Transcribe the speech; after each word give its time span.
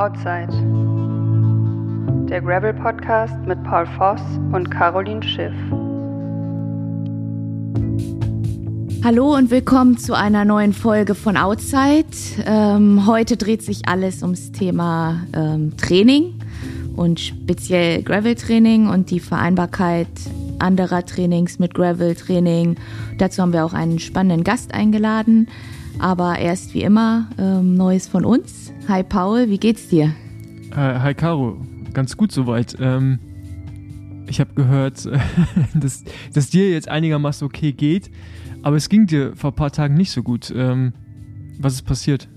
Outside. 0.00 0.48
Der 2.30 2.40
Gravel 2.40 2.72
Podcast 2.72 3.36
mit 3.46 3.62
Paul 3.64 3.84
Voss 3.98 4.22
und 4.50 4.70
Caroline 4.70 5.22
Schiff. 5.22 5.52
Hallo 9.04 9.34
und 9.34 9.50
willkommen 9.50 9.98
zu 9.98 10.16
einer 10.16 10.46
neuen 10.46 10.72
Folge 10.72 11.14
von 11.14 11.36
Outside. 11.36 12.06
Ähm, 12.46 13.06
heute 13.06 13.36
dreht 13.36 13.60
sich 13.60 13.88
alles 13.88 14.22
ums 14.22 14.52
Thema 14.52 15.26
ähm, 15.34 15.76
Training 15.76 16.32
und 16.96 17.20
speziell 17.20 18.02
Gravel-Training 18.02 18.88
und 18.88 19.10
die 19.10 19.20
Vereinbarkeit 19.20 20.08
anderer 20.60 21.04
Trainings 21.04 21.58
mit 21.58 21.74
Gravel-Training. 21.74 22.76
Dazu 23.18 23.42
haben 23.42 23.52
wir 23.52 23.66
auch 23.66 23.74
einen 23.74 23.98
spannenden 23.98 24.44
Gast 24.44 24.72
eingeladen. 24.72 25.48
Aber 25.98 26.38
erst 26.38 26.74
wie 26.74 26.82
immer 26.82 27.28
ähm, 27.38 27.74
Neues 27.74 28.08
von 28.08 28.24
uns. 28.24 28.72
Hi 28.88 29.02
Paul, 29.02 29.48
wie 29.48 29.58
geht's 29.58 29.88
dir? 29.88 30.14
Hi, 30.74 31.00
hi 31.00 31.14
Caro, 31.14 31.58
ganz 31.92 32.16
gut 32.16 32.32
soweit. 32.32 32.76
Ähm, 32.80 33.18
ich 34.26 34.40
habe 34.40 34.54
gehört, 34.54 35.08
dass, 35.74 36.04
dass 36.32 36.50
dir 36.50 36.70
jetzt 36.70 36.88
einigermaßen 36.88 37.46
okay 37.46 37.72
geht, 37.72 38.10
aber 38.62 38.76
es 38.76 38.88
ging 38.88 39.06
dir 39.06 39.34
vor 39.36 39.50
ein 39.50 39.56
paar 39.56 39.72
Tagen 39.72 39.94
nicht 39.94 40.12
so 40.12 40.22
gut. 40.22 40.52
Ähm, 40.54 40.92
was 41.58 41.74
ist 41.74 41.82
passiert? 41.82 42.28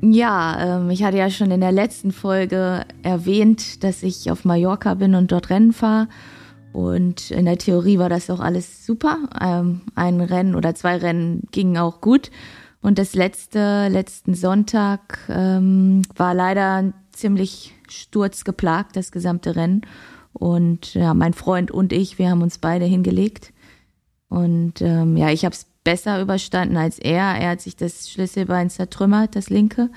Ja, 0.00 0.78
ähm, 0.78 0.90
ich 0.90 1.04
hatte 1.04 1.16
ja 1.16 1.30
schon 1.30 1.50
in 1.50 1.60
der 1.60 1.70
letzten 1.70 2.10
Folge 2.10 2.84
erwähnt, 3.02 3.84
dass 3.84 4.02
ich 4.02 4.30
auf 4.30 4.44
Mallorca 4.44 4.94
bin 4.94 5.14
und 5.14 5.30
dort 5.30 5.50
Rennen 5.50 5.72
fahre. 5.72 6.08
Und 6.72 7.30
in 7.30 7.44
der 7.44 7.58
Theorie 7.58 7.98
war 7.98 8.08
das 8.08 8.30
auch 8.30 8.40
alles 8.40 8.86
super. 8.86 9.18
Ähm, 9.40 9.82
ein 9.94 10.20
Rennen 10.20 10.54
oder 10.54 10.74
zwei 10.74 10.96
Rennen 10.96 11.42
gingen 11.50 11.76
auch 11.76 12.00
gut. 12.00 12.30
Und 12.80 12.98
das 12.98 13.14
letzte, 13.14 13.88
letzten 13.88 14.34
Sonntag 14.34 15.18
ähm, 15.28 16.02
war 16.16 16.34
leider 16.34 16.92
ziemlich 17.12 17.74
sturzgeplagt, 17.88 18.96
das 18.96 19.12
gesamte 19.12 19.54
Rennen. 19.54 19.82
Und 20.32 20.94
ja, 20.94 21.14
mein 21.14 21.34
Freund 21.34 21.70
und 21.70 21.92
ich, 21.92 22.18
wir 22.18 22.30
haben 22.30 22.42
uns 22.42 22.58
beide 22.58 22.86
hingelegt. 22.86 23.52
Und 24.28 24.80
ähm, 24.80 25.16
ja, 25.16 25.30
ich 25.30 25.44
habe 25.44 25.54
es 25.54 25.66
besser 25.84 26.20
überstanden 26.20 26.76
als 26.76 26.98
er. 26.98 27.36
Er 27.38 27.50
hat 27.50 27.60
sich 27.60 27.76
das 27.76 28.10
Schlüsselbein 28.10 28.70
zertrümmert, 28.70 29.36
das 29.36 29.50
linke. 29.50 29.90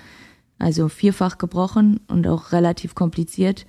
Also 0.59 0.89
vierfach 0.89 1.37
gebrochen 1.37 2.01
und 2.07 2.27
auch 2.27 2.51
relativ 2.51 2.95
kompliziert. 2.95 3.65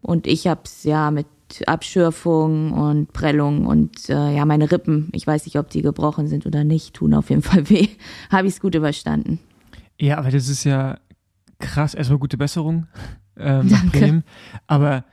Und 0.00 0.26
ich 0.26 0.46
habe 0.46 0.62
es 0.64 0.84
ja 0.84 1.10
mit 1.10 1.26
Abschürfung 1.66 2.72
und 2.72 3.12
Prellung 3.12 3.66
und 3.66 4.08
äh, 4.08 4.36
ja, 4.36 4.44
meine 4.44 4.70
Rippen, 4.70 5.08
ich 5.12 5.26
weiß 5.26 5.44
nicht, 5.46 5.58
ob 5.58 5.70
die 5.70 5.82
gebrochen 5.82 6.26
sind 6.28 6.46
oder 6.46 6.64
nicht, 6.64 6.94
tun 6.94 7.14
auf 7.14 7.30
jeden 7.30 7.42
Fall 7.42 7.68
weh. 7.70 7.88
Habe 8.30 8.46
ich 8.46 8.54
es 8.54 8.60
gut 8.60 8.74
überstanden. 8.74 9.38
Ja, 10.00 10.18
aber 10.18 10.30
das 10.30 10.48
ist 10.48 10.64
ja 10.64 10.98
krass. 11.58 11.94
Erstmal 11.94 12.18
gute 12.18 12.36
Besserung. 12.38 12.86
Ähm, 13.40 13.68
Danke. 13.68 13.96
Bremen. 14.00 14.24
Aber 14.66 15.04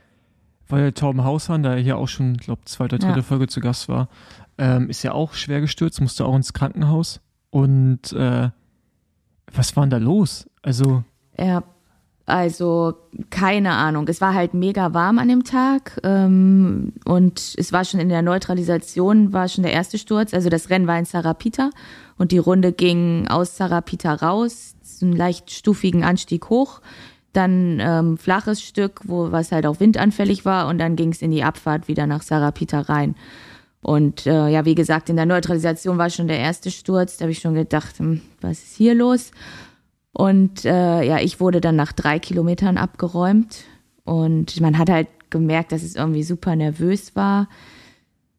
weil 0.66 0.82
der 0.82 0.94
Torben 0.94 1.22
Haushahn, 1.22 1.62
der 1.62 1.76
hier 1.76 1.96
auch 1.96 2.08
schon, 2.08 2.36
glaube 2.38 2.62
zweite, 2.64 2.98
dritte 2.98 3.18
Ja. 3.18 3.22
Folge 3.22 3.46
zu 3.46 3.60
Gast 3.60 3.88
war, 3.88 4.08
ähm, 4.58 4.90
ist 4.90 5.04
ja 5.04 5.12
auch 5.12 5.34
schwer 5.34 5.60
gestürzt, 5.60 6.00
musste 6.00 6.24
auch 6.26 6.34
ins 6.34 6.52
Krankenhaus. 6.52 7.20
Und 7.50 8.12
äh, 8.14 8.50
was 9.52 9.76
war 9.76 9.84
denn 9.84 9.90
da 9.90 9.98
los? 9.98 10.50
Also, 10.60 11.04
Ja, 11.38 11.62
also 12.26 12.94
keine 13.30 13.70
Ahnung. 13.72 14.08
Es 14.08 14.20
war 14.20 14.34
halt 14.34 14.52
mega 14.52 14.92
warm 14.92 15.20
an 15.20 15.28
dem 15.28 15.44
Tag 15.44 16.00
ähm, 16.02 16.92
und 17.04 17.54
es 17.56 17.72
war 17.72 17.84
schon 17.84 18.00
in 18.00 18.08
der 18.08 18.22
Neutralisation, 18.22 19.32
war 19.32 19.48
schon 19.48 19.62
der 19.62 19.72
erste 19.72 19.96
Sturz. 19.96 20.34
Also 20.34 20.48
das 20.48 20.68
Rennen 20.68 20.88
war 20.88 20.98
in 20.98 21.04
Sarapita 21.04 21.70
und 22.18 22.32
die 22.32 22.38
Runde 22.38 22.72
ging 22.72 23.28
aus 23.28 23.56
Sarapita 23.56 24.14
raus, 24.14 24.74
so 24.82 25.06
einen 25.06 25.14
leicht 25.14 25.52
stufigen 25.52 26.02
Anstieg 26.02 26.50
hoch, 26.50 26.80
dann 27.32 27.78
ähm, 27.80 28.18
flaches 28.18 28.60
Stück, 28.60 29.02
wo 29.04 29.30
was 29.30 29.52
halt 29.52 29.64
auch 29.64 29.78
windanfällig 29.78 30.44
war 30.44 30.66
und 30.66 30.78
dann 30.78 30.96
ging 30.96 31.12
es 31.12 31.22
in 31.22 31.30
die 31.30 31.44
Abfahrt 31.44 31.86
wieder 31.86 32.08
nach 32.08 32.22
Sarapita 32.22 32.80
rein. 32.80 33.14
Und 33.82 34.26
äh, 34.26 34.48
ja, 34.48 34.64
wie 34.64 34.74
gesagt, 34.74 35.10
in 35.10 35.16
der 35.16 35.26
Neutralisation 35.26 35.96
war 35.96 36.10
schon 36.10 36.26
der 36.26 36.40
erste 36.40 36.72
Sturz. 36.72 37.18
Da 37.18 37.22
habe 37.22 37.30
ich 37.30 37.38
schon 37.38 37.54
gedacht, 37.54 38.00
hm, 38.00 38.20
was 38.40 38.58
ist 38.58 38.74
hier 38.76 38.96
los? 38.96 39.30
Und 40.16 40.64
äh, 40.64 41.02
ja, 41.02 41.20
ich 41.20 41.40
wurde 41.40 41.60
dann 41.60 41.76
nach 41.76 41.92
drei 41.92 42.18
Kilometern 42.18 42.78
abgeräumt. 42.78 43.64
Und 44.04 44.58
man 44.62 44.78
hat 44.78 44.88
halt 44.88 45.08
gemerkt, 45.28 45.72
dass 45.72 45.82
es 45.82 45.94
irgendwie 45.94 46.22
super 46.22 46.56
nervös 46.56 47.14
war. 47.14 47.50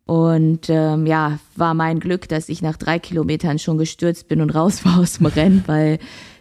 Und 0.07 0.71
ähm, 0.71 1.05
ja, 1.05 1.37
war 1.55 1.75
mein 1.75 1.99
Glück, 1.99 2.27
dass 2.29 2.49
ich 2.49 2.63
nach 2.63 2.77
drei 2.77 2.97
Kilometern 2.97 3.59
schon 3.59 3.77
gestürzt 3.77 4.27
bin 4.27 4.41
und 4.41 4.55
raus 4.55 4.85
war 4.85 4.97
aus 4.97 5.19
dem 5.19 5.27
Rennen, 5.27 5.63
weil 5.67 5.99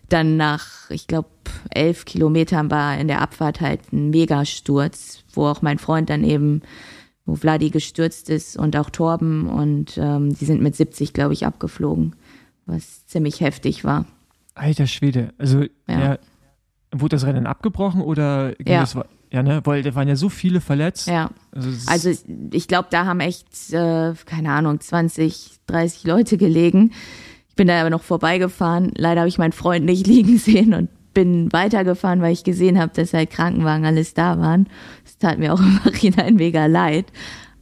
dann 0.09 0.39
nach, 0.39 0.89
ich 0.89 1.07
glaube, 1.07 1.29
elf 1.69 2.07
Kilometern 2.07 2.71
war 2.71 2.97
in 2.97 3.09
der 3.09 3.21
Abfahrt 3.21 3.61
halt 3.61 3.93
ein 3.93 4.09
Megasturz, 4.09 5.23
wo 5.35 5.45
auch 5.49 5.61
mein 5.61 5.79
Freund 5.79 6.09
dann 6.09 6.25
eben, 6.25 6.63
wo 7.27 7.35
Vladi 7.35 7.69
gestürzt 7.69 8.31
ist 8.31 8.57
und 8.57 8.75
auch 8.75 8.89
Torben 8.89 9.51
und 9.51 9.99
ähm, 9.99 10.35
die 10.35 10.47
sind 10.47 10.63
mit 10.63 10.77
70, 10.77 11.13
glaube 11.13 11.35
ich, 11.35 11.45
abgeflogen, 11.45 12.17
was 12.65 13.05
ziemlich 13.07 13.43
heftig 13.43 13.85
war. 13.85 14.07
Alter 14.57 14.87
Schwede. 14.87 15.33
Also, 15.39 15.63
Ja. 15.89 16.01
ja. 16.01 16.19
wurde 16.93 17.17
das 17.17 17.27
Rennen 17.27 17.47
abgebrochen 17.47 18.01
oder 18.01 18.53
ging 18.55 18.73
Ja. 18.75 18.81
das, 18.81 18.97
ja, 19.33 19.43
ne? 19.43 19.61
Weil 19.65 19.83
da 19.83 19.95
waren 19.95 20.09
ja 20.09 20.17
so 20.17 20.29
viele 20.29 20.61
verletzt. 20.61 21.09
Ja. 21.09 21.31
Also, 21.53 21.71
Also 21.87 22.11
ich 22.53 22.69
glaube, 22.69 22.89
da 22.91 23.05
haben 23.07 23.21
echt, 23.21 23.73
äh, 23.73 24.15
keine 24.25 24.53
Ahnung, 24.53 24.81
20, 24.81 25.59
30 25.67 26.05
Leute 26.05 26.37
gelegen. 26.39 26.93
Ich 27.49 27.55
bin 27.57 27.69
da 27.69 27.81
aber 27.81 27.91
noch 27.91 28.03
vorbeigefahren. 28.03 28.93
Leider 28.97 29.21
habe 29.23 29.29
ich 29.29 29.39
meinen 29.39 29.53
Freund 29.53 29.85
nicht 29.85 30.07
liegen 30.07 30.39
sehen 30.39 30.73
und 30.75 30.89
bin 31.13 31.53
weitergefahren, 31.53 32.21
weil 32.23 32.33
ich 32.33 32.45
gesehen 32.45 32.79
habe, 32.79 32.93
dass 32.95 33.13
halt 33.15 33.31
Krankenwagen 33.31 33.85
alles 33.87 34.15
da 34.15 34.39
waren. 34.39 34.69
Es 35.05 35.17
tat 35.19 35.39
mir 35.39 35.53
auch 35.55 35.61
im 35.61 35.81
Nachhinein 35.85 36.35
mega 36.37 36.67
leid. 36.67 37.07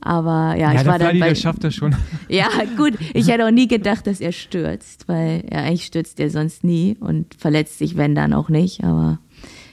Aber 0.04 0.54
ja, 0.56 0.72
ja, 0.72 0.81
ich 0.81 0.87
war 0.87 0.98
dann 0.98 1.19
bei, 1.19 1.28
der 1.28 1.34
schafft 1.34 1.65
das 1.65 1.75
schon. 1.75 1.97
ja, 2.28 2.47
gut. 2.76 2.92
Ich 3.15 3.28
hätte 3.28 3.47
auch 3.47 3.50
nie 3.50 3.66
gedacht, 3.66 4.06
dass 4.06 4.20
er 4.20 4.32
stürzt, 4.32 5.09
weil 5.09 5.44
ja, 5.50 5.60
eigentlich 5.60 5.87
stürzt 5.87 6.20
er 6.20 6.28
sonst 6.28 6.62
nie 6.62 6.97
und 7.00 7.34
verletzt 7.34 7.78
sich, 7.78 7.97
wenn 7.97 8.14
dann 8.14 8.34
auch 8.34 8.50
nicht. 8.50 8.84
Aber 8.84 9.19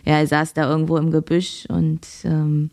ja, 0.05 0.19
er 0.19 0.27
saß 0.27 0.53
da 0.53 0.69
irgendwo 0.69 0.95
im 0.97 1.11
Gebüsch 1.11 1.65
und 1.67 2.07
ähm, 2.23 2.71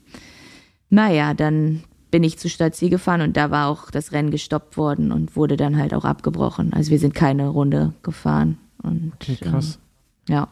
naja, 0.88 1.34
dann 1.34 1.82
bin 2.12 2.22
ich 2.22 2.38
zu 2.38 2.48
Stadt 2.48 2.76
Ziel 2.76 2.90
gefahren 2.90 3.20
und 3.20 3.36
da 3.36 3.50
war 3.50 3.68
auch 3.68 3.90
das 3.90 4.12
Rennen 4.12 4.30
gestoppt 4.30 4.76
worden 4.76 5.10
und 5.10 5.34
wurde 5.34 5.56
dann 5.56 5.76
halt 5.76 5.92
auch 5.92 6.04
abgebrochen. 6.04 6.72
Also 6.72 6.92
wir 6.92 6.98
sind 6.98 7.14
keine 7.14 7.48
Runde 7.48 7.92
gefahren. 8.02 8.58
Und, 8.82 9.12
Okay, 9.16 9.36
krass. 9.36 9.80
Ähm, 10.28 10.34
ja. 10.34 10.48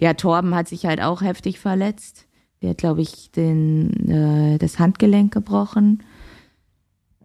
Ja, 0.00 0.14
Torben 0.14 0.54
hat 0.54 0.68
sich 0.68 0.86
halt 0.86 1.02
auch 1.02 1.20
heftig 1.22 1.58
verletzt. 1.58 2.26
Der 2.62 2.70
hat, 2.70 2.78
glaube 2.78 3.02
ich, 3.02 3.30
den, 3.32 4.08
äh, 4.08 4.58
das 4.58 4.78
Handgelenk 4.78 5.32
gebrochen. 5.32 6.02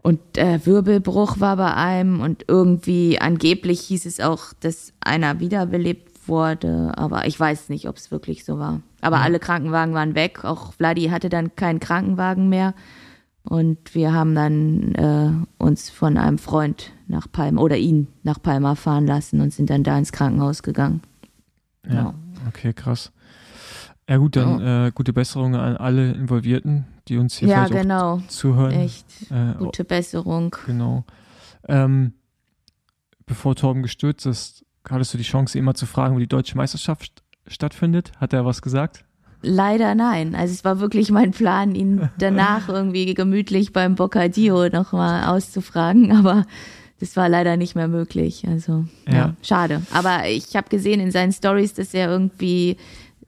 Und 0.03 0.37
äh, 0.37 0.65
Wirbelbruch 0.65 1.39
war 1.39 1.55
bei 1.55 1.73
einem 1.73 2.19
und 2.19 2.45
irgendwie 2.47 3.19
angeblich 3.19 3.79
hieß 3.81 4.05
es 4.05 4.19
auch, 4.19 4.53
dass 4.59 4.93
einer 4.99 5.39
wiederbelebt 5.39 6.27
wurde, 6.27 6.91
aber 6.97 7.25
ich 7.25 7.39
weiß 7.39 7.69
nicht, 7.69 7.87
ob 7.87 7.95
es 7.97 8.11
wirklich 8.11 8.43
so 8.43 8.59
war. 8.59 8.81
Aber 9.01 9.21
alle 9.21 9.39
Krankenwagen 9.39 9.93
waren 9.93 10.13
weg, 10.13 10.43
auch 10.43 10.73
Vladi 10.73 11.05
hatte 11.07 11.29
dann 11.29 11.55
keinen 11.55 11.79
Krankenwagen 11.79 12.49
mehr 12.49 12.73
und 13.43 13.95
wir 13.95 14.13
haben 14.13 14.35
dann 14.35 14.95
äh, 14.95 15.63
uns 15.63 15.89
von 15.89 16.17
einem 16.17 16.37
Freund 16.37 16.91
nach 17.07 17.27
Palma 17.31 17.61
oder 17.61 17.77
ihn 17.77 18.07
nach 18.23 18.41
Palma 18.41 18.75
fahren 18.75 19.07
lassen 19.07 19.39
und 19.41 19.53
sind 19.53 19.69
dann 19.69 19.83
da 19.83 19.97
ins 19.97 20.11
Krankenhaus 20.11 20.63
gegangen. 20.63 21.01
Ja, 21.87 21.93
Ja. 21.93 22.13
okay, 22.47 22.73
krass. 22.73 23.11
Ja 24.09 24.17
gut, 24.17 24.35
dann 24.35 24.59
äh, 24.61 24.91
gute 24.93 25.13
Besserung 25.13 25.55
an 25.55 25.77
alle 25.77 26.11
Involvierten, 26.11 26.85
die 27.07 27.17
uns 27.17 27.37
hier 27.37 27.49
Ja, 27.49 27.67
genau. 27.67 28.21
zuhören. 28.27 28.71
Echt 28.71 29.05
Äh, 29.31 29.53
gute 29.57 29.83
Besserung. 29.83 30.55
Genau. 30.65 31.03
Ähm, 31.67 32.13
bevor 33.25 33.55
Torben 33.55 33.83
gestürzt 33.83 34.25
ist, 34.25 34.65
hattest 34.89 35.13
du 35.13 35.17
die 35.17 35.23
Chance, 35.23 35.57
ihn 35.57 35.63
mal 35.63 35.73
zu 35.75 35.85
fragen, 35.85 36.15
wo 36.15 36.19
die 36.19 36.27
deutsche 36.27 36.57
Meisterschaft 36.57 37.03
st- 37.47 37.51
stattfindet? 37.51 38.11
Hat 38.17 38.33
er 38.33 38.45
was 38.45 38.61
gesagt? 38.61 39.05
Leider 39.41 39.93
nein. 39.95 40.35
Also 40.35 40.53
es 40.53 40.63
war 40.63 40.79
wirklich 40.79 41.11
mein 41.11 41.31
Plan, 41.31 41.75
ihn 41.75 42.09
danach 42.17 42.69
irgendwie 42.69 43.13
gemütlich 43.13 43.73
beim 43.73 43.95
Bocadillo 43.95 44.69
nochmal 44.69 45.25
auszufragen, 45.25 46.11
aber 46.15 46.45
das 46.99 47.17
war 47.17 47.27
leider 47.27 47.57
nicht 47.57 47.75
mehr 47.75 47.89
möglich. 47.89 48.45
Also 48.47 48.85
ja, 49.07 49.13
Ja. 49.13 49.33
schade. 49.41 49.81
Aber 49.93 50.27
ich 50.29 50.55
habe 50.55 50.69
gesehen 50.69 51.01
in 51.01 51.11
seinen 51.11 51.33
Stories, 51.33 51.73
dass 51.73 51.93
er 51.93 52.09
irgendwie 52.09 52.77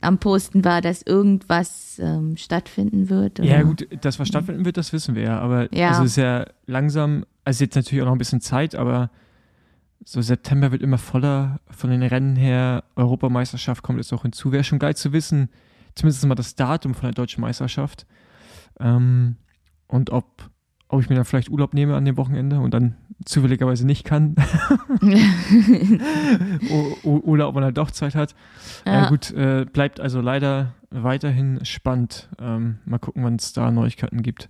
am 0.01 0.17
Posten 0.19 0.63
war, 0.65 0.81
dass 0.81 1.01
irgendwas 1.01 1.99
ähm, 1.99 2.37
stattfinden 2.37 3.09
wird. 3.09 3.39
Ja, 3.39 3.55
oder? 3.57 3.63
gut, 3.65 3.87
dass 4.01 4.19
was 4.19 4.27
stattfinden 4.27 4.65
wird, 4.65 4.77
das 4.77 4.93
wissen 4.93 5.15
wir 5.15 5.23
ja. 5.23 5.39
Aber 5.39 5.73
Ja. 5.73 5.89
also 5.89 6.03
es 6.03 6.11
ist 6.11 6.17
ja 6.17 6.45
langsam, 6.65 7.25
also 7.43 7.63
jetzt 7.63 7.75
natürlich 7.75 8.01
auch 8.01 8.07
noch 8.07 8.15
ein 8.15 8.19
bisschen 8.19 8.41
Zeit, 8.41 8.75
aber 8.75 9.09
so 10.03 10.21
September 10.21 10.71
wird 10.71 10.81
immer 10.81 10.97
voller 10.97 11.59
von 11.69 11.89
den 11.89 12.03
Rennen 12.03 12.35
her. 12.35 12.83
Europameisterschaft 12.95 13.81
kommt 13.83 13.97
jetzt 13.97 14.13
auch 14.13 14.21
hinzu. 14.21 14.51
Wäre 14.51 14.63
schon 14.63 14.79
geil 14.79 14.95
zu 14.95 15.13
wissen, 15.13 15.49
zumindest 15.95 16.25
mal 16.25 16.35
das 16.35 16.55
Datum 16.55 16.93
von 16.93 17.03
der 17.07 17.13
deutschen 17.13 17.41
Meisterschaft. 17.41 18.05
Ähm, 18.79 19.37
und 19.87 20.09
ob, 20.11 20.49
ob 20.87 21.01
ich 21.01 21.09
mir 21.09 21.15
dann 21.15 21.25
vielleicht 21.25 21.49
Urlaub 21.49 21.73
nehme 21.73 21.95
an 21.95 22.05
dem 22.05 22.17
Wochenende 22.17 22.59
und 22.59 22.73
dann 22.73 22.95
zufälligerweise 23.25 23.85
nicht 23.85 24.03
kann. 24.03 24.35
oder 27.03 27.47
ob 27.47 27.55
man 27.55 27.63
halt 27.63 27.77
doch 27.77 27.91
Zeit 27.91 28.15
hat. 28.15 28.35
Ja. 28.85 29.05
Äh, 29.05 29.09
gut, 29.09 29.31
äh, 29.31 29.65
bleibt 29.65 29.99
also 29.99 30.21
leider 30.21 30.73
weiterhin 30.91 31.65
spannend. 31.65 32.29
Ähm, 32.39 32.79
mal 32.85 32.99
gucken, 32.99 33.23
wann 33.23 33.35
es 33.35 33.53
da 33.53 33.71
Neuigkeiten 33.71 34.21
gibt. 34.21 34.49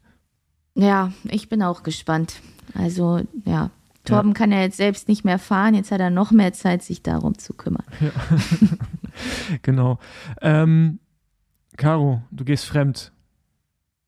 Ja, 0.76 1.12
ich 1.24 1.48
bin 1.48 1.64
auch 1.64 1.84
gespannt. 1.84 2.42
Also, 2.74 3.22
ja. 3.46 3.70
Torben 4.04 4.32
ja. 4.32 4.34
kann 4.36 4.52
ja 4.52 4.60
jetzt 4.60 4.78
selbst 4.78 5.08
nicht 5.08 5.26
mehr 5.26 5.40
fahren, 5.40 5.74
jetzt 5.74 5.92
hat 5.92 6.00
er 6.00 6.12
noch 6.12 6.32
mehr 6.32 6.54
Zeit, 6.54 6.84
sich 6.84 7.02
darum 7.02 7.38
zu 7.38 7.54
kümmern. 7.54 7.86
Ja. 8.00 8.12
genau. 9.64 10.00
Ähm, 10.42 11.00
Caro, 11.78 12.22
du 12.30 12.46
gehst 12.46 12.66
fremd. 12.66 13.12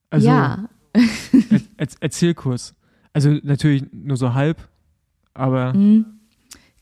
Also, 0.09 0.27
ja. 0.27 0.69
Er, 0.97 1.61
er, 1.77 1.87
erzähl 1.99 2.33
kurz. 2.33 2.73
Also 3.13 3.31
natürlich 3.43 3.83
nur 3.91 4.17
so 4.17 4.33
halb, 4.33 4.67
aber. 5.33 5.73
Mhm. 5.73 6.05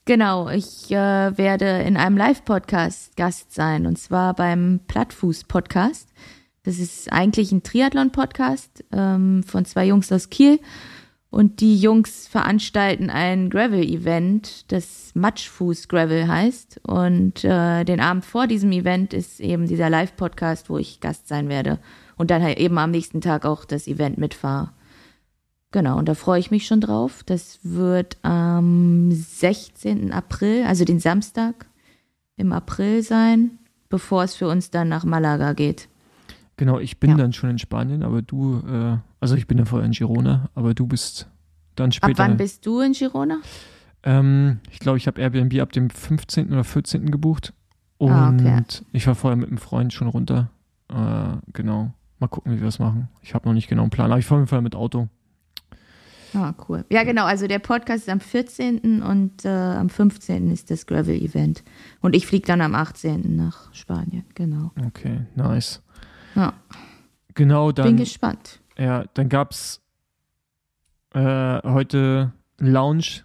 Genau, 0.07 0.49
ich 0.49 0.91
äh, 0.91 1.37
werde 1.37 1.81
in 1.81 1.97
einem 1.97 2.15
Live-Podcast 2.15 3.17
Gast 3.17 3.53
sein 3.53 3.87
und 3.87 3.97
zwar 3.97 4.35
beim 4.35 4.81
Plattfuß-Podcast. 4.87 6.09
Das 6.63 6.77
ist 6.77 7.11
eigentlich 7.11 7.51
ein 7.51 7.63
Triathlon-Podcast 7.63 8.83
ähm, 8.91 9.43
von 9.43 9.65
zwei 9.65 9.85
Jungs 9.87 10.11
aus 10.11 10.29
Kiel. 10.29 10.59
Und 11.29 11.59
die 11.59 11.77
Jungs 11.77 12.27
veranstalten 12.27 13.09
ein 13.09 13.49
Gravel-Event, 13.49 14.71
das 14.71 15.11
Matschfuß 15.15 15.89
Gravel 15.89 16.27
heißt. 16.27 16.79
Und 16.83 17.43
äh, 17.43 17.83
den 17.83 17.99
Abend 17.99 18.25
vor 18.25 18.47
diesem 18.47 18.71
Event 18.71 19.13
ist 19.13 19.39
eben 19.39 19.67
dieser 19.67 19.89
Live-Podcast, 19.89 20.69
wo 20.69 20.77
ich 20.77 21.01
Gast 21.01 21.27
sein 21.27 21.49
werde. 21.49 21.79
Und 22.17 22.31
dann 22.31 22.41
halt 22.41 22.57
eben 22.57 22.77
am 22.77 22.91
nächsten 22.91 23.21
Tag 23.21 23.45
auch 23.45 23.65
das 23.65 23.87
Event 23.87 24.17
mitfahre. 24.17 24.71
Genau, 25.71 25.97
und 25.97 26.07
da 26.07 26.13
freue 26.13 26.39
ich 26.39 26.51
mich 26.51 26.65
schon 26.67 26.79
drauf. 26.79 27.23
Das 27.25 27.59
wird 27.63 28.17
am 28.21 29.11
16. 29.11 30.13
April, 30.13 30.63
also 30.65 30.85
den 30.85 30.99
Samstag 30.99 31.65
im 32.37 32.53
April 32.53 33.03
sein, 33.03 33.59
bevor 33.89 34.23
es 34.23 34.35
für 34.35 34.47
uns 34.47 34.71
dann 34.71 34.87
nach 34.87 35.03
Malaga 35.03 35.53
geht. 35.53 35.89
Genau, 36.57 36.79
ich 36.79 36.99
bin 36.99 37.11
ja. 37.11 37.17
dann 37.17 37.33
schon 37.33 37.49
in 37.49 37.59
Spanien, 37.59 38.03
aber 38.03 38.21
du, 38.21 38.61
äh, 38.65 38.97
also 39.19 39.35
ich 39.35 39.47
bin 39.47 39.57
ja 39.57 39.65
vorher 39.65 39.85
in 39.85 39.91
Girona, 39.91 40.49
aber 40.55 40.73
du 40.73 40.87
bist 40.87 41.27
dann 41.75 41.91
später. 41.91 42.23
Ab 42.23 42.29
wann 42.29 42.37
bist 42.37 42.65
du 42.65 42.79
in 42.79 42.93
Girona? 42.93 43.39
Ähm, 44.03 44.59
ich 44.71 44.79
glaube, 44.79 44.97
ich 44.97 45.07
habe 45.07 45.19
Airbnb 45.19 45.59
ab 45.59 45.73
dem 45.73 45.89
15. 45.89 46.53
oder 46.53 46.63
14. 46.63 47.11
gebucht. 47.11 47.53
Und 47.97 48.11
ah, 48.11 48.29
okay. 48.33 48.63
ich 48.93 49.07
war 49.07 49.15
vorher 49.15 49.35
mit 49.35 49.49
einem 49.49 49.57
Freund 49.57 49.93
schon 49.93 50.07
runter. 50.07 50.49
Äh, 50.89 51.37
genau. 51.53 51.93
Mal 52.25 52.29
gucken, 52.29 52.53
wie 52.53 52.57
wir 52.57 52.65
das 52.65 52.79
machen. 52.79 53.07
Ich 53.21 53.35
habe 53.35 53.47
noch 53.47 53.53
nicht 53.53 53.67
genau 53.67 53.83
einen 53.83 53.91
Plan, 53.91 54.09
aber 54.09 54.17
ich 54.17 54.25
fahre 54.25 54.41
auf 54.41 54.45
jeden 54.45 54.49
Fall 54.49 54.63
mit 54.63 54.73
Auto. 54.73 55.09
Ah, 56.33 56.55
cool. 56.67 56.83
Ja, 56.89 57.03
genau. 57.03 57.25
Also 57.25 57.45
der 57.45 57.59
Podcast 57.59 58.07
ist 58.07 58.09
am 58.09 58.19
14. 58.19 59.03
und 59.03 59.45
äh, 59.45 59.49
am 59.49 59.89
15. 59.89 60.49
ist 60.49 60.71
das 60.71 60.87
Gravel-Event. 60.87 61.63
Und 62.01 62.15
ich 62.15 62.25
fliege 62.25 62.47
dann 62.47 62.61
am 62.61 62.73
18. 62.73 63.35
nach 63.35 63.71
Spanien. 63.75 64.25
Genau. 64.33 64.71
Okay, 64.87 65.27
nice. 65.35 65.83
Ja. 66.33 66.53
Genau, 67.35 67.71
dann. 67.71 67.89
Bin 67.89 67.97
gespannt. 67.97 68.59
Ja, 68.75 69.05
dann 69.13 69.29
gab 69.29 69.51
es 69.51 69.83
äh, 71.13 71.61
heute 71.61 72.33
Lounge 72.57 73.21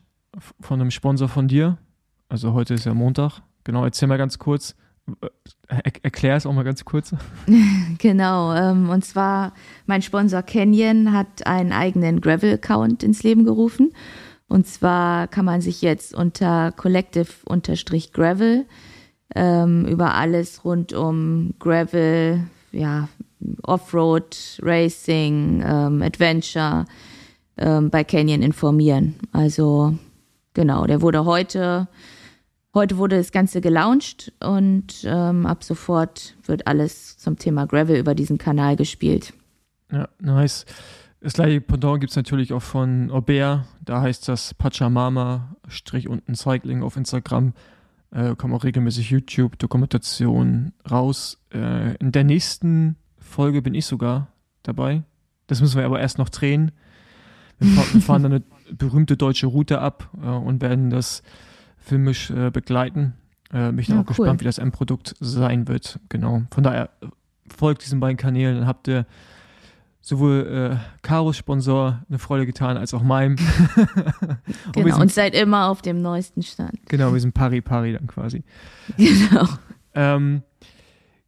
von 0.61 0.79
einem 0.79 0.91
Sponsor 0.91 1.31
von 1.31 1.49
dir. 1.49 1.79
Also 2.29 2.53
heute 2.53 2.75
ist 2.75 2.85
ja 2.85 2.93
Montag. 2.93 3.41
Genau, 3.65 3.83
erzähl 3.83 4.09
mal 4.09 4.19
ganz 4.19 4.39
kurz. 4.39 4.77
Äh, 5.21 5.29
er 5.69 5.83
erklär 6.03 6.37
es 6.37 6.47
auch 6.47 6.53
mal 6.53 6.65
ganz 6.65 6.85
kurz. 6.85 7.15
genau, 7.99 8.55
ähm, 8.55 8.89
und 8.91 9.05
zwar 9.05 9.53
mein 9.87 10.03
Sponsor 10.03 10.43
Canyon 10.43 11.13
hat 11.13 11.47
einen 11.47 11.73
eigenen 11.73 12.21
Gravel-Account 12.21 13.03
ins 13.03 13.23
Leben 13.23 13.45
gerufen. 13.45 13.93
Und 14.49 14.67
zwar 14.67 15.29
kann 15.29 15.45
man 15.45 15.61
sich 15.61 15.81
jetzt 15.81 16.13
unter 16.13 16.73
Collective-Gravel 16.73 18.67
ähm, 19.37 19.87
über 19.87 20.15
alles 20.15 20.65
rund 20.65 20.93
um 20.93 21.55
Gravel, 21.61 22.41
ja, 22.73 23.09
Offroad, 23.63 24.59
Racing, 24.63 25.63
ähm, 25.65 26.03
Adventure 26.03 26.85
ähm, 27.57 27.91
bei 27.91 28.05
Canyon 28.05 28.43
informieren. 28.43 29.15
Also 29.33 29.97
genau, 30.55 30.87
der 30.87 31.01
wurde 31.01 31.25
heute, 31.25 31.89
heute 32.75 32.97
wurde 32.97 33.17
das 33.17 33.33
Ganze 33.33 33.61
gelauncht 33.61 34.33
und 34.41 35.05
ähm, 35.05 35.47
ab 35.47 35.65
sofort 35.65 36.37
wird 36.45 36.67
alles 36.67 37.19
zum 37.19 37.37
Thema 37.37 37.67
Gravel 37.67 37.99
über 37.99 38.15
diesen 38.15 38.39
Kanal 38.39 38.77
gespielt. 38.77 39.33
Ja, 39.91 40.09
nice. 40.21 40.67
Das 41.21 41.35
gleiche 41.35 41.61
Pendant 41.61 42.01
gibt 42.01 42.11
es 42.11 42.17
natürlich 42.17 42.53
auch 42.53 42.63
von 42.63 43.11
Aubert. 43.11 43.67
Da 43.85 44.01
heißt 44.01 44.27
das 44.29 44.55
Pachamama-unten 44.55 46.35
Cycling 46.35 46.83
auf 46.83 46.97
Instagram. 46.97 47.53
Äh, 48.11 48.35
kommen 48.37 48.55
auch 48.55 48.65
regelmäßig 48.65 49.11
YouTube-Dokumentationen 49.11 50.73
raus. 50.91 51.39
Äh, 51.53 51.95
in 51.97 52.13
der 52.13 52.25
nächsten 52.25 52.97
Folge 53.19 53.61
bin 53.61 53.75
ich 53.75 53.85
sogar 53.85 54.29
dabei. 54.63 55.03
Das 55.47 55.61
müssen 55.61 55.77
wir 55.77 55.85
aber 55.85 56.01
erst 56.01 56.19
noch 56.19 56.31
drehen. 56.31 56.73
Wir, 57.59 57.69
fahren, 57.69 57.89
wir 57.93 58.01
fahren 58.01 58.23
dann 58.23 58.33
eine 58.69 58.75
berühmte 58.75 59.17
deutsche 59.17 59.47
Route 59.47 59.81
ab 59.81 60.09
äh, 60.23 60.27
und 60.27 60.63
werden 60.63 60.89
das 60.89 61.23
filmisch 61.81 62.31
äh, 62.31 62.51
begleiten. 62.51 63.15
Äh, 63.53 63.71
bin 63.71 63.81
ich 63.81 63.89
ja, 63.89 63.97
auch 63.97 64.01
cool. 64.01 64.07
gespannt, 64.07 64.41
wie 64.41 64.45
das 64.45 64.59
Endprodukt 64.59 65.17
sein 65.21 65.67
wird. 65.67 65.99
Genau. 66.09 66.43
Von 66.53 66.63
daher 66.63 66.91
äh, 67.03 67.07
folgt 67.49 67.85
diesen 67.85 68.01
beiden 68.01 68.17
Kanälen, 68.17 68.59
dann 68.59 68.67
habt 68.67 68.87
ihr 68.89 69.07
sowohl 70.01 70.79
äh, 70.79 71.01
Karos 71.03 71.37
Sponsor 71.37 72.03
eine 72.09 72.19
Freude 72.19 72.47
getan, 72.47 72.77
als 72.77 72.95
auch 72.95 73.03
meinem. 73.03 73.37
und 73.77 74.73
genau, 74.73 74.89
sind, 74.89 75.03
und 75.03 75.13
seid 75.13 75.35
immer 75.35 75.69
auf 75.69 75.83
dem 75.83 76.01
neuesten 76.01 76.43
Stand. 76.43 76.79
Genau, 76.89 77.13
wir 77.13 77.21
sind 77.21 77.35
pari-pari 77.35 77.93
dann 77.93 78.07
quasi. 78.07 78.45
Genau. 78.97 79.49
Ähm, 79.93 80.43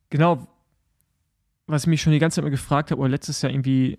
genau, 0.08 0.46
was 1.66 1.82
ich 1.82 1.88
mich 1.88 2.00
schon 2.00 2.12
die 2.12 2.20
ganze 2.20 2.36
Zeit 2.36 2.44
mal 2.44 2.50
gefragt 2.50 2.90
habe, 2.90 3.00
oder 3.00 3.10
letztes 3.10 3.42
Jahr 3.42 3.52
irgendwie 3.52 3.98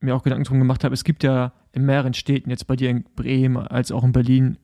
mir 0.00 0.14
auch 0.14 0.22
Gedanken 0.22 0.44
drum 0.44 0.58
gemacht 0.58 0.84
habe, 0.84 0.94
es 0.94 1.04
gibt 1.04 1.22
ja 1.22 1.52
in 1.72 1.84
mehreren 1.84 2.14
Städten, 2.14 2.50
jetzt 2.50 2.66
bei 2.66 2.76
dir 2.76 2.90
in 2.90 3.04
Bremen 3.16 3.56
als 3.56 3.92
auch 3.92 4.04
in 4.04 4.12
Berlin, 4.12 4.58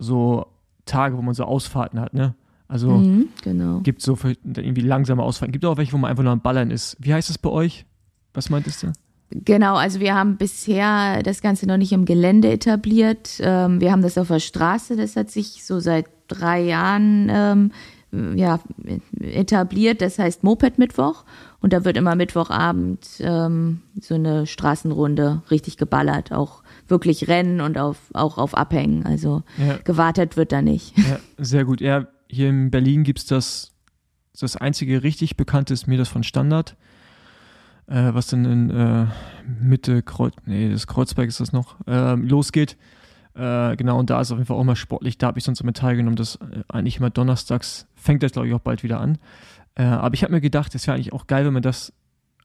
so 0.00 0.46
Tage, 0.86 1.16
wo 1.16 1.22
man 1.22 1.34
so 1.34 1.44
Ausfahrten 1.44 2.00
hat, 2.00 2.14
ne? 2.14 2.34
Also 2.66 2.90
mhm, 2.90 3.28
genau. 3.42 3.80
gibt 3.80 4.00
so 4.00 4.16
irgendwie 4.44 4.80
langsame 4.82 5.22
Ausfahrten. 5.22 5.52
Gibt 5.52 5.64
auch 5.64 5.76
welche, 5.76 5.92
wo 5.92 5.98
man 5.98 6.10
einfach 6.10 6.22
nur 6.22 6.32
am 6.32 6.40
Ballern 6.40 6.70
ist. 6.70 6.96
Wie 7.00 7.12
heißt 7.12 7.28
das 7.28 7.36
bei 7.36 7.50
euch? 7.50 7.84
Was 8.32 8.48
meintest 8.48 8.84
du? 8.84 8.92
Genau, 9.32 9.76
also 9.76 10.00
wir 10.00 10.14
haben 10.14 10.36
bisher 10.36 11.22
das 11.22 11.42
Ganze 11.42 11.66
noch 11.66 11.76
nicht 11.76 11.92
im 11.92 12.04
Gelände 12.04 12.50
etabliert. 12.50 13.40
Ähm, 13.40 13.80
wir 13.80 13.92
haben 13.92 14.02
das 14.02 14.18
auf 14.18 14.28
der 14.28 14.40
Straße, 14.40 14.96
das 14.96 15.16
hat 15.16 15.30
sich 15.30 15.64
so 15.64 15.78
seit 15.80 16.06
drei 16.28 16.60
Jahren 16.62 17.28
ähm, 17.28 17.70
ja, 18.36 18.60
etabliert. 19.20 20.00
Das 20.00 20.18
heißt 20.18 20.42
Moped-Mittwoch. 20.42 21.24
Und 21.60 21.72
da 21.72 21.84
wird 21.84 21.96
immer 21.96 22.14
Mittwochabend 22.14 23.06
ähm, 23.20 23.82
so 24.00 24.14
eine 24.14 24.46
Straßenrunde 24.46 25.42
richtig 25.50 25.76
geballert. 25.76 26.32
Auch 26.32 26.62
wirklich 26.90 27.28
Rennen 27.28 27.60
und 27.60 27.78
auf, 27.78 27.98
auch 28.12 28.38
auf 28.38 28.56
Abhängen. 28.56 29.06
Also 29.06 29.42
ja. 29.56 29.78
gewartet 29.84 30.36
wird 30.36 30.52
da 30.52 30.62
nicht. 30.62 30.96
Ja, 30.98 31.18
sehr 31.38 31.64
gut. 31.64 31.80
Ja, 31.80 32.06
hier 32.28 32.48
in 32.48 32.70
Berlin 32.70 33.04
gibt 33.04 33.20
es 33.20 33.26
das, 33.26 33.72
das 34.38 34.56
einzige 34.56 35.02
richtig 35.02 35.36
bekannte 35.36 35.74
ist 35.74 35.86
mir 35.86 35.98
das 35.98 36.08
von 36.08 36.22
Standard. 36.22 36.76
Äh, 37.86 38.14
was 38.14 38.28
dann 38.28 38.44
in 38.44 38.70
äh, 38.70 39.06
Mitte, 39.60 40.02
Kreuz, 40.02 40.34
nee, 40.46 40.70
das 40.70 40.86
Kreuzberg 40.86 41.28
ist 41.28 41.40
das 41.40 41.52
noch, 41.52 41.76
äh, 41.86 42.14
losgeht. 42.14 42.76
Genau, 43.32 43.98
und 43.98 44.10
da 44.10 44.20
ist 44.20 44.32
auf 44.32 44.38
jeden 44.38 44.46
Fall 44.46 44.56
auch 44.56 44.64
mal 44.64 44.76
sportlich. 44.76 45.16
Da 45.16 45.28
habe 45.28 45.38
ich 45.38 45.44
sonst 45.44 45.60
immer 45.60 45.72
teilgenommen. 45.72 46.16
Das 46.16 46.34
äh, 46.36 46.62
eigentlich 46.68 46.98
immer 46.98 47.10
donnerstags 47.10 47.86
fängt 47.94 48.24
das, 48.24 48.32
glaube 48.32 48.48
ich, 48.48 48.54
auch 48.54 48.60
bald 48.60 48.82
wieder 48.82 49.00
an. 49.00 49.18
Äh, 49.76 49.84
aber 49.84 50.14
ich 50.14 50.24
habe 50.24 50.32
mir 50.32 50.40
gedacht, 50.40 50.74
es 50.74 50.86
wäre 50.86 50.96
eigentlich 50.96 51.12
auch 51.12 51.28
geil, 51.28 51.46
wenn 51.46 51.52
man 51.52 51.62
das 51.62 51.92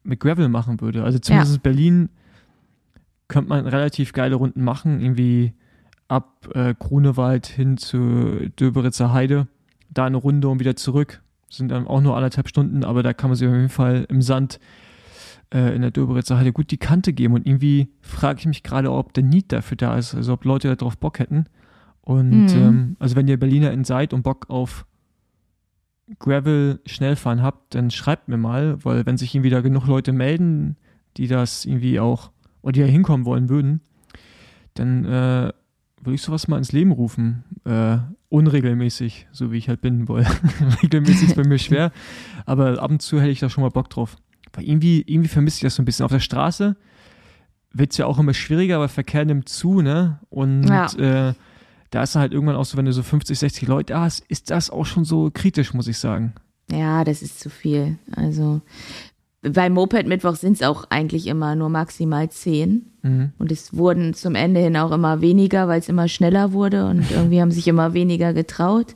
mit 0.04 0.20
Gravel 0.20 0.48
machen 0.48 0.80
würde. 0.80 1.04
Also 1.04 1.18
zumindest 1.18 1.52
ja. 1.52 1.56
in 1.56 1.62
Berlin 1.64 2.10
könnte 3.28 3.50
man 3.50 3.68
relativ 3.68 4.14
geile 4.14 4.36
Runden 4.36 4.64
machen, 4.64 5.00
irgendwie 5.00 5.54
ab 6.08 6.48
äh, 6.54 6.74
Grunewald 6.78 7.48
hin 7.48 7.78
zu 7.78 8.50
Döberitzer 8.60 9.14
Heide, 9.14 9.48
da 9.90 10.06
eine 10.06 10.18
Runde 10.18 10.48
und 10.50 10.60
wieder 10.60 10.76
zurück. 10.76 11.22
Sind 11.50 11.70
dann 11.70 11.88
auch 11.88 12.02
nur 12.02 12.16
anderthalb 12.16 12.48
Stunden, 12.48 12.84
aber 12.84 13.04
da 13.04 13.14
kann 13.14 13.30
man 13.30 13.38
sich 13.38 13.48
auf 13.48 13.54
jeden 13.54 13.70
Fall 13.70 14.06
im 14.10 14.22
Sand 14.22 14.60
äh, 15.54 15.76
in 15.76 15.82
der 15.82 15.92
Döberitzer 15.92 16.38
Heide 16.38 16.52
gut 16.52 16.72
die 16.72 16.78
Kante 16.78 17.14
geben. 17.14 17.34
Und 17.34 17.48
irgendwie 17.48 17.90
frage 18.02 18.40
ich 18.40 18.46
mich 18.46 18.64
gerade, 18.64 18.92
ob 18.92 19.14
der 19.14 19.24
Need 19.24 19.52
dafür 19.52 19.78
da 19.78 19.98
ist, 19.98 20.14
also 20.16 20.34
ob 20.34 20.46
Leute 20.46 20.76
darauf 20.76 20.98
Bock 20.98 21.20
hätten. 21.20 21.46
Und 22.02 22.48
mhm. 22.48 22.62
ähm, 22.62 22.96
also 23.00 23.16
wenn 23.16 23.28
ihr 23.28 23.40
BerlinerInnen 23.40 23.86
seid 23.86 24.14
und 24.14 24.24
Bock 24.24 24.50
auf 24.50 24.86
Gravel 26.20 26.80
Schnellfahren 26.86 27.42
habt, 27.42 27.74
dann 27.74 27.90
schreibt 27.90 28.28
mir 28.28 28.38
mal, 28.38 28.84
weil 28.84 29.06
wenn 29.06 29.18
sich 29.18 29.34
irgendwie 29.34 29.50
da 29.50 29.62
genug 29.62 29.88
Leute 29.88 30.14
melden, 30.14 30.78
die 31.18 31.28
das 31.28 31.66
irgendwie 31.66 32.00
auch, 32.00 32.32
oder 32.66 32.72
die 32.74 32.82
da 32.82 32.88
hinkommen 32.88 33.26
wollen 33.26 33.48
würden, 33.48 33.80
dann 34.74 35.06
äh, 35.06 35.54
würde 36.02 36.16
ich 36.16 36.22
sowas 36.22 36.48
mal 36.48 36.58
ins 36.58 36.72
Leben 36.72 36.92
rufen. 36.92 37.44
Äh, 37.64 37.98
unregelmäßig, 38.30 39.28
so 39.32 39.52
wie 39.52 39.58
ich 39.58 39.70
halt 39.70 39.82
bin, 39.82 40.10
weil 40.10 40.26
regelmäßig 40.84 41.30
ist 41.30 41.36
bei 41.36 41.48
mir 41.48 41.58
schwer, 41.60 41.92
aber 42.46 42.82
ab 42.82 42.92
und 42.92 43.02
zu 43.02 43.20
hätte 43.22 43.32
ich 43.32 43.40
da 43.40 43.50
schon 43.50 43.62
mal 43.64 43.70
Bock 43.70 43.90
drauf. 43.90 44.18
Weil 44.54 44.66
irgendwie, 44.68 45.04
irgendwie 45.06 45.30
vermisse 45.30 45.58
ich 45.58 45.62
das 45.62 45.76
so 45.76 45.82
ein 45.82 45.86
bisschen. 45.86 46.06
Auf 46.06 46.12
der 46.12 46.20
Straße 46.20 46.76
wird 47.74 47.92
es 47.92 47.98
ja 47.98 48.06
auch 48.08 48.20
immer 48.20 48.34
schwieriger, 48.34 48.80
weil 48.80 48.88
Verkehr 48.88 49.26
nimmt 49.26 49.48
zu, 49.50 49.82
ne? 49.82 50.20
Und 50.30 50.64
Ja. 50.68 50.88
äh, 51.30 51.34
da 51.92 52.04
ist 52.04 52.16
halt 52.16 52.34
irgendwann 52.34 52.56
auch 52.56 52.66
so, 52.66 52.78
wenn 52.78 52.86
du 52.86 52.94
so 52.94 53.04
50, 53.04 53.38
60 53.40 53.68
Leute 53.68 53.98
hast, 54.00 54.20
ist 54.28 54.50
das 54.50 54.70
auch 54.70 54.86
schon 54.86 55.06
so 55.06 55.30
kritisch, 55.34 55.74
muss 55.74 55.88
ich 55.88 55.98
sagen. 55.98 56.34
Ja, 56.72 57.04
das 57.04 57.22
ist 57.22 57.40
zu 57.40 57.50
viel. 57.50 57.98
Also 58.16 58.62
beim 59.52 59.74
Moped-Mittwoch 59.74 60.36
sind 60.36 60.54
es 60.54 60.64
auch 60.64 60.86
eigentlich 60.90 61.28
immer 61.28 61.56
nur 61.56 61.70
maximal 61.70 62.30
zehn. 62.30 62.92
Mhm. 63.04 63.32
Und 63.38 63.52
es 63.52 63.76
wurden 63.76 64.14
zum 64.14 64.36
Ende 64.36 64.60
hin 64.60 64.78
auch 64.78 64.92
immer 64.92 65.22
weniger, 65.22 65.68
weil 65.68 65.80
es 65.80 65.90
immer 65.90 66.08
schneller 66.08 66.52
wurde 66.52 66.88
und 66.88 67.10
irgendwie 67.12 67.42
haben 67.42 67.52
sich 67.52 67.68
immer 67.68 67.94
weniger 67.94 68.34
getraut. 68.34 68.96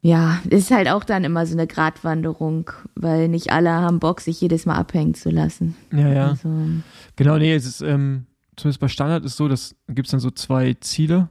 Ja, 0.00 0.38
ist 0.50 0.70
halt 0.70 0.88
auch 0.88 1.02
dann 1.02 1.24
immer 1.24 1.46
so 1.46 1.54
eine 1.54 1.66
Gratwanderung, 1.66 2.70
weil 2.94 3.28
nicht 3.28 3.52
alle 3.52 3.70
haben 3.70 4.00
Bock, 4.00 4.20
sich 4.20 4.38
jedes 4.40 4.66
Mal 4.66 4.76
abhängen 4.76 5.14
zu 5.14 5.30
lassen. 5.30 5.76
Ja, 5.92 6.12
ja. 6.12 6.28
Also, 6.28 6.48
Genau, 7.16 7.38
nee, 7.38 7.54
es 7.54 7.64
ist, 7.64 7.80
ähm, 7.80 8.26
zumindest 8.56 8.80
bei 8.80 8.88
Standard 8.88 9.24
ist 9.24 9.36
so, 9.36 9.48
dass 9.48 9.74
gibt 9.88 10.06
es 10.06 10.10
dann 10.10 10.20
so 10.20 10.30
zwei 10.30 10.74
Ziele. 10.74 11.28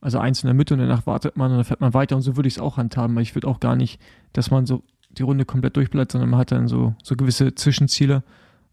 Also 0.00 0.18
eins 0.18 0.42
in 0.42 0.48
der 0.48 0.54
Mitte 0.54 0.74
und 0.74 0.80
danach 0.80 1.06
wartet 1.06 1.36
man 1.36 1.50
und 1.50 1.58
dann 1.58 1.64
fährt 1.64 1.80
man 1.80 1.94
weiter 1.94 2.16
und 2.16 2.22
so 2.22 2.36
würde 2.36 2.48
ich 2.48 2.56
es 2.56 2.60
auch 2.60 2.76
handhaben, 2.76 3.16
weil 3.16 3.22
ich 3.22 3.34
würde 3.34 3.48
auch 3.48 3.60
gar 3.60 3.76
nicht, 3.76 4.00
dass 4.32 4.50
man 4.50 4.66
so 4.66 4.82
die 5.18 5.22
Runde 5.22 5.44
komplett 5.44 5.76
durchblättert, 5.76 6.12
sondern 6.12 6.30
man 6.30 6.40
hat 6.40 6.52
dann 6.52 6.68
so, 6.68 6.94
so 7.02 7.16
gewisse 7.16 7.54
Zwischenziele. 7.54 8.22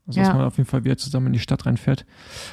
Also 0.06 0.20
dass 0.20 0.28
Ja. 0.30 0.34
man 0.34 0.46
auf 0.46 0.58
jeden 0.58 0.70
Fall 0.70 0.84
wieder 0.84 0.98
zusammen 0.98 1.28
in 1.28 1.34
die 1.34 1.40
Stadt 1.40 1.66
reinfährt. 1.66 2.06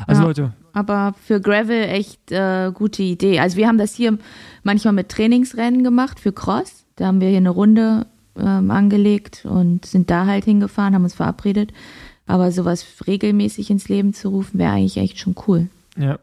Also 0.06 0.22
Ja. 0.22 0.28
Leute, 0.28 0.52
aber 0.72 1.14
für 1.20 1.40
Gravel 1.40 1.82
echt 1.82 2.30
äh, 2.30 2.70
gute 2.72 3.02
Idee. 3.02 3.40
Also 3.40 3.56
wir 3.56 3.66
haben 3.66 3.78
das 3.78 3.94
hier 3.94 4.18
manchmal 4.62 4.92
mit 4.92 5.08
Trainingsrennen 5.08 5.82
gemacht 5.82 6.20
für 6.20 6.32
Cross. 6.32 6.84
Da 6.94 7.06
haben 7.06 7.20
wir 7.20 7.28
hier 7.28 7.38
eine 7.38 7.50
Runde 7.50 8.06
ähm, 8.36 8.70
angelegt 8.70 9.44
und 9.46 9.84
sind 9.84 10.10
da 10.10 10.26
halt 10.26 10.44
hingefahren, 10.44 10.94
haben 10.94 11.02
uns 11.02 11.14
verabredet. 11.14 11.72
Aber 12.26 12.52
sowas 12.52 12.86
regelmäßig 13.08 13.68
ins 13.70 13.88
Leben 13.88 14.14
zu 14.14 14.28
rufen, 14.28 14.60
wäre 14.60 14.70
eigentlich 14.72 14.98
echt 14.98 15.18
schon 15.18 15.34
cool. 15.48 15.68
ja, 15.98 16.20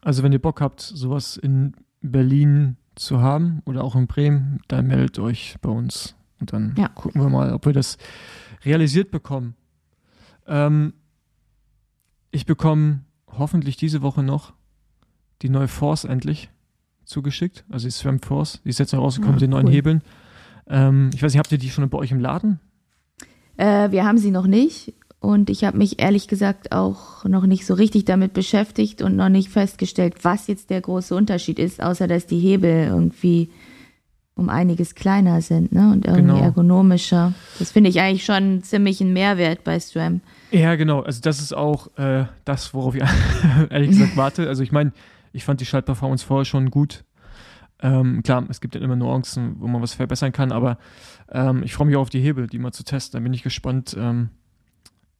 also 0.00 0.22
wenn 0.22 0.32
ihr 0.32 0.38
Bock 0.40 0.62
habt, 0.62 0.80
sowas 0.80 1.36
in 1.36 1.74
Berlin 2.00 2.76
zu 2.94 3.20
haben 3.20 3.60
oder 3.66 3.84
auch 3.84 3.94
in 3.96 4.06
Bremen, 4.06 4.60
dann 4.68 4.86
meldet 4.86 5.18
euch 5.18 5.56
bei 5.60 5.68
uns 5.68 6.14
und 6.40 6.52
dann 6.52 6.74
Ja. 6.78 6.88
gucken 6.88 7.20
wir 7.22 7.28
mal, 7.28 7.52
ob 7.52 7.66
wir 7.66 7.72
das 7.72 7.96
realisiert 8.64 9.10
bekommen. 9.10 9.54
Ähm, 10.46 10.94
ich 12.30 12.46
bekomme 12.46 13.00
hoffentlich 13.26 13.76
diese 13.76 14.02
Woche 14.02 14.22
noch 14.22 14.52
die 15.42 15.48
neue 15.48 15.68
Force 15.68 16.04
endlich 16.04 16.50
zugeschickt, 17.04 17.64
also 17.70 17.86
die 17.86 17.92
Swam 17.92 18.20
Force, 18.20 18.60
die 18.64 18.68
ist 18.70 18.78
jetzt 18.78 18.92
noch 18.92 19.00
rausgekommen 19.00 19.32
Ah, 19.32 19.36
mit 19.36 19.42
den 19.42 19.50
neuen 19.50 19.66
cool. 19.66 19.72
Hebeln. 19.72 20.02
Ähm, 20.68 21.10
ich 21.14 21.22
weiß 21.22 21.32
nicht, 21.32 21.38
habt 21.38 21.50
ihr 21.52 21.58
die 21.58 21.70
schon 21.70 21.88
bei 21.88 21.98
euch 21.98 22.12
im 22.12 22.20
Laden? 22.20 22.60
Äh, 23.56 23.90
wir 23.90 24.04
haben 24.04 24.18
sie 24.18 24.30
noch 24.30 24.46
nicht 24.46 24.94
und 25.18 25.50
ich 25.50 25.64
habe 25.64 25.76
mich 25.78 26.00
ehrlich 26.00 26.28
gesagt 26.28 26.72
auch 26.72 27.24
noch 27.24 27.46
nicht 27.46 27.66
so 27.66 27.74
richtig 27.74 28.04
damit 28.04 28.32
beschäftigt 28.32 29.02
und 29.02 29.16
noch 29.16 29.28
nicht 29.28 29.48
festgestellt, 29.48 30.24
was 30.24 30.46
jetzt 30.46 30.70
der 30.70 30.80
große 30.80 31.14
Unterschied 31.14 31.58
ist, 31.58 31.82
außer 31.82 32.06
dass 32.06 32.26
die 32.26 32.38
Hebel 32.38 32.86
irgendwie 32.86 33.50
um 34.36 34.48
einiges 34.48 34.94
kleiner 34.94 35.40
sind 35.42 35.72
ne? 35.72 35.90
und 35.92 36.06
irgendwie 36.06 36.32
Genau. 36.32 36.40
ergonomischer. 36.42 37.34
Das 37.58 37.72
finde 37.72 37.90
ich 37.90 38.00
eigentlich 38.00 38.24
schon 38.24 38.62
ziemlich 38.62 39.00
ein 39.00 39.12
Mehrwert 39.12 39.64
bei 39.64 39.78
SRAM. 39.78 40.20
Ja, 40.50 40.76
genau. 40.76 41.00
Also 41.00 41.20
das 41.20 41.40
ist 41.40 41.52
auch 41.54 41.96
äh, 41.98 42.24
das, 42.44 42.72
worauf 42.74 42.94
ich 42.94 43.02
ehrlich 43.70 43.90
gesagt 43.90 44.16
warte. 44.16 44.48
Also 44.48 44.62
ich 44.62 44.72
meine, 44.72 44.92
ich 45.32 45.44
fand 45.44 45.60
die 45.60 45.66
Schaltperformance 45.66 46.24
vorher 46.24 46.44
schon 46.44 46.70
gut. 46.70 47.04
Ähm, 47.82 48.22
klar, 48.22 48.44
es 48.48 48.60
gibt 48.60 48.74
ja 48.74 48.80
immer 48.80 48.96
Nuancen, 48.96 49.56
wo 49.58 49.66
man 49.66 49.80
was 49.80 49.94
verbessern 49.94 50.32
kann, 50.32 50.52
aber 50.52 50.76
ähm, 51.30 51.62
ich 51.62 51.72
freue 51.72 51.86
mich 51.86 51.96
auch 51.96 52.02
auf 52.02 52.10
die 52.10 52.20
Hebel, 52.20 52.46
die 52.46 52.58
mal 52.58 52.72
zu 52.72 52.84
testen. 52.84 53.18
Da 53.18 53.22
bin 53.22 53.32
ich 53.32 53.42
gespannt. 53.42 53.96
Ähm, 53.98 54.28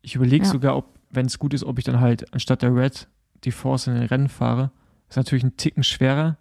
ich 0.03 0.15
überlege 0.15 0.45
Ja. 0.45 0.51
sogar, 0.51 0.77
ob, 0.77 0.95
wenn 1.11 1.27
es 1.27 1.39
gut 1.39 1.55
ist, 1.55 1.65
ob 1.65 1.79
ich 1.79 1.85
dann 1.85 2.01
halt 2.01 2.33
anstatt 2.35 2.63
der 2.63 2.75
Red 2.75 3.09
die 3.45 3.51
Force 3.53 3.87
in 3.87 3.95
den 3.95 4.05
Rennen 4.05 4.29
fahre. 4.29 4.71
Ist 5.09 5.17
natürlich 5.17 5.45
ein 5.45 5.57
Ticken 5.57 5.83
schwerer. 5.83 6.37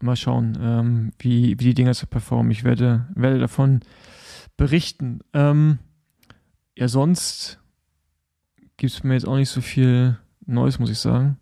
Mal 0.00 0.16
schauen, 0.16 0.58
ähm, 0.60 1.12
wie, 1.18 1.50
wie 1.58 1.64
die 1.64 1.74
Dinger 1.74 1.94
so 1.94 2.06
performen. 2.06 2.50
Ich 2.52 2.64
werde, 2.64 3.06
werde 3.14 3.38
davon 3.38 3.80
berichten. 4.56 5.20
Ähm, 5.32 5.78
ja, 6.76 6.88
sonst 6.88 7.58
gibt 8.76 8.92
es 8.92 9.02
mir 9.04 9.14
jetzt 9.14 9.26
auch 9.26 9.36
nicht 9.36 9.48
so 9.48 9.60
viel 9.60 10.18
Neues, 10.46 10.78
muss 10.78 10.90
ich 10.90 10.98
sagen. 10.98 11.38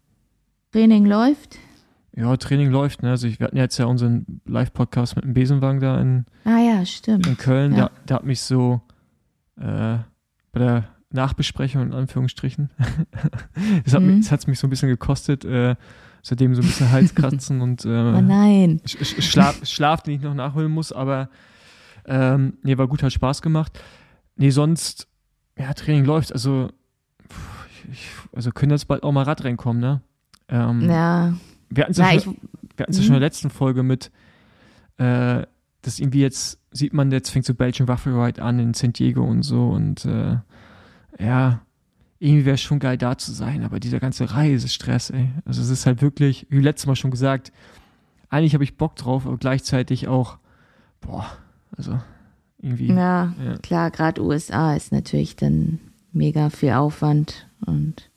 Training 0.72 1.06
läuft. 1.06 1.58
Ja, 2.14 2.37
Training 2.37 2.70
läuft. 2.70 3.02
Ne? 3.02 3.10
Also 3.10 3.26
ich, 3.26 3.40
wir 3.40 3.46
hatten 3.46 3.56
ja 3.56 3.64
jetzt 3.64 3.78
ja 3.78 3.87
unseren 3.87 4.40
Live-Podcast 4.44 5.16
mit 5.16 5.25
dem 5.25 5.34
Besenwagen 5.34 5.80
da 5.80 6.00
in, 6.00 6.26
Ah 6.44 6.58
ja, 6.58 6.84
stimmt. 6.84 7.26
in 7.26 7.37
Köln. 7.37 7.72
Ja. 7.72 7.88
Der, 7.88 7.90
der 8.08 8.16
hat 8.16 8.25
mich 8.25 8.40
so 8.42 8.80
äh, 9.56 9.99
bei 10.52 10.58
der 10.58 10.88
Nachbesprechung 11.12 11.82
in 11.82 11.92
Anführungsstrichen, 11.92 12.70
das 13.84 13.94
hat 13.94 14.02
Mhm. 14.02 14.18
mich, 14.18 14.46
mich 14.46 14.58
so 14.60 14.66
ein 14.66 14.70
bisschen 14.70 14.88
gekostet, 14.88 15.44
äh, 15.44 15.75
seitdem 16.22 16.54
so 16.54 16.62
ein 16.62 16.66
bisschen 16.66 16.90
Halskratzen 16.90 17.60
und 17.62 17.84
Oh 17.86 17.88
äh, 17.88 18.22
nein. 18.22 18.80
Sch- 18.86 18.98
Sch- 19.00 19.22
Schlaf, 19.22 19.64
Schlaf, 19.66 20.02
den 20.02 20.14
ich 20.14 20.20
noch 20.22 20.34
nachholen 20.34 20.70
muss, 20.70 20.92
aber 20.92 21.28
ähm, 22.06 22.54
nee, 22.62 22.76
war 22.78 22.88
gut, 22.88 23.02
hat 23.02 23.12
Spaß 23.12 23.42
gemacht. 23.42 23.78
Nee, 24.36 24.50
sonst, 24.50 25.06
ja, 25.58 25.72
Training 25.74 26.04
läuft, 26.04 26.32
also, 26.32 26.70
ich, 27.92 28.06
also 28.34 28.50
können 28.50 28.70
jetzt 28.72 28.88
bald 28.88 29.02
auch 29.02 29.12
mal 29.12 29.22
Radrennen 29.24 29.56
kommen, 29.56 29.80
ne? 29.80 30.00
Ähm, 30.48 30.88
Ja, 30.88 31.34
Wir 31.68 31.84
hatten 31.84 31.92
es 31.92 31.98
ja, 31.98 32.12
ich, 32.12 32.24
schon- 32.24 32.36
wir 32.76 32.86
ja 32.88 32.94
schon 32.94 33.04
in 33.06 33.12
der 33.12 33.20
letzten 33.20 33.50
Folge 33.50 33.82
mit, 33.82 34.10
äh, 34.96 35.42
dass 35.82 35.98
irgendwie 35.98 36.20
jetzt, 36.20 36.58
sieht 36.72 36.92
man, 36.94 37.10
jetzt 37.10 37.30
fängt 37.30 37.44
so 37.46 37.54
Belgian 37.54 37.88
Waffle 37.88 38.12
Ride 38.14 38.42
an 38.42 38.58
in 38.58 38.74
San 38.74 38.92
Diego 38.92 39.22
und 39.24 39.42
so 39.42 39.68
und 39.70 40.04
äh, 40.04 40.36
ja, 41.18 41.60
irgendwie 42.20 42.44
wäre 42.44 42.54
es 42.54 42.60
schon 42.60 42.78
geil 42.78 42.96
da 42.98 43.16
zu 43.18 43.32
sein, 43.32 43.64
aber 43.64 43.80
dieser 43.80 43.98
ganze 43.98 44.32
Reisestress, 44.32 45.10
ey. 45.10 45.30
Also 45.44 45.60
es 45.62 45.70
ist 45.70 45.86
halt 45.86 46.02
wirklich, 46.02 46.46
wie 46.50 46.60
letztes 46.60 46.86
Mal 46.86 46.94
schon 46.96 47.10
gesagt, 47.10 47.50
eigentlich 48.28 48.54
habe 48.54 48.62
ich 48.62 48.76
Bock 48.76 48.94
drauf, 48.94 49.26
aber 49.26 49.38
gleichzeitig 49.38 50.06
auch, 50.06 50.38
boah, 51.00 51.26
also 51.76 51.98
irgendwie. 52.62 52.88
ja, 52.88 53.32
Ja. 53.44 53.56
klar, 53.62 53.90
gerade 53.90 54.22
USA 54.22 54.74
ist 54.76 54.92
natürlich 54.92 55.34
dann 55.36 55.80
mega 56.12 56.50
viel 56.50 56.72
Aufwand 56.72 57.48
und 57.66 58.10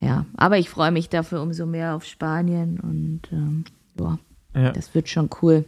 ja, 0.00 0.26
aber 0.36 0.58
ich 0.58 0.68
freue 0.68 0.90
mich 0.92 1.08
dafür 1.08 1.40
umso 1.42 1.64
mehr 1.66 1.94
auf 1.94 2.04
Spanien 2.04 2.78
und 2.80 3.22
ähm, 3.32 3.64
ja, 3.98 4.18
Ja, 4.54 4.72
das 4.72 4.94
wird 4.94 5.08
schon 5.08 5.30
cool. 5.42 5.64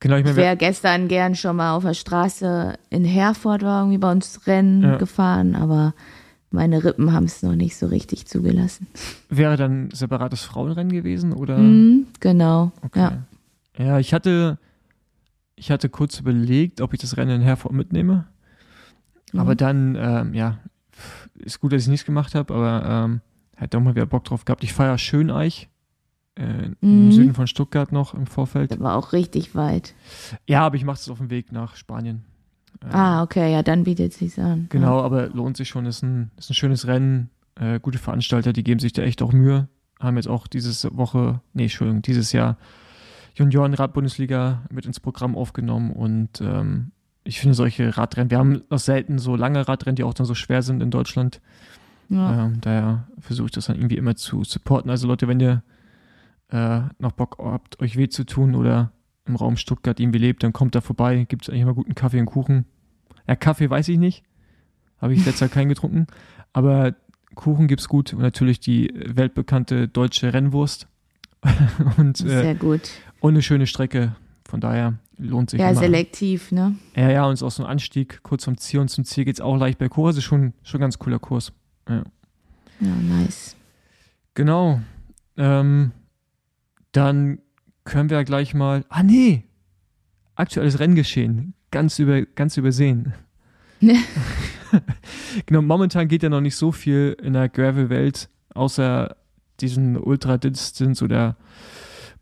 genau, 0.00 0.16
ich 0.16 0.24
wir- 0.24 0.36
wäre 0.36 0.56
gestern 0.56 1.08
gern 1.08 1.34
schon 1.34 1.56
mal 1.56 1.74
auf 1.74 1.84
der 1.84 1.94
Straße 1.94 2.74
in 2.90 3.04
Herford 3.04 3.62
war 3.62 3.80
irgendwie 3.82 3.98
bei 3.98 4.10
uns 4.12 4.46
Rennen 4.46 4.82
Ja. 4.82 4.96
gefahren, 4.96 5.54
aber 5.56 5.94
meine 6.54 6.82
Rippen 6.84 7.12
haben 7.12 7.24
es 7.24 7.42
noch 7.42 7.54
nicht 7.54 7.76
so 7.76 7.86
richtig 7.86 8.26
zugelassen. 8.26 8.86
wäre 9.28 9.56
dann 9.56 9.90
separates 9.92 10.42
Frauenrennen 10.42 10.92
gewesen 10.92 11.32
oder? 11.32 11.58
Mhm, 11.58 12.06
genau, 12.20 12.72
Okay. 12.82 13.00
ja. 13.00 13.18
Ja, 13.76 13.98
ich 13.98 14.14
hatte, 14.14 14.58
ich 15.56 15.70
hatte 15.70 15.88
kurz 15.88 16.20
überlegt, 16.20 16.80
ob 16.80 16.94
ich 16.94 17.00
das 17.00 17.16
Rennen 17.16 17.36
in 17.36 17.42
Herford 17.42 17.72
mitnehme. 17.72 18.26
Aber 19.36 19.52
Mhm. 19.52 19.56
dann, 19.56 19.96
ähm, 19.98 20.34
ja, 20.34 20.58
ist 21.34 21.58
gut, 21.60 21.72
dass 21.72 21.82
ich 21.82 21.88
nichts 21.88 22.06
gemacht 22.06 22.36
habe, 22.36 22.54
aber 22.54 22.84
ähm, 22.88 23.20
hätte 23.56 23.76
auch 23.78 23.82
mal 23.82 23.96
wieder 23.96 24.06
Bock 24.06 24.22
drauf 24.24 24.44
gehabt. 24.44 24.62
Ich 24.62 24.72
feiere 24.72 24.96
Schöneich 24.96 25.68
äh, 26.36 26.66
im 26.80 27.06
Mhm. 27.06 27.10
Süden 27.10 27.34
von 27.34 27.46
Stuttgart 27.48 27.90
noch 27.90 28.14
im 28.14 28.26
Vorfeld. 28.26 28.70
Das 28.70 28.80
war 28.80 28.96
auch 28.96 29.12
richtig 29.12 29.54
weit. 29.56 29.94
Ja, 30.46 30.64
aber 30.66 30.76
ich 30.76 30.84
mache 30.84 30.96
es 31.00 31.08
auf 31.08 31.18
dem 31.18 31.30
Weg 31.30 31.50
nach 31.50 31.74
Spanien. 31.76 32.24
Ah, 32.90 33.22
okay, 33.22 33.52
ja, 33.52 33.62
dann 33.62 33.84
bietet 33.84 34.12
es 34.12 34.18
sich 34.18 34.38
an. 34.38 34.66
Genau, 34.70 35.00
aber 35.00 35.28
lohnt 35.28 35.56
sich 35.56 35.68
schon. 35.68 35.86
Ist 35.86 36.02
ein, 36.02 36.30
ist 36.36 36.50
ein 36.50 36.54
schönes 36.54 36.86
Rennen. 36.86 37.30
Äh, 37.56 37.80
gute 37.80 37.98
Veranstalter, 37.98 38.52
die 38.52 38.64
geben 38.64 38.80
sich 38.80 38.92
da 38.92 39.02
echt 39.02 39.22
auch 39.22 39.32
Mühe. 39.32 39.68
Haben 40.00 40.16
jetzt 40.16 40.28
auch 40.28 40.46
diese 40.46 40.96
Woche, 40.96 41.40
nee, 41.52 41.64
Entschuldigung, 41.64 42.02
dieses 42.02 42.32
Jahr 42.32 42.56
Junioren-Rad-Bundesliga 43.36 44.62
mit 44.70 44.86
ins 44.86 45.00
Programm 45.00 45.36
aufgenommen 45.36 45.92
und 45.92 46.40
ähm, 46.40 46.92
ich 47.24 47.40
finde 47.40 47.54
solche 47.54 47.96
Radrennen, 47.96 48.30
wir 48.30 48.38
haben 48.38 48.62
noch 48.70 48.78
selten 48.78 49.18
so 49.18 49.34
lange 49.34 49.66
Radrennen, 49.66 49.96
die 49.96 50.04
auch 50.04 50.14
dann 50.14 50.26
so 50.26 50.34
schwer 50.34 50.62
sind 50.62 50.82
in 50.82 50.90
Deutschland. 50.90 51.40
Ja. 52.10 52.46
Ähm, 52.46 52.60
daher 52.60 53.08
versuche 53.18 53.46
ich 53.46 53.52
das 53.52 53.66
dann 53.66 53.76
irgendwie 53.76 53.96
immer 53.96 54.14
zu 54.14 54.44
supporten. 54.44 54.90
Also 54.90 55.08
Leute, 55.08 55.26
wenn 55.26 55.40
ihr 55.40 55.62
äh, 56.50 56.80
noch 56.98 57.12
Bock 57.12 57.38
habt, 57.38 57.80
euch 57.80 57.96
weh 57.96 58.08
zu 58.08 58.24
tun 58.24 58.54
oder 58.54 58.92
im 59.26 59.36
Raum 59.36 59.56
Stuttgart 59.56 59.98
irgendwie 59.98 60.18
lebt, 60.18 60.42
dann 60.42 60.52
kommt 60.52 60.74
da 60.74 60.82
vorbei. 60.82 61.24
Gibt 61.28 61.44
es 61.44 61.48
eigentlich 61.48 61.62
immer 61.62 61.74
guten 61.74 61.94
Kaffee 61.94 62.20
und 62.20 62.26
Kuchen. 62.26 62.66
Ja, 63.26 63.36
Kaffee 63.36 63.70
weiß 63.70 63.88
ich 63.88 63.98
nicht. 63.98 64.22
Habe 65.00 65.14
ich 65.14 65.20
letztes 65.24 65.40
Jahr 65.40 65.50
keinen 65.50 65.68
getrunken. 65.68 66.06
Aber 66.52 66.94
Kuchen 67.34 67.66
gibt's 67.66 67.88
gut 67.88 68.12
und 68.12 68.20
natürlich 68.22 68.60
die 68.60 68.92
weltbekannte 68.94 69.88
deutsche 69.88 70.32
Rennwurst. 70.32 70.86
und, 71.98 72.20
äh, 72.20 72.28
Sehr 72.28 72.54
gut. 72.54 72.82
und 73.20 73.34
eine 73.34 73.42
schöne 73.42 73.66
Strecke. 73.66 74.16
Von 74.48 74.60
daher 74.60 74.94
lohnt 75.18 75.50
sich 75.50 75.60
Ja, 75.60 75.70
immer. 75.70 75.80
selektiv, 75.80 76.52
ne? 76.52 76.76
Ja, 76.94 77.10
ja, 77.10 77.24
und 77.26 77.32
es 77.34 77.40
ist 77.40 77.42
auch 77.42 77.50
so 77.50 77.64
ein 77.64 77.68
Anstieg 77.70 78.22
kurz 78.22 78.44
vom 78.44 78.56
Ziel 78.56 78.80
und 78.80 78.88
zum 78.88 79.04
Ziel 79.04 79.24
geht's 79.24 79.40
auch 79.40 79.56
leicht 79.56 79.78
berghoch. 79.78 80.06
Also 80.06 80.20
schon, 80.20 80.52
schon 80.62 80.78
ein 80.78 80.82
ganz 80.82 80.98
cooler 80.98 81.18
Kurs. 81.18 81.52
Ja, 81.88 82.04
nice. 82.80 83.56
Genau. 84.34 84.80
Ähm, 85.36 85.92
dann 86.92 87.38
können 87.84 88.10
wir 88.10 88.18
ja 88.18 88.22
gleich 88.22 88.54
mal. 88.54 88.84
Ah, 88.88 89.02
nee! 89.02 89.44
Aktuelles 90.36 90.78
Renngeschehen. 90.78 91.54
Ganz, 91.74 91.98
über, 91.98 92.22
ganz 92.22 92.56
übersehen. 92.56 93.14
Ja. 93.80 93.96
genau, 95.46 95.60
momentan 95.60 96.08
geht 96.08 96.22
ja 96.22 96.28
noch 96.28 96.40
nicht 96.40 96.56
so 96.56 96.72
viel 96.72 97.16
in 97.22 97.32
der 97.32 97.48
Gravel-Welt. 97.48 98.28
außer 98.54 99.16
diesen 99.60 99.96
Ultra-Distance 99.96 101.04
oder 101.04 101.36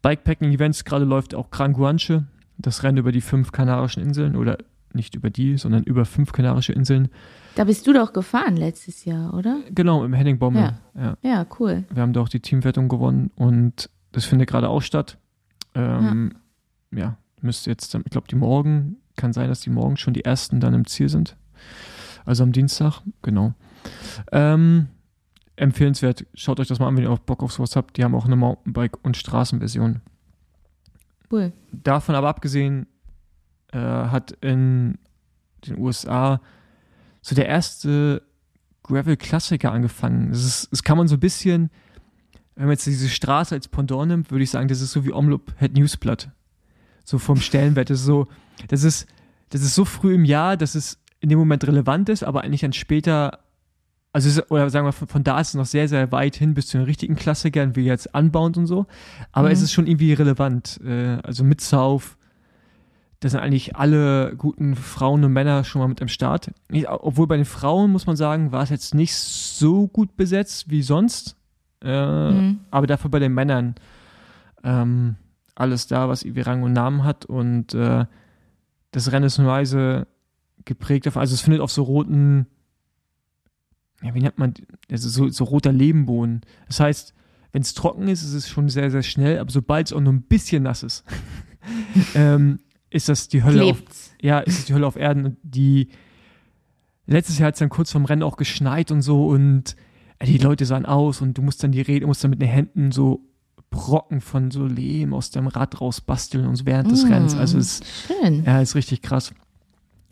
Bikepacking-Events. 0.03 0.85
Gerade 0.85 1.05
läuft 1.05 1.35
auch 1.35 1.51
Gran 1.51 1.73
Guanche, 1.75 2.25
das 2.59 2.83
Rennen 2.83 2.99
über 2.99 3.13
die 3.13 3.21
fünf 3.21 3.53
Kanarischen 3.53 4.03
Inseln 4.03 4.37
oder 4.37 4.59
nicht 4.95 5.15
über 5.15 5.31
die, 5.31 5.57
sondern 5.57 5.85
über 5.85 6.05
fünf 6.05 6.33
Kanarische 6.33 6.73
Inseln. 6.73 7.09
Da 7.55 7.65
bist 7.65 7.87
du 7.87 7.93
doch 7.93 8.13
gefahren 8.13 8.57
letztes 8.57 9.05
Jahr, 9.05 9.35
oder? 9.35 9.61
Genau, 9.71 10.05
im 10.05 10.13
Henning 10.13 10.39
Bommel. 10.39 10.75
Ja. 10.95 11.01
Ja. 11.03 11.17
Ja, 11.23 11.47
cool. 11.59 11.85
Wir 11.91 12.03
haben 12.03 12.13
da 12.13 12.21
auch 12.21 12.29
die 12.29 12.41
Teamwertung 12.41 12.89
gewonnen 12.89 13.31
und 13.37 13.91
das 14.13 14.25
findet 14.25 14.49
gerade 14.49 14.69
auch 14.69 14.83
statt. 14.83 15.19
Ähm, 15.75 16.33
ja. 16.91 17.17
müsste 17.41 17.71
jetzt, 17.71 17.95
ich 17.95 18.05
glaube, 18.05 18.29
die 18.29 18.37
morgen, 18.37 18.97
kann 19.23 19.33
sein, 19.33 19.49
dass 19.49 19.61
die 19.61 19.71
morgen 19.71 19.97
schon 19.97 20.15
die 20.15 20.25
ersten 20.25 20.59
dann 20.59 20.75
im 20.75 20.85
Ziel 20.85 21.09
sind. 21.09 21.37
Also 22.25 22.43
am 22.43 22.51
Dienstag, 22.51 23.03
genau. 23.23 23.55
Ähm, 24.33 24.89
empfehlenswert, 25.55 26.27
schaut 26.35 26.59
euch 26.59 26.67
das 26.67 26.81
mal 26.81 26.89
an, 26.89 26.97
wenn 26.97 27.05
ihr 27.05 27.11
auch 27.11 27.21
Bock 27.21 27.45
auf 27.45 27.53
sowas 27.53 27.77
habt. 27.77 27.97
Die 27.97 28.03
haben 28.03 28.17
auch 28.17 28.27
eine 28.27 28.35
Mountainbike- 28.35 28.99
und 29.05 29.17
Straßenversion. 29.17 30.01
Cool. 31.31 31.53
Davon 31.71 32.17
aber 32.17 32.29
abgesehen, 32.29 32.89
äh, 33.73 33.79
hat 33.79 34.33
in 34.41 34.99
den 35.69 35.79
USA 35.79 36.41
so 37.21 37.37
der 37.37 37.47
erste 37.47 38.23
Gravel-Klassiker 38.83 39.71
angefangen. 39.71 40.31
Das, 40.31 40.45
ist, 40.45 40.73
das 40.73 40.83
kann 40.83 40.99
man 40.99 41.07
so 41.07 41.15
ein 41.15 41.21
bisschen, 41.21 41.71
wenn 42.57 42.65
man 42.65 42.73
jetzt 42.73 42.87
diese 42.87 43.09
Straße 43.09 43.55
als 43.55 43.69
Pendant 43.69 44.09
nimmt, 44.09 44.31
würde 44.33 44.43
ich 44.43 44.51
sagen, 44.51 44.67
das 44.67 44.81
ist 44.81 44.91
so 44.91 45.05
wie 45.05 45.13
Omloop 45.13 45.55
Head 45.61 45.75
Newsblatt. 45.75 46.33
So 47.05 47.19
vom 47.19 47.37
Stellenwert. 47.37 47.89
Das 47.89 48.01
ist 48.01 48.07
so, 48.07 48.27
das 48.69 48.85
ist, 48.85 49.07
das 49.51 49.63
ist 49.63 49.75
so 49.75 49.85
früh 49.85 50.15
im 50.15 50.25
Jahr, 50.25 50.57
dass 50.57 50.75
es 50.75 50.99
in 51.21 51.29
dem 51.29 51.39
Moment 51.39 51.67
relevant 51.67 52.09
ist, 52.09 52.23
aber 52.25 52.43
eigentlich 52.43 52.63
dann 52.63 52.73
später, 52.73 53.39
also 54.13 54.29
ist, 54.29 54.51
oder 54.51 54.69
sagen 54.71 54.87
wir, 54.87 54.93
von, 54.93 55.09
von 55.09 55.25
da 55.25 55.41
ist 55.41 55.49
es 55.49 55.55
noch 55.55 55.67
sehr, 55.67 55.89
sehr 55.89 56.11
weit 56.13 56.37
hin 56.37 56.55
bis 56.55 56.67
zu 56.67 56.79
den 56.79 56.85
richtigen 56.85 57.15
Klassikern, 57.17 57.77
wie 57.77 57.85
jetzt 57.85 58.15
Unbound 58.15 58.57
und 58.57 58.67
so. 58.67 58.87
Aber 59.31 59.49
Mhm. 59.49 59.53
es 59.55 59.63
ist 59.63 59.73
schon 59.73 59.87
irgendwie 59.87 60.13
relevant. 60.15 60.81
Äh, 60.85 61.19
also 61.23 61.45
mit 61.45 61.61
South, 61.61 62.17
da 63.21 63.29
sind 63.29 63.39
eigentlich 63.41 63.77
alle 63.77 64.35
guten 64.37 64.75
Frauen 64.75 65.23
und 65.23 65.33
Männer 65.33 65.63
schon 65.63 65.81
mal 65.81 65.87
mit 65.87 66.03
am 66.03 66.09
Start. 66.09 66.51
Ich, 66.71 66.89
obwohl 66.89 67.29
bei 67.29 67.37
den 67.37 67.45
Frauen, 67.45 67.93
muss 67.93 68.07
man 68.07 68.17
sagen, 68.17 68.51
war 68.51 68.65
es 68.65 68.71
jetzt 68.71 68.95
nicht 68.95 69.15
so 69.15 69.87
gut 69.87 70.17
besetzt 70.17 70.71
wie 70.71 70.83
sonst. 70.83 71.37
Äh, 71.85 72.31
Mhm. 72.33 72.61
aber 72.71 72.87
dafür 72.87 73.11
bei 73.11 73.19
den 73.21 73.33
Männern 73.35 73.75
ähm, 74.65 75.17
alles 75.55 75.87
da, 75.87 76.09
was 76.09 76.23
irgendwie 76.23 76.41
Rang 76.43 76.63
und 76.63 76.73
Namen 76.73 77.05
hat. 77.05 77.25
Und 77.27 77.75
äh, 77.75 78.07
das 78.93 79.11
Rennen 79.11 79.27
ist 79.27 79.39
nur 79.39 79.49
Weise 79.49 80.07
geprägt 80.65 81.09
auf, 81.09 81.17
also 81.17 81.35
es 81.35 81.41
findet 81.41 81.61
auf 81.61 81.73
so 81.73 81.83
roten, 81.83 82.47
ja, 84.03 84.15
wie 84.15 84.21
nennt 84.21 84.39
man, 84.39 84.55
also 84.91 85.09
so, 85.09 85.29
so 85.29 85.45
roter 85.45 85.73
Lebenboden. 85.73 86.43
Das 86.69 86.79
heißt, 86.79 87.15
wenn 87.53 87.63
es 87.63 87.75
trocken 87.75 88.09
ist, 88.09 88.23
ist 88.23 88.35
es 88.35 88.49
schon 88.49 88.69
sehr, 88.69 88.91
sehr 88.91 89.03
schnell, 89.03 89.39
aber 89.39 89.51
sobald 89.51 89.89
es 89.89 89.93
auch 89.93 90.01
nur 90.01 90.13
ein 90.13 90.23
bisschen 90.23 90.63
nass 90.63 90.83
ist, 90.83 91.05
ähm, 92.15 92.61
ist 92.91 93.09
das 93.09 93.29
die 93.29 93.43
Hölle 93.43 93.65
auf, 93.65 93.77
Klebt's. 93.77 94.15
ja, 94.21 94.41
ist 94.41 94.59
es 94.59 94.65
die 94.67 94.75
Hölle 94.75 94.87
auf 94.87 94.97
Erden. 94.97 95.25
Und 95.25 95.39
die 95.43 95.89
letztes 97.07 97.39
Jahr 97.39 97.49
hat 97.49 97.55
es 97.55 97.61
dann 97.61 97.69
kurz 97.69 97.93
vorm 97.93 98.05
Rennen 98.05 98.23
auch 98.23 98.37
geschneit 98.37 98.91
und 98.91 99.03
so 99.03 99.29
und 99.29 99.77
äh, 100.19 100.27
die 100.27 100.39
Leute 100.39 100.67
sahen 100.67 100.87
aus 100.87 101.21
und 101.21 101.39
du 101.39 101.43
musst 101.43 101.63
dann 101.63 101.73
die 101.73 101.81
Rede, 101.81 102.07
musst 102.07 102.23
dann 102.23 102.31
mit 102.31 102.41
den 102.41 102.49
Händen 102.49 102.93
so 102.93 103.21
Brocken 103.73 104.21
von 104.21 104.53
so 104.53 104.67
Lehm 104.67 105.13
aus 105.13 105.33
deinem 105.33 105.49
Rad 105.49 105.81
rausbasteln 105.81 106.47
und 106.47 106.65
während 106.67 106.93
des 106.93 107.05
Mm. 107.05 107.13
Rennens. 107.13 107.35
Also 107.37 107.59
es 107.59 107.81
Schön. 108.07 108.45
ja, 108.45 108.61
ist 108.61 108.77
richtig 108.77 109.03
krass. 109.03 109.33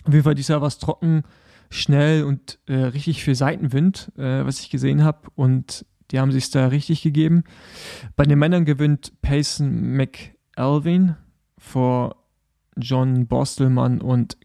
Auf 0.05 0.13
jeden 0.13 0.25
Fall 0.25 0.61
war 0.61 0.67
es 0.67 0.79
trocken, 0.79 1.23
schnell 1.71 2.25
und 2.25 2.59
äh, 2.67 2.75
richtig 2.75 3.23
viel 3.23 3.37
Seitenwind, 3.37 4.11
äh, 4.17 4.45
was 4.45 4.59
ich 4.59 4.71
gesehen 4.71 5.05
habe. 5.05 5.29
Und 5.37 5.87
die 6.11 6.19
haben 6.19 6.33
sich 6.33 6.51
da 6.51 6.67
richtig 6.67 7.03
gegeben. 7.03 7.45
Bei 8.17 8.25
den 8.25 8.39
Männern 8.39 8.65
gewinnt 8.65 9.13
Payson 9.23 9.93
McElvin 9.97 11.15
vor 11.59 12.17
John 12.77 13.27
Bostelmann 13.29 14.01
und 14.01 14.37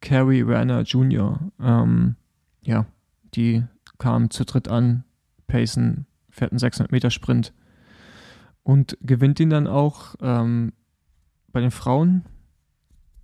Kerry 0.00 0.46
Werner 0.48 0.82
Jr. 0.82 1.38
Ähm, 1.60 2.16
ja, 2.62 2.86
die 3.34 3.62
kamen 3.98 4.30
zu 4.30 4.44
dritt 4.44 4.68
an. 4.68 5.04
Payson 5.46 6.06
fährt 6.30 6.50
einen 6.52 6.58
600 6.58 6.90
Meter 6.90 7.10
Sprint 7.10 7.52
und 8.64 8.98
gewinnt 9.02 9.38
ihn 9.38 9.50
dann 9.50 9.68
auch 9.68 10.16
ähm, 10.20 10.72
bei 11.52 11.60
den 11.60 11.70
Frauen 11.70 12.24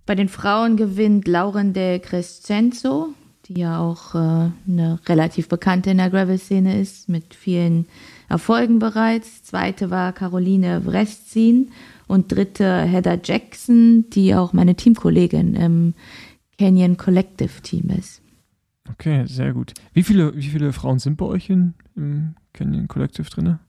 Bei 0.05 0.15
den 0.15 0.29
Frauen 0.29 0.77
gewinnt 0.77 1.27
Lauren 1.27 1.73
de 1.73 1.99
Crescenzo, 1.99 3.13
die 3.45 3.59
ja 3.59 3.79
auch 3.79 4.15
äh, 4.15 4.51
eine 4.67 4.99
relativ 5.07 5.49
bekannte 5.49 5.89
in 5.91 5.97
der 5.97 6.09
Gravel-Szene 6.09 6.79
ist, 6.79 7.09
mit 7.09 7.33
vielen 7.33 7.87
Erfolgen 8.29 8.79
bereits. 8.79 9.43
Zweite 9.43 9.89
war 9.89 10.13
Caroline 10.13 10.85
Wrestzin 10.85 11.71
und 12.07 12.31
dritte 12.31 12.81
Heather 12.83 13.19
Jackson, 13.23 14.05
die 14.09 14.35
auch 14.35 14.53
meine 14.53 14.75
Teamkollegin 14.75 15.55
im 15.55 15.93
Canyon 16.57 16.97
Collective 16.97 17.61
Team 17.61 17.89
ist. 17.89 18.21
Okay, 18.89 19.25
sehr 19.25 19.53
gut. 19.53 19.73
Wie 19.93 20.03
viele, 20.03 20.35
wie 20.35 20.49
viele 20.49 20.73
Frauen 20.73 20.99
sind 20.99 21.17
bei 21.17 21.25
euch 21.25 21.49
in, 21.49 21.73
im 21.95 22.35
Canyon 22.53 22.87
Collective 22.87 23.29
drin? 23.29 23.59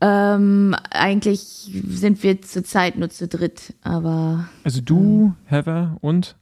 Ähm, 0.00 0.74
eigentlich 0.90 1.70
sind 1.88 2.22
wir 2.22 2.42
zurzeit 2.42 2.96
nur 2.98 3.08
zu 3.10 3.28
dritt, 3.28 3.74
aber 3.82 4.48
Also 4.64 4.80
du, 4.82 5.34
Heather 5.46 5.96
und, 6.00 6.36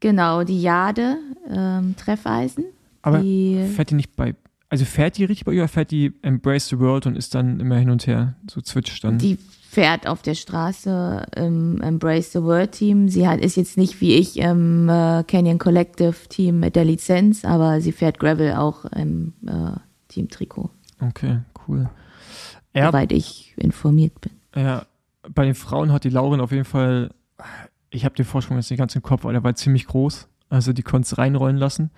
genau, 0.00 0.44
die 0.44 0.62
Jade, 0.62 1.16
ähm, 1.50 1.96
Treffeisen. 1.96 2.64
aber 3.02 3.18
die, 3.18 3.66
fährt 3.74 3.90
die 3.90 3.96
nicht 3.96 4.14
bei, 4.14 4.36
also 4.68 4.84
fährt 4.84 5.18
die 5.18 5.24
richtig 5.24 5.44
bei 5.44 5.52
euch 5.52 5.58
oder 5.58 5.68
fährt 5.68 5.90
die 5.90 6.12
Embrace 6.22 6.68
the 6.68 6.78
World 6.78 7.06
und 7.06 7.16
ist 7.16 7.34
dann 7.34 7.58
immer 7.58 7.76
hin 7.76 7.90
und 7.90 8.06
her, 8.06 8.36
so 8.48 8.60
zwitscht 8.60 9.02
dann? 9.02 9.18
Die 9.18 9.38
fährt 9.68 10.06
auf 10.06 10.22
der 10.22 10.34
Straße 10.34 11.26
im 11.34 11.80
Embrace 11.80 12.30
the 12.30 12.42
World 12.42 12.70
Team. 12.70 13.08
Sie 13.08 13.26
hat, 13.26 13.40
ist 13.40 13.56
jetzt 13.56 13.76
nicht 13.76 14.00
wie 14.00 14.14
ich 14.14 14.36
im 14.38 14.88
äh, 14.88 15.24
Canyon 15.26 15.58
Collective 15.58 16.14
Team 16.28 16.60
mit 16.60 16.76
der 16.76 16.84
Lizenz, 16.84 17.44
aber 17.44 17.80
sie 17.80 17.90
fährt 17.90 18.20
Gravel 18.20 18.52
auch 18.54 18.84
im 18.84 19.32
äh, 19.44 19.72
Team 20.06 20.28
Trikot, 20.28 20.70
Okay, 21.00 21.40
cool. 21.66 21.90
Ja, 22.74 22.88
soweit 22.88 23.12
ich 23.12 23.54
informiert 23.56 24.20
bin. 24.20 24.32
ja, 24.56 24.86
bei 25.28 25.44
den 25.44 25.54
Frauen 25.54 25.92
hat 25.92 26.04
die 26.04 26.10
Lauren 26.10 26.40
auf 26.40 26.52
jeden 26.52 26.64
Fall, 26.64 27.10
ich 27.90 28.04
habe 28.04 28.14
den 28.14 28.24
Vorsprung 28.24 28.56
jetzt 28.56 28.70
nicht 28.70 28.78
ganz 28.78 28.94
im 28.94 29.02
Kopf, 29.02 29.24
aber 29.24 29.32
der 29.32 29.44
war 29.44 29.54
ziemlich 29.54 29.86
groß. 29.86 30.28
Also 30.50 30.72
die 30.72 30.82
konnte 30.82 31.06
es 31.06 31.18
reinrollen 31.18 31.56
lassen. 31.56 31.90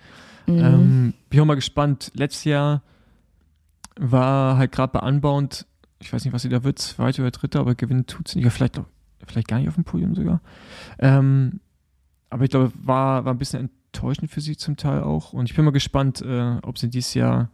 Mhm. 0.47 0.59
Ähm, 0.59 1.13
bin 1.29 1.41
auch 1.41 1.45
mal 1.45 1.55
gespannt. 1.55 2.11
Letztes 2.15 2.45
Jahr 2.45 2.81
war 3.99 4.57
halt 4.57 4.71
gerade 4.71 4.93
bei 4.93 5.05
Unbound, 5.05 5.65
ich 5.99 6.13
weiß 6.13 6.23
nicht, 6.23 6.33
was 6.33 6.43
sie 6.43 6.49
da 6.49 6.63
wird, 6.63 6.79
zweite 6.79 7.21
oder 7.21 7.31
dritte, 7.31 7.59
aber 7.59 7.75
gewinnen 7.75 8.05
tut 8.05 8.27
sie 8.27 8.39
nicht. 8.39 8.51
Vielleicht, 8.51 8.79
vielleicht 9.25 9.47
gar 9.47 9.59
nicht 9.59 9.67
auf 9.67 9.75
dem 9.75 9.83
Podium 9.83 10.15
sogar. 10.15 10.41
Ähm, 10.99 11.59
aber 12.29 12.43
ich 12.43 12.49
glaube, 12.49 12.71
war, 12.75 13.25
war 13.25 13.33
ein 13.33 13.37
bisschen 13.37 13.69
enttäuschend 13.69 14.31
für 14.31 14.41
sie 14.41 14.57
zum 14.57 14.77
Teil 14.77 15.01
auch. 15.01 15.33
Und 15.33 15.49
ich 15.49 15.55
bin 15.55 15.65
mal 15.65 15.71
gespannt, 15.71 16.21
äh, 16.21 16.57
ob 16.61 16.77
sie 16.77 16.89
dieses 16.89 17.13
Jahr 17.13 17.49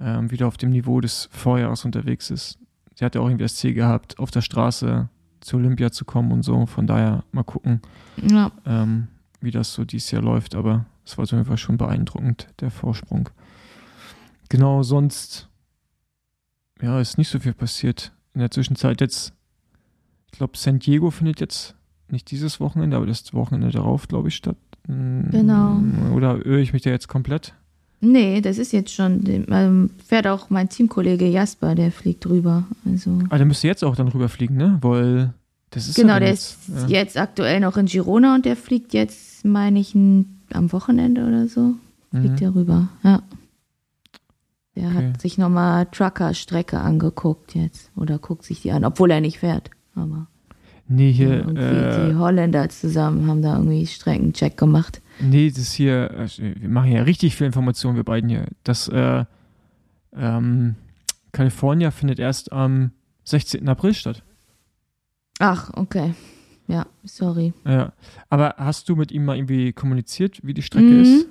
ähm, 0.00 0.30
wieder 0.30 0.46
auf 0.48 0.56
dem 0.56 0.70
Niveau 0.70 1.00
des 1.00 1.28
Vorjahres 1.32 1.84
unterwegs 1.84 2.30
ist. 2.30 2.58
Sie 2.94 3.04
hat 3.04 3.14
ja 3.14 3.20
auch 3.20 3.26
irgendwie 3.26 3.44
das 3.44 3.56
Ziel 3.56 3.74
gehabt, 3.74 4.18
auf 4.18 4.30
der 4.30 4.40
Straße 4.40 5.08
zu 5.40 5.56
Olympia 5.56 5.90
zu 5.90 6.04
kommen 6.04 6.32
und 6.32 6.42
so. 6.42 6.66
Von 6.66 6.86
daher 6.86 7.24
mal 7.32 7.42
gucken 7.42 7.80
ja. 8.16 8.50
ähm, 8.66 9.08
wie 9.40 9.50
das 9.50 9.74
so 9.74 9.84
dieses 9.84 10.10
Jahr 10.10 10.22
läuft, 10.22 10.54
aber 10.54 10.86
es 11.04 11.18
war 11.18 11.24
auf 11.24 11.30
jeden 11.32 11.44
Fall 11.44 11.58
schon 11.58 11.76
beeindruckend, 11.76 12.48
der 12.60 12.70
Vorsprung. 12.70 13.28
Genau, 14.48 14.82
sonst 14.82 15.48
ja, 16.80 17.00
ist 17.00 17.18
nicht 17.18 17.28
so 17.28 17.40
viel 17.40 17.52
passiert. 17.54 18.12
In 18.34 18.40
der 18.40 18.50
Zwischenzeit 18.50 19.00
jetzt, 19.00 19.32
ich 20.26 20.38
glaube, 20.38 20.56
San 20.56 20.78
Diego 20.78 21.10
findet 21.10 21.40
jetzt 21.40 21.76
nicht 22.08 22.30
dieses 22.30 22.60
Wochenende, 22.60 22.96
aber 22.96 23.06
das 23.06 23.32
Wochenende 23.32 23.70
darauf, 23.70 24.08
glaube 24.08 24.28
ich, 24.28 24.36
statt. 24.36 24.56
Mm, 24.86 25.30
Genau. 25.30 25.80
Oder 26.14 26.44
irre 26.44 26.60
ich 26.60 26.72
mich 26.72 26.82
da 26.82 26.90
jetzt 26.90 27.08
komplett? 27.08 27.54
Nee, 28.04 28.40
das 28.40 28.58
ist 28.58 28.72
jetzt 28.72 28.92
schon, 28.92 29.24
ähm, 29.50 29.90
fährt 30.06 30.26
auch 30.26 30.50
mein 30.50 30.68
Teamkollege 30.68 31.26
Jasper, 31.26 31.74
der 31.74 31.90
fliegt 31.90 32.24
drüber. 32.24 32.64
Also. 32.84 33.18
Ah, 33.30 33.36
der 33.38 33.46
müsste 33.46 33.66
jetzt 33.66 33.82
auch 33.84 33.96
dann 33.96 34.08
rüberfliegen, 34.08 34.56
ne? 34.56 34.78
Weil 34.82 35.32
das 35.70 35.88
ist 35.88 35.96
ja 35.96 36.02
Genau, 36.02 36.14
dann 36.14 36.22
der 36.22 36.30
jetzt, 36.30 36.58
ist 36.68 36.90
ja. 36.90 36.98
jetzt 36.98 37.16
aktuell 37.16 37.60
noch 37.60 37.76
in 37.76 37.86
Girona 37.86 38.34
und 38.34 38.44
der 38.44 38.56
fliegt 38.56 38.92
jetzt, 38.94 39.44
meine 39.44 39.78
ich, 39.80 39.94
n- 39.94 40.26
am 40.52 40.70
Wochenende 40.72 41.26
oder 41.26 41.48
so. 41.48 41.74
Fliegt 42.10 42.34
Mhm. 42.34 42.36
der 42.36 42.54
rüber, 42.54 42.88
ja. 43.02 43.22
Der 44.76 44.88
Okay. 44.88 44.94
hat 45.12 45.20
sich 45.20 45.38
nochmal 45.38 45.86
Trucker-Strecke 45.86 46.78
angeguckt 46.80 47.54
jetzt. 47.54 47.90
Oder 47.96 48.18
guckt 48.18 48.44
sich 48.44 48.60
die 48.62 48.72
an, 48.72 48.84
obwohl 48.84 49.10
er 49.12 49.20
nicht 49.20 49.38
fährt. 49.38 49.70
Aber 49.94 50.26
Nee, 50.88 51.12
hier, 51.12 51.38
irgendwie 51.38 51.62
äh, 51.62 52.08
die 52.10 52.16
Holländer 52.16 52.68
zusammen 52.68 53.26
haben 53.28 53.40
da 53.40 53.54
irgendwie 53.56 53.86
Streckencheck 53.86 54.56
gemacht. 54.56 55.00
Nee, 55.20 55.50
das 55.50 55.72
hier, 55.72 56.10
also 56.16 56.42
wir 56.42 56.68
machen 56.68 56.90
ja 56.92 57.02
richtig 57.02 57.36
viel 57.36 57.46
Information, 57.46 57.96
wir 57.96 58.04
beiden 58.04 58.28
hier. 58.28 58.46
Das, 58.64 58.88
äh, 58.88 59.24
ähm, 60.16 60.74
California 61.32 61.90
findet 61.90 62.18
erst 62.18 62.52
am 62.52 62.90
16. 63.24 63.68
April 63.68 63.94
statt. 63.94 64.22
Ach, 65.38 65.70
okay. 65.74 66.14
Ja, 66.66 66.86
sorry. 67.04 67.52
Ja. 67.66 67.92
Aber 68.30 68.54
hast 68.56 68.88
du 68.88 68.96
mit 68.96 69.12
ihm 69.12 69.24
mal 69.24 69.36
irgendwie 69.36 69.72
kommuniziert, 69.72 70.40
wie 70.42 70.54
die 70.54 70.62
Strecke 70.62 70.86
Mhm. 70.86 71.02
ist? 71.02 71.26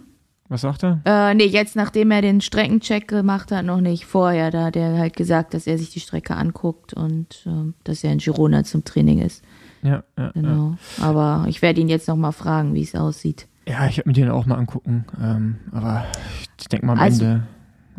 Was 0.49 0.61
sagt 0.61 0.83
er? 0.83 1.01
Äh, 1.05 1.33
nee, 1.33 1.45
jetzt 1.45 1.75
nachdem 1.75 2.11
er 2.11 2.21
den 2.21 2.41
Streckencheck 2.41 3.07
gemacht 3.07 3.51
hat, 3.51 3.65
noch 3.65 3.81
nicht. 3.81 4.05
Vorher, 4.05 4.51
da 4.51 4.65
hat 4.65 4.75
er 4.75 4.97
halt 4.97 5.15
gesagt, 5.15 5.53
dass 5.53 5.65
er 5.65 5.77
sich 5.79 5.89
die 5.89 6.01
Strecke 6.01 6.35
anguckt 6.35 6.93
und 6.93 7.43
äh, 7.47 7.71
dass 7.85 8.03
er 8.03 8.11
in 8.11 8.19
Girona 8.19 8.63
zum 8.63 8.83
Training 8.83 9.19
ist. 9.19 9.43
Ja, 9.81 10.03
ja. 10.17 10.31
Genau. 10.31 10.77
Ja. 10.97 11.03
Aber 11.03 11.45
ich 11.49 11.61
werde 11.61 11.81
ihn 11.81 11.87
jetzt 11.89 12.07
noch 12.07 12.17
mal 12.17 12.33
fragen, 12.33 12.75
wie 12.75 12.83
es 12.83 12.93
aussieht. 12.93 13.47
Ja, 13.67 13.87
ich 13.87 13.97
werde 13.97 14.09
mir 14.09 14.13
den 14.13 14.29
auch 14.29 14.45
mal 14.45 14.57
angucken. 14.57 15.05
Ähm, 15.21 15.55
aber 15.71 16.05
ich 16.59 16.67
denke 16.67 16.85
mal 16.85 16.93
am 16.93 16.99
also, 16.99 17.23
Ende. 17.23 17.43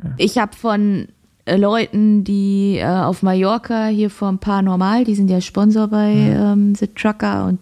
Ja. 0.02 0.10
Ich 0.18 0.38
habe 0.38 0.54
von 0.54 1.08
äh, 1.46 1.56
Leuten, 1.56 2.24
die 2.24 2.78
äh, 2.78 2.86
auf 2.86 3.22
Mallorca 3.22 3.86
hier 3.86 4.10
vom 4.10 4.38
Paranormal, 4.38 5.04
die 5.04 5.14
sind 5.14 5.30
ja 5.30 5.40
Sponsor 5.40 5.88
bei 5.88 6.14
mhm. 6.14 6.36
ähm, 6.36 6.74
The 6.74 6.88
Trucker 6.88 7.46
und 7.46 7.60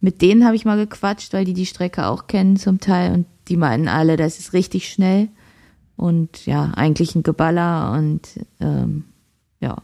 mit 0.00 0.20
denen 0.20 0.44
habe 0.44 0.56
ich 0.56 0.66
mal 0.66 0.76
gequatscht, 0.76 1.32
weil 1.32 1.46
die 1.46 1.54
die 1.54 1.66
Strecke 1.66 2.06
auch 2.06 2.26
kennen 2.26 2.56
zum 2.56 2.80
Teil 2.80 3.12
und 3.12 3.26
die 3.48 3.56
meinen 3.56 3.88
alle, 3.88 4.16
das 4.16 4.38
ist 4.38 4.52
richtig 4.52 4.88
schnell 4.88 5.28
und 5.96 6.44
ja, 6.44 6.72
eigentlich 6.74 7.14
ein 7.14 7.22
Geballer 7.22 7.92
und 7.92 8.28
ähm, 8.60 9.04
ja, 9.60 9.70
ja, 9.70 9.82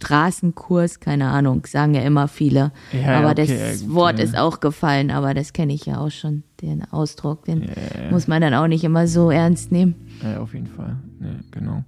Straßenkurs, 0.00 1.00
keine 1.00 1.26
Ahnung, 1.28 1.66
sagen 1.66 1.94
ja 1.94 2.02
immer 2.02 2.28
viele. 2.28 2.70
Ja, 2.92 3.18
aber 3.18 3.32
okay, 3.32 3.46
das 3.46 3.82
ja, 3.82 3.88
Wort 3.92 4.20
ist 4.20 4.36
auch 4.36 4.60
gefallen, 4.60 5.10
aber 5.10 5.34
das 5.34 5.52
kenne 5.52 5.72
ich 5.72 5.86
ja 5.86 5.98
auch 5.98 6.10
schon, 6.10 6.44
den 6.62 6.84
Ausdruck, 6.92 7.44
den 7.46 7.62
ja, 7.62 8.10
muss 8.10 8.28
man 8.28 8.40
dann 8.40 8.54
auch 8.54 8.68
nicht 8.68 8.84
immer 8.84 9.08
so 9.08 9.30
ernst 9.30 9.72
nehmen. 9.72 9.96
Ja, 10.22 10.38
auf 10.40 10.54
jeden 10.54 10.68
Fall, 10.68 10.96
ja, 11.20 11.30
genau. 11.50 11.82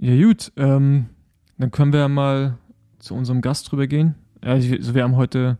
Ja 0.00 0.20
gut, 0.20 0.52
ähm, 0.56 1.06
dann 1.58 1.70
können 1.70 1.92
wir 1.92 2.00
ja 2.00 2.08
mal 2.08 2.58
zu 2.98 3.14
unserem 3.14 3.40
Gast 3.40 3.70
drüber 3.70 3.86
gehen. 3.86 4.16
Also 4.40 4.94
wir 4.94 5.02
haben 5.02 5.16
heute 5.16 5.58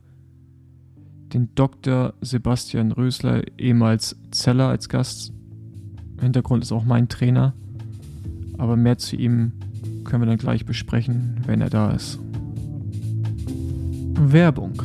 den 1.33 1.55
Dr. 1.55 2.15
Sebastian 2.21 2.93
Rösler, 2.93 3.43
ehemals 3.59 4.17
Zeller, 4.31 4.69
als 4.69 4.89
Gast. 4.89 5.33
Hintergrund 6.21 6.65
ist 6.65 6.73
auch 6.73 6.85
mein 6.85 7.09
Trainer. 7.09 7.55
Aber 8.57 8.77
mehr 8.77 8.99
zu 8.99 9.17
ihm 9.17 9.53
können 10.09 10.23
wir 10.23 10.27
dann 10.27 10.39
gleich 10.39 10.65
besprechen, 10.65 11.37
wenn 11.47 11.61
er 11.61 11.69
da 11.69 11.91
ist. 11.91 12.19
Werbung. 14.15 14.83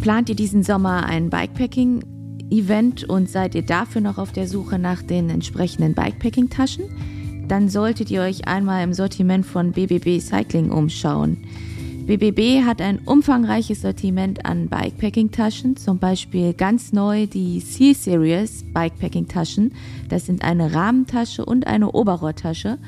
Plant 0.00 0.30
ihr 0.30 0.34
diesen 0.34 0.62
Sommer 0.62 1.04
ein 1.04 1.28
Bikepacking-Event 1.28 3.04
und 3.04 3.28
seid 3.28 3.54
ihr 3.54 3.62
dafür 3.62 4.00
noch 4.00 4.16
auf 4.16 4.32
der 4.32 4.48
Suche 4.48 4.78
nach 4.78 5.02
den 5.02 5.28
entsprechenden 5.28 5.94
Bikepacking-Taschen? 5.94 6.84
Dann 7.46 7.68
solltet 7.68 8.10
ihr 8.10 8.22
euch 8.22 8.48
einmal 8.48 8.82
im 8.84 8.94
Sortiment 8.94 9.44
von 9.44 9.72
BBB 9.72 10.18
Cycling 10.18 10.70
umschauen. 10.70 11.36
BBB 12.06 12.64
hat 12.64 12.80
ein 12.80 13.00
umfangreiches 13.04 13.82
Sortiment 13.82 14.46
an 14.46 14.68
Bikepacking-Taschen, 14.68 15.76
zum 15.76 15.98
Beispiel 15.98 16.54
ganz 16.54 16.92
neu 16.92 17.26
die 17.26 17.60
C-Series 17.60 18.64
Bikepacking-Taschen. 18.72 19.72
Das 20.08 20.24
sind 20.24 20.42
eine 20.42 20.72
Rahmentasche 20.72 21.44
und 21.44 21.66
eine 21.66 21.92
Oberrohrtasche. 21.92 22.78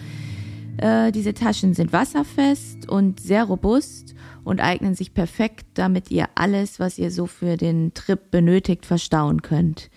Äh, 0.79 1.13
diese 1.13 1.35
Taschen 1.35 1.75
sind 1.75 1.93
wasserfest 1.93 2.89
und 2.89 3.21
sehr 3.21 3.45
robust 3.45 4.15
und 4.45 4.61
eignen 4.61 4.95
sich 4.95 5.15
perfekt, 5.15 5.67
damit 5.75 6.11
ihr 6.11 6.27
alles, 6.35 6.79
was 6.79 6.99
ihr 6.99 7.11
so 7.11 7.27
für 7.27 7.57
den 7.57 7.95
Trip 7.95 8.31
benötigt, 8.31 8.87
verstauen 8.87 9.43
könnt. 9.43 9.91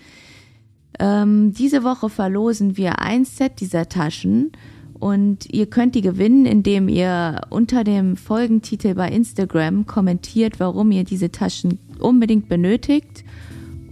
Ähm, 1.00 1.54
diese 1.54 1.84
Woche 1.84 2.10
verlosen 2.10 2.78
wir 2.78 3.00
ein 3.00 3.26
Set 3.26 3.60
dieser 3.60 3.90
Taschen 3.90 4.52
und 5.00 5.52
ihr 5.54 5.68
könnt 5.68 5.96
die 5.96 6.02
gewinnen, 6.02 6.46
indem 6.46 6.90
ihr 6.90 7.42
unter 7.50 7.84
dem 7.84 8.18
Folgentitel 8.18 8.96
bei 8.96 9.10
Instagram 9.10 9.86
kommentiert, 9.86 10.60
warum 10.60 10.92
ihr 10.92 11.06
diese 11.06 11.32
Taschen 11.32 11.80
unbedingt 12.00 12.50
benötigt 12.50 13.24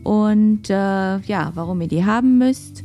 und 0.03 0.69
äh, 0.69 1.19
ja, 1.19 1.51
warum 1.53 1.81
ihr 1.81 1.87
die 1.87 2.05
haben 2.05 2.37
müsst. 2.37 2.83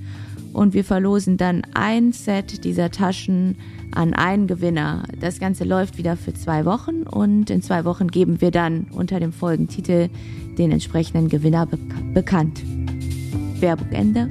Und 0.52 0.74
wir 0.74 0.84
verlosen 0.84 1.36
dann 1.36 1.62
ein 1.74 2.12
Set 2.12 2.64
dieser 2.64 2.90
Taschen 2.90 3.56
an 3.92 4.14
einen 4.14 4.46
Gewinner. 4.46 5.04
Das 5.20 5.38
Ganze 5.38 5.64
läuft 5.64 5.98
wieder 5.98 6.16
für 6.16 6.34
zwei 6.34 6.64
Wochen 6.64 7.02
und 7.02 7.50
in 7.50 7.62
zwei 7.62 7.84
Wochen 7.84 8.08
geben 8.08 8.40
wir 8.40 8.50
dann 8.50 8.86
unter 8.92 9.20
dem 9.20 9.32
Folgentitel 9.32 10.08
den 10.58 10.72
entsprechenden 10.72 11.28
Gewinner 11.28 11.66
be 11.66 11.78
bekannt. 12.12 12.62
Werbung 13.60 13.90
Ende. 13.92 14.28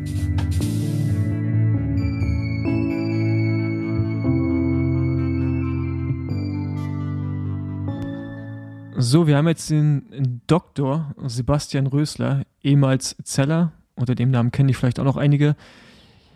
So, 8.98 9.26
wir 9.26 9.36
haben 9.36 9.48
jetzt 9.48 9.70
den 9.70 10.42
Doktor 10.46 11.16
Sebastian 11.26 11.88
Rösler, 11.88 12.44
ehemals 12.62 13.16
Zeller, 13.24 13.72
unter 13.96 14.16
dem 14.16 14.30
Namen 14.30 14.52
kennen 14.52 14.68
die 14.68 14.74
vielleicht 14.74 15.00
auch 15.00 15.06
noch 15.06 15.18
einige. 15.18 15.56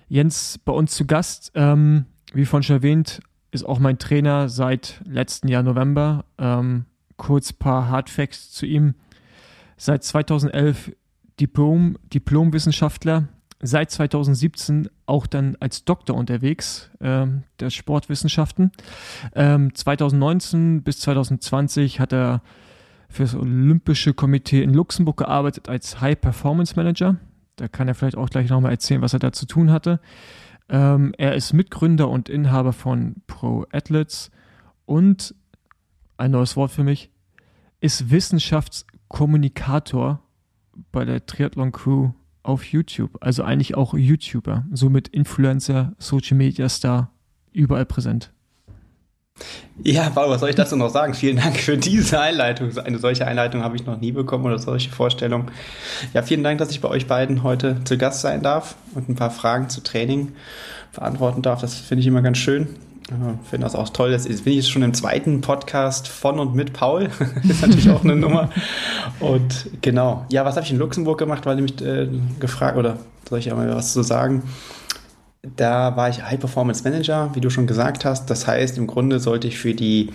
Jens 0.07 0.59
bei 0.63 0.73
uns 0.73 0.95
zu 0.95 1.05
Gast. 1.05 1.51
Ähm, 1.55 2.05
wie 2.35 2.45
vorhin 2.45 2.63
schon 2.63 2.77
erwähnt, 2.77 3.21
ist 3.51 3.65
auch 3.65 3.79
mein 3.79 3.97
Trainer 3.97 4.49
seit 4.49 5.01
letzten 5.05 5.47
Jahr 5.47 5.63
November. 5.63 6.25
Ähm, 6.37 6.85
kurz 7.17 7.53
paar 7.53 7.87
Hardfacts 7.87 8.51
zu 8.51 8.65
ihm. 8.65 8.95
Seit 9.77 10.03
2011 10.03 10.91
Diplom, 11.39 11.97
Diplomwissenschaftler, 12.13 13.27
seit 13.61 13.91
2017 13.91 14.89
auch 15.05 15.27
dann 15.27 15.55
als 15.59 15.85
Doktor 15.85 16.15
unterwegs 16.15 16.91
ähm, 17.01 17.43
der 17.59 17.69
Sportwissenschaften. 17.69 18.71
Ähm, 19.33 19.73
2019 19.73 20.83
bis 20.83 20.99
2020 20.99 21.99
hat 21.99 22.13
er 22.13 22.41
für 23.09 23.23
das 23.23 23.35
Olympische 23.35 24.13
Komitee 24.13 24.61
in 24.61 24.73
Luxemburg 24.73 25.17
gearbeitet 25.17 25.69
als 25.69 26.01
High 26.01 26.19
Performance 26.19 26.73
Manager. 26.75 27.17
Da 27.55 27.67
kann 27.67 27.87
er 27.87 27.95
vielleicht 27.95 28.17
auch 28.17 28.29
gleich 28.29 28.49
nochmal 28.49 28.71
erzählen, 28.71 29.01
was 29.01 29.13
er 29.13 29.19
da 29.19 29.31
zu 29.31 29.45
tun 29.45 29.71
hatte. 29.71 29.99
Ähm, 30.69 31.13
er 31.17 31.35
ist 31.35 31.53
Mitgründer 31.53 32.09
und 32.09 32.29
Inhaber 32.29 32.73
von 32.73 33.17
Pro 33.27 33.65
Athletes. 33.71 34.31
Und 34.85 35.35
ein 36.17 36.31
neues 36.31 36.55
Wort 36.55 36.71
für 36.71 36.83
mich, 36.83 37.11
ist 37.81 38.09
Wissenschaftskommunikator 38.09 40.21
bei 40.91 41.05
der 41.05 41.25
Triathlon 41.25 41.71
Crew 41.71 42.11
auf 42.43 42.65
YouTube, 42.65 43.17
also 43.21 43.43
eigentlich 43.43 43.75
auch 43.75 43.95
YouTuber, 43.95 44.65
somit 44.71 45.07
Influencer, 45.07 45.93
Social 45.97 46.37
Media 46.37 46.69
Star, 46.69 47.11
überall 47.51 47.85
präsent. 47.85 48.33
Ja, 49.83 50.09
Paul, 50.09 50.29
was 50.29 50.39
soll 50.39 50.49
ich 50.49 50.55
dazu 50.55 50.77
noch 50.77 50.89
sagen? 50.89 51.13
Vielen 51.13 51.37
Dank 51.37 51.57
für 51.57 51.77
diese 51.77 52.19
Einleitung. 52.19 52.75
Eine 52.77 52.97
solche 52.97 53.27
Einleitung 53.27 53.61
habe 53.61 53.75
ich 53.75 53.85
noch 53.85 53.99
nie 53.99 54.13
bekommen 54.13 54.45
oder 54.45 54.57
solche 54.57 54.89
Vorstellungen. 54.89 55.51
Ja, 56.13 56.21
vielen 56.21 56.43
Dank, 56.43 56.59
dass 56.59 56.71
ich 56.71 56.79
bei 56.79 56.87
euch 56.87 57.07
beiden 57.07 57.43
heute 57.43 57.83
zu 57.83 57.97
Gast 57.97 58.21
sein 58.21 58.41
darf 58.41 58.75
und 58.95 59.09
ein 59.09 59.15
paar 59.15 59.31
Fragen 59.31 59.69
zu 59.69 59.81
Training 59.83 60.31
beantworten 60.93 61.41
darf. 61.41 61.59
Das 61.59 61.75
finde 61.75 62.01
ich 62.01 62.07
immer 62.07 62.21
ganz 62.21 62.37
schön. 62.37 62.67
Ich 63.43 63.49
finde 63.49 63.65
das 63.65 63.75
auch 63.75 63.89
toll. 63.89 64.11
Das 64.11 64.25
bin 64.25 64.37
ich 64.53 64.55
jetzt 64.55 64.71
schon 64.71 64.81
im 64.81 64.93
zweiten 64.93 65.41
Podcast 65.41 66.07
von 66.07 66.39
und 66.39 66.55
mit 66.55 66.73
Paul. 66.73 67.09
das 67.35 67.45
ist 67.51 67.61
natürlich 67.61 67.89
auch 67.89 68.03
eine 68.03 68.15
Nummer. 68.15 68.49
Und 69.19 69.67
genau. 69.81 70.25
Ja, 70.31 70.45
was 70.45 70.55
habe 70.55 70.65
ich 70.65 70.71
in 70.71 70.79
Luxemburg 70.79 71.19
gemacht, 71.19 71.45
weil 71.45 71.57
mich 71.57 71.79
äh, 71.81 72.07
gefragt, 72.39 72.77
oder 72.77 72.97
soll 73.29 73.39
ich 73.39 73.45
ja 73.45 73.55
mal 73.55 73.75
was 73.75 73.93
zu 73.93 74.01
sagen? 74.01 74.43
Da 75.55 75.95
war 75.95 76.09
ich 76.09 76.23
High 76.23 76.39
Performance 76.39 76.83
Manager, 76.83 77.29
wie 77.33 77.41
du 77.41 77.49
schon 77.49 77.67
gesagt 77.67 78.05
hast. 78.05 78.29
Das 78.29 78.47
heißt, 78.47 78.77
im 78.77 78.87
Grunde 78.87 79.19
sollte 79.19 79.47
ich 79.47 79.57
für 79.57 79.73
die 79.73 80.11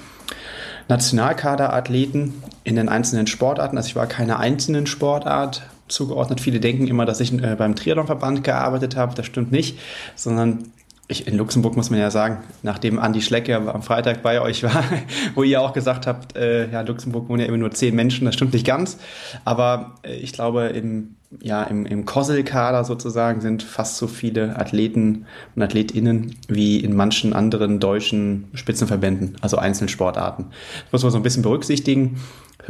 Nationalkaderathleten 0.88 2.34
in 2.64 2.76
den 2.76 2.88
einzelnen 2.88 3.26
Sportarten, 3.26 3.76
also 3.76 3.86
ich 3.86 3.96
war 3.96 4.06
keine 4.06 4.38
einzelnen 4.38 4.86
Sportart 4.86 5.62
zugeordnet. 5.88 6.40
Viele 6.40 6.60
denken 6.60 6.86
immer, 6.86 7.06
dass 7.06 7.20
ich 7.20 7.32
äh, 7.32 7.54
beim 7.56 7.76
Triathlonverband 7.76 8.44
gearbeitet 8.44 8.96
habe. 8.96 9.14
Das 9.14 9.26
stimmt 9.26 9.52
nicht, 9.52 9.78
sondern 10.14 10.72
ich, 11.10 11.26
in 11.26 11.36
Luxemburg 11.36 11.76
muss 11.76 11.90
man 11.90 11.98
ja 11.98 12.10
sagen, 12.10 12.38
nachdem 12.62 12.98
Andi 12.98 13.20
Schlecke 13.20 13.56
am 13.56 13.82
Freitag 13.82 14.22
bei 14.22 14.40
euch 14.40 14.62
war, 14.62 14.84
wo 15.34 15.42
ihr 15.42 15.60
auch 15.60 15.72
gesagt 15.72 16.06
habt, 16.06 16.36
äh, 16.36 16.70
ja, 16.70 16.82
Luxemburg 16.82 17.28
wohnen 17.28 17.40
ja 17.40 17.46
immer 17.46 17.56
nur 17.56 17.70
zehn 17.72 17.94
Menschen, 17.94 18.24
das 18.24 18.34
stimmt 18.34 18.52
nicht 18.52 18.66
ganz. 18.66 18.98
Aber 19.44 19.96
äh, 20.02 20.14
ich 20.14 20.32
glaube, 20.32 20.66
im, 20.66 21.16
ja, 21.40 21.62
im, 21.64 21.86
im 21.86 22.04
Kossel-Kader 22.04 22.84
sozusagen 22.84 23.40
sind 23.40 23.62
fast 23.62 23.96
so 23.96 24.06
viele 24.06 24.58
Athleten 24.58 25.26
und 25.54 25.62
AthletInnen 25.62 26.36
wie 26.48 26.78
in 26.78 26.94
manchen 26.94 27.32
anderen 27.32 27.80
deutschen 27.80 28.48
Spitzenverbänden, 28.54 29.36
also 29.40 29.56
Einzelsportarten. 29.56 30.46
Das 30.84 30.92
muss 30.92 31.02
man 31.02 31.12
so 31.12 31.18
ein 31.18 31.22
bisschen 31.22 31.42
berücksichtigen 31.42 32.20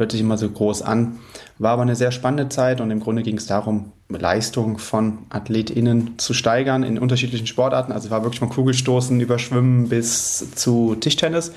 hört 0.01 0.11
sich 0.11 0.21
immer 0.21 0.37
so 0.37 0.49
groß 0.49 0.81
an. 0.81 1.19
War 1.57 1.71
aber 1.71 1.83
eine 1.83 1.95
sehr 1.95 2.11
spannende 2.11 2.49
Zeit 2.49 2.81
und 2.81 2.91
im 2.91 2.99
Grunde 2.99 3.23
ging 3.23 3.37
es 3.37 3.45
darum, 3.45 3.93
Leistung 4.09 4.77
von 4.77 5.19
AthletInnen 5.29 6.17
zu 6.17 6.33
steigern 6.33 6.83
in 6.83 6.99
unterschiedlichen 6.99 7.47
Sportarten. 7.47 7.91
Also 7.93 8.09
war 8.09 8.23
wirklich 8.23 8.39
von 8.39 8.49
Kugelstoßen 8.49 9.21
über 9.21 9.39
Schwimmen 9.39 9.87
bis 9.87 10.53
zu 10.55 10.95
Tischtennis. 10.95 11.53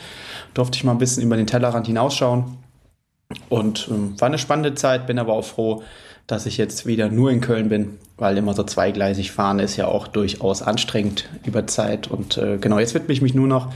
Durfte 0.52 0.76
ich 0.76 0.84
mal 0.84 0.92
ein 0.92 0.98
bisschen 0.98 1.22
über 1.22 1.36
den 1.36 1.46
Tellerrand 1.46 1.86
hinausschauen. 1.86 2.58
Und 3.48 3.88
ähm, 3.90 4.14
war 4.20 4.28
eine 4.28 4.38
spannende 4.38 4.74
Zeit, 4.74 5.06
bin 5.06 5.18
aber 5.18 5.32
auch 5.32 5.44
froh, 5.44 5.82
dass 6.26 6.46
ich 6.46 6.56
jetzt 6.56 6.86
wieder 6.86 7.08
nur 7.10 7.30
in 7.30 7.40
Köln 7.40 7.68
bin, 7.68 7.98
weil 8.16 8.38
immer 8.38 8.54
so 8.54 8.62
zweigleisig 8.62 9.32
fahren 9.32 9.58
ist 9.58 9.76
ja 9.76 9.86
auch 9.88 10.08
durchaus 10.08 10.62
anstrengend 10.62 11.28
über 11.44 11.66
Zeit. 11.66 12.08
Und 12.08 12.38
äh, 12.38 12.58
genau, 12.58 12.78
jetzt 12.78 12.94
widme 12.94 13.12
ich 13.12 13.20
mich 13.20 13.34
nur 13.34 13.46
noch 13.46 13.72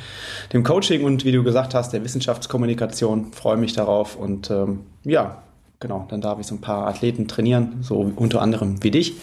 dem 0.52 0.64
Coaching 0.64 1.04
und 1.04 1.24
wie 1.24 1.32
du 1.32 1.42
gesagt 1.42 1.74
hast, 1.74 1.92
der 1.92 2.04
Wissenschaftskommunikation. 2.04 3.32
Freue 3.32 3.56
mich 3.56 3.74
darauf 3.74 4.16
und 4.16 4.50
ähm, 4.50 4.80
ja, 5.04 5.42
genau, 5.80 6.06
dann 6.08 6.20
darf 6.20 6.38
ich 6.38 6.46
so 6.46 6.54
ein 6.54 6.60
paar 6.60 6.86
Athleten 6.86 7.28
trainieren, 7.28 7.78
so 7.82 8.12
unter 8.16 8.40
anderem 8.40 8.82
wie 8.82 8.90
dich. 8.90 9.14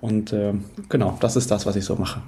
Und 0.00 0.32
äh, 0.32 0.54
genau, 0.88 1.16
das 1.20 1.36
ist 1.36 1.50
das, 1.50 1.66
was 1.66 1.76
ich 1.76 1.84
so 1.84 1.96
mache. 1.96 2.22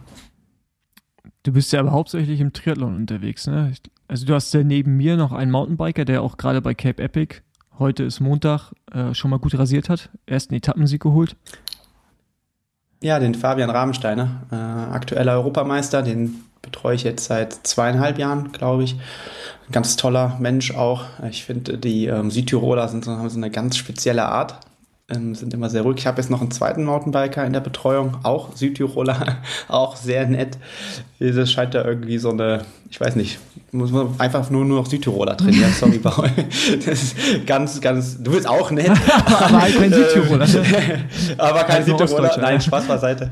Du 1.42 1.52
bist 1.52 1.72
ja 1.72 1.80
aber 1.80 1.92
hauptsächlich 1.92 2.40
im 2.40 2.52
Triathlon 2.52 2.96
unterwegs, 2.96 3.46
ne? 3.46 3.72
Also 4.08 4.26
du 4.26 4.34
hast 4.34 4.52
ja 4.54 4.62
neben 4.62 4.96
mir 4.96 5.16
noch 5.16 5.32
einen 5.32 5.50
Mountainbiker, 5.50 6.04
der 6.04 6.22
auch 6.22 6.36
gerade 6.36 6.60
bei 6.60 6.74
Cape 6.74 7.02
Epic, 7.02 7.36
heute 7.78 8.04
ist 8.04 8.20
Montag, 8.20 8.72
äh, 8.92 9.14
schon 9.14 9.30
mal 9.30 9.38
gut 9.38 9.58
rasiert 9.58 9.88
hat, 9.88 10.10
ersten 10.26 10.54
Etappensieg 10.54 11.02
geholt. 11.02 11.36
Ja, 13.02 13.18
den 13.18 13.34
Fabian 13.34 13.70
Rahmensteiner, 13.70 14.42
äh, 14.50 14.54
aktueller 14.54 15.34
Europameister, 15.34 16.02
den 16.02 16.44
betreue 16.62 16.94
ich 16.94 17.04
jetzt 17.04 17.26
seit 17.26 17.52
zweieinhalb 17.66 18.18
Jahren, 18.18 18.52
glaube 18.52 18.84
ich. 18.84 18.94
Ein 18.94 19.72
ganz 19.72 19.96
toller 19.96 20.36
Mensch 20.40 20.74
auch. 20.74 21.04
Ich 21.28 21.44
finde, 21.44 21.78
die 21.78 22.06
ähm, 22.06 22.30
Südtiroler 22.30 22.88
sind, 22.88 23.06
haben 23.06 23.28
so 23.28 23.36
eine 23.36 23.50
ganz 23.50 23.76
spezielle 23.76 24.26
Art 24.26 24.58
ähm, 25.10 25.34
sind 25.34 25.52
immer 25.52 25.68
sehr 25.68 25.82
ruhig. 25.82 25.98
Ich 25.98 26.06
habe 26.06 26.20
jetzt 26.20 26.30
noch 26.30 26.40
einen 26.40 26.50
zweiten 26.50 26.82
Mountainbiker 26.84 27.44
in 27.44 27.52
der 27.52 27.60
Betreuung, 27.60 28.16
auch 28.22 28.56
Südtiroler, 28.56 29.36
auch 29.68 29.96
sehr 29.96 30.26
nett. 30.26 30.56
Das 31.18 31.52
scheint 31.52 31.74
da 31.74 31.84
irgendwie 31.84 32.16
so 32.16 32.30
eine, 32.30 32.62
ich 32.90 32.98
weiß 33.00 33.16
nicht, 33.16 33.38
muss 33.70 33.90
man 33.90 34.18
einfach 34.18 34.48
nur, 34.48 34.64
nur 34.64 34.78
noch 34.78 34.86
Südtiroler 34.86 35.36
trainieren. 35.36 35.72
Sorry, 35.78 35.98
Paul. 35.98 36.30
Das 36.86 37.02
ist 37.02 37.16
ganz, 37.46 37.80
ganz, 37.82 38.22
du 38.22 38.30
bist 38.30 38.48
auch 38.48 38.70
nett. 38.70 38.90
aber 39.26 39.58
kein 39.58 39.92
Südtiroler. 39.92 40.46
aber 41.36 41.64
kein 41.64 41.76
also 41.82 41.98
Südtiroler. 41.98 42.38
Nein, 42.40 42.60
Spaß 42.62 42.86
beiseite. 42.86 43.30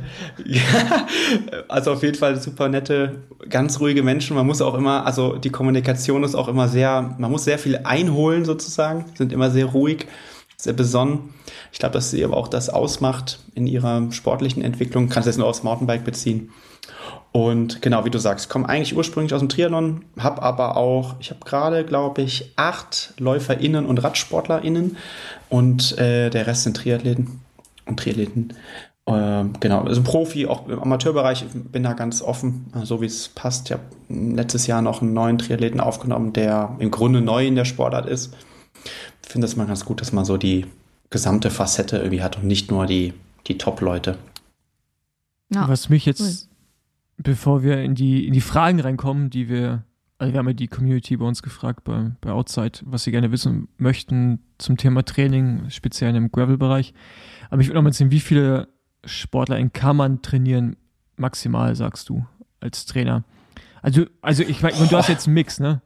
Also 1.69 1.93
auf 1.93 2.03
jeden 2.03 2.19
Fall 2.19 2.39
super 2.39 2.69
nette, 2.69 3.17
ganz 3.49 3.81
ruhige 3.81 4.03
Menschen. 4.03 4.37
Man 4.37 4.47
muss 4.47 4.61
auch 4.61 4.75
immer, 4.75 5.07
also 5.07 5.37
die 5.37 5.51
Kommunikation 5.51 6.23
ist 6.23 6.35
auch 6.35 6.49
immer 6.49 6.69
sehr, 6.69 7.15
man 7.17 7.31
muss 7.31 7.45
sehr 7.45 7.59
viel 7.59 7.81
einholen 7.85 8.45
sozusagen, 8.45 9.07
sind 9.17 9.33
immer 9.33 9.51
sehr 9.51 9.67
ruhig 9.67 10.07
sehr 10.63 10.73
besonnen. 10.73 11.35
Ich 11.73 11.81
glaube, 11.81 11.95
dass 11.95 12.11
sie 12.11 12.25
aber 12.25 12.37
auch 12.37 12.47
das 12.47 12.71
ausmacht 12.71 13.41
in 13.55 13.67
ihrer 13.67 14.13
sportlichen 14.13 14.63
Entwicklung. 14.63 15.09
Kannst 15.09 15.27
jetzt 15.27 15.39
nur 15.39 15.49
aufs 15.49 15.65
Mountainbike 15.65 16.05
beziehen. 16.05 16.51
Und 17.33 17.83
genau, 17.83 18.05
wie 18.05 18.11
du 18.11 18.19
sagst, 18.19 18.49
komme 18.49 18.69
eigentlich 18.69 18.97
ursprünglich 18.97 19.35
aus 19.35 19.41
dem 19.41 19.49
Triathlon, 19.49 20.05
habe 20.19 20.43
aber 20.43 20.77
auch, 20.77 21.17
ich 21.19 21.31
habe 21.31 21.41
gerade, 21.45 21.85
glaube 21.85 22.23
ich, 22.23 22.53
acht 22.57 23.15
LäuferInnen 23.19 23.87
und 23.87 23.99
RadsportlerInnen 24.05 24.97
und 25.49 25.99
äh, 25.99 26.31
der 26.31 26.47
Rest 26.47 26.65
sind 26.65 26.77
Triathleten 26.77 27.41
und 27.87 27.99
Triathleten. 27.99 28.53
Äh, 29.07 29.45
genau, 29.61 29.81
also 29.81 30.03
Profi, 30.03 30.47
auch 30.47 30.69
im 30.69 30.79
Amateurbereich, 30.79 31.47
bin 31.55 31.83
da 31.83 31.95
ganz 31.95 32.23
offen, 32.23 32.67
so 32.85 33.01
wie 33.01 33.07
es 33.07 33.31
passt. 33.31 33.67
Ich 33.67 33.73
habe 33.73 33.83
letztes 34.09 34.67
Jahr 34.67 34.83
noch 34.83 35.01
einen 35.01 35.15
neuen 35.15 35.39
Triathleten 35.39 35.81
aufgenommen, 35.81 36.35
der 36.35 36.77
im 36.79 36.91
Grunde 36.91 37.23
neu 37.23 37.47
in 37.47 37.57
der 37.57 37.65
Sportart 37.65 38.07
ist 38.07 38.35
finde 39.23 39.47
es 39.47 39.57
mal 39.57 39.67
ganz 39.67 39.85
gut, 39.85 40.01
dass 40.01 40.13
man 40.13 40.25
so 40.25 40.37
die 40.37 40.67
gesamte 41.11 41.51
Facette 41.51 41.99
irgendwie 41.99 42.23
hat 42.23 42.39
und 42.39 42.45
nicht 42.45 42.71
nur 42.71 42.87
die, 42.87 43.15
die 43.47 43.59
Top-Leute. 43.59 44.19
Ja. 45.53 45.69
Was 45.69 45.89
mich 45.89 46.07
jetzt, 46.07 46.21
cool. 46.21 46.49
bevor 47.19 47.63
wir 47.63 47.83
in 47.83 47.95
die, 47.95 48.27
in 48.27 48.33
die 48.33 48.41
Fragen 48.41 48.81
reinkommen, 48.81 49.31
die 49.31 49.49
wir, 49.49 49.85
also 50.19 50.33
wir 50.33 50.39
haben 50.39 50.49
ja 50.49 50.55
die 50.55 50.69
Community 50.69 51.17
bei 51.17 51.27
uns 51.27 51.43
gefragt 51.43 51.85
bei, 51.85 52.13
bei 52.21 52.31
Outside, 52.31 52.81
was 52.85 53.05
sie 53.05 53.11
gerne 53.11 53.31
wissen 53.33 53.69
möchten 53.77 54.41
zum 54.59 54.77
Thema 54.77 55.05
Training, 55.05 55.69
speziell 55.69 56.15
im 56.17 56.33
Gravel-Bereich. 56.33 56.95
Aber 57.51 57.61
ich 57.61 57.69
würde 57.69 57.77
noch 57.77 57.83
mal 57.83 57.93
sehen, 57.93 58.11
wie 58.11 58.21
viele 58.21 58.69
Sportler 59.05 59.59
in 59.59 59.73
kann 59.73 59.97
man 59.97 60.23
trainieren, 60.23 60.77
maximal, 61.17 61.77
sagst 61.77 62.09
du, 62.09 62.25
als 62.61 62.87
Trainer? 62.87 63.25
Also, 63.83 64.07
also 64.23 64.43
ich 64.43 64.63
meine, 64.63 64.77
du 64.77 64.97
hast 64.97 65.09
jetzt 65.09 65.27
einen 65.27 65.35
Mix, 65.35 65.61
ne? 65.61 65.83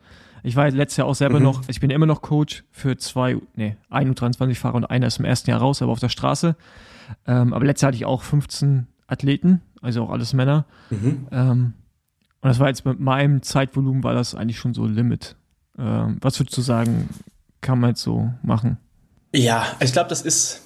Ich 0.47 0.55
war 0.55 0.71
letztes 0.71 0.99
Jahr 0.99 1.09
auch 1.09 1.15
selber 1.17 1.41
mhm. 1.41 1.45
noch, 1.45 1.63
ich 1.67 1.81
bin 1.81 1.91
immer 1.91 2.07
noch 2.07 2.23
Coach 2.23 2.63
für 2.71 2.97
zwei, 2.97 3.37
nee, 3.57 3.77
ein 3.91 4.15
U23-Fahrer 4.15 4.77
und 4.77 4.85
einer 4.85 5.09
ist 5.09 5.19
im 5.19 5.25
ersten 5.25 5.51
Jahr 5.51 5.59
raus, 5.59 5.83
aber 5.83 5.91
auf 5.91 5.99
der 5.99 6.09
Straße. 6.09 6.55
Ähm, 7.27 7.53
aber 7.53 7.65
letztes 7.65 7.83
Jahr 7.83 7.89
hatte 7.89 7.97
ich 7.97 8.05
auch 8.05 8.23
15 8.23 8.87
Athleten, 9.09 9.61
also 9.83 10.05
auch 10.05 10.11
alles 10.11 10.35
Männer. 10.35 10.65
Mhm. 10.91 11.27
Ähm, 11.33 11.73
und 12.43 12.49
das 12.49 12.61
war 12.61 12.69
jetzt 12.69 12.85
mit 12.85 13.01
meinem 13.01 13.43
Zeitvolumen 13.43 14.05
war 14.05 14.15
das 14.15 14.37
eigentlich 14.37 14.59
schon 14.59 14.73
so 14.73 14.87
Limit. 14.87 15.35
Ähm, 15.77 16.19
was 16.21 16.39
würdest 16.39 16.57
du 16.57 16.63
sagen, 16.63 17.09
kann 17.61 17.81
man 17.81 17.91
jetzt 17.91 18.03
so 18.03 18.31
machen? 18.43 18.77
Ja, 19.35 19.67
ich 19.81 19.93
glaube, 19.93 20.11
das 20.11 20.23
ist 20.23 20.63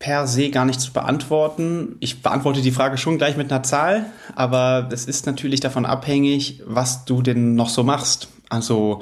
per 0.00 0.26
se 0.26 0.50
gar 0.50 0.64
nicht 0.64 0.80
zu 0.80 0.92
beantworten. 0.92 1.94
Ich 2.00 2.20
beantworte 2.20 2.62
die 2.62 2.72
Frage 2.72 2.98
schon 2.98 3.16
gleich 3.18 3.36
mit 3.36 3.52
einer 3.52 3.62
Zahl, 3.62 4.06
aber 4.34 4.88
es 4.90 5.04
ist 5.04 5.26
natürlich 5.26 5.60
davon 5.60 5.86
abhängig, 5.86 6.62
was 6.66 7.04
du 7.04 7.22
denn 7.22 7.54
noch 7.54 7.68
so 7.68 7.84
machst. 7.84 8.28
Also 8.50 9.00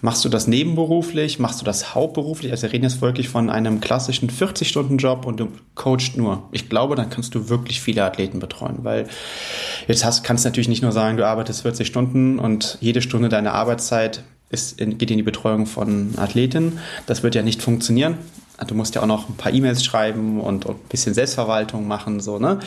machst 0.00 0.24
du 0.24 0.30
das 0.30 0.46
nebenberuflich, 0.46 1.38
machst 1.38 1.60
du 1.60 1.66
das 1.66 1.94
hauptberuflich? 1.94 2.50
Also 2.50 2.62
wir 2.62 2.72
reden 2.72 2.84
jetzt 2.84 3.02
wirklich 3.02 3.28
von 3.28 3.50
einem 3.50 3.80
klassischen 3.80 4.30
40-Stunden-Job 4.30 5.26
und 5.26 5.38
du 5.38 5.48
coachst 5.74 6.16
nur. 6.16 6.48
Ich 6.50 6.70
glaube, 6.70 6.96
dann 6.96 7.10
kannst 7.10 7.34
du 7.34 7.50
wirklich 7.50 7.82
viele 7.82 8.04
Athleten 8.04 8.40
betreuen, 8.40 8.78
weil 8.82 9.06
jetzt 9.86 10.04
hast, 10.04 10.24
kannst 10.24 10.44
du 10.44 10.48
natürlich 10.48 10.68
nicht 10.68 10.82
nur 10.82 10.92
sagen, 10.92 11.18
du 11.18 11.26
arbeitest 11.26 11.62
40 11.62 11.86
Stunden 11.86 12.38
und 12.38 12.78
jede 12.80 13.02
Stunde 13.02 13.28
deiner 13.28 13.52
Arbeitszeit 13.52 14.24
ist 14.48 14.78
geht 14.78 15.10
in 15.10 15.16
die 15.16 15.22
Betreuung 15.22 15.66
von 15.66 16.14
Athleten. 16.16 16.78
Das 17.06 17.22
wird 17.22 17.34
ja 17.34 17.42
nicht 17.42 17.60
funktionieren. 17.60 18.16
Du 18.66 18.74
musst 18.74 18.94
ja 18.94 19.02
auch 19.02 19.06
noch 19.06 19.28
ein 19.28 19.36
paar 19.36 19.52
E-Mails 19.52 19.84
schreiben 19.84 20.40
und, 20.40 20.64
und 20.64 20.76
ein 20.76 20.88
bisschen 20.88 21.12
Selbstverwaltung 21.12 21.86
machen, 21.86 22.20
so, 22.20 22.38
ne? 22.38 22.60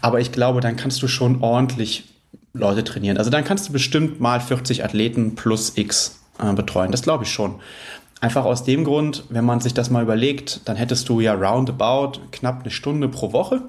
Aber 0.00 0.18
ich 0.18 0.32
glaube, 0.32 0.60
dann 0.60 0.74
kannst 0.74 1.00
du 1.02 1.08
schon 1.08 1.42
ordentlich 1.42 2.04
Leute 2.52 2.84
trainieren. 2.84 3.18
Also 3.18 3.30
dann 3.30 3.44
kannst 3.44 3.68
du 3.68 3.72
bestimmt 3.72 4.20
mal 4.20 4.40
40 4.40 4.84
Athleten 4.84 5.34
plus 5.34 5.76
X 5.76 6.20
äh, 6.38 6.52
betreuen. 6.52 6.90
Das 6.90 7.02
glaube 7.02 7.24
ich 7.24 7.30
schon. 7.30 7.60
Einfach 8.20 8.44
aus 8.44 8.64
dem 8.64 8.84
Grund, 8.84 9.24
wenn 9.30 9.44
man 9.44 9.60
sich 9.60 9.72
das 9.72 9.88
mal 9.88 10.02
überlegt, 10.02 10.68
dann 10.68 10.76
hättest 10.76 11.08
du 11.08 11.20
ja 11.20 11.32
roundabout 11.34 12.20
knapp 12.32 12.62
eine 12.62 12.70
Stunde 12.70 13.08
pro 13.08 13.32
Woche. 13.32 13.62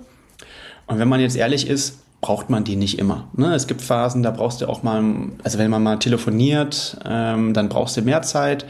Und 0.88 1.00
wenn 1.00 1.08
man 1.08 1.22
jetzt 1.22 1.38
ehrlich 1.38 1.68
ist, 1.68 2.01
braucht 2.22 2.52
man 2.52 2.64
die 2.64 2.76
nicht 2.76 3.00
immer. 3.00 3.28
Ne? 3.36 3.56
Es 3.56 3.66
gibt 3.66 3.82
Phasen, 3.82 4.22
da 4.22 4.30
brauchst 4.30 4.62
du 4.62 4.70
auch 4.70 4.84
mal, 4.84 5.04
also 5.44 5.58
wenn 5.58 5.72
man 5.72 5.82
mal 5.82 5.98
telefoniert, 5.98 6.98
ähm, 7.04 7.56
dann 7.56 7.68
brauchst 7.68 7.98
du 7.98 8.04
mehr 8.04 8.22
Zeit. 8.22 8.66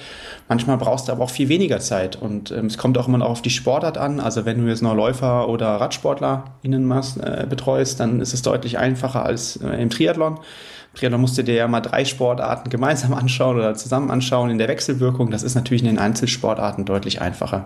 Manchmal 0.48 0.78
brauchst 0.78 1.10
du 1.10 1.12
aber 1.12 1.26
auch 1.26 1.30
viel 1.30 1.50
weniger 1.50 1.80
Zeit. 1.82 2.16
Und 2.16 2.52
ähm, 2.52 2.68
es 2.68 2.78
kommt 2.78 2.98
auch 2.98 3.10
immer 3.10 3.26
auf 3.26 3.42
die 3.42 3.50
Sportart 3.50 3.98
an. 3.98 4.22
Also 4.22 4.46
wenn 4.46 4.64
du 4.64 4.70
jetzt 4.70 4.82
noch 4.82 4.96
Läufer 4.96 5.50
oder 5.50 5.68
RadsportlerInnen 5.68 6.86
machst, 6.86 7.18
äh, 7.18 7.46
betreust, 7.48 8.00
dann 8.00 8.22
ist 8.22 8.34
es 8.34 8.42
deutlich 8.42 8.78
einfacher 8.78 9.26
als 9.26 9.58
äh, 9.58 9.82
im 9.82 9.90
Triathlon. 9.90 10.36
Im 10.36 10.98
Triathlon 10.98 11.20
musst 11.20 11.38
du 11.38 11.44
dir 11.44 11.56
ja 11.56 11.68
mal 11.68 11.82
drei 11.82 12.06
Sportarten 12.06 12.70
gemeinsam 12.70 13.14
anschauen 13.14 13.58
oder 13.58 13.76
zusammen 13.76 14.12
anschauen 14.12 14.50
in 14.50 14.60
der 14.60 14.70
Wechselwirkung. 14.70 15.30
Das 15.30 15.44
ist 15.44 15.56
natürlich 15.56 15.84
in 15.84 15.90
den 15.90 16.00
Einzelsportarten 16.00 16.86
deutlich 16.86 17.22
einfacher. 17.22 17.66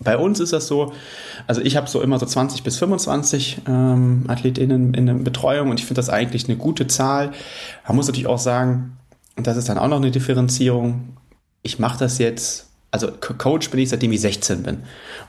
Bei 0.00 0.16
uns 0.16 0.40
ist 0.40 0.52
das 0.52 0.66
so, 0.66 0.92
also 1.46 1.60
ich 1.60 1.76
habe 1.76 1.88
so 1.88 2.00
immer 2.00 2.18
so 2.18 2.26
20 2.26 2.62
bis 2.62 2.78
25 2.78 3.62
ähm, 3.68 4.24
AthletInnen 4.28 4.94
in 4.94 5.06
der 5.06 5.14
Betreuung 5.14 5.70
und 5.70 5.78
ich 5.78 5.86
finde 5.86 5.98
das 5.98 6.10
eigentlich 6.10 6.48
eine 6.48 6.56
gute 6.56 6.86
Zahl. 6.86 7.32
Man 7.86 7.96
muss 7.96 8.06
natürlich 8.06 8.26
auch 8.26 8.38
sagen, 8.38 8.96
und 9.36 9.46
das 9.46 9.56
ist 9.56 9.68
dann 9.68 9.78
auch 9.78 9.88
noch 9.88 9.98
eine 9.98 10.10
Differenzierung, 10.10 11.16
ich 11.62 11.78
mache 11.78 11.98
das 11.98 12.18
jetzt, 12.18 12.68
also 12.90 13.08
Coach 13.10 13.70
bin 13.70 13.80
ich 13.80 13.88
seitdem 13.88 14.12
ich 14.12 14.20
16 14.20 14.62
bin. 14.62 14.78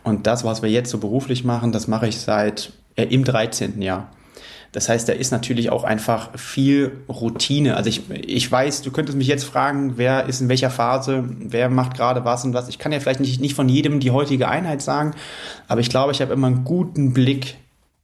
Und 0.03 0.27
das, 0.27 0.43
was 0.43 0.61
wir 0.61 0.69
jetzt 0.69 0.89
so 0.89 0.97
beruflich 0.97 1.43
machen, 1.43 1.71
das 1.71 1.87
mache 1.87 2.07
ich 2.07 2.19
seit 2.19 2.73
äh, 2.95 3.05
im 3.05 3.23
13. 3.23 3.81
Jahr. 3.81 4.09
Das 4.73 4.89
heißt, 4.89 5.07
da 5.07 5.13
ist 5.13 5.31
natürlich 5.31 5.69
auch 5.69 5.83
einfach 5.83 6.37
viel 6.37 6.91
Routine. 7.07 7.77
Also 7.77 7.89
ich, 7.89 8.09
ich 8.09 8.51
weiß, 8.51 8.81
du 8.81 8.91
könntest 8.91 9.17
mich 9.17 9.27
jetzt 9.27 9.45
fragen, 9.45 9.93
wer 9.97 10.25
ist 10.25 10.41
in 10.41 10.49
welcher 10.49 10.71
Phase, 10.71 11.23
wer 11.27 11.69
macht 11.69 11.95
gerade 11.95 12.25
was 12.25 12.43
und 12.43 12.53
was. 12.53 12.67
Ich 12.69 12.79
kann 12.79 12.91
ja 12.91 12.99
vielleicht 12.99 13.19
nicht, 13.19 13.39
nicht 13.39 13.53
von 13.53 13.69
jedem 13.69 13.99
die 13.99 14.09
heutige 14.09 14.47
Einheit 14.47 14.81
sagen, 14.81 15.13
aber 15.67 15.79
ich 15.79 15.89
glaube, 15.89 16.11
ich 16.11 16.21
habe 16.21 16.33
immer 16.33 16.47
einen 16.47 16.63
guten 16.63 17.13
Blick 17.13 17.55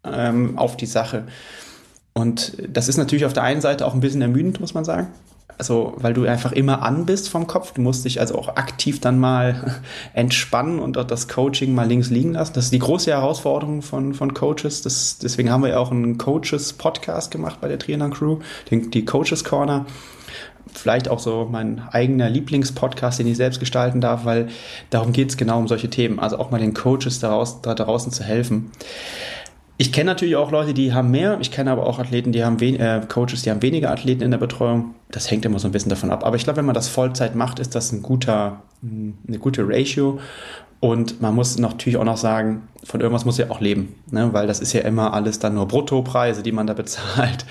ähm, 0.03 0.59
auf 0.59 0.77
die 0.77 0.85
Sache. 0.85 1.23
Und 2.13 2.55
das 2.67 2.87
ist 2.87 2.97
natürlich 2.97 3.25
auf 3.25 3.33
der 3.33 3.43
einen 3.43 3.61
Seite 3.61 3.85
auch 3.87 3.95
ein 3.95 3.99
bisschen 3.99 4.21
ermüdend, 4.21 4.59
muss 4.59 4.75
man 4.75 4.85
sagen 4.85 5.07
also 5.59 5.93
weil 5.97 6.13
du 6.13 6.25
einfach 6.25 6.53
immer 6.53 6.81
an 6.81 7.05
bist 7.05 7.29
vom 7.29 7.45
Kopf. 7.45 7.73
Du 7.73 7.81
musst 7.81 8.05
dich 8.05 8.19
also 8.21 8.35
auch 8.35 8.47
aktiv 8.55 9.01
dann 9.01 9.19
mal 9.19 9.81
entspannen 10.13 10.79
und 10.79 10.95
das 10.95 11.27
Coaching 11.27 11.75
mal 11.75 11.85
links 11.85 12.09
liegen 12.09 12.33
lassen. 12.33 12.53
Das 12.53 12.65
ist 12.65 12.73
die 12.73 12.79
große 12.79 13.11
Herausforderung 13.11 13.81
von, 13.81 14.13
von 14.13 14.33
Coaches. 14.33 14.81
Das, 14.81 15.17
deswegen 15.19 15.51
haben 15.51 15.61
wir 15.61 15.71
ja 15.71 15.79
auch 15.79 15.91
einen 15.91 16.17
Coaches-Podcast 16.17 17.29
gemacht 17.29 17.59
bei 17.59 17.67
der 17.67 17.77
Trainer 17.77 18.09
Crew, 18.09 18.39
den, 18.71 18.89
die 18.89 19.03
Coaches 19.03 19.43
Corner. 19.43 19.85
Vielleicht 20.73 21.09
auch 21.09 21.19
so 21.19 21.47
mein 21.51 21.81
eigener 21.91 22.29
Lieblingspodcast, 22.29 23.19
den 23.19 23.27
ich 23.27 23.35
selbst 23.35 23.59
gestalten 23.59 23.99
darf, 23.99 24.23
weil 24.23 24.47
darum 24.91 25.11
geht 25.11 25.29
es 25.29 25.35
genau 25.35 25.59
um 25.59 25.67
solche 25.67 25.89
Themen. 25.89 26.19
Also 26.19 26.37
auch 26.37 26.51
mal 26.51 26.59
den 26.59 26.73
Coaches 26.73 27.19
daraus, 27.19 27.61
da 27.61 27.75
draußen 27.75 28.13
zu 28.13 28.23
helfen. 28.23 28.71
Ich 29.81 29.93
kenne 29.93 30.11
natürlich 30.11 30.35
auch 30.35 30.51
Leute, 30.51 30.73
die 30.73 30.91
haben 30.91 31.09
mehr. 31.09 31.37
Ich 31.39 31.51
kenne 31.51 31.71
aber 31.71 31.87
auch 31.87 31.99
Athleten, 31.99 32.33
die 32.33 32.43
haben 32.43 32.59
äh, 32.59 33.01
Coaches, 33.07 33.43
die 33.43 33.49
haben 33.49 33.61
weniger 33.61 33.91
Athleten 33.91 34.23
in 34.23 34.31
der 34.31 34.37
Betreuung. 34.37 34.93
Das 35.09 35.31
hängt 35.31 35.45
immer 35.45 35.57
so 35.57 35.69
ein 35.69 35.71
bisschen 35.71 35.89
davon 35.89 36.11
ab. 36.11 36.25
Aber 36.25 36.35
ich 36.35 36.43
glaube, 36.43 36.57
wenn 36.57 36.65
man 36.65 36.75
das 36.75 36.89
Vollzeit 36.89 37.33
macht, 37.33 37.59
ist 37.59 37.75
das 37.75 37.93
ein 37.93 38.01
guter, 38.01 38.61
eine 38.83 39.39
gute 39.39 39.65
Ratio. 39.65 40.19
Und 40.79 41.21
man 41.21 41.35
muss 41.35 41.57
natürlich 41.57 41.97
auch 41.97 42.05
noch 42.05 42.17
sagen, 42.17 42.69
von 42.85 43.01
irgendwas 43.01 43.25
muss 43.25 43.37
ja 43.37 43.49
auch 43.49 43.59
leben, 43.59 43.95
ne? 44.09 44.29
weil 44.31 44.47
das 44.47 44.61
ist 44.61 44.71
ja 44.71 44.81
immer 44.81 45.13
alles 45.13 45.39
dann 45.39 45.55
nur 45.55 45.67
Bruttopreise, 45.67 46.41
die 46.41 46.53
man 46.53 46.67
da 46.67 46.73
bezahlt. 46.79 47.45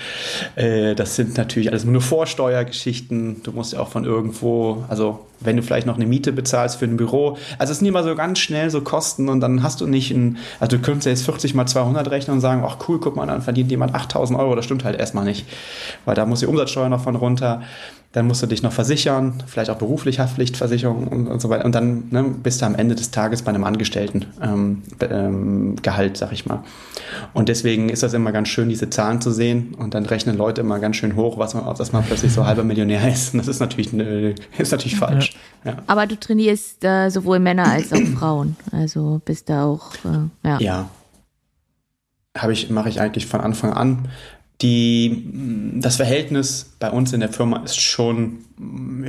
Äh, 0.55 0.95
das 0.95 1.15
sind 1.15 1.37
natürlich 1.37 1.69
alles 1.69 1.85
nur 1.85 2.01
Vorsteuergeschichten. 2.01 3.43
Du 3.43 3.51
musst 3.51 3.73
ja 3.73 3.79
auch 3.79 3.89
von 3.89 4.03
irgendwo, 4.03 4.83
also 4.89 5.25
wenn 5.39 5.55
du 5.55 5.61
vielleicht 5.61 5.85
noch 5.85 5.95
eine 5.95 6.07
Miete 6.07 6.33
bezahlst 6.33 6.77
für 6.77 6.85
ein 6.85 6.97
Büro, 6.97 7.37
also 7.59 7.71
es 7.71 7.79
sind 7.79 7.87
immer 7.87 8.03
so 8.03 8.15
ganz 8.15 8.39
schnell 8.39 8.71
so 8.71 8.81
Kosten 8.81 9.29
und 9.29 9.39
dann 9.41 9.61
hast 9.61 9.79
du 9.79 9.87
nicht 9.87 10.09
ein, 10.09 10.37
also 10.59 10.77
du 10.77 10.81
könntest 10.81 11.05
jetzt 11.05 11.25
40 11.25 11.53
mal 11.53 11.67
200 11.67 12.09
rechnen 12.09 12.35
und 12.35 12.41
sagen, 12.41 12.63
ach 12.65 12.77
cool, 12.87 12.99
guck 12.99 13.15
mal, 13.15 13.27
dann 13.27 13.43
verdient 13.43 13.69
jemand 13.69 13.93
8000 13.93 14.39
Euro, 14.39 14.55
das 14.55 14.65
stimmt 14.65 14.83
halt 14.83 14.99
erstmal 14.99 15.25
nicht, 15.25 15.45
weil 16.05 16.15
da 16.15 16.25
muss 16.25 16.39
die 16.39 16.47
Umsatzsteuer 16.47 16.89
noch 16.89 17.03
von 17.03 17.15
runter 17.15 17.61
dann 18.11 18.25
musst 18.25 18.41
du 18.41 18.47
dich 18.47 18.63
noch 18.63 18.71
versichern, 18.71 19.43
vielleicht 19.45 19.69
auch 19.69 19.77
beruflich 19.77 20.19
Haftpflichtversicherung 20.19 21.07
und, 21.07 21.27
und 21.27 21.39
so 21.39 21.49
weiter. 21.49 21.63
Und 21.63 21.75
dann 21.75 22.05
ne, 22.09 22.23
bist 22.23 22.61
du 22.61 22.65
am 22.65 22.73
Ende 22.73 22.95
des 22.95 23.11
Tages 23.11 23.43
bei 23.43 23.49
einem 23.49 23.63
Angestellten 23.63 24.25
ähm, 24.41 24.81
ähm, 25.01 25.75
Gehalt, 25.83 26.17
sag 26.17 26.31
ich 26.31 26.47
mal. 26.47 26.63
Und 27.33 27.49
deswegen 27.49 27.89
ist 27.89 28.01
das 28.01 28.15
immer 28.15 28.31
ganz 28.31 28.47
schön, 28.47 28.67
diese 28.67 28.89
Zahlen 28.89 29.21
zu 29.21 29.29
sehen. 29.29 29.75
Und 29.77 29.93
dann 29.93 30.07
rechnen 30.07 30.35
Leute 30.35 30.61
immer 30.61 30.79
ganz 30.79 30.95
schön 30.95 31.15
hoch, 31.15 31.37
was 31.37 31.53
man, 31.53 31.63
dass 31.75 31.91
man 31.91 32.03
plötzlich 32.03 32.33
so 32.33 32.47
halber 32.47 32.63
Millionär 32.63 33.07
ist. 33.07 33.33
Und 33.33 33.39
das 33.39 33.47
ist 33.47 33.59
natürlich, 33.59 33.93
äh, 33.93 34.33
ist 34.57 34.71
natürlich 34.71 34.97
falsch. 34.97 35.35
Ja. 35.63 35.77
Aber 35.85 36.07
du 36.07 36.19
trainierst 36.19 36.83
äh, 36.83 37.09
sowohl 37.09 37.37
Männer 37.37 37.67
als 37.67 37.93
auch 37.93 38.01
Frauen. 38.17 38.55
Also 38.71 39.21
bist 39.23 39.49
da 39.49 39.65
auch, 39.65 39.93
äh, 40.05 40.47
ja. 40.47 40.59
Ja. 40.59 40.89
Habe 42.35 42.53
ich, 42.53 42.71
mache 42.71 42.89
ich 42.89 43.01
eigentlich 43.01 43.27
von 43.27 43.41
Anfang 43.41 43.73
an. 43.73 44.07
Die, 44.61 45.23
das 45.75 45.95
Verhältnis 45.95 46.73
bei 46.79 46.91
uns 46.91 47.13
in 47.13 47.21
der 47.21 47.29
Firma 47.29 47.63
ist 47.63 47.79
schon, 47.79 48.39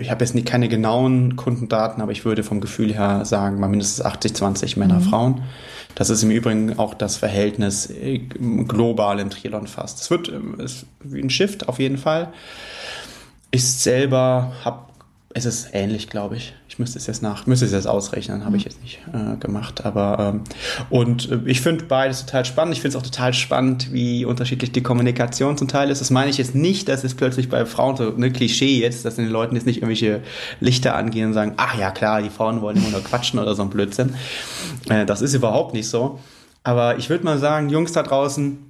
ich 0.01 0.11
habe 0.11 0.25
jetzt 0.25 0.35
nicht 0.35 0.47
keine 0.47 0.69
genauen 0.69 1.35
Kundendaten, 1.35 2.01
aber 2.01 2.13
ich 2.13 2.25
würde 2.25 2.45
vom 2.45 2.61
Gefühl 2.61 2.95
her 2.95 3.25
sagen, 3.25 3.59
mal 3.59 3.67
mindestens 3.67 4.05
80, 4.05 4.35
20 4.35 4.77
Männer, 4.77 5.01
mhm. 5.01 5.03
Frauen. 5.03 5.43
Das 5.97 6.09
ist 6.09 6.23
im 6.23 6.31
Übrigen 6.31 6.79
auch 6.79 6.95
das 6.95 7.17
Verhältnis 7.17 7.91
äh, 7.91 8.19
global 8.19 9.19
im 9.19 9.31
Triathlon 9.31 9.67
fast. 9.67 10.01
Es 10.01 10.11
wird 10.11 10.29
äh, 10.29 10.63
ist 10.63 10.87
wie 11.03 11.21
ein 11.21 11.31
Shift 11.31 11.69
auf 11.69 11.81
jeden 11.81 11.99
Fall. 11.99 12.33
Ich 13.51 13.69
selber 13.69 14.53
habe 14.65 14.91
es 15.33 15.45
ist 15.45 15.71
ähnlich, 15.73 16.09
glaube 16.09 16.37
ich. 16.37 16.55
Müsste 16.81 16.99
es 16.99 17.07
jetzt 17.07 17.23
nach, 17.23 17.47
müsste 17.47 17.67
es 17.67 17.73
jetzt 17.73 17.87
ausrechnen, 17.87 18.47
habe 18.47 18.57
ich 18.57 18.65
jetzt 18.65 18.83
nicht 18.83 19.01
äh, 19.13 19.37
gemacht. 19.37 19.85
Aber 19.85 20.33
ähm, 20.33 20.45
und 20.89 21.31
äh, 21.31 21.41
ich 21.45 21.61
finde 21.61 21.85
beides 21.85 22.25
total 22.25 22.47
spannend. 22.47 22.75
Ich 22.75 22.81
finde 22.81 22.97
es 22.97 23.03
auch 23.03 23.07
total 23.07 23.35
spannend, 23.35 23.93
wie 23.93 24.25
unterschiedlich 24.25 24.73
die 24.73 24.83
Kommunikation 24.83 25.59
zum 25.59 25.69
Teil 25.69 25.91
ist. 25.91 26.01
Das 26.01 26.09
meine 26.09 26.31
ich 26.31 26.39
jetzt 26.39 26.55
nicht, 26.55 26.89
dass 26.89 27.05
es 27.05 27.15
plötzlich 27.15 27.51
bei 27.51 27.67
Frauen 27.67 27.97
so 27.97 28.15
eine 28.15 28.33
Klischee 28.33 28.81
jetzt, 28.81 29.05
dass 29.05 29.17
den 29.17 29.29
Leuten 29.29 29.57
jetzt 29.57 29.67
nicht 29.67 29.83
irgendwelche 29.83 30.23
Lichter 30.61 30.97
angehen 30.97 31.27
und 31.27 31.35
sagen, 31.35 31.53
ach 31.59 31.79
ja 31.79 31.91
klar, 31.91 32.23
die 32.23 32.31
Frauen 32.31 32.63
wollen 32.63 32.79
immer 32.79 32.89
nur 32.89 33.05
quatschen 33.05 33.39
oder 33.39 33.55
so 33.55 33.61
ein 33.61 33.69
Blödsinn. 33.69 34.15
Äh, 34.89 35.05
das 35.05 35.21
ist 35.21 35.35
überhaupt 35.35 35.75
nicht 35.75 35.89
so. 35.89 36.19
Aber 36.63 36.97
ich 36.97 37.11
würde 37.11 37.25
mal 37.25 37.39
sagen, 37.39 37.69
Jungs 37.69 37.93
da 37.93 38.03
draußen, 38.03 38.70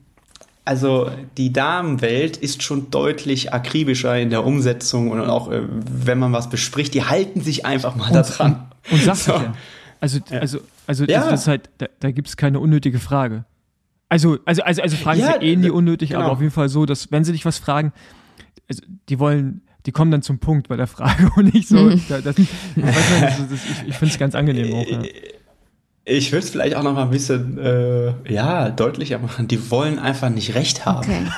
also 0.70 1.10
die 1.36 1.52
Damenwelt 1.52 2.36
ist 2.36 2.62
schon 2.62 2.92
deutlich 2.92 3.52
akribischer 3.52 4.16
in 4.16 4.30
der 4.30 4.46
Umsetzung 4.46 5.10
und 5.10 5.20
auch 5.20 5.50
äh, 5.50 5.62
wenn 5.68 6.20
man 6.20 6.32
was 6.32 6.48
bespricht, 6.48 6.94
die 6.94 7.02
halten 7.02 7.40
sich 7.40 7.66
einfach 7.66 7.96
mal 7.96 8.12
da 8.12 8.22
dran. 8.22 8.70
Und 8.88 9.02
sag 9.02 9.16
so. 9.16 9.32
ja. 9.32 9.52
Also, 9.98 10.20
also, 10.30 10.60
also 10.86 11.04
ja. 11.06 11.28
das 11.28 11.40
ist 11.40 11.48
halt, 11.48 11.70
da, 11.78 11.86
da 11.98 12.12
gibt 12.12 12.28
es 12.28 12.36
keine 12.36 12.60
unnötige 12.60 13.00
Frage. 13.00 13.46
Also, 14.08 14.38
also, 14.44 14.62
also, 14.62 14.80
also 14.80 14.96
Fragen 14.96 15.18
ja, 15.18 15.32
sind 15.32 15.42
eh 15.42 15.56
nie 15.56 15.70
unnötig, 15.70 16.10
genau. 16.10 16.22
aber 16.22 16.32
auf 16.32 16.40
jeden 16.40 16.52
Fall 16.52 16.68
so, 16.68 16.86
dass 16.86 17.10
wenn 17.10 17.24
sie 17.24 17.32
dich 17.32 17.44
was 17.44 17.58
fragen, 17.58 17.92
also 18.68 18.80
die 19.08 19.18
wollen, 19.18 19.62
die 19.86 19.92
kommen 19.92 20.12
dann 20.12 20.22
zum 20.22 20.38
Punkt 20.38 20.68
bei 20.68 20.76
der 20.76 20.86
Frage 20.86 21.32
und 21.36 21.52
nicht 21.52 21.66
so. 21.66 21.78
Mhm. 21.78 22.00
das, 22.08 22.22
das, 22.22 22.38
ich, 22.38 22.48
ich 23.88 23.96
finde 23.96 24.12
es 24.12 24.18
ganz 24.20 24.36
angenehm 24.36 24.72
auch. 24.72 24.86
Ja. 24.86 25.02
Ich 26.06 26.32
würde 26.32 26.44
es 26.44 26.50
vielleicht 26.50 26.74
auch 26.76 26.82
noch 26.82 26.94
mal 26.94 27.02
ein 27.02 27.10
bisschen 27.10 27.58
äh, 27.58 28.14
ja, 28.32 28.70
deutlicher 28.70 29.18
machen. 29.18 29.48
Die 29.48 29.70
wollen 29.70 29.98
einfach 29.98 30.30
nicht 30.30 30.54
recht 30.54 30.86
haben. 30.86 31.30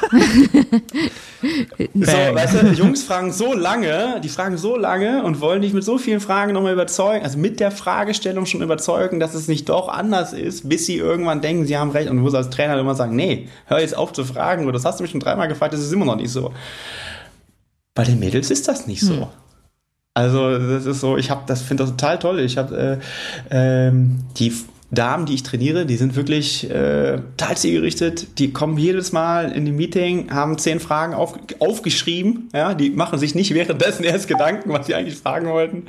Okay. 1.42 1.90
so, 1.94 2.12
weißt 2.12 2.62
du, 2.62 2.66
Jungs 2.68 3.02
fragen 3.02 3.32
so 3.32 3.54
lange, 3.54 4.20
die 4.22 4.28
fragen 4.28 4.56
so 4.56 4.76
lange 4.76 5.24
und 5.24 5.40
wollen 5.40 5.62
dich 5.62 5.72
mit 5.72 5.82
so 5.82 5.98
vielen 5.98 6.20
Fragen 6.20 6.52
nochmal 6.52 6.74
überzeugen, 6.74 7.24
also 7.24 7.38
mit 7.38 7.58
der 7.58 7.72
Fragestellung 7.72 8.46
schon 8.46 8.62
überzeugen, 8.62 9.18
dass 9.18 9.34
es 9.34 9.48
nicht 9.48 9.68
doch 9.68 9.88
anders 9.88 10.32
ist, 10.32 10.68
bis 10.68 10.86
sie 10.86 10.96
irgendwann 10.96 11.40
denken, 11.40 11.66
sie 11.66 11.76
haben 11.76 11.90
recht. 11.90 12.08
Und 12.08 12.18
du 12.18 12.22
musst 12.22 12.36
als 12.36 12.50
Trainer 12.50 12.78
immer 12.78 12.94
sagen, 12.94 13.16
nee, 13.16 13.48
hör 13.66 13.80
jetzt 13.80 13.96
auf 13.96 14.12
zu 14.12 14.24
fragen, 14.24 14.62
oder 14.62 14.74
das 14.74 14.84
hast 14.84 15.00
du 15.00 15.02
mich 15.02 15.10
schon 15.10 15.20
dreimal 15.20 15.48
gefragt, 15.48 15.74
das 15.74 15.80
ist 15.80 15.92
immer 15.92 16.04
noch 16.04 16.16
nicht 16.16 16.30
so. 16.30 16.52
Bei 17.94 18.04
den 18.04 18.20
Mädels 18.20 18.50
ist 18.50 18.68
das 18.68 18.86
nicht 18.86 19.02
so. 19.02 19.14
Hm. 19.14 19.26
Also 20.14 20.58
das 20.58 20.84
ist 20.84 21.00
so, 21.00 21.16
ich 21.16 21.30
habe 21.30 21.42
das 21.46 21.62
finde 21.62 21.84
das 21.84 21.90
total 21.92 22.18
toll. 22.18 22.40
Ich 22.40 22.58
habe 22.58 23.00
äh, 23.50 23.86
ähm, 23.88 24.20
die 24.36 24.52
Damen, 24.92 25.24
die 25.24 25.34
ich 25.34 25.42
trainiere, 25.42 25.86
die 25.86 25.96
sind 25.96 26.16
wirklich 26.16 26.70
äh, 26.70 27.16
total 27.38 27.56
zielgerichtet. 27.56 28.38
Die 28.38 28.52
kommen 28.52 28.76
jedes 28.76 29.10
Mal 29.10 29.50
in 29.50 29.64
die 29.64 29.72
Meeting, 29.72 30.30
haben 30.30 30.58
zehn 30.58 30.80
Fragen 30.80 31.14
auf, 31.14 31.34
aufgeschrieben. 31.60 32.50
Ja, 32.52 32.74
die 32.74 32.90
machen 32.90 33.18
sich 33.18 33.34
nicht 33.34 33.54
währenddessen 33.54 34.04
erst 34.04 34.28
Gedanken, 34.28 34.70
was 34.70 34.86
sie 34.86 34.94
eigentlich 34.94 35.16
fragen 35.16 35.48
wollten. 35.48 35.86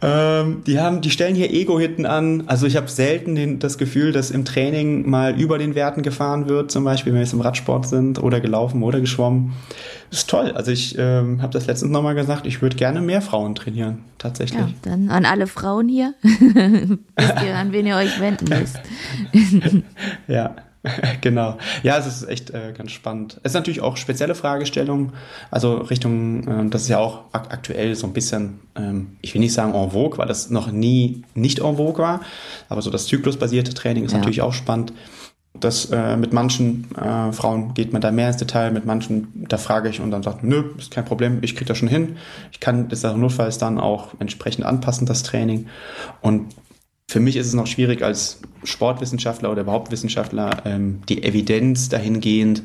Ähm, 0.00 0.62
die 0.68 0.78
haben, 0.78 1.00
die 1.00 1.10
stellen 1.10 1.34
hier 1.34 1.52
Ego-Hitten 1.52 2.06
an. 2.06 2.44
Also 2.46 2.68
ich 2.68 2.76
habe 2.76 2.88
selten 2.88 3.34
den, 3.34 3.58
das 3.58 3.76
Gefühl, 3.76 4.12
dass 4.12 4.30
im 4.30 4.44
Training 4.44 5.10
mal 5.10 5.36
über 5.36 5.58
den 5.58 5.74
Werten 5.74 6.02
gefahren 6.02 6.48
wird, 6.48 6.70
zum 6.70 6.84
Beispiel, 6.84 7.12
wenn 7.12 7.18
wir 7.18 7.24
jetzt 7.24 7.32
im 7.32 7.40
Radsport 7.40 7.88
sind 7.88 8.22
oder 8.22 8.40
gelaufen 8.40 8.84
oder 8.84 9.00
geschwommen 9.00 9.52
ist 10.12 10.28
toll. 10.28 10.52
Also 10.52 10.70
ich 10.70 10.96
ähm, 10.98 11.40
habe 11.40 11.52
das 11.52 11.66
letztens 11.66 11.90
nochmal 11.90 12.14
gesagt, 12.14 12.46
ich 12.46 12.60
würde 12.60 12.76
gerne 12.76 13.00
mehr 13.00 13.22
Frauen 13.22 13.54
trainieren, 13.54 14.04
tatsächlich. 14.18 14.60
Ja, 14.60 14.68
dann 14.82 15.08
an 15.08 15.24
alle 15.24 15.46
Frauen 15.46 15.88
hier, 15.88 16.14
wisst 16.22 17.42
ihr, 17.42 17.56
an 17.56 17.72
wen 17.72 17.86
ihr 17.86 17.96
euch 17.96 18.11
wenden 18.18 18.48
müsst. 18.48 18.80
ja. 20.28 20.54
genau. 21.20 21.58
Ja, 21.82 21.96
es 21.98 22.06
ist 22.06 22.28
echt 22.28 22.50
äh, 22.50 22.72
ganz 22.76 22.90
spannend. 22.90 23.40
Es 23.42 23.52
ist 23.52 23.54
natürlich 23.54 23.80
auch 23.80 23.96
spezielle 23.96 24.34
Fragestellungen, 24.34 25.12
also 25.50 25.76
Richtung, 25.76 26.46
äh, 26.48 26.68
das 26.70 26.82
ist 26.82 26.88
ja 26.88 26.98
auch 26.98 27.24
ak 27.32 27.52
aktuell 27.52 27.94
so 27.94 28.06
ein 28.06 28.12
bisschen, 28.12 28.60
ähm, 28.74 29.16
ich 29.20 29.32
will 29.34 29.40
nicht 29.40 29.52
sagen 29.52 29.74
en 29.74 29.90
vogue, 29.92 30.18
weil 30.18 30.26
das 30.26 30.50
noch 30.50 30.72
nie 30.72 31.22
nicht 31.34 31.60
en 31.60 31.76
vogue 31.76 32.02
war, 32.02 32.22
aber 32.68 32.82
so 32.82 32.90
das 32.90 33.06
zyklusbasierte 33.06 33.74
Training 33.74 34.04
ist 34.04 34.12
ja. 34.12 34.18
natürlich 34.18 34.42
auch 34.42 34.52
spannend. 34.52 34.92
Das 35.60 35.84
äh, 35.92 36.16
mit 36.16 36.32
manchen 36.32 36.88
äh, 36.96 37.30
Frauen 37.30 37.74
geht 37.74 37.92
man 37.92 38.00
da 38.00 38.10
mehr 38.10 38.28
ins 38.28 38.38
Detail, 38.38 38.70
mit 38.70 38.86
manchen, 38.86 39.46
da 39.48 39.58
frage 39.58 39.90
ich 39.90 40.00
und 40.00 40.10
dann 40.10 40.22
sagt, 40.22 40.42
nö, 40.42 40.64
ist 40.78 40.90
kein 40.90 41.04
Problem, 41.04 41.38
ich 41.42 41.54
kriege 41.54 41.66
das 41.66 41.76
schon 41.76 41.88
hin. 41.88 42.16
Ich 42.52 42.58
kann 42.58 42.88
das 42.88 43.02
notfalls 43.02 43.58
dann 43.58 43.78
auch 43.78 44.14
entsprechend 44.18 44.64
anpassen, 44.64 45.06
das 45.06 45.22
Training. 45.22 45.66
Und 46.22 46.54
für 47.12 47.20
mich 47.20 47.36
ist 47.36 47.46
es 47.46 47.52
noch 47.52 47.66
schwierig 47.66 48.02
als 48.02 48.40
Sportwissenschaftler 48.64 49.52
oder 49.52 49.62
überhaupt 49.62 49.92
Wissenschaftler, 49.92 50.62
ähm, 50.64 51.02
die 51.10 51.22
Evidenz 51.22 51.90
dahingehend, 51.90 52.62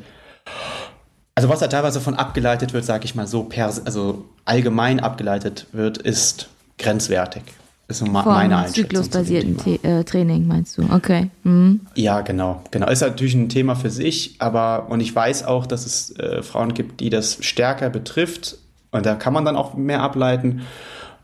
also 1.36 1.50
was 1.50 1.60
da 1.60 1.68
teilweise 1.68 2.00
von 2.00 2.16
abgeleitet 2.16 2.74
wird, 2.74 2.86
sage 2.86 3.04
ich 3.06 3.14
mal 3.14 3.28
so, 3.28 3.44
per, 3.44 3.66
also 3.66 4.26
allgemein 4.46 5.02
abgeleitet 5.02 5.68
wird, 5.74 5.98
ist 5.98 6.48
grenzwertig. 6.80 7.44
Ist 7.90 8.00
so 8.00 8.06
Vom 8.06 8.14
meine 8.14 8.58
Einschätzung. 8.58 8.84
Zyklusbasierten 8.86 9.84
äh, 9.84 10.04
Training 10.04 10.48
meinst 10.48 10.78
du? 10.78 10.84
Okay. 10.94 11.30
Mhm. 11.44 11.82
Ja, 11.96 12.22
genau, 12.22 12.62
genau. 12.72 12.90
Ist 12.90 13.02
natürlich 13.02 13.36
ein 13.36 13.50
Thema 13.50 13.76
für 13.76 13.90
sich, 13.90 14.36
aber 14.40 14.88
und 14.90 15.02
ich 15.02 15.14
weiß 15.14 15.46
auch, 15.46 15.66
dass 15.66 15.86
es 15.86 16.18
äh, 16.18 16.42
Frauen 16.42 16.74
gibt, 16.74 17.02
die 17.02 17.10
das 17.10 17.38
stärker 17.42 17.90
betrifft 17.90 18.58
und 18.92 19.06
da 19.06 19.16
kann 19.16 19.34
man 19.34 19.46
dann 19.46 19.58
auch 19.58 19.76
mehr 19.76 20.02
ableiten 20.02 20.62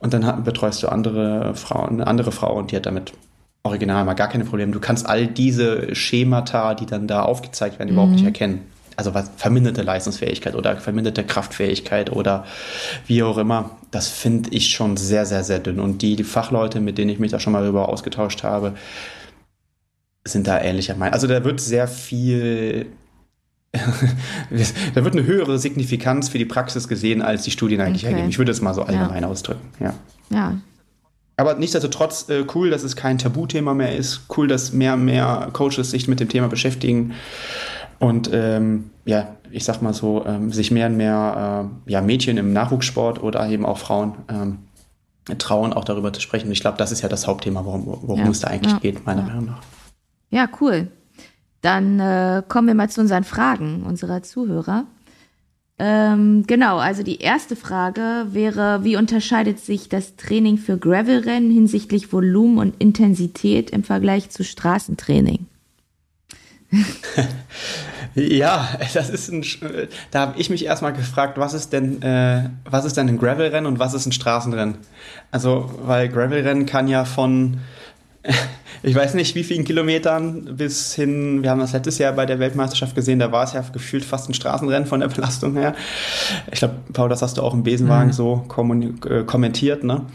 und 0.03 0.13
dann 0.13 0.43
betreust 0.43 0.83
du 0.83 0.87
andere 0.87 1.55
Frauen, 1.55 1.93
eine 1.93 2.07
andere 2.07 2.31
Frau 2.31 2.55
und 2.55 2.71
die 2.71 2.75
hat 2.75 2.85
damit 2.85 3.13
original 3.63 4.03
mal 4.05 4.13
gar 4.13 4.27
keine 4.27 4.43
Probleme. 4.43 4.71
Du 4.71 4.79
kannst 4.79 5.07
all 5.07 5.25
diese 5.25 5.95
Schemata, 5.95 6.75
die 6.75 6.85
dann 6.85 7.07
da 7.07 7.23
aufgezeigt 7.23 7.79
werden, 7.79 7.89
mhm. 7.89 7.93
überhaupt 7.93 8.11
nicht 8.11 8.21
mhm. 8.21 8.27
erkennen 8.27 8.73
also 8.95 9.13
was 9.13 9.29
verminderte 9.37 9.81
Leistungsfähigkeit 9.81 10.55
oder 10.55 10.77
verminderte 10.77 11.23
Kraftfähigkeit 11.23 12.11
oder 12.11 12.45
wie 13.07 13.23
auch 13.23 13.37
immer, 13.37 13.71
das 13.91 14.07
finde 14.07 14.49
ich 14.51 14.71
schon 14.71 14.97
sehr, 14.97 15.25
sehr, 15.25 15.43
sehr 15.43 15.59
dünn. 15.59 15.79
Und 15.79 16.01
die, 16.01 16.15
die 16.15 16.23
Fachleute, 16.23 16.79
mit 16.79 16.97
denen 16.97 17.09
ich 17.09 17.19
mich 17.19 17.31
da 17.31 17.39
schon 17.39 17.53
mal 17.53 17.61
darüber 17.61 17.89
ausgetauscht 17.89 18.43
habe, 18.43 18.73
sind 20.25 20.47
da 20.47 20.61
ähnlicher 20.61 20.95
Meinung. 20.95 21.13
Also 21.13 21.27
da 21.27 21.43
wird 21.43 21.59
sehr 21.59 21.87
viel, 21.87 22.87
da 24.93 25.03
wird 25.03 25.15
eine 25.15 25.25
höhere 25.25 25.57
Signifikanz 25.57 26.29
für 26.29 26.37
die 26.37 26.45
Praxis 26.45 26.87
gesehen, 26.87 27.21
als 27.21 27.43
die 27.43 27.51
Studien 27.51 27.81
eigentlich 27.81 28.03
okay. 28.03 28.13
ergeben. 28.13 28.29
Ich 28.29 28.37
würde 28.37 28.51
es 28.51 28.61
mal 28.61 28.73
so 28.73 28.83
allgemein 28.83 29.23
ja. 29.23 29.27
ausdrücken. 29.27 29.67
Ja. 29.79 29.93
ja. 30.29 30.57
Aber 31.37 31.55
nichtsdestotrotz 31.55 32.29
äh, 32.29 32.45
cool, 32.53 32.69
dass 32.69 32.83
es 32.83 32.95
kein 32.95 33.17
Tabuthema 33.17 33.73
mehr 33.73 33.95
ist. 33.95 34.21
Cool, 34.37 34.47
dass 34.47 34.71
mehr 34.73 34.93
und 34.93 35.05
mehr 35.05 35.49
Coaches 35.53 35.89
sich 35.89 36.07
mit 36.07 36.19
dem 36.19 36.29
Thema 36.29 36.47
beschäftigen. 36.47 37.13
Und 37.97 38.29
ähm, 38.31 38.91
ja, 39.05 39.35
ich 39.49 39.63
sag 39.63 39.81
mal 39.81 39.93
so, 39.93 40.23
ähm, 40.25 40.51
sich 40.51 40.69
mehr 40.69 40.87
und 40.87 40.97
mehr 40.97 41.69
äh, 41.87 41.91
ja, 41.91 42.01
Mädchen 42.01 42.37
im 42.37 42.53
Nachwuchssport 42.53 43.23
oder 43.23 43.47
eben 43.49 43.65
auch 43.65 43.79
Frauen 43.79 44.13
ähm, 44.29 44.59
trauen, 45.37 45.73
auch 45.73 45.85
darüber 45.85 46.13
zu 46.13 46.21
sprechen. 46.21 46.51
Ich 46.51 46.61
glaube, 46.61 46.77
das 46.77 46.91
ist 46.91 47.01
ja 47.01 47.09
das 47.09 47.25
Hauptthema, 47.25 47.65
worum, 47.65 47.85
worum 47.85 48.19
ja. 48.19 48.29
es 48.29 48.41
da 48.41 48.49
eigentlich 48.49 48.79
geht, 48.81 49.05
meiner. 49.05 49.23
Meinung 49.23 49.45
nach. 49.45 49.61
Ja, 50.29 50.47
cool. 50.61 50.89
Dann 51.63 51.99
äh, 52.01 52.43
kommen 52.47 52.67
wir 52.67 52.75
mal 52.75 52.89
zu 52.89 52.99
unseren 52.99 53.23
Fragen 53.23 53.83
unserer 53.83 54.21
Zuhörer. 54.21 54.85
Ähm, 55.79 56.43
genau, 56.45 56.77
also 56.77 57.03
die 57.03 57.19
erste 57.19 57.55
Frage 57.55 58.27
wäre, 58.31 58.83
wie 58.83 58.97
unterscheidet 58.97 59.59
sich 59.59 59.87
das 59.87 60.17
Training 60.17 60.57
für 60.57 60.77
Gravelrennen 60.77 61.49
hinsichtlich 61.51 62.11
Volumen 62.11 62.57
und 62.57 62.75
Intensität 62.81 63.69
im 63.71 63.83
Vergleich 63.83 64.29
zu 64.29 64.43
Straßentraining? 64.43 65.45
ja, 68.15 68.67
das 68.93 69.09
ist 69.09 69.31
ein, 69.31 69.45
da 70.11 70.19
habe 70.19 70.39
ich 70.39 70.49
mich 70.49 70.65
erstmal 70.65 70.93
gefragt, 70.93 71.37
was 71.37 71.53
ist 71.53 71.71
denn, 71.71 72.01
äh, 72.01 72.49
was 72.65 72.83
ist 72.83 72.97
denn 72.97 73.07
ein 73.07 73.17
Gravelrennen 73.17 73.67
und 73.67 73.79
was 73.79 73.93
ist 73.93 74.05
ein 74.05 74.11
Straßenrennen? 74.11 74.79
Also, 75.31 75.71
weil 75.81 76.09
Gravelrennen 76.09 76.65
kann 76.65 76.89
ja 76.89 77.05
von 77.05 77.61
ich 78.83 78.95
weiß 78.95 79.13
nicht, 79.15 79.35
wie 79.35 79.43
vielen 79.43 79.65
Kilometern 79.65 80.55
bis 80.55 80.93
hin, 80.93 81.43
wir 81.43 81.49
haben 81.49 81.59
das 81.59 81.73
letztes 81.73 81.97
Jahr 81.97 82.13
bei 82.13 82.25
der 82.25 82.39
Weltmeisterschaft 82.39 82.95
gesehen, 82.95 83.19
da 83.19 83.31
war 83.31 83.43
es 83.43 83.53
ja 83.53 83.61
gefühlt 83.61 84.05
fast 84.05 84.29
ein 84.29 84.33
Straßenrennen 84.33 84.87
von 84.87 85.01
der 85.01 85.07
Belastung 85.09 85.53
her. 85.53 85.75
Ich 86.51 86.59
glaube, 86.59 86.75
Paul, 86.93 87.09
das 87.09 87.21
hast 87.21 87.37
du 87.37 87.41
auch 87.41 87.53
im 87.53 87.63
Besenwagen 87.63 88.07
mhm. 88.07 88.13
so 88.13 88.45
äh, 89.09 89.23
kommentiert, 89.23 89.83
ne? 89.83 90.05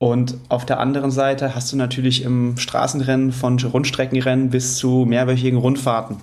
Und 0.00 0.36
auf 0.48 0.64
der 0.64 0.78
anderen 0.78 1.10
Seite 1.10 1.56
hast 1.56 1.72
du 1.72 1.76
natürlich 1.76 2.22
im 2.22 2.56
Straßenrennen 2.56 3.32
von 3.32 3.58
Rundstreckenrennen 3.58 4.50
bis 4.50 4.76
zu 4.76 5.04
mehrwöchigen 5.08 5.58
Rundfahrten 5.58 6.18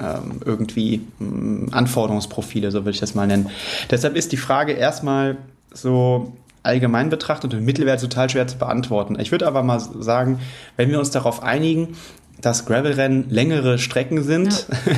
ähm, 0.00 0.40
irgendwie 0.44 1.02
ähm, 1.20 1.68
Anforderungsprofile, 1.72 2.70
so 2.70 2.80
würde 2.80 2.92
ich 2.92 3.00
das 3.00 3.16
mal 3.16 3.26
nennen. 3.26 3.50
Deshalb 3.90 4.14
ist 4.14 4.30
die 4.30 4.36
Frage 4.36 4.72
erstmal 4.72 5.36
so, 5.72 6.32
allgemein 6.68 7.10
betrachtet 7.10 7.54
und 7.54 7.64
Mittelwert 7.64 8.00
total 8.00 8.30
schwer 8.30 8.46
zu 8.46 8.58
beantworten. 8.58 9.18
Ich 9.18 9.32
würde 9.32 9.46
aber 9.46 9.62
mal 9.62 9.80
sagen, 9.80 10.38
wenn 10.76 10.90
wir 10.90 10.98
uns 10.98 11.10
darauf 11.10 11.42
einigen, 11.42 11.96
dass 12.40 12.66
Gravelrennen 12.66 13.28
längere 13.30 13.78
Strecken 13.78 14.22
sind 14.22 14.68
ja. 14.68 14.94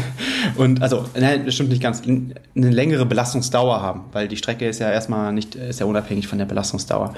und 0.56 0.82
also 0.82 1.06
nein, 1.18 1.46
das 1.46 1.54
stimmt 1.54 1.70
nicht 1.70 1.82
ganz, 1.82 2.02
eine 2.02 2.34
längere 2.70 3.06
Belastungsdauer 3.06 3.80
haben, 3.80 4.04
weil 4.12 4.28
die 4.28 4.36
Strecke 4.36 4.68
ist 4.68 4.78
ja 4.78 4.90
erstmal 4.90 5.32
nicht, 5.32 5.54
ist 5.54 5.80
ja 5.80 5.86
unabhängig 5.86 6.28
von 6.28 6.38
der 6.38 6.44
Belastungsdauer. 6.44 7.14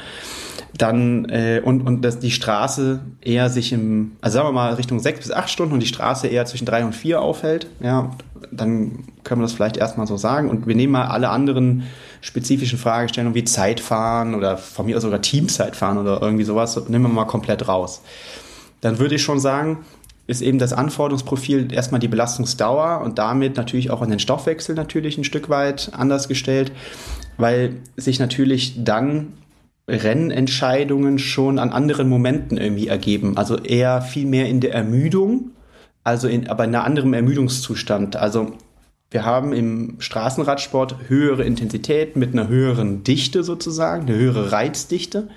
Dann 0.78 1.26
äh, 1.26 1.60
und, 1.62 1.82
und 1.82 2.02
dass 2.02 2.18
die 2.18 2.30
Straße 2.30 3.00
eher 3.20 3.50
sich 3.50 3.72
im, 3.72 4.12
also 4.22 4.36
sagen 4.36 4.48
wir 4.48 4.52
mal 4.52 4.74
Richtung 4.74 5.00
sechs 5.00 5.20
bis 5.20 5.30
acht 5.30 5.50
Stunden 5.50 5.74
und 5.74 5.80
die 5.80 5.86
Straße 5.86 6.28
eher 6.28 6.46
zwischen 6.46 6.64
drei 6.64 6.84
und 6.84 6.94
vier 6.94 7.20
aufhält, 7.20 7.66
ja, 7.80 8.10
dann 8.50 9.04
können 9.24 9.40
wir 9.40 9.44
das 9.44 9.52
vielleicht 9.52 9.76
erstmal 9.76 10.06
so 10.06 10.16
sagen. 10.16 10.48
Und 10.48 10.66
wir 10.66 10.74
nehmen 10.74 10.92
mal 10.92 11.06
alle 11.06 11.28
anderen 11.28 11.84
spezifischen 12.20 12.78
Fragestellungen 12.78 13.34
wie 13.34 13.44
Zeitfahren 13.44 14.34
oder 14.34 14.56
von 14.56 14.86
mir 14.86 14.96
aus 14.96 15.02
sogar 15.02 15.20
Teamzeitfahren 15.20 15.98
oder 15.98 16.22
irgendwie 16.22 16.44
sowas, 16.44 16.76
nehmen 16.88 17.04
wir 17.04 17.08
mal 17.08 17.24
komplett 17.26 17.68
raus. 17.68 18.02
Dann 18.80 18.98
würde 18.98 19.16
ich 19.16 19.22
schon 19.22 19.40
sagen, 19.40 19.84
ist 20.26 20.40
eben 20.40 20.58
das 20.58 20.72
Anforderungsprofil 20.72 21.72
erstmal 21.72 22.00
die 22.00 22.08
Belastungsdauer 22.08 23.00
und 23.04 23.18
damit 23.18 23.56
natürlich 23.56 23.90
auch 23.90 24.02
an 24.02 24.10
den 24.10 24.18
Stoffwechsel 24.18 24.74
natürlich 24.74 25.18
ein 25.18 25.24
Stück 25.24 25.48
weit 25.48 25.90
anders 25.92 26.28
gestellt, 26.28 26.72
weil 27.38 27.76
sich 27.96 28.20
natürlich 28.20 28.84
dann 28.84 29.34
Rennentscheidungen 29.88 31.18
schon 31.18 31.58
an 31.58 31.70
anderen 31.70 32.08
Momenten 32.08 32.56
irgendwie 32.56 32.88
ergeben. 32.88 33.36
Also 33.36 33.58
eher 33.58 34.02
viel 34.02 34.26
mehr 34.26 34.48
in 34.48 34.60
der 34.60 34.74
Ermüdung, 34.74 35.50
also 36.04 36.28
in, 36.28 36.48
aber 36.48 36.64
in 36.64 36.74
einem 36.74 36.84
anderen 36.84 37.14
Ermüdungszustand. 37.14 38.16
Also 38.16 38.52
wir 39.10 39.24
haben 39.24 39.52
im 39.52 39.96
Straßenradsport 39.98 40.96
höhere 41.08 41.44
Intensität 41.44 42.16
mit 42.16 42.32
einer 42.32 42.48
höheren 42.48 43.04
Dichte 43.04 43.42
sozusagen, 43.42 44.06
eine 44.06 44.16
höhere 44.16 44.52
Reizdichte. 44.52 45.28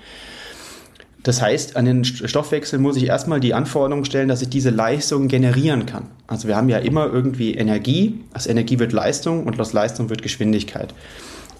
Das 1.22 1.42
heißt, 1.42 1.76
an 1.76 1.84
den 1.84 2.04
Stoffwechsel 2.04 2.78
muss 2.78 2.96
ich 2.96 3.06
erstmal 3.06 3.40
die 3.40 3.52
Anforderung 3.52 4.04
stellen, 4.04 4.28
dass 4.28 4.42
ich 4.42 4.48
diese 4.48 4.70
Leistung 4.70 5.26
generieren 5.26 5.84
kann. 5.84 6.04
Also 6.28 6.46
wir 6.46 6.56
haben 6.56 6.68
ja 6.68 6.78
immer 6.78 7.12
irgendwie 7.12 7.54
Energie, 7.54 8.20
aus 8.32 8.46
Energie 8.46 8.78
wird 8.78 8.92
Leistung 8.92 9.44
und 9.44 9.60
aus 9.60 9.72
Leistung 9.72 10.08
wird 10.08 10.22
Geschwindigkeit. 10.22 10.94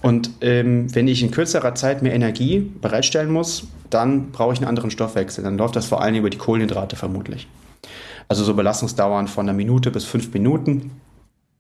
Und 0.03 0.31
ähm, 0.41 0.95
wenn 0.95 1.09
ich 1.09 1.23
in 1.23 1.31
kürzerer 1.31 1.75
Zeit 1.75 2.03
mehr 2.03 2.15
Energie 2.15 2.61
bereitstellen 2.81 3.31
muss, 3.31 3.67
dann 3.91 4.31
brauche 4.31 4.53
ich 4.53 4.59
einen 4.59 4.69
anderen 4.69 4.91
Stoffwechsel. 4.91 5.43
Dann 5.43 5.59
läuft 5.59 5.77
das 5.77 5.87
vor 5.87 6.03
allem 6.03 6.17
über 6.17 6.31
die 6.31 6.39
Kohlenhydrate 6.39 6.97
vermutlich. 6.97 7.49
Also 8.29 8.45
so 8.45 8.55
Belastungsdauern 8.55 9.29
von 9.29 9.49
einer 9.49 9.57
Minute 9.57 9.91
bis 9.91 10.05
fünf 10.05 10.33
Minuten 10.33 10.91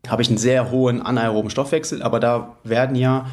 habe 0.08 0.22
ich 0.22 0.28
einen 0.28 0.38
sehr 0.38 0.70
hohen 0.70 1.02
anaeroben 1.02 1.50
Stoffwechsel, 1.50 2.02
aber 2.02 2.20
da 2.20 2.56
werden 2.64 2.96
ja 2.96 3.26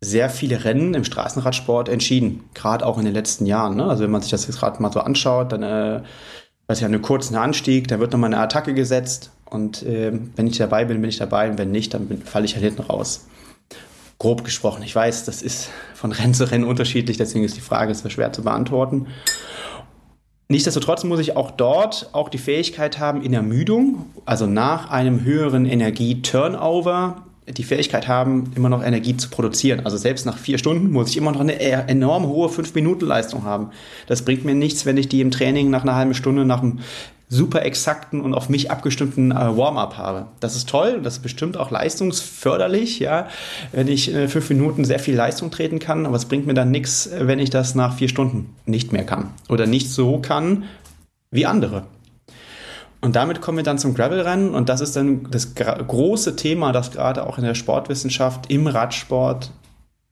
sehr 0.00 0.30
viele 0.30 0.64
Rennen 0.64 0.94
im 0.94 1.04
Straßenradsport 1.04 1.88
entschieden, 1.88 2.44
gerade 2.54 2.84
auch 2.84 2.98
in 2.98 3.04
den 3.04 3.14
letzten 3.14 3.46
Jahren. 3.46 3.76
Ne? 3.76 3.84
Also 3.84 4.02
wenn 4.02 4.10
man 4.10 4.20
sich 4.20 4.30
das 4.30 4.46
jetzt 4.46 4.58
gerade 4.58 4.82
mal 4.82 4.92
so 4.92 5.00
anschaut, 5.00 5.52
dann 5.52 5.62
äh, 5.62 6.02
weiß 6.66 6.80
ja 6.80 6.88
einen 6.88 7.02
kurzen 7.02 7.36
Anstieg, 7.36 7.88
da 7.88 8.00
wird 8.00 8.12
nochmal 8.12 8.32
eine 8.32 8.42
Attacke 8.42 8.74
gesetzt 8.74 9.30
und 9.44 9.84
äh, 9.84 10.12
wenn 10.34 10.46
ich 10.48 10.58
dabei 10.58 10.84
bin, 10.84 11.00
bin 11.00 11.08
ich 11.08 11.18
dabei 11.18 11.48
und 11.50 11.58
wenn 11.58 11.70
nicht, 11.70 11.94
dann 11.94 12.22
falle 12.24 12.44
ich 12.44 12.54
halt 12.54 12.64
hinten 12.64 12.82
raus. 12.82 13.26
Grob 14.22 14.44
gesprochen. 14.44 14.84
Ich 14.84 14.94
weiß, 14.94 15.24
das 15.24 15.42
ist 15.42 15.68
von 15.94 16.12
Rennen 16.12 16.32
zu 16.32 16.48
Rennen 16.48 16.62
unterschiedlich, 16.62 17.16
deswegen 17.16 17.44
ist 17.44 17.56
die 17.56 17.60
Frage 17.60 17.92
so 17.92 18.08
schwer 18.08 18.32
zu 18.32 18.44
beantworten. 18.44 19.08
Nichtsdestotrotz 20.46 21.02
muss 21.02 21.18
ich 21.18 21.34
auch 21.36 21.50
dort 21.50 22.10
auch 22.12 22.28
die 22.28 22.38
Fähigkeit 22.38 23.00
haben, 23.00 23.22
in 23.22 23.34
Ermüdung, 23.34 24.06
also 24.24 24.46
nach 24.46 24.90
einem 24.90 25.24
höheren 25.24 25.66
Energie-Turnover, 25.66 27.22
die 27.48 27.64
Fähigkeit 27.64 28.06
haben, 28.06 28.52
immer 28.54 28.68
noch 28.68 28.84
Energie 28.84 29.16
zu 29.16 29.28
produzieren. 29.28 29.80
Also 29.80 29.96
selbst 29.96 30.24
nach 30.24 30.38
vier 30.38 30.56
Stunden 30.56 30.92
muss 30.92 31.10
ich 31.10 31.16
immer 31.16 31.32
noch 31.32 31.40
eine 31.40 31.60
e-, 31.60 31.88
enorm 31.88 32.28
hohe 32.28 32.48
5-Minuten-Leistung 32.48 33.42
haben. 33.42 33.70
Das 34.06 34.24
bringt 34.24 34.44
mir 34.44 34.54
nichts, 34.54 34.86
wenn 34.86 34.98
ich 34.98 35.08
die 35.08 35.20
im 35.20 35.32
Training 35.32 35.68
nach 35.68 35.82
einer 35.82 35.96
halben 35.96 36.14
Stunde 36.14 36.44
nach 36.44 36.62
einem 36.62 36.78
super 37.32 37.64
exakten 37.64 38.20
und 38.20 38.34
auf 38.34 38.50
mich 38.50 38.70
abgestimmten 38.70 39.32
äh, 39.32 39.56
Warm-up 39.56 39.96
habe. 39.96 40.26
Das 40.40 40.54
ist 40.54 40.68
toll 40.68 41.00
das 41.02 41.14
ist 41.14 41.22
bestimmt 41.22 41.56
auch 41.56 41.70
leistungsförderlich, 41.70 42.98
ja, 42.98 43.28
wenn 43.72 43.88
ich 43.88 44.14
äh, 44.14 44.28
fünf 44.28 44.50
Minuten 44.50 44.84
sehr 44.84 44.98
viel 44.98 45.16
Leistung 45.16 45.50
treten 45.50 45.78
kann, 45.78 46.04
aber 46.04 46.16
es 46.16 46.26
bringt 46.26 46.46
mir 46.46 46.52
dann 46.52 46.70
nichts, 46.70 47.08
wenn 47.18 47.38
ich 47.38 47.48
das 47.48 47.74
nach 47.74 47.94
vier 47.94 48.08
Stunden 48.08 48.54
nicht 48.66 48.92
mehr 48.92 49.04
kann 49.04 49.30
oder 49.48 49.66
nicht 49.66 49.90
so 49.90 50.18
kann 50.18 50.64
wie 51.30 51.46
andere. 51.46 51.84
Und 53.00 53.16
damit 53.16 53.40
kommen 53.40 53.56
wir 53.56 53.64
dann 53.64 53.78
zum 53.78 53.94
Gravelrennen 53.94 54.54
und 54.54 54.68
das 54.68 54.82
ist 54.82 54.94
dann 54.94 55.28
das 55.30 55.54
große 55.54 56.36
Thema, 56.36 56.72
das 56.72 56.90
gerade 56.90 57.26
auch 57.26 57.38
in 57.38 57.44
der 57.44 57.54
Sportwissenschaft 57.54 58.50
im 58.50 58.66
Radsport 58.66 59.50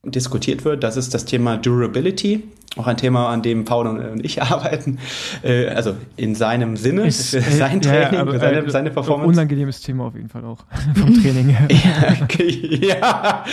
diskutiert 0.05 0.65
wird. 0.65 0.83
Das 0.83 0.97
ist 0.97 1.13
das 1.13 1.27
Thema 1.27 1.59
Durability 1.59 2.45
auch 2.77 2.87
ein 2.87 2.97
Thema, 2.97 3.29
an 3.29 3.43
dem 3.43 3.65
Paul 3.65 3.87
und 3.87 4.25
ich 4.25 4.43
arbeiten. 4.43 4.99
Äh, 5.43 5.67
also 5.69 5.95
in 6.17 6.35
seinem 6.35 6.77
Sinne, 6.77 7.07
ist, 7.07 7.31
sein 7.59 7.81
Training, 7.81 8.15
ja, 8.15 8.21
aber, 8.21 8.39
seine, 8.39 8.59
äh, 8.59 8.71
seine 8.71 8.91
Performance. 8.91 9.29
Unangenehmes 9.29 9.81
Thema 9.81 10.07
auf 10.07 10.15
jeden 10.15 10.29
Fall 10.29 10.45
auch 10.45 10.59
vom 10.95 11.21
Training 11.21 11.49
her. 11.49 11.69
ja, 11.69 12.97
ja, 12.99 13.45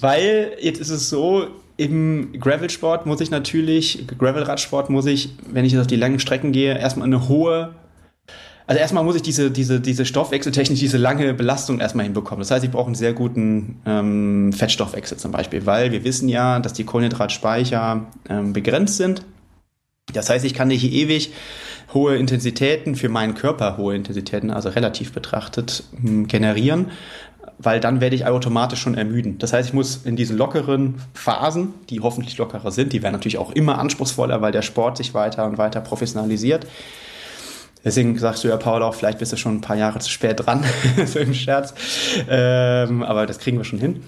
weil 0.00 0.52
jetzt 0.60 0.80
ist 0.80 0.90
es 0.90 1.08
so, 1.08 1.46
im 1.78 2.32
Gravelsport 2.38 3.06
muss 3.06 3.20
ich 3.20 3.30
natürlich, 3.30 4.04
Gravelradsport 4.18 4.90
muss 4.90 5.06
ich, 5.06 5.30
wenn 5.50 5.64
ich 5.64 5.72
jetzt 5.72 5.80
auf 5.80 5.86
die 5.86 5.96
langen 5.96 6.18
Strecken 6.18 6.50
gehe, 6.50 6.76
erstmal 6.76 7.06
eine 7.06 7.28
hohe 7.28 7.70
also 8.68 8.80
erstmal 8.80 9.02
muss 9.02 9.16
ich 9.16 9.22
diese, 9.22 9.50
diese, 9.50 9.80
diese 9.80 10.04
Stoffwechseltechnik, 10.04 10.78
diese 10.78 10.98
lange 10.98 11.32
Belastung 11.32 11.80
erstmal 11.80 12.04
hinbekommen. 12.04 12.40
Das 12.40 12.50
heißt, 12.50 12.62
ich 12.62 12.70
brauche 12.70 12.84
einen 12.84 12.94
sehr 12.94 13.14
guten 13.14 13.80
ähm, 13.86 14.52
Fettstoffwechsel 14.52 15.16
zum 15.16 15.32
Beispiel, 15.32 15.64
weil 15.64 15.90
wir 15.90 16.04
wissen 16.04 16.28
ja, 16.28 16.60
dass 16.60 16.74
die 16.74 16.84
Kohlenhydratspeicher 16.84 18.06
ähm, 18.28 18.52
begrenzt 18.52 18.98
sind. 18.98 19.24
Das 20.12 20.28
heißt, 20.28 20.44
ich 20.44 20.52
kann 20.52 20.68
nicht 20.68 20.84
ewig 20.84 21.32
hohe 21.94 22.16
Intensitäten 22.16 22.94
für 22.94 23.08
meinen 23.08 23.34
Körper, 23.34 23.78
hohe 23.78 23.96
Intensitäten, 23.96 24.50
also 24.50 24.68
relativ 24.68 25.14
betrachtet, 25.14 25.84
ähm, 26.04 26.28
generieren, 26.28 26.90
weil 27.56 27.80
dann 27.80 28.02
werde 28.02 28.16
ich 28.16 28.26
automatisch 28.26 28.80
schon 28.80 28.96
ermüden. 28.96 29.38
Das 29.38 29.54
heißt, 29.54 29.70
ich 29.70 29.74
muss 29.74 30.02
in 30.04 30.14
diesen 30.14 30.36
lockeren 30.36 30.96
Phasen, 31.14 31.72
die 31.88 32.00
hoffentlich 32.00 32.36
lockerer 32.36 32.70
sind, 32.70 32.92
die 32.92 33.02
werden 33.02 33.14
natürlich 33.14 33.38
auch 33.38 33.52
immer 33.52 33.78
anspruchsvoller, 33.78 34.42
weil 34.42 34.52
der 34.52 34.60
Sport 34.60 34.98
sich 34.98 35.14
weiter 35.14 35.46
und 35.46 35.56
weiter 35.56 35.80
professionalisiert, 35.80 36.66
Deswegen 37.84 38.18
sagst 38.18 38.44
du 38.44 38.48
ja, 38.48 38.56
Paul, 38.56 38.82
auch 38.82 38.94
vielleicht 38.94 39.18
bist 39.18 39.32
du 39.32 39.36
schon 39.36 39.56
ein 39.56 39.60
paar 39.60 39.76
Jahre 39.76 39.98
zu 40.00 40.10
spät 40.10 40.44
dran, 40.44 40.64
so 41.06 41.18
im 41.18 41.34
Scherz. 41.34 41.74
Ähm, 42.28 43.02
aber 43.02 43.26
das 43.26 43.38
kriegen 43.38 43.56
wir 43.58 43.64
schon 43.64 43.78
hin. 43.78 44.02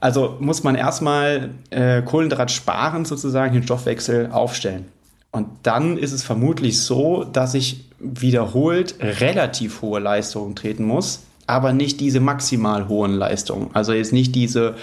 Also 0.00 0.36
muss 0.40 0.64
man 0.64 0.74
erstmal 0.74 1.50
äh, 1.70 2.02
Kohlenhydrat 2.02 2.50
sparen, 2.50 3.04
sozusagen 3.04 3.54
den 3.54 3.62
Stoffwechsel 3.62 4.30
aufstellen. 4.32 4.86
Und 5.30 5.48
dann 5.62 5.96
ist 5.96 6.12
es 6.12 6.22
vermutlich 6.22 6.80
so, 6.80 7.24
dass 7.24 7.54
ich 7.54 7.84
wiederholt 7.98 8.96
relativ 9.00 9.80
hohe 9.80 10.00
Leistungen 10.00 10.54
treten 10.56 10.84
muss, 10.84 11.20
aber 11.46 11.72
nicht 11.72 12.00
diese 12.00 12.20
maximal 12.20 12.88
hohen 12.88 13.12
Leistungen. 13.12 13.70
Also 13.72 13.92
jetzt 13.92 14.12
nicht 14.12 14.34
diese 14.34 14.74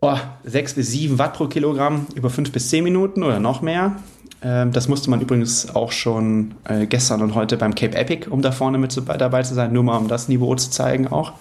oh, 0.00 0.16
6 0.44 0.74
bis 0.74 0.90
7 0.92 1.18
Watt 1.18 1.34
pro 1.34 1.48
Kilogramm 1.48 2.06
über 2.14 2.30
5 2.30 2.52
bis 2.52 2.70
10 2.70 2.84
Minuten 2.84 3.22
oder 3.22 3.40
noch 3.40 3.60
mehr, 3.60 3.96
das 4.40 4.88
musste 4.88 5.10
man 5.10 5.20
übrigens 5.20 5.74
auch 5.74 5.92
schon 5.92 6.54
äh, 6.64 6.86
gestern 6.86 7.22
und 7.22 7.34
heute 7.34 7.56
beim 7.56 7.74
Cape 7.74 7.96
Epic, 7.96 8.28
um 8.28 8.42
da 8.42 8.52
vorne 8.52 8.78
mit 8.78 8.96
dabei 9.18 9.42
zu 9.42 9.54
sein, 9.54 9.72
nur 9.72 9.82
mal 9.82 9.96
um 9.96 10.08
das 10.08 10.28
Niveau 10.28 10.54
zu 10.54 10.70
zeigen 10.70 11.08
auch. 11.08 11.32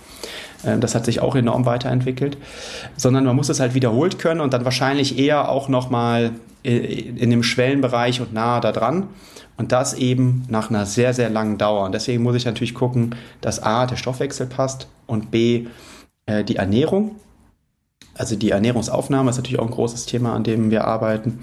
Ähm, 0.66 0.82
das 0.82 0.96
hat 0.96 1.06
sich 1.06 1.22
auch 1.22 1.36
enorm 1.36 1.66
weiterentwickelt. 1.66 2.38
Sondern 2.98 3.26
man 3.26 3.36
muss 3.36 3.50
es 3.50 3.60
halt 3.60 3.74
wiederholt 3.74 4.20
können 4.20 4.42
und 4.42 4.54
dann 4.54 4.66
wahrscheinlich 4.66 5.18
eher 5.18 5.50
auch 5.50 5.70
nochmal 5.70 6.32
äh, 6.64 6.78
in 6.78 7.30
dem 7.30 7.44
Schwellenbereich 7.44 8.22
und 8.22 8.34
nahe 8.34 8.62
da 8.62 8.72
dran. 8.72 9.08
Und 9.58 9.72
das 9.72 9.94
eben 9.94 10.44
nach 10.50 10.70
einer 10.70 10.86
sehr, 10.86 11.14
sehr 11.14 11.30
langen 11.30 11.58
Dauer. 11.58 11.86
Und 11.86 11.94
deswegen 11.94 12.24
muss 12.24 12.36
ich 12.36 12.46
natürlich 12.46 12.74
gucken, 12.74 13.16
dass 13.40 13.64
A, 13.64 13.86
der 13.86 13.96
Stoffwechsel 13.96 14.48
passt 14.48 14.90
und 15.08 15.32
B, 15.32 15.68
äh, 16.26 16.44
die 16.44 16.58
Ernährung. 16.58 17.16
Also 18.16 18.36
die 18.36 18.52
Ernährungsaufnahme 18.52 19.30
ist 19.30 19.38
natürlich 19.38 19.60
auch 19.60 19.66
ein 19.66 19.72
großes 19.72 20.06
Thema, 20.06 20.34
an 20.34 20.44
dem 20.44 20.72
wir 20.72 20.86
arbeiten. 20.86 21.40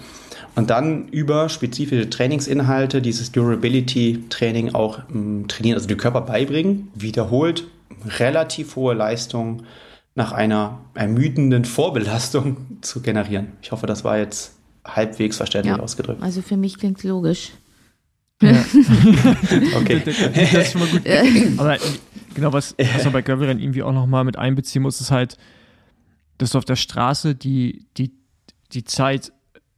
Und 0.55 0.71
dann 0.71 1.09
über 1.09 1.49
spezifische 1.49 2.11
Trainingsinhalte 2.11 3.01
dieses 3.01 3.33
Durability-Training 3.33 4.75
auch 4.75 5.01
ähm, 5.11 5.47
trainieren, 5.49 5.77
also 5.77 5.89
den 5.89 5.97
Körper 5.97 6.21
beibringen, 6.21 6.89
wiederholt 6.95 7.65
relativ 8.19 8.77
hohe 8.77 8.95
Leistung 8.95 9.63
nach 10.15 10.33
einer 10.33 10.81
ermüdenden 10.95 11.65
Vorbelastung 11.65 12.57
zu 12.83 13.01
generieren. 13.01 13.53
Ich 13.63 13.73
hoffe, 13.73 13.87
das 13.87 14.05
war 14.05 14.19
jetzt 14.19 14.57
halbwegs 14.85 15.37
verständlich 15.37 15.77
ja, 15.77 15.83
ausgedrückt. 15.83 16.23
Also 16.23 16.43
für 16.43 16.57
mich 16.57 16.79
klingt 16.79 17.03
logisch. 17.03 17.53
Ja. 18.43 18.51
okay. 19.77 20.03
Das 20.05 20.53
ist 20.53 20.73
schon 20.73 20.81
mal 20.81 20.89
gut. 20.91 21.03
Aber 21.59 21.79
genau, 22.35 22.53
was, 22.53 22.75
was 22.77 23.05
man 23.05 23.13
bei 23.13 23.23
Gravelrennen 23.23 23.63
irgendwie 23.63 23.85
auch 23.85 23.93
nochmal 23.93 24.25
mit 24.25 24.37
einbeziehen 24.37 24.83
muss, 24.83 25.01
ist 25.01 25.13
halt, 25.13 25.37
dass 26.39 26.51
du 26.51 26.59
auf 26.59 26.65
der 26.65 26.75
Straße 26.75 27.37
die, 27.37 27.87
die, 27.97 28.11
die 28.73 28.83
Zeit 28.83 29.33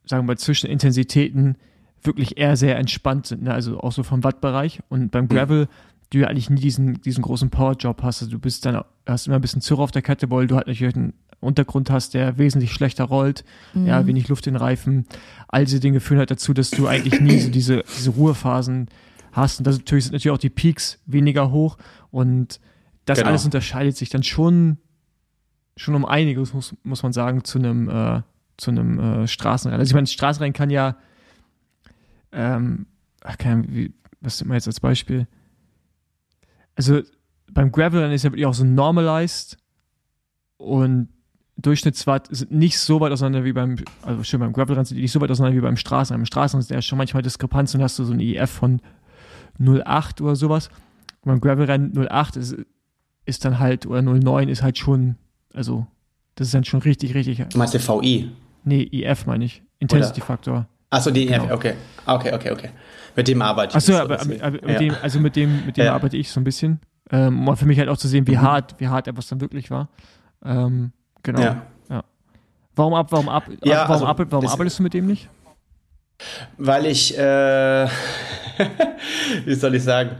sagen 0.06 0.24
wir 0.24 0.32
mal, 0.32 0.38
zwischen 0.38 0.68
Intensitäten 0.68 1.56
wirklich 2.02 2.36
eher 2.36 2.56
sehr 2.56 2.76
entspannt 2.76 3.26
sind, 3.26 3.42
ne? 3.42 3.54
also 3.54 3.80
auch 3.80 3.92
so 3.92 4.02
vom 4.02 4.24
Wattbereich. 4.24 4.80
Und 4.88 5.10
beim 5.10 5.28
Gravel, 5.28 5.68
du 6.10 6.18
ja 6.18 6.28
eigentlich 6.28 6.50
nie 6.50 6.60
diesen, 6.60 7.00
diesen 7.00 7.22
großen 7.22 7.50
Powerjob 7.50 8.02
hast. 8.02 8.22
Also 8.22 8.32
du 8.32 8.38
bist 8.38 8.66
dann, 8.66 8.82
hast 9.06 9.26
immer 9.26 9.36
ein 9.36 9.42
bisschen 9.42 9.62
Zurre 9.62 9.82
auf 9.82 9.90
der 9.90 10.02
Kette, 10.02 10.30
weil 10.30 10.46
du 10.46 10.56
halt 10.56 10.66
natürlich 10.66 10.94
einen 10.94 11.14
Untergrund 11.40 11.90
hast, 11.90 12.14
der 12.14 12.38
wesentlich 12.38 12.72
schlechter 12.72 13.04
rollt, 13.04 13.44
mhm. 13.74 13.86
ja, 13.86 14.06
wenig 14.06 14.28
Luft 14.28 14.46
in 14.46 14.54
den 14.54 14.60
Reifen. 14.60 15.06
All 15.48 15.64
diese 15.64 15.80
Dinge 15.80 16.00
führen 16.00 16.18
halt 16.18 16.30
dazu, 16.30 16.54
dass 16.54 16.70
du 16.70 16.86
eigentlich 16.86 17.20
nie 17.20 17.38
so 17.38 17.50
diese, 17.50 17.84
diese 17.96 18.10
Ruhephasen 18.10 18.88
hast. 19.32 19.58
Und 19.58 19.66
das 19.66 19.78
natürlich 19.78 20.04
sind 20.04 20.12
natürlich 20.12 20.34
auch 20.34 20.38
die 20.38 20.50
Peaks 20.50 20.98
weniger 21.06 21.50
hoch. 21.50 21.76
Und 22.10 22.60
das 23.04 23.18
genau. 23.18 23.30
alles 23.30 23.44
unterscheidet 23.44 23.96
sich 23.96 24.08
dann 24.08 24.22
schon, 24.22 24.78
schon 25.76 25.94
um 25.94 26.04
einiges, 26.04 26.54
muss, 26.54 26.74
muss 26.82 27.02
man 27.02 27.12
sagen, 27.12 27.44
zu 27.44 27.58
einem, 27.58 27.88
äh, 27.88 28.22
zu 28.56 28.70
einem 28.70 28.98
äh, 28.98 29.26
Straßenrennen. 29.26 29.80
Also 29.80 29.90
ich 29.90 29.94
meine, 29.94 30.06
Straßenrennen 30.06 30.52
kann 30.52 30.70
ja, 30.70 30.96
ähm, 32.32 32.86
ach, 33.22 33.38
keine, 33.38 33.64
wie, 33.68 33.92
was 34.20 34.40
nimmt 34.40 34.48
man 34.48 34.56
jetzt 34.56 34.66
als 34.66 34.80
Beispiel? 34.80 35.26
Also 36.76 37.02
beim 37.52 37.70
Gravelrennen 37.70 38.12
ist 38.12 38.24
ja 38.24 38.32
wirklich 38.32 38.46
auch 38.46 38.54
so 38.54 38.64
normalized 38.64 39.58
und 40.56 41.08
Durchschnittswatt 41.56 42.28
sind 42.34 42.50
nicht 42.50 42.78
so 42.78 43.00
weit 43.00 43.12
auseinander 43.12 43.44
wie 43.44 43.52
beim, 43.52 43.76
also 44.02 44.24
schön 44.24 44.40
beim 44.40 44.52
Gravelrennen 44.52 44.84
sind 44.84 44.96
die 44.96 45.02
nicht 45.02 45.12
so 45.12 45.20
weit 45.20 45.30
auseinander 45.30 45.56
wie 45.56 45.62
beim 45.62 45.76
Straßenrennen. 45.76 46.22
Beim 46.22 46.26
Straßenrennen 46.26 46.62
ist 46.62 46.70
ja 46.70 46.82
schon 46.82 46.98
manchmal 46.98 47.22
Diskrepanz 47.22 47.74
und 47.74 47.82
hast 47.82 47.98
du 47.98 48.04
so 48.04 48.12
ein 48.12 48.20
IF 48.20 48.50
von 48.50 48.80
0,8 49.60 50.20
oder 50.22 50.34
sowas. 50.34 50.68
Und 51.20 51.30
beim 51.30 51.40
Gravelrennen 51.40 51.92
0,8 51.92 52.38
ist, 52.38 52.56
ist 53.24 53.44
dann 53.44 53.60
halt, 53.60 53.86
oder 53.86 54.00
0,9 54.00 54.48
ist 54.48 54.62
halt 54.62 54.78
schon, 54.78 55.16
also 55.52 55.86
das 56.34 56.48
ist 56.48 56.54
dann 56.54 56.64
schon 56.64 56.82
richtig, 56.82 57.14
richtig. 57.14 57.44
Du 57.50 57.58
meinst 57.58 57.74
der 57.74 57.80
VI? 57.80 58.30
Nee, 58.64 58.82
IF 58.82 59.26
meine 59.26 59.44
ich. 59.44 59.62
Intensity 59.78 60.20
Faktor. 60.20 60.66
Achso, 60.90 61.10
die 61.10 61.28
IF, 61.28 61.42
genau. 61.42 61.54
okay. 61.54 61.74
Okay, 62.06 62.32
okay, 62.34 62.50
okay. 62.50 62.70
Mit 63.16 63.28
dem 63.28 63.42
arbeite 63.42 63.70
ich. 63.70 63.76
Achso, 63.76 63.94
aber, 63.96 64.20
aber, 64.20 64.34
aber 64.42 64.66
mit 64.66 64.80
dem, 64.80 64.94
also 65.02 65.20
mit 65.20 65.36
dem, 65.36 65.66
mit 65.66 65.76
dem 65.76 65.86
ja. 65.86 65.94
arbeite 65.94 66.16
ich 66.16 66.30
so 66.30 66.40
ein 66.40 66.44
bisschen. 66.44 66.80
Ähm, 67.10 67.46
um 67.46 67.56
für 67.56 67.66
mich 67.66 67.78
halt 67.78 67.88
auch 67.88 67.98
zu 67.98 68.08
sehen, 68.08 68.26
wie 68.26 68.36
mhm. 68.36 68.42
hart, 68.42 68.74
wie 68.78 68.88
hart 68.88 69.06
etwas 69.06 69.28
dann 69.28 69.40
wirklich 69.40 69.70
war. 69.70 69.88
Ähm, 70.44 70.92
genau. 71.22 71.40
Ja. 71.40 71.66
ja. 71.90 72.04
Warum 72.74 72.94
ab, 72.94 73.08
warum 73.10 73.28
ab, 73.28 73.44
ja, 73.62 73.76
warum, 73.76 73.92
also, 73.92 74.06
ab, 74.06 74.26
warum 74.30 74.46
arbeitest 74.46 74.78
du 74.78 74.82
mit 74.82 74.94
dem 74.94 75.06
nicht? 75.06 75.28
Weil 76.56 76.86
ich, 76.86 77.16
äh, 77.18 77.86
wie 79.44 79.54
soll 79.54 79.74
ich 79.74 79.82
sagen, 79.82 80.16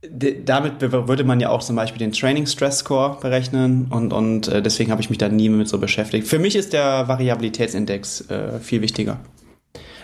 damit 0.00 0.80
würde 0.80 1.24
man 1.24 1.40
ja 1.40 1.50
auch 1.50 1.62
zum 1.62 1.74
Beispiel 1.74 1.98
den 1.98 2.12
Training 2.12 2.46
Stress 2.46 2.78
Score 2.78 3.18
berechnen 3.20 3.88
und, 3.90 4.12
und 4.12 4.46
äh, 4.46 4.62
deswegen 4.62 4.92
habe 4.92 5.02
ich 5.02 5.10
mich 5.10 5.18
da 5.18 5.28
nie 5.28 5.48
mit 5.48 5.68
so 5.68 5.78
beschäftigt. 5.78 6.28
Für 6.28 6.38
mich 6.38 6.54
ist 6.54 6.72
der 6.72 7.08
Variabilitätsindex 7.08 8.30
äh, 8.30 8.60
viel 8.60 8.80
wichtiger. 8.80 9.18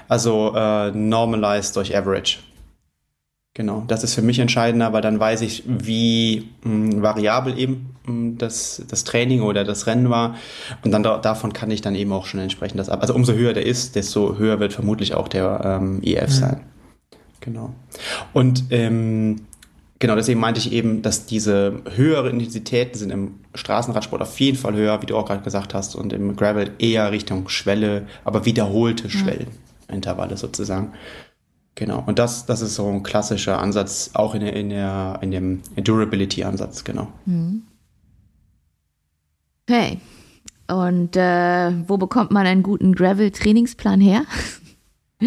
Also 0.08 0.52
äh, 0.54 0.90
normalized 0.90 1.76
durch 1.76 1.96
Average. 1.96 2.38
Genau, 3.56 3.84
das 3.86 4.02
ist 4.02 4.14
für 4.14 4.22
mich 4.22 4.40
entscheidender, 4.40 4.92
weil 4.92 5.00
dann 5.00 5.20
weiß 5.20 5.40
ich, 5.42 5.62
wie 5.64 6.48
mh, 6.64 7.00
variabel 7.00 7.56
eben 7.56 7.94
mh, 8.04 8.34
das, 8.38 8.82
das 8.88 9.04
Training 9.04 9.42
oder 9.42 9.62
das 9.62 9.86
Rennen 9.86 10.10
war. 10.10 10.34
Und 10.82 10.90
dann 10.90 11.04
da, 11.04 11.18
davon 11.18 11.52
kann 11.52 11.70
ich 11.70 11.80
dann 11.80 11.94
eben 11.94 12.12
auch 12.12 12.26
schon 12.26 12.40
entsprechend 12.40 12.80
das 12.80 12.88
ab. 12.88 13.00
Also 13.00 13.14
umso 13.14 13.32
höher 13.32 13.52
der 13.52 13.64
ist, 13.64 13.94
desto 13.94 14.38
höher 14.38 14.58
wird 14.58 14.72
vermutlich 14.72 15.14
auch 15.14 15.28
der 15.28 15.60
ähm, 15.64 16.00
EF 16.02 16.30
mhm. 16.30 16.32
sein. 16.32 16.60
Genau. 17.38 17.72
Und 18.32 18.64
ähm, 18.70 19.42
Genau, 20.04 20.16
deswegen 20.16 20.38
meinte 20.38 20.60
ich 20.60 20.70
eben, 20.70 21.00
dass 21.00 21.24
diese 21.24 21.80
höhere 21.94 22.28
Intensitäten 22.28 22.98
sind 22.98 23.08
im 23.10 23.36
Straßenradsport 23.54 24.20
auf 24.20 24.38
jeden 24.38 24.58
Fall 24.58 24.74
höher, 24.74 25.00
wie 25.00 25.06
du 25.06 25.16
auch 25.16 25.24
gerade 25.24 25.42
gesagt 25.42 25.72
hast, 25.72 25.96
und 25.96 26.12
im 26.12 26.36
Gravel 26.36 26.72
eher 26.78 27.10
Richtung 27.10 27.48
Schwelle, 27.48 28.06
aber 28.22 28.44
wiederholte 28.44 29.08
Schwellenintervalle 29.08 30.36
sozusagen. 30.36 30.92
Genau, 31.74 32.04
und 32.04 32.18
das, 32.18 32.44
das 32.44 32.60
ist 32.60 32.74
so 32.74 32.86
ein 32.86 33.02
klassischer 33.02 33.58
Ansatz, 33.58 34.10
auch 34.12 34.34
in, 34.34 34.42
der, 34.42 34.52
in, 34.54 34.68
der, 34.68 35.20
in 35.22 35.30
dem 35.30 35.62
Durability-Ansatz, 35.74 36.84
genau. 36.84 37.08
Mhm. 37.24 37.62
Okay. 39.66 40.00
Und 40.68 41.16
äh, 41.16 41.72
wo 41.88 41.96
bekommt 41.96 42.30
man 42.30 42.46
einen 42.46 42.62
guten 42.62 42.94
Gravel-Trainingsplan 42.94 44.02
her? 44.02 44.24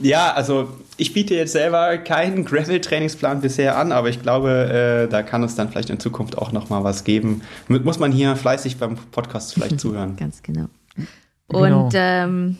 ja, 0.00 0.32
also 0.32 0.68
ich 1.00 1.12
biete 1.14 1.34
jetzt 1.34 1.52
selber 1.52 1.96
keinen 1.98 2.44
Gravel-Trainingsplan 2.46 3.40
bisher 3.40 3.76
an, 3.78 3.92
aber 3.92 4.08
ich 4.08 4.22
glaube, 4.22 5.06
äh, 5.06 5.10
da 5.10 5.22
kann 5.22 5.42
es 5.42 5.54
dann 5.54 5.70
vielleicht 5.70 5.90
in 5.90 5.98
Zukunft 5.98 6.36
auch 6.36 6.52
noch 6.52 6.68
mal 6.68 6.84
was 6.84 7.04
geben. 7.04 7.42
Muss 7.68 7.98
man 7.98 8.12
hier 8.12 8.36
fleißig 8.36 8.76
beim 8.76 8.96
Podcast 8.96 9.54
vielleicht 9.54 9.80
zuhören. 9.80 10.16
Ganz 10.16 10.42
genau. 10.42 10.66
genau. 11.48 11.86
Und 11.86 11.92
ähm, 11.94 12.58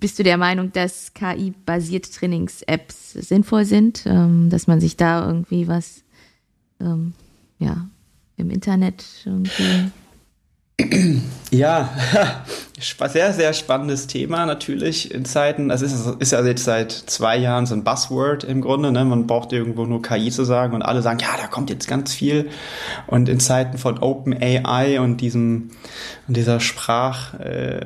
bist 0.00 0.18
du 0.18 0.22
der 0.22 0.36
Meinung, 0.36 0.72
dass 0.72 1.14
KI-basierte 1.14 2.10
Trainings-Apps 2.10 3.12
sinnvoll 3.12 3.64
sind, 3.64 4.04
ähm, 4.06 4.48
dass 4.50 4.66
man 4.66 4.80
sich 4.80 4.96
da 4.96 5.26
irgendwie 5.26 5.68
was 5.68 6.02
ähm, 6.80 7.12
ja, 7.58 7.86
im 8.36 8.50
Internet 8.50 9.04
irgendwie 9.24 9.90
ja, 11.50 11.90
sehr, 13.08 13.32
sehr 13.32 13.52
spannendes 13.52 14.06
Thema 14.06 14.46
natürlich 14.46 15.12
in 15.12 15.24
Zeiten. 15.24 15.70
Es 15.70 15.82
ist, 15.82 16.06
ist 16.18 16.32
ja 16.32 16.44
jetzt 16.44 16.64
seit 16.64 16.92
zwei 16.92 17.36
Jahren 17.36 17.66
so 17.66 17.74
ein 17.74 17.84
Buzzword 17.84 18.44
im 18.44 18.60
Grunde. 18.60 18.92
Ne? 18.92 19.04
Man 19.04 19.26
braucht 19.26 19.52
irgendwo 19.52 19.84
nur 19.84 20.00
KI 20.02 20.30
zu 20.30 20.44
sagen 20.44 20.74
und 20.74 20.82
alle 20.82 21.02
sagen, 21.02 21.18
ja, 21.20 21.28
da 21.40 21.46
kommt 21.46 21.70
jetzt 21.70 21.88
ganz 21.88 22.14
viel. 22.14 22.50
Und 23.06 23.28
in 23.28 23.40
Zeiten 23.40 23.78
von 23.78 23.98
Open 23.98 24.34
AI 24.40 25.00
und 25.00 25.20
diesem 25.20 25.70
dieser 26.28 26.60
Sprach, 26.60 27.34
äh, 27.34 27.80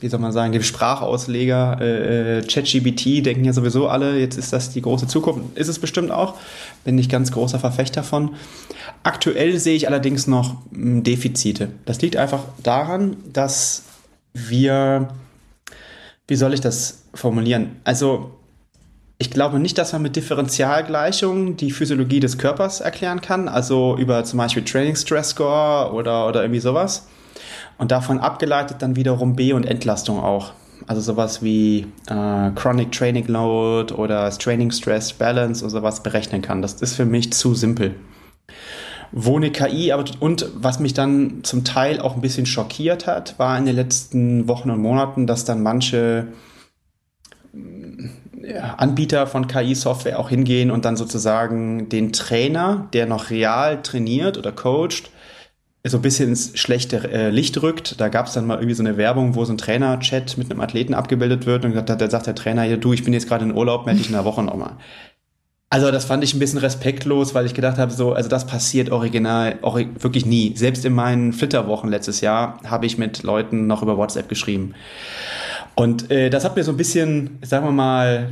wie 0.00 0.08
soll 0.08 0.20
man 0.20 0.32
sagen, 0.32 0.52
dem 0.52 0.62
Sprachausleger 0.62 1.80
äh, 1.80 2.42
ChatGBT 2.42 3.24
denken 3.24 3.44
ja 3.44 3.52
sowieso 3.52 3.88
alle, 3.88 4.18
jetzt 4.18 4.36
ist 4.36 4.52
das 4.52 4.70
die 4.70 4.82
große 4.82 5.06
Zukunft. 5.06 5.56
Ist 5.56 5.68
es 5.68 5.78
bestimmt 5.78 6.10
auch. 6.10 6.34
Bin 6.84 6.98
ich 6.98 7.08
ganz 7.08 7.32
großer 7.32 7.58
Verfechter 7.58 8.02
von. 8.02 8.30
Aktuell 9.02 9.58
sehe 9.58 9.76
ich 9.76 9.88
allerdings 9.88 10.26
noch 10.26 10.56
hm, 10.72 11.02
Defizite. 11.02 11.68
Das 11.86 12.02
liegt 12.02 12.16
einfach 12.16 12.44
daran, 12.62 13.16
dass 13.32 13.84
wir, 14.34 15.08
wie 16.26 16.36
soll 16.36 16.54
ich 16.54 16.60
das 16.60 17.04
formulieren? 17.14 17.76
Also, 17.84 18.32
ich 19.18 19.30
glaube 19.30 19.58
nicht, 19.58 19.76
dass 19.78 19.92
man 19.92 20.02
mit 20.02 20.16
Differentialgleichungen 20.16 21.56
die 21.56 21.70
Physiologie 21.70 22.20
des 22.20 22.38
Körpers 22.38 22.80
erklären 22.80 23.20
kann, 23.20 23.48
also 23.48 23.96
über 23.98 24.24
zum 24.24 24.38
Beispiel 24.38 24.64
Training 24.64 24.96
Stress 24.96 25.30
Score 25.30 25.92
oder, 25.92 26.26
oder 26.26 26.42
irgendwie 26.42 26.60
sowas. 26.60 27.06
Und 27.76 27.90
davon 27.90 28.18
abgeleitet 28.18 28.78
dann 28.80 28.96
wiederum 28.96 29.36
B- 29.36 29.52
und 29.52 29.64
Entlastung 29.64 30.20
auch. 30.20 30.52
Also 30.86 31.00
sowas 31.02 31.42
wie 31.42 31.86
äh, 32.08 32.50
Chronic 32.54 32.92
Training 32.92 33.26
Load 33.26 33.92
oder 33.94 34.30
Training 34.30 34.70
Stress 34.70 35.12
Balance 35.12 35.62
oder 35.62 35.70
sowas 35.70 36.02
berechnen 36.02 36.40
kann. 36.42 36.62
Das 36.62 36.74
ist 36.74 36.94
für 36.94 37.04
mich 37.04 37.32
zu 37.32 37.54
simpel 37.54 37.94
wo 39.12 39.36
eine 39.36 39.50
KI 39.50 39.92
aber 39.92 40.04
und 40.20 40.48
was 40.54 40.78
mich 40.78 40.94
dann 40.94 41.42
zum 41.42 41.64
Teil 41.64 42.00
auch 42.00 42.14
ein 42.14 42.20
bisschen 42.20 42.46
schockiert 42.46 43.06
hat, 43.06 43.38
war 43.38 43.58
in 43.58 43.66
den 43.66 43.74
letzten 43.74 44.48
Wochen 44.48 44.70
und 44.70 44.80
Monaten, 44.80 45.26
dass 45.26 45.44
dann 45.44 45.62
manche 45.62 46.28
ja, 48.42 48.74
Anbieter 48.74 49.26
von 49.26 49.46
KI-Software 49.46 50.18
auch 50.18 50.28
hingehen 50.28 50.70
und 50.70 50.84
dann 50.84 50.96
sozusagen 50.96 51.88
den 51.88 52.12
Trainer, 52.12 52.88
der 52.92 53.06
noch 53.06 53.30
real 53.30 53.82
trainiert 53.82 54.38
oder 54.38 54.52
coacht, 54.52 55.10
so 55.82 55.96
ein 55.96 56.02
bisschen 56.02 56.28
ins 56.28 56.58
schlechte 56.58 57.10
äh, 57.10 57.30
Licht 57.30 57.62
rückt. 57.62 58.00
Da 58.00 58.08
gab 58.08 58.26
es 58.26 58.34
dann 58.34 58.46
mal 58.46 58.56
irgendwie 58.56 58.74
so 58.74 58.82
eine 58.82 58.98
Werbung, 58.98 59.34
wo 59.34 59.44
so 59.44 59.52
ein 59.52 59.58
Trainer-Chat 59.58 60.36
mit 60.36 60.50
einem 60.50 60.60
Athleten 60.60 60.92
abgebildet 60.92 61.46
wird 61.46 61.64
und 61.64 61.74
da 61.74 62.10
sagt 62.10 62.26
der 62.26 62.34
Trainer, 62.34 62.64
ja 62.64 62.76
du, 62.76 62.92
ich 62.92 63.02
bin 63.02 63.14
jetzt 63.14 63.28
gerade 63.28 63.44
in 63.44 63.54
Urlaub, 63.54 63.86
melde 63.86 64.00
dich 64.00 64.10
in 64.10 64.14
einer 64.14 64.26
Woche 64.26 64.42
nochmal. 64.42 64.76
Also 65.72 65.92
das 65.92 66.04
fand 66.04 66.24
ich 66.24 66.34
ein 66.34 66.40
bisschen 66.40 66.58
respektlos, 66.58 67.32
weil 67.32 67.46
ich 67.46 67.54
gedacht 67.54 67.78
habe, 67.78 67.92
so, 67.92 68.12
also 68.12 68.28
das 68.28 68.44
passiert 68.44 68.90
original 68.90 69.56
ori 69.62 69.88
wirklich 70.00 70.26
nie. 70.26 70.52
Selbst 70.56 70.84
in 70.84 70.92
meinen 70.92 71.32
Flitterwochen 71.32 71.88
letztes 71.88 72.20
Jahr 72.20 72.60
habe 72.66 72.86
ich 72.86 72.98
mit 72.98 73.22
Leuten 73.22 73.68
noch 73.68 73.80
über 73.80 73.96
WhatsApp 73.96 74.28
geschrieben. 74.28 74.74
Und 75.76 76.10
äh, 76.10 76.28
das 76.28 76.44
hat 76.44 76.56
mir 76.56 76.64
so 76.64 76.72
ein 76.72 76.76
bisschen, 76.76 77.38
sagen 77.42 77.64
wir 77.64 77.72
mal, 77.72 78.28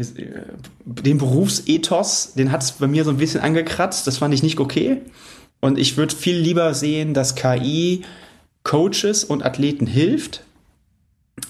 den 0.85 1.19
Berufsethos, 1.19 2.35
den 2.35 2.51
hat 2.51 2.65
es 2.65 2.73
bei 2.73 2.89
mir 2.89 3.05
so 3.05 3.11
ein 3.11 3.19
bisschen 3.19 3.41
angekratzt. 3.41 4.09
Das 4.09 4.19
fand 4.19 4.35
ich 4.35 4.43
nicht 4.43 4.59
okay. 4.59 5.01
Und 5.61 5.79
ich 5.79 5.97
würde 5.97 6.17
viel 6.17 6.37
lieber 6.37 6.75
sehen, 6.75 7.15
dass 7.15 7.37
KI 7.37 8.03
Coaches 8.65 9.23
und 9.23 9.47
Athleten 9.47 9.87
hilft. 9.87 10.43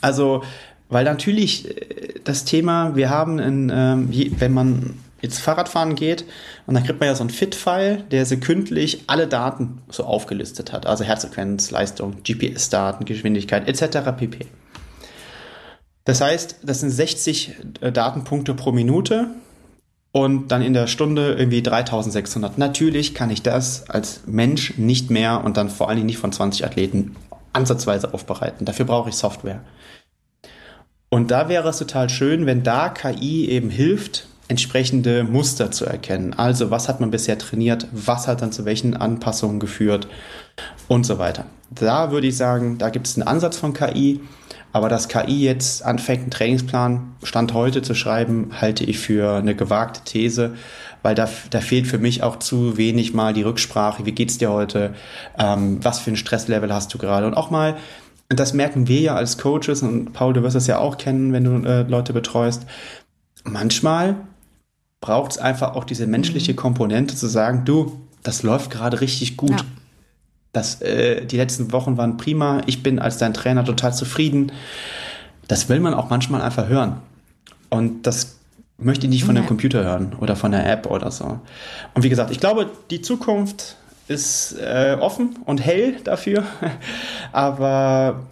Also, 0.03 0.43
weil 0.91 1.05
natürlich 1.05 1.67
äh, 1.71 2.21
das 2.25 2.45
Thema, 2.45 2.95
wir 2.95 3.09
haben, 3.09 3.39
in, 3.39 3.73
ähm, 3.75 4.11
wenn 4.39 4.53
man 4.53 4.95
jetzt 5.21 5.41
Fahrradfahren 5.41 5.95
geht 5.95 6.25
und 6.67 6.75
dann 6.75 6.85
kriegt 6.85 7.01
man 7.01 7.09
ja 7.09 7.15
so 7.15 7.23
einen 7.23 7.31
Fit-File, 7.31 8.05
der 8.11 8.27
sekündlich 8.27 9.05
alle 9.07 9.27
Daten 9.27 9.83
so 9.91 10.05
aufgelistet 10.05 10.73
hat. 10.73 10.87
Also 10.87 11.05
Herzfrequenz, 11.05 11.71
Leistung, 11.71 12.23
GPS-Daten, 12.23 13.05
Geschwindigkeit 13.05 13.69
etc. 13.69 14.11
pp. 14.17 14.47
Das 16.05 16.21
heißt, 16.21 16.61
das 16.63 16.81
sind 16.81 16.91
60 16.91 17.55
äh, 17.81 17.93
Datenpunkte 17.93 18.55
pro 18.55 18.73
Minute 18.73 19.29
und 20.13 20.49
dann 20.49 20.63
in 20.63 20.73
der 20.73 20.87
Stunde 20.87 21.35
irgendwie 21.35 21.63
3600. 21.63 22.57
Natürlich 22.57 23.15
kann 23.15 23.31
ich 23.31 23.43
das 23.43 23.91
als 23.91 24.23
Mensch 24.27 24.79
nicht 24.79 25.11
mehr 25.11 25.45
und 25.45 25.57
dann 25.57 25.69
vor 25.69 25.89
allen 25.89 25.97
Dingen 25.97 26.07
nicht 26.07 26.19
von 26.19 26.33
20 26.33 26.65
Athleten 26.65 27.17
ansatzweise 27.53 28.15
aufbereiten. 28.15 28.65
Dafür 28.65 28.87
brauche 28.87 29.11
ich 29.11 29.17
Software. 29.17 29.61
Und 31.11 31.31
da 31.31 31.49
wäre 31.49 31.69
es 31.69 31.79
total 31.79 32.09
schön, 32.09 32.47
wenn 32.47 32.63
da 32.63 32.89
KI 32.89 33.49
eben 33.49 33.71
hilft, 33.71 34.28
entsprechende 34.49 35.25
Muster 35.25 35.71
zu 35.71 35.85
erkennen. 35.85 36.35
Also 36.35 36.71
was 36.71 36.89
hat 36.89 37.01
man 37.01 37.11
bisher 37.11 37.39
trainiert, 37.39 37.87
was 37.93 38.27
hat 38.27 38.43
dann 38.43 38.53
zu 38.53 38.65
welchen 38.65 38.97
Anpassungen 38.97 39.61
geführt? 39.61 40.09
Und 40.89 41.05
so 41.05 41.19
weiter. 41.19 41.45
Da 41.71 42.11
würde 42.11 42.27
ich 42.27 42.37
sagen, 42.37 42.79
da 42.79 42.89
gibt 42.89 43.07
es 43.07 43.17
einen 43.17 43.29
Ansatz 43.29 43.59
von 43.59 43.75
KI, 43.75 44.21
aber 44.73 44.89
dass 44.89 45.09
KI 45.09 45.45
jetzt 45.45 45.85
anfängt, 45.85 46.23
einen 46.23 46.31
Trainingsplan 46.31 47.15
Stand 47.23 47.53
heute 47.53 47.83
zu 47.83 47.95
schreiben, 47.95 48.51
halte 48.59 48.85
ich 48.85 48.99
für 48.99 49.37
eine 49.37 49.55
gewagte 49.55 50.01
These, 50.05 50.55
weil 51.03 51.15
da, 51.15 51.29
da 51.51 51.61
fehlt 51.61 51.87
für 51.87 51.99
mich 51.99 52.23
auch 52.23 52.37
zu 52.37 52.79
wenig 52.79 53.13
mal 53.13 53.35
die 53.35 53.43
Rücksprache, 53.43 54.07
wie 54.07 54.13
geht's 54.13 54.39
dir 54.39 54.51
heute, 54.51 54.95
ähm, 55.39 55.79
was 55.85 56.01
für 56.01 56.11
ein 56.11 56.17
Stresslevel 56.17 56.73
hast 56.73 56.93
du 56.93 56.99
gerade? 56.99 57.27
Und 57.27 57.35
auch 57.35 57.51
mal 57.51 57.77
das 58.29 58.53
merken 58.53 58.89
wir 58.89 59.01
ja 59.01 59.15
als 59.15 59.39
Coaches 59.39 59.83
und 59.83 60.13
Paul, 60.13 60.35
du 60.35 60.43
wirst 60.43 60.57
das 60.57 60.67
ja 60.67 60.79
auch 60.79 60.99
kennen, 60.99 61.33
wenn 61.33 61.45
du 61.45 61.67
äh, 61.67 61.83
Leute 61.83 62.13
betreust. 62.13 62.67
Manchmal 63.45 64.17
braucht 65.01 65.33
es 65.33 65.39
einfach 65.39 65.75
auch 65.75 65.85
diese 65.85 66.07
menschliche 66.07 66.53
mhm. 66.53 66.57
Komponente 66.57 67.17
zu 67.17 67.27
sagen, 67.27 67.65
du, 67.65 68.01
das 68.23 68.43
läuft 68.43 68.71
gerade 68.71 69.01
richtig 69.01 69.37
gut. 69.37 69.51
Ja. 69.51 69.67
Das, 70.53 70.81
äh, 70.81 71.25
die 71.25 71.37
letzten 71.37 71.73
Wochen 71.73 71.97
waren 71.97 72.17
prima. 72.17 72.63
Ich 72.67 72.83
bin 72.83 72.99
als 72.99 73.19
dein 73.19 73.35
Trainer 73.35 73.65
total 73.65 73.95
zufrieden. 73.95 74.53
Das 75.47 75.69
will 75.69 75.81
man 75.81 75.95
auch 75.95 76.11
manchmal 76.11 76.43
einfach 76.43 76.69
hören. 76.69 76.97
Und 77.71 78.07
das 78.07 78.39
möchte 78.79 79.07
ich 79.07 79.11
nicht 79.11 79.25
von 79.25 79.37
ja. 79.37 79.43
dem 79.43 79.47
Computer 79.47 79.85
hören 79.85 80.15
oder 80.21 80.37
von 80.37 80.53
der 80.53 80.71
App 80.71 80.87
oder 80.87 81.11
so. 81.11 81.41
Und 81.95 82.03
wie 82.03 82.09
gesagt, 82.09 82.31
ich 82.31 82.41
glaube, 82.41 82.71
die 82.91 83.03
Zukunft 83.03 83.77
ist 84.09 84.57
äh, 84.59 84.97
offen 84.99 85.37
und 85.45 85.65
hell 85.65 85.97
dafür. 86.03 86.45
Aber 87.33 88.27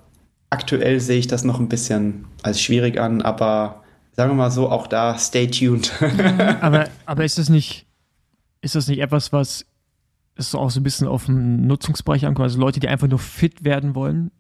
aktuell 0.51 1.01
sehe 1.01 1.19
ich 1.19 1.27
das 1.27 1.45
noch 1.45 1.61
ein 1.61 1.69
bisschen 1.69 2.27
als 2.43 2.61
schwierig 2.61 2.99
an. 2.99 3.23
Aber 3.23 3.83
sagen 4.17 4.31
wir 4.31 4.35
mal 4.35 4.51
so, 4.51 4.71
auch 4.71 4.87
da 4.87 5.19
stay 5.19 5.47
tuned. 5.47 5.93
aber, 6.61 6.89
aber 7.07 7.25
ist 7.25 7.39
das 7.39 7.49
nicht, 7.49 7.87
ist 8.63 8.75
das 8.75 8.89
nicht 8.89 9.01
etwas, 9.01 9.33
was 9.33 9.67
ist 10.37 10.55
auch 10.55 10.71
so 10.71 10.81
ein 10.81 10.83
bisschen 10.83 11.07
auf 11.07 11.27
den 11.27 11.67
Nutzungsbereich 11.67 12.27
ankommt? 12.27 12.45
Also 12.45 12.59
Leute, 12.59 12.81
die 12.81 12.89
einfach 12.89 13.09
nur 13.09 13.19
fit 13.19 13.65
werden 13.65 13.95
wollen? 13.95 14.31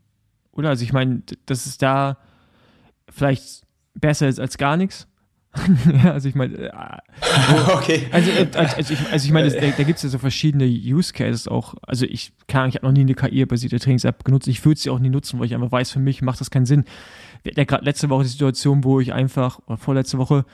Oder? 0.52 0.70
Also 0.70 0.82
ich 0.82 0.92
meine, 0.92 1.22
das 1.46 1.66
ist 1.66 1.82
da 1.82 2.18
vielleicht 3.10 3.62
besser 3.94 4.28
ist 4.28 4.40
als 4.40 4.58
gar 4.58 4.76
nichts. 4.76 5.06
ja, 6.04 6.12
also 6.12 6.28
ich 6.28 6.34
meine, 6.34 6.54
äh, 6.54 6.72
okay. 7.72 8.08
Also, 8.12 8.30
also, 8.52 8.92
ich, 8.92 9.10
also 9.10 9.24
ich 9.24 9.32
meine, 9.32 9.50
da, 9.50 9.60
da 9.60 9.82
gibt 9.84 9.96
es 9.96 10.02
ja 10.02 10.10
so 10.10 10.18
verschiedene 10.18 10.66
Use 10.66 11.14
Cases 11.14 11.48
auch. 11.48 11.74
Also 11.82 12.04
ich 12.04 12.32
kann, 12.46 12.68
ich 12.68 12.74
habe 12.74 12.86
noch 12.86 12.92
nie 12.92 13.00
eine 13.00 13.14
KI-basierte 13.14 13.78
Trainings-App 13.78 14.24
genutzt. 14.24 14.48
Ich 14.48 14.64
würde 14.66 14.78
sie 14.78 14.90
auch 14.90 14.98
nie 14.98 15.08
nutzen, 15.08 15.38
weil 15.38 15.46
ich 15.46 15.54
einfach 15.54 15.72
weiß, 15.72 15.92
für 15.92 15.98
mich 15.98 16.20
macht 16.20 16.40
das 16.40 16.50
keinen 16.50 16.66
Sinn 16.66 16.84
wir 17.46 17.52
hatten 17.52 17.60
ja 17.60 17.64
gerade 17.64 17.84
letzte 17.84 18.10
Woche 18.10 18.24
die 18.24 18.28
Situation, 18.28 18.82
wo 18.82 18.98
ich 19.00 19.12
einfach, 19.12 19.60
oder 19.66 19.76
vorletzte 19.76 20.18
Woche, 20.18 20.44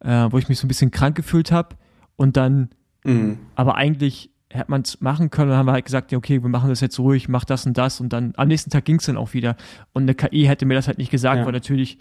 äh, 0.00 0.26
wo 0.30 0.38
ich 0.38 0.48
mich 0.48 0.58
so 0.58 0.66
ein 0.66 0.68
bisschen 0.68 0.90
krank 0.90 1.16
gefühlt 1.16 1.50
habe 1.50 1.76
und 2.16 2.36
dann, 2.36 2.68
mhm. 3.04 3.38
aber 3.54 3.76
eigentlich 3.76 4.30
hätte 4.50 4.70
man 4.70 4.82
es 4.82 5.00
machen 5.00 5.30
können 5.30 5.48
und 5.48 5.52
dann 5.52 5.58
haben 5.58 5.66
wir 5.66 5.72
halt 5.72 5.86
gesagt, 5.86 6.12
ja, 6.12 6.18
okay, 6.18 6.42
wir 6.42 6.50
machen 6.50 6.68
das 6.68 6.80
jetzt 6.80 6.98
ruhig, 6.98 7.28
mach 7.28 7.44
das 7.44 7.64
und 7.66 7.78
das 7.78 8.00
und 8.00 8.12
dann 8.12 8.34
am 8.36 8.48
nächsten 8.48 8.70
Tag 8.70 8.84
ging 8.84 8.96
es 8.96 9.06
dann 9.06 9.16
auch 9.16 9.32
wieder. 9.32 9.56
Und 9.92 10.02
eine 10.02 10.14
KI 10.14 10.44
hätte 10.44 10.66
mir 10.66 10.74
das 10.74 10.88
halt 10.88 10.98
nicht 10.98 11.10
gesagt, 11.10 11.38
ja. 11.38 11.46
weil 11.46 11.52
natürlich, 11.52 11.98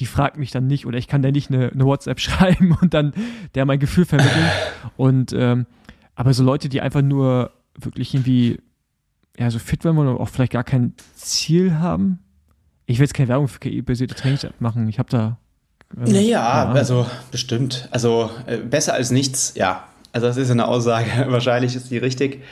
die 0.00 0.06
fragt 0.06 0.38
mich 0.38 0.50
dann 0.50 0.66
nicht 0.66 0.86
oder 0.86 0.98
ich 0.98 1.06
kann 1.06 1.22
da 1.22 1.30
nicht 1.30 1.50
eine, 1.50 1.70
eine 1.70 1.84
WhatsApp 1.84 2.18
schreiben 2.20 2.76
und 2.80 2.94
dann 2.94 3.12
der 3.54 3.64
mein 3.64 3.78
Gefühl 3.78 4.06
vermitteln. 4.06 4.50
und 4.96 5.32
ähm, 5.34 5.66
aber 6.14 6.34
so 6.34 6.42
Leute, 6.42 6.68
die 6.68 6.80
einfach 6.80 7.02
nur 7.02 7.52
wirklich 7.78 8.14
irgendwie 8.14 8.58
ja, 9.38 9.50
so 9.50 9.58
fit 9.58 9.84
werden 9.84 9.96
wollen 9.96 10.08
oder 10.08 10.20
auch 10.20 10.28
vielleicht 10.28 10.52
gar 10.52 10.64
kein 10.64 10.94
Ziel 11.14 11.78
haben, 11.78 12.18
ich 12.92 12.98
will 12.98 13.04
jetzt 13.04 13.14
keine 13.14 13.28
Werbung 13.28 13.48
für 13.48 13.58
KI-basierte 13.58 14.14
Trainings 14.14 14.46
machen. 14.58 14.88
Ich 14.88 14.98
habe 14.98 15.10
da. 15.10 15.38
Äh, 15.96 16.10
naja, 16.10 16.70
also 16.72 17.06
bestimmt. 17.30 17.88
Also 17.90 18.30
äh, 18.46 18.58
besser 18.58 18.94
als 18.94 19.10
nichts, 19.10 19.54
ja. 19.56 19.84
Also 20.12 20.26
das 20.26 20.36
ist 20.36 20.50
eine 20.50 20.68
Aussage, 20.68 21.06
wahrscheinlich 21.28 21.74
ist 21.74 21.90
die 21.90 21.98
richtig. 21.98 22.42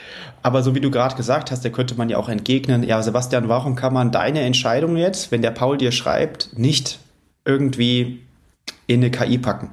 Aber 0.41 0.63
so 0.63 0.73
wie 0.73 0.81
du 0.81 0.89
gerade 0.89 1.15
gesagt 1.15 1.51
hast, 1.51 1.63
da 1.63 1.69
könnte 1.69 1.95
man 1.95 2.09
ja 2.09 2.17
auch 2.17 2.27
entgegnen, 2.27 2.83
ja 2.83 3.01
Sebastian, 3.03 3.47
warum 3.49 3.75
kann 3.75 3.93
man 3.93 4.11
deine 4.11 4.41
Entscheidung 4.41 4.97
jetzt, 4.97 5.31
wenn 5.31 5.43
der 5.43 5.51
Paul 5.51 5.77
dir 5.77 5.91
schreibt, 5.91 6.57
nicht 6.57 6.99
irgendwie 7.45 8.21
in 8.87 9.01
eine 9.01 9.11
KI 9.11 9.37
packen? 9.37 9.69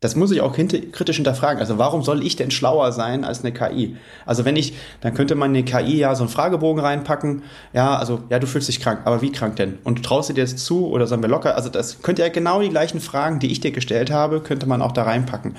Das 0.00 0.14
muss 0.14 0.30
ich 0.30 0.40
auch 0.42 0.52
kritisch 0.52 1.16
hinterfragen. 1.16 1.58
Also 1.58 1.76
warum 1.78 2.04
soll 2.04 2.24
ich 2.24 2.36
denn 2.36 2.52
schlauer 2.52 2.92
sein 2.92 3.24
als 3.24 3.44
eine 3.44 3.52
KI? 3.52 3.96
Also 4.26 4.44
wenn 4.44 4.54
ich, 4.54 4.74
dann 5.00 5.12
könnte 5.12 5.34
man 5.34 5.50
eine 5.50 5.64
KI 5.64 5.98
ja 5.98 6.14
so 6.14 6.22
einen 6.22 6.30
Fragebogen 6.30 6.80
reinpacken. 6.80 7.42
Ja, 7.72 7.96
also 7.96 8.20
ja, 8.30 8.38
du 8.38 8.46
fühlst 8.46 8.68
dich 8.68 8.80
krank, 8.80 9.00
aber 9.06 9.22
wie 9.22 9.32
krank 9.32 9.56
denn? 9.56 9.78
Und 9.82 10.04
traust 10.04 10.28
du 10.28 10.34
dir 10.34 10.42
jetzt 10.42 10.60
zu 10.60 10.86
oder 10.86 11.08
sollen 11.08 11.22
wir 11.22 11.28
locker? 11.28 11.56
Also 11.56 11.68
das 11.68 12.00
könnte 12.00 12.22
ja 12.22 12.28
genau 12.28 12.60
die 12.60 12.68
gleichen 12.68 13.00
Fragen, 13.00 13.40
die 13.40 13.50
ich 13.50 13.58
dir 13.58 13.72
gestellt 13.72 14.12
habe, 14.12 14.40
könnte 14.40 14.66
man 14.66 14.82
auch 14.82 14.92
da 14.92 15.02
reinpacken. 15.02 15.56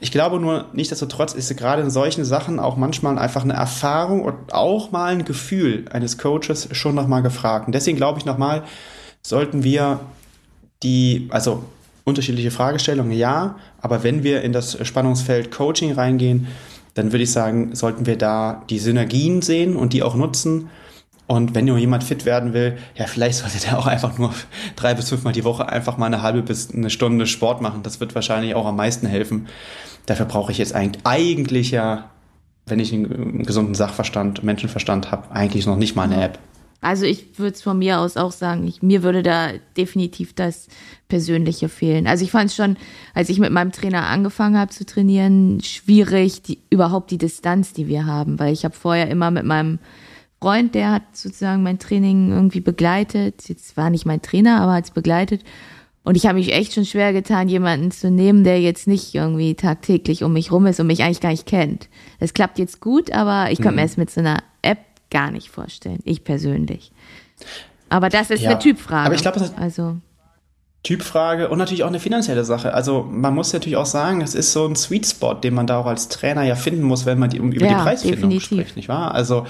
Ich 0.00 0.10
glaube 0.10 0.40
nur, 0.40 0.66
nichtsdestotrotz 0.72 1.34
ist 1.34 1.56
gerade 1.56 1.82
in 1.82 1.90
solchen 1.90 2.24
Sachen 2.24 2.58
auch 2.58 2.76
manchmal 2.76 3.16
einfach 3.16 3.44
eine 3.44 3.52
Erfahrung 3.52 4.22
und 4.22 4.52
auch 4.52 4.90
mal 4.90 5.12
ein 5.12 5.24
Gefühl 5.24 5.84
eines 5.92 6.18
Coaches 6.18 6.68
schon 6.72 6.96
nochmal 6.96 7.22
gefragt. 7.22 7.66
Und 7.66 7.74
deswegen 7.76 7.96
glaube 7.96 8.18
ich 8.18 8.24
nochmal, 8.24 8.64
sollten 9.22 9.62
wir 9.62 10.00
die, 10.82 11.28
also 11.30 11.64
unterschiedliche 12.08 12.50
Fragestellungen, 12.50 13.12
ja, 13.12 13.56
aber 13.80 14.02
wenn 14.02 14.22
wir 14.22 14.42
in 14.42 14.52
das 14.52 14.78
Spannungsfeld 14.86 15.50
Coaching 15.50 15.92
reingehen, 15.92 16.48
dann 16.94 17.12
würde 17.12 17.22
ich 17.22 17.32
sagen, 17.32 17.74
sollten 17.74 18.06
wir 18.06 18.16
da 18.18 18.64
die 18.70 18.78
Synergien 18.78 19.40
sehen 19.40 19.76
und 19.76 19.92
die 19.92 20.02
auch 20.02 20.16
nutzen. 20.16 20.68
Und 21.28 21.54
wenn 21.54 21.66
nur 21.66 21.78
jemand 21.78 22.02
fit 22.02 22.24
werden 22.24 22.54
will, 22.54 22.78
ja, 22.96 23.06
vielleicht 23.06 23.38
sollte 23.38 23.60
der 23.60 23.78
auch 23.78 23.86
einfach 23.86 24.18
nur 24.18 24.32
drei 24.76 24.94
bis 24.94 25.10
fünfmal 25.10 25.32
die 25.32 25.44
Woche 25.44 25.68
einfach 25.68 25.96
mal 25.96 26.06
eine 26.06 26.22
halbe 26.22 26.42
bis 26.42 26.74
eine 26.74 26.90
Stunde 26.90 27.26
Sport 27.26 27.60
machen. 27.60 27.82
Das 27.82 28.00
wird 28.00 28.14
wahrscheinlich 28.14 28.54
auch 28.54 28.66
am 28.66 28.76
meisten 28.76 29.06
helfen. 29.06 29.46
Dafür 30.06 30.26
brauche 30.26 30.50
ich 30.50 30.58
jetzt 30.58 30.74
eigentlich, 30.74 31.70
ja, 31.70 32.10
wenn 32.66 32.80
ich 32.80 32.92
einen 32.92 33.44
gesunden 33.44 33.74
Sachverstand, 33.74 34.42
Menschenverstand 34.42 35.12
habe, 35.12 35.30
eigentlich 35.30 35.66
noch 35.66 35.76
nicht 35.76 35.94
mal 35.96 36.04
eine 36.04 36.22
App. 36.22 36.38
Also 36.80 37.06
ich 37.06 37.38
würde 37.38 37.54
es 37.54 37.62
von 37.62 37.78
mir 37.78 37.98
aus 37.98 38.16
auch 38.16 38.30
sagen, 38.30 38.66
ich, 38.66 38.82
mir 38.82 39.02
würde 39.02 39.24
da 39.24 39.50
definitiv 39.76 40.32
das 40.32 40.68
Persönliche 41.08 41.68
fehlen. 41.68 42.06
Also 42.06 42.24
ich 42.24 42.30
fand 42.30 42.50
es 42.50 42.56
schon, 42.56 42.76
als 43.14 43.30
ich 43.30 43.40
mit 43.40 43.50
meinem 43.50 43.72
Trainer 43.72 44.06
angefangen 44.06 44.56
habe 44.56 44.70
zu 44.70 44.86
trainieren, 44.86 45.60
schwierig, 45.62 46.42
die, 46.42 46.58
überhaupt 46.70 47.10
die 47.10 47.18
Distanz, 47.18 47.72
die 47.72 47.88
wir 47.88 48.06
haben, 48.06 48.38
weil 48.38 48.52
ich 48.52 48.64
habe 48.64 48.76
vorher 48.76 49.10
immer 49.10 49.32
mit 49.32 49.44
meinem 49.44 49.80
Freund, 50.40 50.76
der 50.76 50.92
hat 50.92 51.02
sozusagen 51.14 51.64
mein 51.64 51.80
Training 51.80 52.30
irgendwie 52.30 52.60
begleitet. 52.60 53.48
Jetzt 53.48 53.76
war 53.76 53.90
nicht 53.90 54.06
mein 54.06 54.22
Trainer, 54.22 54.60
aber 54.60 54.74
hat 54.74 54.84
es 54.84 54.90
begleitet. 54.92 55.42
Und 56.04 56.16
ich 56.16 56.26
habe 56.26 56.38
mich 56.38 56.54
echt 56.54 56.72
schon 56.72 56.86
schwer 56.86 57.12
getan, 57.12 57.48
jemanden 57.48 57.90
zu 57.90 58.10
nehmen, 58.10 58.44
der 58.44 58.60
jetzt 58.60 58.86
nicht 58.86 59.14
irgendwie 59.14 59.54
tagtäglich 59.54 60.22
um 60.22 60.32
mich 60.32 60.52
rum 60.52 60.66
ist 60.66 60.78
und 60.78 60.86
mich 60.86 61.02
eigentlich 61.02 61.20
gar 61.20 61.32
nicht 61.32 61.44
kennt. 61.44 61.88
Das 62.20 62.34
klappt 62.34 62.58
jetzt 62.58 62.80
gut, 62.80 63.10
aber 63.10 63.50
ich 63.50 63.58
könnte 63.58 63.72
mhm. 63.72 63.76
mir 63.76 63.84
es 63.84 63.96
mit 63.96 64.10
so 64.10 64.20
einer 64.20 64.38
App 64.62 64.87
gar 65.10 65.30
nicht 65.30 65.50
vorstellen. 65.50 66.00
Ich 66.04 66.24
persönlich. 66.24 66.92
Aber 67.88 68.08
das 68.08 68.30
ist 68.30 68.42
ja, 68.42 68.50
eine 68.50 68.58
Typfrage. 68.58 69.06
Aber 69.06 69.14
ich 69.14 69.22
glaube, 69.22 69.40
also 69.56 69.96
Typfrage 70.84 71.48
und 71.48 71.58
natürlich 71.58 71.82
auch 71.82 71.88
eine 71.88 71.98
finanzielle 71.98 72.44
Sache. 72.44 72.72
Also 72.72 73.04
man 73.10 73.34
muss 73.34 73.52
natürlich 73.52 73.76
auch 73.76 73.84
sagen, 73.84 74.20
es 74.20 74.36
ist 74.36 74.52
so 74.52 74.64
ein 74.64 74.76
Sweet 74.76 75.06
Spot, 75.06 75.34
den 75.34 75.52
man 75.52 75.66
da 75.66 75.80
auch 75.80 75.86
als 75.86 76.08
Trainer 76.08 76.44
ja 76.44 76.54
finden 76.54 76.82
muss, 76.82 77.04
wenn 77.04 77.18
man 77.18 77.30
die, 77.30 77.40
um, 77.40 77.50
über 77.50 77.66
ja, 77.66 77.78
die 77.78 77.82
Preisfindung 77.82 78.30
definitiv. 78.30 78.44
spricht, 78.44 78.76
nicht 78.76 78.88
wahr? 78.88 79.12
Also, 79.12 79.44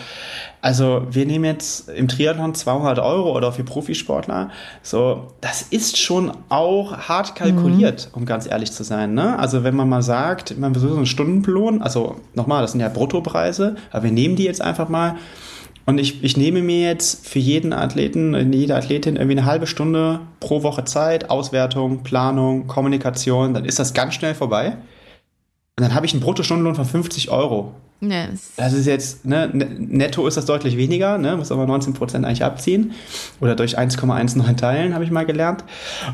also 0.62 1.06
wir 1.10 1.26
nehmen 1.26 1.44
jetzt 1.44 1.90
im 1.90 2.08
Triathlon 2.08 2.54
200 2.54 2.98
Euro 2.98 3.36
oder 3.36 3.52
für 3.52 3.62
Profisportler. 3.62 4.50
So, 4.82 5.28
das 5.42 5.62
ist 5.62 5.98
schon 5.98 6.32
auch 6.48 6.96
hart 6.96 7.34
kalkuliert, 7.34 8.08
mhm. 8.10 8.22
um 8.22 8.26
ganz 8.26 8.46
ehrlich 8.46 8.72
zu 8.72 8.82
sein. 8.82 9.12
Ne? 9.12 9.38
Also 9.38 9.64
wenn 9.64 9.76
man 9.76 9.88
mal 9.88 10.02
sagt, 10.02 10.58
man 10.58 10.72
versucht 10.72 10.92
so 10.92 10.96
einen 10.96 11.06
Stundenlohn, 11.06 11.82
also 11.82 12.16
nochmal, 12.34 12.62
das 12.62 12.72
sind 12.72 12.80
ja 12.80 12.88
Bruttopreise, 12.88 13.76
aber 13.92 14.04
wir 14.04 14.12
nehmen 14.12 14.34
die 14.34 14.44
jetzt 14.44 14.62
einfach 14.62 14.88
mal 14.88 15.16
und 15.88 15.98
ich, 15.98 16.22
ich 16.22 16.36
nehme 16.36 16.60
mir 16.60 16.82
jetzt 16.82 17.26
für 17.26 17.38
jeden 17.38 17.72
Athleten, 17.72 18.52
jede 18.52 18.76
Athletin 18.76 19.16
irgendwie 19.16 19.38
eine 19.38 19.46
halbe 19.46 19.66
Stunde 19.66 20.20
pro 20.38 20.62
Woche 20.62 20.84
Zeit, 20.84 21.30
Auswertung, 21.30 22.02
Planung, 22.02 22.66
Kommunikation, 22.66 23.54
dann 23.54 23.64
ist 23.64 23.78
das 23.78 23.94
ganz 23.94 24.12
schnell 24.12 24.34
vorbei. 24.34 24.76
Und 25.78 25.84
dann 25.84 25.94
habe 25.94 26.06
ich 26.06 26.12
einen 26.12 26.20
Bruttostundenlohn 26.20 26.74
von 26.74 26.84
50 26.84 27.30
Euro. 27.30 27.72
Ja, 28.00 28.26
Das 28.56 28.72
ist 28.72 28.86
jetzt, 28.86 29.24
ne, 29.24 29.48
netto 29.52 30.26
ist 30.26 30.36
das 30.36 30.44
deutlich 30.44 30.76
weniger, 30.76 31.18
ne, 31.18 31.36
muss 31.36 31.52
aber 31.52 31.66
19 31.66 31.94
Prozent 31.94 32.24
eigentlich 32.24 32.42
abziehen. 32.42 32.94
Oder 33.40 33.54
durch 33.54 33.78
1,19 33.78 34.56
teilen, 34.56 34.92
habe 34.92 35.04
ich 35.04 35.12
mal 35.12 35.24
gelernt. 35.24 35.62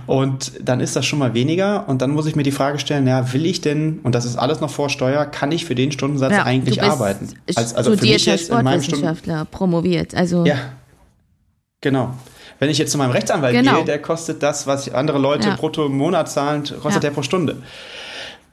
Und 0.06 0.52
dann 0.62 0.80
ist 0.80 0.96
das 0.96 1.06
schon 1.06 1.18
mal 1.18 1.32
weniger. 1.32 1.88
Und 1.88 2.02
dann 2.02 2.10
muss 2.10 2.26
ich 2.26 2.36
mir 2.36 2.42
die 2.42 2.52
Frage 2.52 2.78
stellen, 2.78 3.06
ja, 3.06 3.32
will 3.32 3.46
ich 3.46 3.62
denn, 3.62 4.00
und 4.02 4.14
das 4.14 4.26
ist 4.26 4.36
alles 4.36 4.60
noch 4.60 4.68
vor 4.68 4.90
Steuer, 4.90 5.24
kann 5.24 5.50
ich 5.50 5.64
für 5.64 5.74
den 5.74 5.92
Stundensatz 5.92 6.32
ja, 6.32 6.42
eigentlich 6.42 6.74
du 6.74 6.82
bist 6.82 6.92
arbeiten? 6.92 7.28
Als, 7.54 7.74
also 7.74 7.94
studierter 7.94 8.36
Sportwissenschaftler, 8.36 9.46
promoviert. 9.46 10.14
Also 10.14 10.44
ja, 10.44 10.56
genau. 11.80 12.12
Wenn 12.58 12.68
ich 12.68 12.76
jetzt 12.76 12.92
zu 12.92 12.98
meinem 12.98 13.12
Rechtsanwalt 13.12 13.54
genau. 13.54 13.76
gehe, 13.76 13.84
der 13.86 14.02
kostet 14.02 14.42
das, 14.42 14.66
was 14.66 14.92
andere 14.92 15.18
Leute 15.18 15.48
ja. 15.48 15.56
brutto 15.56 15.86
im 15.86 15.96
Monat 15.96 16.30
zahlen, 16.30 16.64
kostet 16.64 16.92
ja. 16.92 17.00
der 17.00 17.10
pro 17.12 17.22
Stunde. 17.22 17.62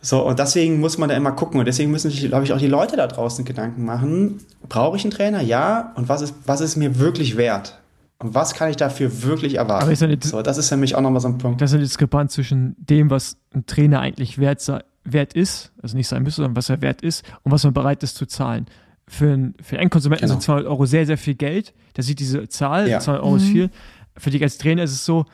So, 0.01 0.25
und 0.25 0.39
deswegen 0.39 0.79
muss 0.79 0.97
man 0.97 1.09
da 1.09 1.15
immer 1.15 1.31
gucken. 1.31 1.59
Und 1.59 1.67
deswegen 1.67 1.91
müssen 1.91 2.09
sich, 2.09 2.27
glaube 2.27 2.43
ich, 2.43 2.53
auch 2.53 2.57
die 2.57 2.67
Leute 2.67 2.97
da 2.97 3.07
draußen 3.07 3.45
Gedanken 3.45 3.85
machen. 3.85 4.39
Brauche 4.67 4.97
ich 4.97 5.03
einen 5.03 5.11
Trainer? 5.11 5.41
Ja. 5.41 5.93
Und 5.95 6.09
was 6.09 6.21
ist, 6.21 6.33
was 6.45 6.59
ist 6.59 6.75
mir 6.75 6.99
wirklich 6.99 7.37
wert? 7.37 7.79
Und 8.17 8.35
was 8.35 8.53
kann 8.53 8.69
ich 8.69 8.77
dafür 8.77 9.23
wirklich 9.23 9.55
erwarten? 9.55 9.83
Aber 9.83 9.91
ist 9.91 10.03
eine, 10.03 10.17
so, 10.21 10.41
das 10.41 10.57
ist 10.57 10.69
für 10.69 10.77
mich 10.77 10.95
auch 10.95 11.01
nochmal 11.01 11.21
so 11.21 11.27
ein 11.27 11.37
Punkt. 11.37 11.61
Das 11.61 11.71
ist 11.71 11.75
eine 11.75 11.83
Diskrepanz 11.83 12.33
zwischen 12.33 12.75
dem, 12.77 13.09
was 13.09 13.37
ein 13.53 13.65
Trainer 13.65 13.99
eigentlich 13.99 14.37
wert, 14.37 14.61
wert 15.03 15.33
ist, 15.33 15.71
also 15.81 15.97
nicht 15.97 16.07
sein 16.07 16.21
müsste, 16.23 16.43
sondern 16.43 16.55
was 16.55 16.69
er 16.69 16.81
wert 16.81 17.01
ist 17.01 17.23
und 17.43 17.51
was 17.51 17.63
man 17.63 17.73
bereit 17.73 18.03
ist 18.03 18.15
zu 18.15 18.27
zahlen. 18.27 18.67
Für 19.07 19.33
einen, 19.33 19.55
für 19.61 19.75
einen 19.75 19.83
Endkonsumenten 19.83 20.27
genau. 20.27 20.33
sind 20.33 20.43
200 20.43 20.67
Euro 20.67 20.85
sehr, 20.85 21.05
sehr 21.05 21.17
viel 21.17 21.35
Geld. 21.35 21.73
Der 21.95 22.03
sieht 22.03 22.19
diese 22.19 22.47
Zahl, 22.47 22.87
ja. 22.87 22.99
200 22.99 23.23
Euro 23.23 23.31
mhm. 23.33 23.37
ist 23.37 23.49
viel. 23.49 23.69
Für 24.17 24.29
dich 24.29 24.43
als 24.43 24.57
Trainer 24.57 24.83
ist 24.83 24.91
es 24.91 25.03
so, 25.03 25.25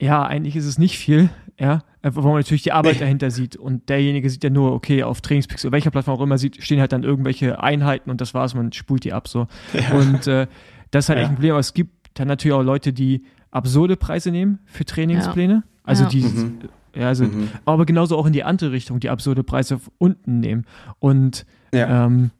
ja, 0.00 0.22
eigentlich 0.22 0.54
ist 0.54 0.66
es 0.66 0.78
nicht 0.78 0.98
viel, 0.98 1.30
ja, 1.58 1.82
wo 2.02 2.22
man 2.22 2.36
natürlich 2.36 2.62
die 2.62 2.72
Arbeit 2.72 3.00
dahinter 3.00 3.30
sieht 3.30 3.56
und 3.56 3.88
derjenige 3.88 4.30
sieht 4.30 4.44
ja 4.44 4.50
nur, 4.50 4.72
okay, 4.72 5.02
auf 5.02 5.20
Trainingspix 5.20 5.64
oder 5.64 5.72
welcher 5.72 5.90
Plattform 5.90 6.18
auch 6.18 6.22
immer 6.22 6.38
sieht, 6.38 6.62
stehen 6.62 6.80
halt 6.80 6.92
dann 6.92 7.02
irgendwelche 7.02 7.60
Einheiten 7.60 8.10
und 8.10 8.20
das 8.20 8.34
war's, 8.34 8.54
man 8.54 8.72
spult 8.72 9.04
die 9.04 9.12
ab 9.12 9.28
so. 9.28 9.48
Ja. 9.72 9.92
Und 9.98 10.26
äh, 10.26 10.46
das 10.90 11.04
ist 11.04 11.08
halt 11.08 11.18
ja. 11.18 11.22
echt 11.22 11.30
ein 11.30 11.34
Problem, 11.36 11.52
aber 11.52 11.60
es 11.60 11.74
gibt 11.74 12.18
dann 12.18 12.28
natürlich 12.28 12.54
auch 12.54 12.62
Leute, 12.62 12.92
die 12.92 13.24
absurde 13.50 13.96
Preise 13.96 14.30
nehmen 14.30 14.60
für 14.66 14.84
Trainingspläne, 14.84 15.54
ja. 15.54 15.62
also 15.82 16.04
die 16.06 16.22
mhm. 16.22 16.58
ja, 16.94 17.08
also, 17.08 17.24
mhm. 17.24 17.48
aber 17.64 17.84
genauso 17.84 18.16
auch 18.16 18.26
in 18.26 18.32
die 18.32 18.44
andere 18.44 18.72
Richtung, 18.72 19.00
die 19.00 19.10
absurde 19.10 19.42
Preise 19.42 19.80
unten 19.98 20.40
nehmen 20.40 20.66
und 21.00 21.46
ähm, 21.72 22.30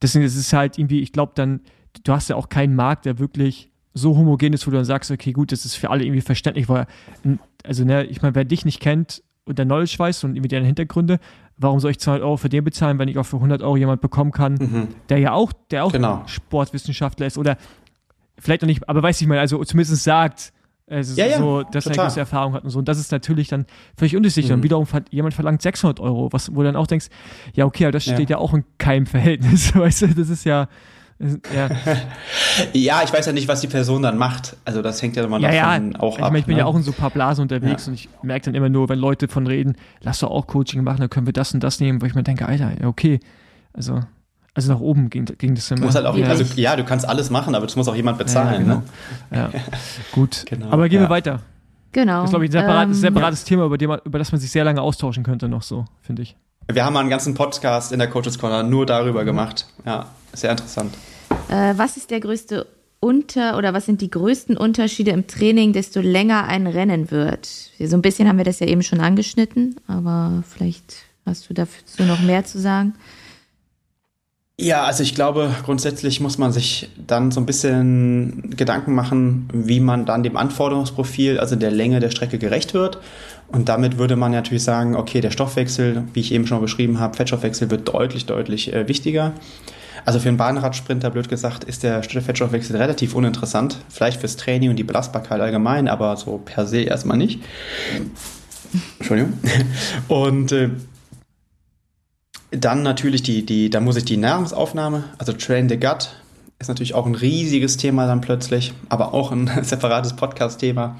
deswegen 0.00 0.24
ist 0.24 0.36
es 0.36 0.52
halt 0.52 0.78
irgendwie, 0.78 1.00
ich 1.00 1.12
glaube 1.12 1.32
dann, 1.34 1.60
du 2.04 2.12
hast 2.12 2.28
ja 2.28 2.36
auch 2.36 2.48
keinen 2.48 2.74
Markt, 2.74 3.04
der 3.04 3.18
wirklich 3.18 3.70
so 3.94 4.16
homogen 4.16 4.52
ist, 4.52 4.66
wo 4.66 4.70
du 4.70 4.76
dann 4.76 4.86
sagst, 4.86 5.10
okay, 5.10 5.32
gut, 5.32 5.52
das 5.52 5.64
ist 5.64 5.74
für 5.74 5.90
alle 5.90 6.04
irgendwie 6.04 6.22
verständlich, 6.22 6.68
weil, 6.68 6.86
also, 7.64 7.84
ne, 7.84 8.04
ich 8.04 8.22
meine, 8.22 8.34
wer 8.34 8.44
dich 8.44 8.64
nicht 8.64 8.80
kennt 8.80 9.22
und 9.44 9.58
der 9.58 9.64
Knowledge 9.66 9.94
weiß 9.98 10.24
und 10.24 10.36
irgendwie 10.36 10.48
deine 10.48 10.66
Hintergründe, 10.66 11.18
warum 11.56 11.80
soll 11.80 11.90
ich 11.90 11.98
200 11.98 12.24
Euro 12.24 12.36
für 12.36 12.48
den 12.48 12.64
bezahlen, 12.64 12.98
wenn 12.98 13.08
ich 13.08 13.18
auch 13.18 13.26
für 13.26 13.36
100 13.36 13.62
Euro 13.62 13.76
jemand 13.76 14.00
bekommen 14.00 14.32
kann, 14.32 14.54
mhm. 14.54 14.88
der 15.08 15.18
ja 15.18 15.32
auch, 15.32 15.52
der 15.70 15.84
auch 15.84 15.92
genau. 15.92 16.22
Sportwissenschaftler 16.26 17.26
ist 17.26 17.38
oder 17.38 17.56
vielleicht 18.38 18.62
noch 18.62 18.66
nicht, 18.66 18.88
aber 18.88 19.02
weiß 19.02 19.20
ich 19.20 19.26
mal, 19.26 19.38
also 19.38 19.62
zumindest 19.64 20.02
sagt, 20.02 20.52
also 20.88 21.20
ja, 21.20 21.38
so, 21.38 21.62
dass 21.62 21.84
total. 21.84 21.96
er 21.96 22.00
eine 22.00 22.08
gewisse 22.08 22.20
Erfahrung 22.20 22.52
hat 22.54 22.64
und 22.64 22.70
so. 22.70 22.78
Und 22.78 22.86
das 22.86 22.98
ist 22.98 23.12
natürlich 23.12 23.48
dann 23.48 23.66
völlig 23.96 24.14
undurchsichtig. 24.14 24.50
Mhm. 24.50 24.56
Und 24.56 24.62
wiederum 24.62 24.92
hat 24.92 25.10
jemand 25.10 25.32
verlangt 25.32 25.62
600 25.62 26.00
Euro, 26.00 26.30
was, 26.32 26.50
wo 26.50 26.56
du 26.56 26.64
dann 26.64 26.76
auch 26.76 26.86
denkst, 26.86 27.06
ja, 27.54 27.64
okay, 27.64 27.84
aber 27.84 27.92
das 27.92 28.02
steht 28.02 28.28
ja, 28.28 28.36
ja 28.36 28.38
auch 28.38 28.52
in 28.52 28.64
keinem 28.78 29.06
Verhältnis. 29.06 29.74
Weißt 29.74 30.02
du, 30.02 30.08
das 30.08 30.28
ist 30.28 30.44
ja, 30.44 30.68
ja. 31.54 31.68
ja, 32.72 33.02
ich 33.04 33.12
weiß 33.12 33.26
ja 33.26 33.32
nicht, 33.32 33.48
was 33.48 33.60
die 33.60 33.68
Person 33.68 34.02
dann 34.02 34.18
macht. 34.18 34.56
Also 34.64 34.82
das 34.82 35.00
hängt 35.00 35.16
ja 35.16 35.24
immer 35.24 35.38
ja, 35.38 35.50
davon 35.50 35.92
ja. 35.92 36.00
auch 36.00 36.18
ich 36.18 36.24
ab. 36.24 36.34
Ich 36.34 36.46
bin 36.46 36.54
ne? 36.54 36.60
ja 36.60 36.66
auch 36.66 36.74
in 36.74 36.82
so 36.82 36.90
ein 36.90 36.96
paar 36.96 37.10
Blasen 37.10 37.42
unterwegs 37.42 37.86
ja. 37.86 37.90
und 37.90 37.94
ich 37.94 38.08
merke 38.22 38.46
dann 38.46 38.54
immer 38.54 38.68
nur, 38.68 38.88
wenn 38.88 38.98
Leute 38.98 39.28
von 39.28 39.46
reden, 39.46 39.76
lass 40.00 40.20
doch 40.20 40.30
auch 40.30 40.46
Coaching 40.46 40.82
machen, 40.82 41.00
dann 41.00 41.10
können 41.10 41.26
wir 41.26 41.32
das 41.32 41.54
und 41.54 41.62
das 41.62 41.80
nehmen, 41.80 42.02
wo 42.02 42.06
ich 42.06 42.14
mir 42.14 42.22
denke, 42.22 42.46
Alter, 42.46 42.72
okay. 42.84 43.20
Also, 43.72 44.00
also 44.54 44.72
nach 44.72 44.80
oben 44.80 45.10
ging, 45.10 45.24
ging 45.24 45.54
das 45.54 45.70
immer. 45.70 45.86
Du 45.86 45.94
halt 45.94 46.06
auch, 46.06 46.16
ja. 46.16 46.26
Also, 46.26 46.44
ja, 46.56 46.76
du 46.76 46.84
kannst 46.84 47.08
alles 47.08 47.30
machen, 47.30 47.54
aber 47.54 47.66
das 47.66 47.76
muss 47.76 47.88
auch 47.88 47.96
jemand 47.96 48.18
bezahlen. 48.18 48.64
Genau. 48.64 48.82
Ne? 49.30 49.50
Gut. 50.12 50.44
Genau. 50.46 50.70
Aber 50.70 50.88
gehen 50.88 51.00
wir 51.00 51.10
weiter. 51.10 51.40
Genau. 51.92 52.20
Das 52.20 52.24
ist, 52.24 52.30
glaube 52.30 52.46
ich, 52.46 52.50
ein 52.50 52.52
separates, 52.52 52.96
ähm, 52.96 53.00
separates 53.00 53.44
Thema, 53.44 53.64
über, 53.66 53.78
dem, 53.78 53.96
über 54.04 54.18
das 54.18 54.32
man 54.32 54.40
sich 54.40 54.50
sehr 54.50 54.64
lange 54.64 54.80
austauschen 54.80 55.22
könnte, 55.22 55.48
noch 55.48 55.62
so, 55.62 55.84
finde 56.00 56.22
ich. 56.22 56.36
Wir 56.70 56.84
haben 56.84 56.94
mal 56.94 57.00
einen 57.00 57.10
ganzen 57.10 57.34
Podcast 57.34 57.92
in 57.92 57.98
der 57.98 58.08
Coaches 58.08 58.38
Corner 58.38 58.62
nur 58.62 58.86
darüber 58.86 59.22
mhm. 59.22 59.26
gemacht. 59.26 59.66
Ja, 59.84 60.06
sehr 60.32 60.50
interessant. 60.52 60.94
Äh, 61.48 61.74
was 61.76 61.96
ist 61.96 62.10
der 62.10 62.20
größte 62.20 62.66
Unter- 63.00 63.58
oder 63.58 63.74
was 63.74 63.86
sind 63.86 64.00
die 64.00 64.10
größten 64.10 64.56
Unterschiede 64.56 65.10
im 65.10 65.26
Training, 65.26 65.72
desto 65.72 66.00
länger 66.00 66.44
ein 66.44 66.66
Rennen 66.66 67.10
wird? 67.10 67.46
So 67.78 67.96
ein 67.96 68.02
bisschen 68.02 68.28
haben 68.28 68.38
wir 68.38 68.44
das 68.44 68.60
ja 68.60 68.66
eben 68.66 68.82
schon 68.82 69.00
angeschnitten, 69.00 69.76
aber 69.86 70.44
vielleicht 70.48 70.96
hast 71.26 71.48
du 71.50 71.54
dazu 71.54 72.04
noch 72.04 72.20
mehr 72.20 72.44
zu 72.44 72.60
sagen. 72.60 72.94
Ja, 74.60 74.84
also 74.84 75.02
ich 75.02 75.14
glaube, 75.14 75.52
grundsätzlich 75.64 76.20
muss 76.20 76.38
man 76.38 76.52
sich 76.52 76.88
dann 77.06 77.32
so 77.32 77.40
ein 77.40 77.46
bisschen 77.46 78.54
Gedanken 78.56 78.94
machen, 78.94 79.48
wie 79.52 79.80
man 79.80 80.06
dann 80.06 80.22
dem 80.22 80.36
Anforderungsprofil, 80.36 81.40
also 81.40 81.56
der 81.56 81.72
Länge 81.72 81.98
der 81.98 82.10
Strecke 82.10 82.38
gerecht 82.38 82.72
wird. 82.72 82.98
Und 83.48 83.68
damit 83.68 83.98
würde 83.98 84.14
man 84.14 84.30
natürlich 84.30 84.62
sagen, 84.62 84.94
okay, 84.94 85.20
der 85.20 85.30
Stoffwechsel, 85.30 86.04
wie 86.12 86.20
ich 86.20 86.32
eben 86.32 86.46
schon 86.46 86.60
beschrieben 86.60 87.00
habe, 87.00 87.16
Fettstoffwechsel 87.16 87.70
wird 87.70 87.92
deutlich, 87.92 88.26
deutlich 88.26 88.72
äh, 88.72 88.86
wichtiger. 88.86 89.32
Also 90.04 90.18
für 90.18 90.28
einen 90.28 90.36
Bahnradsprinter, 90.36 91.10
blöd 91.10 91.28
gesagt, 91.28 91.64
ist 91.64 91.82
der 91.82 92.02
Fettstoffwechsel 92.02 92.76
relativ 92.76 93.14
uninteressant. 93.14 93.78
Vielleicht 93.88 94.20
fürs 94.20 94.36
Training 94.36 94.70
und 94.70 94.76
die 94.76 94.84
Belastbarkeit 94.84 95.40
allgemein, 95.40 95.88
aber 95.88 96.16
so 96.16 96.38
per 96.38 96.66
se 96.66 96.80
erstmal 96.80 97.16
nicht. 97.16 97.40
Entschuldigung. 98.98 99.34
Und 100.08 100.52
äh, 100.52 100.70
dann 102.50 102.82
natürlich 102.82 103.22
die, 103.22 103.44
die, 103.44 103.70
da 103.70 103.80
muss 103.80 103.96
ich 103.96 104.04
die 104.04 104.16
Nahrungsaufnahme, 104.16 105.04
also 105.18 105.32
Train 105.32 105.68
the 105.68 105.78
Gut, 105.78 106.10
ist 106.58 106.68
natürlich 106.68 106.94
auch 106.94 107.06
ein 107.06 107.14
riesiges 107.14 107.76
Thema 107.76 108.06
dann 108.06 108.20
plötzlich, 108.20 108.72
aber 108.88 109.14
auch 109.14 109.32
ein 109.32 109.50
separates 109.62 110.14
Podcast-Thema. 110.14 110.96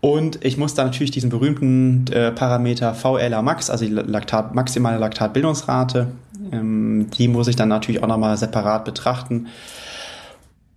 Und 0.00 0.44
ich 0.44 0.56
muss 0.56 0.74
da 0.74 0.84
natürlich 0.84 1.10
diesen 1.10 1.30
berühmten 1.30 2.06
äh, 2.12 2.30
Parameter 2.30 2.94
VLA 2.94 3.42
Max, 3.42 3.70
also 3.70 3.84
die 3.84 3.90
Laktat, 3.90 4.54
maximale 4.54 4.98
Laktatbildungsrate, 4.98 6.08
ähm, 6.52 7.08
die 7.16 7.28
muss 7.28 7.48
ich 7.48 7.56
dann 7.56 7.68
natürlich 7.68 8.02
auch 8.02 8.08
nochmal 8.08 8.36
separat 8.36 8.84
betrachten. 8.84 9.48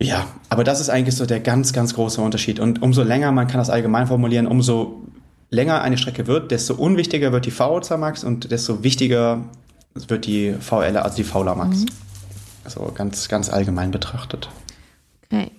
Ja, 0.01 0.27
aber 0.47 0.63
das 0.63 0.79
ist 0.79 0.89
eigentlich 0.89 1.15
so 1.15 1.25
der 1.25 1.39
ganz, 1.39 1.73
ganz 1.73 1.93
große 1.93 2.21
Unterschied. 2.21 2.59
Und 2.59 2.81
umso 2.81 3.03
länger, 3.03 3.31
man 3.31 3.47
kann 3.47 3.59
das 3.59 3.69
allgemein 3.69 4.07
formulieren, 4.07 4.47
umso 4.47 5.01
länger 5.49 5.81
eine 5.81 5.97
Strecke 5.97 6.27
wird, 6.27 6.51
desto 6.51 6.75
unwichtiger 6.75 7.31
wird 7.31 7.45
die 7.45 7.51
VOC 7.51 7.97
Max 7.97 8.23
und 8.23 8.51
desto 8.51 8.83
wichtiger 8.83 9.43
wird 9.93 10.25
die 10.25 10.53
VL, 10.53 10.97
also 10.97 11.17
die 11.17 11.23
VLA 11.23 11.55
Max. 11.55 11.79
Mhm. 11.79 11.85
Also 12.63 12.91
ganz, 12.93 13.27
ganz 13.27 13.49
allgemein 13.49 13.91
betrachtet. 13.91 14.49
Okay. 15.25 15.51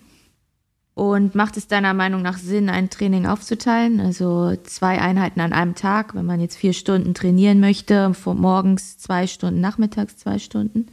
Und 1.01 1.35
macht 1.35 1.57
es 1.57 1.67
deiner 1.67 1.95
Meinung 1.95 2.21
nach 2.21 2.37
Sinn, 2.37 2.69
ein 2.69 2.91
Training 2.91 3.25
aufzuteilen? 3.25 4.01
Also 4.01 4.55
zwei 4.65 5.01
Einheiten 5.01 5.41
an 5.41 5.55
einem 5.55 5.75
Tag, 5.75 6.15
wenn 6.15 6.27
man 6.27 6.41
jetzt 6.41 6.57
vier 6.57 6.75
Stunden 6.75 7.15
trainieren 7.15 7.59
möchte, 7.59 8.13
morgens 8.27 8.99
zwei 8.99 9.27
Stunden, 9.27 9.63
nachmittags 9.63 10.19
zwei 10.19 10.39
Stunden? 10.39 10.89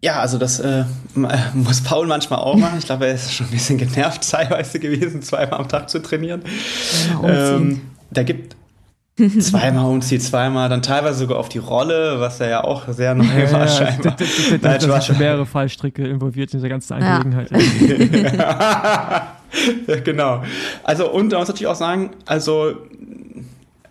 Ja, 0.00 0.20
also 0.20 0.38
das 0.38 0.60
äh, 0.60 0.84
muss 1.52 1.80
Paul 1.80 2.06
manchmal 2.06 2.38
auch 2.38 2.54
machen. 2.54 2.78
Ich 2.78 2.84
glaube, 2.84 3.08
er 3.08 3.14
ist 3.14 3.34
schon 3.34 3.48
ein 3.48 3.50
bisschen 3.50 3.76
genervt 3.76 4.22
teilweise 4.30 4.78
gewesen, 4.78 5.20
zweimal 5.22 5.58
am 5.58 5.68
Tag 5.68 5.90
zu 5.90 6.00
trainieren. 6.00 6.44
Ähm, 7.24 7.80
da 8.12 8.22
gibt 8.22 8.54
zweimal 9.16 9.90
umziehen, 9.90 10.20
zweimal, 10.20 10.68
dann 10.68 10.82
teilweise 10.82 11.18
sogar 11.18 11.38
auf 11.38 11.48
die 11.48 11.58
Rolle, 11.58 12.18
was 12.18 12.38
ja 12.38 12.64
auch 12.64 12.88
sehr 12.88 13.14
neu 13.14 13.24
ja, 13.24 13.52
war 13.52 13.60
ja, 13.60 13.68
scheinbar. 13.68 14.16
Da, 14.16 14.24
da, 14.60 14.78
da, 14.78 14.86
da 14.86 15.00
sind 15.00 15.18
mehrere 15.18 15.46
Fallstricke 15.46 16.06
involviert 16.06 16.52
in 16.52 16.58
dieser 16.58 16.68
ganzen 16.68 16.94
Angelegenheit. 16.94 17.50
Ja. 17.50 19.36
ja, 19.86 20.00
genau. 20.00 20.42
Also 20.82 21.10
und 21.10 21.30
man 21.30 21.40
muss 21.40 21.48
natürlich 21.48 21.68
auch 21.68 21.74
sagen, 21.74 22.10
also 22.24 22.74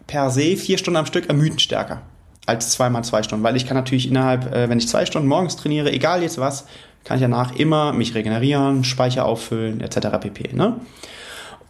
per 0.07 0.29
se 0.31 0.57
vier 0.57 0.77
Stunden 0.77 0.97
am 0.97 1.05
Stück 1.05 1.29
ermüden 1.29 1.59
stärker 1.59 2.01
als 2.45 2.71
zweimal 2.71 3.03
zwei 3.03 3.23
Stunden, 3.23 3.43
weil 3.43 3.55
ich 3.55 3.65
kann 3.65 3.77
natürlich 3.77 4.07
innerhalb, 4.07 4.53
äh, 4.53 4.67
wenn 4.69 4.77
ich 4.77 4.87
zwei 4.87 5.05
Stunden 5.05 5.27
morgens 5.27 5.55
trainiere, 5.55 5.91
egal 5.91 6.21
jetzt 6.23 6.39
was, 6.39 6.65
kann 7.03 7.17
ich 7.17 7.21
danach 7.21 7.55
immer 7.55 7.93
mich 7.93 8.13
regenerieren, 8.15 8.83
Speicher 8.83 9.25
auffüllen 9.25 9.81
etc. 9.81 10.19
pp. 10.19 10.53
Ne? 10.53 10.77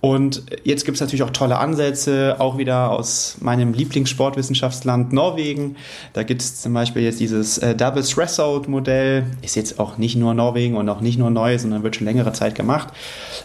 Und 0.01 0.41
jetzt 0.63 0.83
gibt 0.85 0.95
es 0.95 1.01
natürlich 1.01 1.21
auch 1.21 1.29
tolle 1.29 1.59
Ansätze, 1.59 2.37
auch 2.39 2.57
wieder 2.57 2.89
aus 2.89 3.37
meinem 3.39 3.71
Lieblingssportwissenschaftsland 3.71 5.13
Norwegen. 5.13 5.75
Da 6.13 6.23
gibt 6.23 6.41
es 6.41 6.59
zum 6.59 6.73
Beispiel 6.73 7.03
jetzt 7.03 7.19
dieses 7.19 7.59
äh, 7.59 7.75
Double 7.75 8.01
Threshold 8.01 8.67
Modell. 8.67 9.27
Ist 9.43 9.55
jetzt 9.55 9.79
auch 9.79 9.99
nicht 9.99 10.15
nur 10.15 10.33
Norwegen 10.33 10.75
und 10.75 10.89
auch 10.89 11.01
nicht 11.01 11.19
nur 11.19 11.29
neu, 11.29 11.59
sondern 11.59 11.83
wird 11.83 11.97
schon 11.97 12.05
längere 12.05 12.33
Zeit 12.33 12.55
gemacht. 12.55 12.89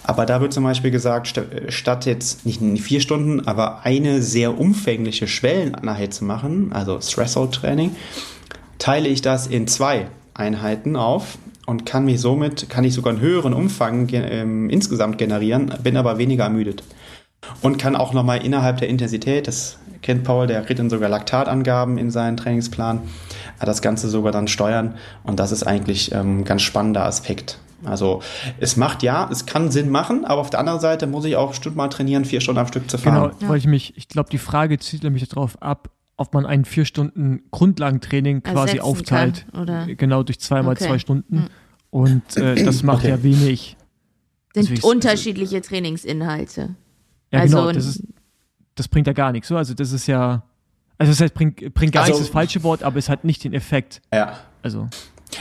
Aber 0.02 0.24
da 0.24 0.40
wird 0.40 0.54
zum 0.54 0.64
Beispiel 0.64 0.90
gesagt, 0.90 1.26
st 1.26 1.42
statt 1.68 2.06
jetzt 2.06 2.46
nicht 2.46 2.62
in 2.62 2.78
vier 2.78 3.02
Stunden, 3.02 3.46
aber 3.46 3.84
eine 3.84 4.22
sehr 4.22 4.58
umfängliche 4.58 5.28
Schwelleneinheit 5.28 6.14
zu 6.14 6.24
machen, 6.24 6.72
also 6.72 6.98
Threshold 6.98 7.52
Training, 7.52 7.94
teile 8.78 9.08
ich 9.08 9.20
das 9.20 9.46
in 9.46 9.68
zwei 9.68 10.06
Einheiten 10.32 10.96
auf 10.96 11.36
und 11.66 11.84
kann 11.84 12.04
mich 12.04 12.20
somit, 12.20 12.70
kann 12.70 12.84
ich 12.84 12.94
sogar 12.94 13.12
einen 13.12 13.20
höheren 13.20 13.52
Umfang 13.52 14.06
ge 14.06 14.22
ähm, 14.22 14.70
insgesamt 14.70 15.18
generieren, 15.18 15.72
bin 15.82 15.96
aber 15.96 16.18
weniger 16.18 16.44
ermüdet. 16.44 16.82
Und 17.60 17.78
kann 17.78 17.94
auch 17.94 18.12
nochmal 18.12 18.44
innerhalb 18.44 18.78
der 18.78 18.88
Intensität, 18.88 19.46
das 19.46 19.78
kennt 20.02 20.24
Paul, 20.24 20.46
der 20.46 20.62
kriegt 20.62 20.80
dann 20.80 20.90
sogar 20.90 21.08
Laktatangaben 21.08 21.98
in 21.98 22.10
seinen 22.10 22.36
Trainingsplan, 22.36 23.02
das 23.60 23.82
Ganze 23.82 24.08
sogar 24.08 24.32
dann 24.32 24.48
steuern. 24.48 24.94
Und 25.22 25.38
das 25.38 25.52
ist 25.52 25.64
eigentlich 25.64 26.14
ein 26.14 26.38
ähm, 26.38 26.44
ganz 26.44 26.62
spannender 26.62 27.04
Aspekt. 27.04 27.58
Also 27.84 28.22
es 28.58 28.76
macht 28.76 29.02
ja, 29.02 29.28
es 29.30 29.46
kann 29.46 29.70
Sinn 29.70 29.90
machen, 29.90 30.24
aber 30.24 30.40
auf 30.40 30.50
der 30.50 30.60
anderen 30.60 30.80
Seite 30.80 31.06
muss 31.06 31.24
ich 31.24 31.36
auch 31.36 31.54
mal 31.74 31.88
trainieren, 31.88 32.24
vier 32.24 32.40
Stunden 32.40 32.58
am 32.58 32.66
Stück 32.66 32.90
zu 32.90 32.98
fahren. 32.98 33.30
Genau, 33.30 33.34
ja. 33.40 33.48
weil 33.48 33.58
ich 33.58 33.66
mich, 33.66 33.96
ich 33.96 34.08
glaube, 34.08 34.30
die 34.30 34.38
Frage 34.38 34.78
zielt 34.78 35.04
nämlich 35.04 35.28
darauf 35.28 35.60
ab, 35.60 35.90
ob 36.16 36.34
man 36.34 36.46
ein 36.46 36.64
vier 36.64 36.84
Stunden 36.84 37.42
Grundlagentraining 37.50 38.42
quasi 38.42 38.80
aufteilt. 38.80 39.46
Kann, 39.52 39.62
oder? 39.62 39.86
Genau, 39.94 40.22
durch 40.22 40.40
zweimal 40.40 40.72
okay. 40.72 40.86
zwei 40.86 40.98
Stunden. 40.98 41.38
Hm. 41.38 41.48
Und 41.90 42.36
äh, 42.36 42.62
das 42.64 42.82
macht 42.82 43.00
okay. 43.00 43.10
ja 43.10 43.22
wenig. 43.22 43.76
Sind 44.54 44.70
also 44.70 44.88
unterschiedliche 44.88 45.60
Trainingsinhalte. 45.60 46.74
Ja, 47.32 47.40
also 47.40 47.58
genau, 47.58 47.72
das, 47.72 47.86
ist, 47.86 48.02
das 48.74 48.88
bringt 48.88 49.06
ja 49.06 49.12
gar 49.12 49.32
nichts. 49.32 49.48
So. 49.48 49.56
Also 49.56 49.74
das 49.74 49.92
ist 49.92 50.06
ja, 50.06 50.42
also 50.98 51.12
das 51.12 51.20
heißt, 51.20 51.34
bringt, 51.34 51.74
bringt 51.74 51.92
gar 51.92 52.04
also, 52.04 52.14
nichts 52.14 52.26
das 52.26 52.32
falsche 52.32 52.62
Wort, 52.62 52.82
aber 52.82 52.98
es 52.98 53.08
hat 53.08 53.24
nicht 53.24 53.44
den 53.44 53.52
Effekt. 53.52 54.00
Ja. 54.12 54.38
Also. 54.62 54.88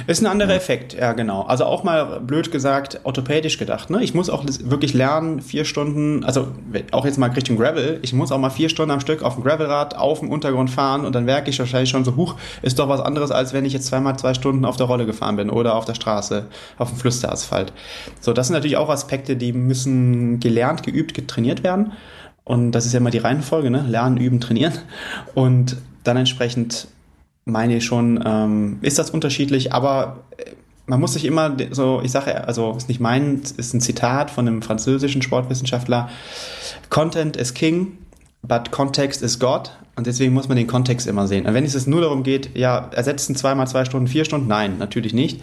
Ist 0.08 0.22
ein 0.22 0.26
anderer 0.26 0.54
Effekt, 0.56 0.94
ja 0.94 1.14
genau. 1.14 1.44
Also 1.44 1.66
auch 1.66 1.84
mal 1.84 2.20
blöd 2.20 2.52
gesagt, 2.52 3.00
orthopädisch 3.04 3.58
gedacht. 3.58 3.90
Ne? 3.90 4.04
Ich 4.04 4.14
muss 4.14 4.30
auch 4.30 4.44
wirklich 4.46 4.94
lernen, 4.94 5.42
vier 5.42 5.64
Stunden, 5.64 6.24
also 6.24 6.48
auch 6.92 7.06
jetzt 7.06 7.18
mal 7.18 7.30
Richtung 7.30 7.58
Gravel, 7.58 8.00
ich 8.02 8.12
muss 8.12 8.32
auch 8.32 8.38
mal 8.38 8.50
vier 8.50 8.70
Stunden 8.70 8.92
am 8.92 9.00
Stück 9.00 9.24
auf 9.24 9.36
dem 9.36 9.44
Gravelrad 9.44 9.96
auf 9.96 10.20
dem 10.20 10.32
Untergrund 10.32 10.70
fahren 10.70 11.06
und 11.06 11.14
dann 11.14 11.26
merke 11.26 11.50
ich 11.50 11.60
wahrscheinlich 11.60 11.90
schon 11.90 12.04
so, 12.04 12.16
huch, 12.16 12.36
ist 12.62 12.80
doch 12.80 12.90
was 12.90 13.00
anderes, 13.00 13.32
als 13.32 13.54
wenn 13.54 13.64
ich 13.64 13.74
jetzt 13.74 13.86
zweimal 13.86 14.18
zwei 14.18 14.34
Stunden 14.34 14.66
auf 14.66 14.76
der 14.76 14.88
Rolle 14.88 15.06
gefahren 15.06 15.38
bin 15.38 15.50
oder 15.50 15.76
auf 15.76 15.86
der 15.86 15.94
Straße, 15.94 16.48
auf 16.78 16.90
dem 16.90 16.98
Flüsterasphalt. 16.98 17.72
So, 18.20 18.34
das 18.34 18.48
sind 18.48 18.56
natürlich 18.56 18.78
auch 18.78 18.90
Aspekte, 18.90 19.36
die 19.38 19.54
müssen 19.54 20.40
gelernt, 20.40 20.84
geübt, 20.84 21.14
getrainiert 21.14 21.64
werden. 21.64 21.94
Und 22.44 22.74
das 22.74 22.86
ist 22.86 22.94
ja 22.94 23.00
immer 23.00 23.12
die 23.12 23.18
Reihenfolge, 23.18 23.72
ne? 23.72 23.84
Lernen, 23.88 24.18
üben, 24.18 24.40
trainieren. 24.40 24.74
Und 25.34 25.78
dann 26.04 26.18
entsprechend 26.18 26.88
meine 27.46 27.78
ich 27.78 27.86
schon, 27.86 28.22
ähm, 28.26 28.80
ist 28.82 29.00
das 29.00 29.12
unterschiedlich, 29.12 29.72
aber 29.72 30.24
äh, 30.38 30.52
man 30.88 31.00
muss 31.00 31.14
sich 31.14 31.26
immer 31.26 31.56
so, 31.72 32.02
ich 32.04 32.12
sage, 32.12 32.48
also 32.48 32.74
ist 32.76 32.90
nicht 32.90 33.00
mein, 33.00 33.42
ist 33.58 33.74
ein 33.74 33.82
Zitat 33.82 34.30
von 34.30 34.48
einem 34.48 34.62
französischen 34.62 35.22
Sportwissenschaftler. 35.22 36.10
Content 36.90 37.38
is 37.38 37.54
king, 37.54 37.98
but 38.44 38.72
context 38.72 39.22
is 39.24 39.40
God. 39.40 39.72
Und 39.96 40.08
deswegen 40.08 40.34
muss 40.34 40.48
man 40.48 40.58
den 40.58 40.68
Kontext 40.68 41.08
immer 41.08 41.28
sehen. 41.28 41.48
Und 41.48 41.54
wenn 41.54 41.64
es 41.64 41.88
nur 41.88 42.02
darum 42.02 42.24
geht, 42.24 42.56
ja, 42.56 42.90
ersetzen 42.92 43.36
zweimal 43.36 43.68
zwei 43.68 43.86
Stunden, 43.86 44.08
vier 44.08 44.26
Stunden, 44.26 44.48
nein, 44.48 44.78
natürlich 44.78 45.14
nicht. 45.14 45.42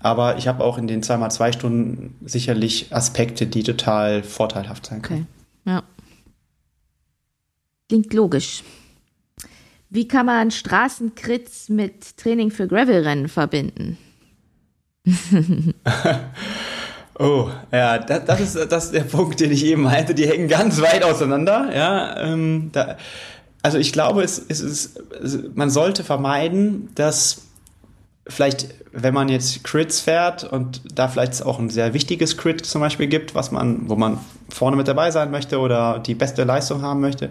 Aber 0.00 0.36
ich 0.36 0.46
habe 0.46 0.62
auch 0.62 0.78
in 0.78 0.86
den 0.86 1.02
zweimal 1.02 1.30
zwei 1.30 1.52
Stunden 1.52 2.14
sicherlich 2.24 2.94
Aspekte, 2.94 3.46
die 3.46 3.62
total 3.62 4.22
vorteilhaft 4.22 4.86
sein 4.86 5.02
können. 5.02 5.26
Okay. 5.64 5.72
Ja. 5.72 5.82
Klingt 7.88 8.12
logisch. 8.12 8.62
Wie 9.90 10.06
kann 10.06 10.26
man 10.26 10.50
Straßenkrits 10.50 11.70
mit 11.70 12.16
Training 12.18 12.50
für 12.50 12.66
Gravelrennen 12.66 13.28
verbinden? 13.28 13.96
oh, 17.18 17.48
ja, 17.72 17.98
das, 17.98 18.24
das, 18.26 18.40
ist, 18.40 18.72
das 18.72 18.84
ist 18.86 18.94
der 18.94 19.04
Punkt, 19.04 19.40
den 19.40 19.50
ich 19.50 19.64
eben 19.64 19.82
meinte. 19.82 20.14
Die 20.14 20.28
hängen 20.28 20.48
ganz 20.48 20.80
weit 20.82 21.02
auseinander. 21.02 21.70
Ja, 21.74 22.20
ähm, 22.20 22.68
da, 22.72 22.98
also 23.62 23.78
ich 23.78 23.92
glaube, 23.92 24.22
es, 24.22 24.44
es 24.48 24.60
ist, 24.60 25.00
man 25.54 25.70
sollte 25.70 26.04
vermeiden, 26.04 26.90
dass 26.94 27.42
vielleicht, 28.28 28.74
wenn 28.92 29.14
man 29.14 29.28
jetzt 29.28 29.64
Crits 29.64 30.00
fährt 30.00 30.44
und 30.44 30.82
da 30.94 31.08
vielleicht 31.08 31.42
auch 31.44 31.58
ein 31.58 31.70
sehr 31.70 31.94
wichtiges 31.94 32.36
Crit 32.36 32.64
zum 32.64 32.82
Beispiel 32.82 33.06
gibt, 33.06 33.34
was 33.34 33.50
man, 33.50 33.88
wo 33.88 33.96
man 33.96 34.18
vorne 34.50 34.76
mit 34.76 34.86
dabei 34.86 35.10
sein 35.10 35.30
möchte 35.30 35.58
oder 35.58 35.98
die 35.98 36.14
beste 36.14 36.44
Leistung 36.44 36.82
haben 36.82 37.00
möchte, 37.00 37.30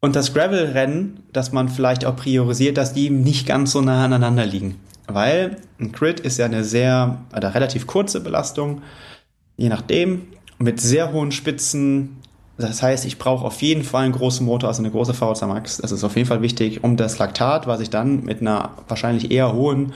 und 0.00 0.16
das 0.16 0.32
Gravel-Rennen, 0.32 1.24
dass 1.32 1.52
man 1.52 1.68
vielleicht 1.68 2.04
auch 2.04 2.16
priorisiert, 2.16 2.76
dass 2.78 2.92
die 2.92 3.10
nicht 3.10 3.46
ganz 3.46 3.72
so 3.72 3.80
nah 3.80 4.04
aneinander 4.04 4.46
liegen. 4.46 4.80
Weil 5.06 5.56
ein 5.78 5.92
Crit 5.92 6.20
ist 6.20 6.38
ja 6.38 6.46
eine 6.46 6.64
sehr, 6.64 7.18
oder 7.36 7.54
relativ 7.54 7.86
kurze 7.86 8.20
Belastung, 8.20 8.82
je 9.56 9.68
nachdem, 9.68 10.22
mit 10.58 10.80
sehr 10.80 11.12
hohen 11.12 11.32
Spitzen. 11.32 12.16
Das 12.56 12.82
heißt, 12.82 13.04
ich 13.04 13.18
brauche 13.18 13.44
auf 13.44 13.60
jeden 13.62 13.82
Fall 13.82 14.04
einen 14.04 14.12
großen 14.12 14.44
Motor, 14.44 14.68
also 14.68 14.82
eine 14.82 14.90
große 14.90 15.14
VHC 15.14 15.46
Max. 15.46 15.78
Das 15.78 15.92
ist 15.92 16.04
auf 16.04 16.16
jeden 16.16 16.28
Fall 16.28 16.42
wichtig, 16.42 16.84
um 16.84 16.96
das 16.96 17.18
Laktat, 17.18 17.66
was 17.66 17.80
ich 17.80 17.90
dann 17.90 18.24
mit 18.24 18.40
einer 18.40 18.70
wahrscheinlich 18.88 19.30
eher 19.30 19.52
hohen 19.52 19.92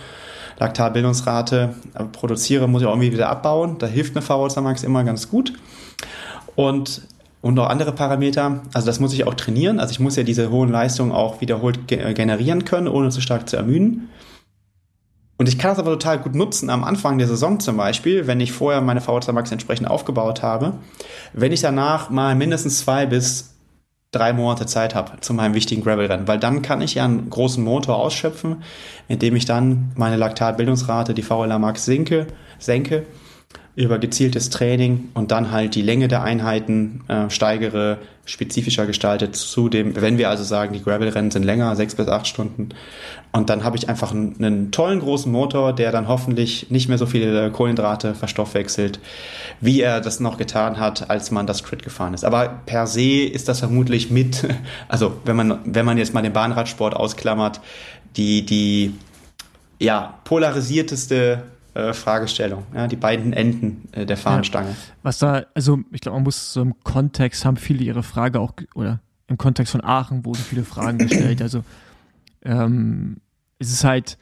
Laktatbildungsrate 0.59 1.75
produziere, 2.13 2.69
muss 2.69 2.83
ich 2.83 2.89
auch 2.89 2.93
irgendwie 2.93 3.13
wieder 3.13 3.29
abbauen. 3.29 3.79
Da 3.79 3.87
hilft 3.87 4.17
eine 4.17 4.23
VHC 4.23 4.61
Max 4.61 4.83
immer 4.83 5.05
ganz 5.05 5.29
gut. 5.29 5.53
Und 6.57 7.03
und 7.45 7.53
noch 7.53 7.69
andere 7.69 7.93
Parameter. 7.93 8.63
Also 8.73 8.87
das 8.87 9.01
muss 9.01 9.13
ich 9.13 9.27
auch 9.27 9.35
trainieren. 9.35 9.79
Also 9.79 9.93
ich 9.93 10.01
muss 10.01 10.17
ja 10.17 10.23
diese 10.23 10.51
hohen 10.51 10.71
Leistungen 10.71 11.13
auch 11.13 11.43
wiederholt 11.43 11.87
ge 11.87 12.15
generieren 12.15 12.65
können, 12.65 12.89
ohne 12.89 13.11
zu 13.11 13.21
stark 13.21 13.51
zu 13.51 13.59
ermüden. 13.59 14.09
Und 15.37 15.47
ich 15.47 15.59
kann 15.59 15.73
das 15.73 15.79
aber 15.79 15.91
total 15.91 16.21
gut 16.21 16.35
nutzen 16.35 16.71
am 16.71 16.83
Anfang 16.85 17.19
der 17.19 17.27
Saison 17.27 17.61
zum 17.61 17.77
Beispiel, 17.77 18.27
wenn 18.27 18.41
ich 18.41 18.53
vorher 18.53 18.81
meine 18.81 19.01
VO2 19.01 19.33
Max 19.33 19.53
entsprechend 19.53 19.89
aufgebaut 19.91 20.43
habe, 20.43 20.73
wenn 21.35 21.53
ich 21.53 21.61
danach 21.61 22.09
mal 22.09 22.35
mindestens 22.35 22.79
zwei 22.79 23.05
bis 23.05 23.57
drei 24.11 24.33
Monate 24.33 24.65
Zeit 24.65 24.95
habe 24.95 25.21
zu 25.21 25.35
meinem 25.35 25.53
wichtigen 25.53 25.83
Gravel-Rennen, 25.83 26.27
weil 26.27 26.39
dann 26.39 26.63
kann 26.63 26.81
ich 26.81 26.95
ja 26.95 27.05
einen 27.05 27.29
großen 27.29 27.63
Motor 27.63 27.97
ausschöpfen, 27.97 28.63
indem 29.07 29.37
ich 29.37 29.45
dann 29.45 29.93
meine 29.97 30.17
Laktatbildungsrate, 30.17 31.13
die 31.13 31.23
VLA 31.23 31.59
Max 31.59 31.85
senke, 31.85 32.27
senke 32.59 33.05
über 33.77 33.99
gezieltes 33.99 34.51
Training 34.51 35.09
und 35.15 35.33
dann 35.33 35.51
halt 35.51 35.75
die 35.75 35.83
Länge 35.83 36.07
der 36.07 36.23
Einheiten 36.23 37.01
äh, 37.09 37.29
steigere, 37.29 37.99
spezifischer 38.25 38.87
gestaltet 38.87 39.35
zu 39.35 39.69
dem, 39.69 40.01
wenn 40.01 40.17
wir 40.17 40.31
also 40.31 40.45
sagen, 40.45 40.73
die 40.73 40.83
Gravel-Rennen 40.83 41.33
sind 41.33 41.43
länger, 41.43 41.75
sechs 41.75 41.97
bis 41.97 42.07
acht 42.07 42.29
Stunden. 42.29 42.69
Und 43.33 43.51
dann 43.51 43.65
habe 43.65 43.77
ich 43.77 43.89
einfach 43.89 44.13
einen, 44.13 44.37
einen, 44.39 44.71
tollen 44.71 45.01
großen 45.01 45.31
Motor, 45.31 45.73
der 45.73 45.91
dann 45.91 46.07
hoffentlich 46.07 46.71
nicht 46.71 46.89
mehr 46.89 46.99
so 46.99 47.07
viele 47.07 47.51
Kohlenhydrate 47.51 48.15
verstoffwechselt, 48.15 49.01
wie 49.61 49.81
er 49.81 50.01
das 50.01 50.21
noch 50.21 50.39
getan 50.39 50.79
hat, 50.79 51.11
als 51.11 51.33
man 51.33 51.49
das 51.49 51.65
Crit 51.65 51.83
gefahren 51.83 52.15
ist. 52.15 52.25
Aber 52.25 52.61
per 52.67 52.87
se 52.87 53.25
ist 53.25 53.49
das 53.49 53.59
vermutlich 53.59 54.09
mit, 54.09 54.47
also 54.89 55.17
wenn 55.25 55.35
man, 55.35 55.59
wenn 55.65 55.85
man 55.85 55.99
jetzt 55.99 56.15
mal 56.15 56.23
den 56.23 56.33
Bahnradsport 56.33 56.95
ausklammert, 56.95 57.61
die, 58.17 58.47
die 58.47 58.95
ja, 59.81 60.15
polarisierteste 60.23 61.43
äh, 61.75 61.93
Fragestellung, 61.93 62.65
ja, 62.75 62.87
die 62.87 62.97
beiden 62.97 63.33
Enden 63.33 63.89
äh, 63.93 64.07
der 64.07 64.17
Fahnenstange. 64.17 64.71
Ja, 64.71 64.77
was 65.03 65.19
da, 65.19 65.47
also 65.55 65.81
ich 65.91 66.01
glaube, 66.01 66.17
man 66.17 66.25
muss 66.25 66.53
so 66.53 66.63
im 66.63 66.79
Kontext 66.85 67.45
haben 67.45 67.57
viele 67.57 67.85
ihre 67.85 68.03
Frage 68.03 68.41
auch, 68.41 68.53
oder 68.75 69.01
im 69.27 69.39
Kontext 69.39 69.73
von 69.73 69.83
Aachen 69.83 70.25
wurden 70.25 70.39
viele 70.39 70.65
Fragen 70.65 70.99
gestellt. 70.99 71.43
Also 71.43 71.65
ähm, 72.43 73.21
es 73.59 73.73
ist 73.73 73.85
halt 73.85 74.19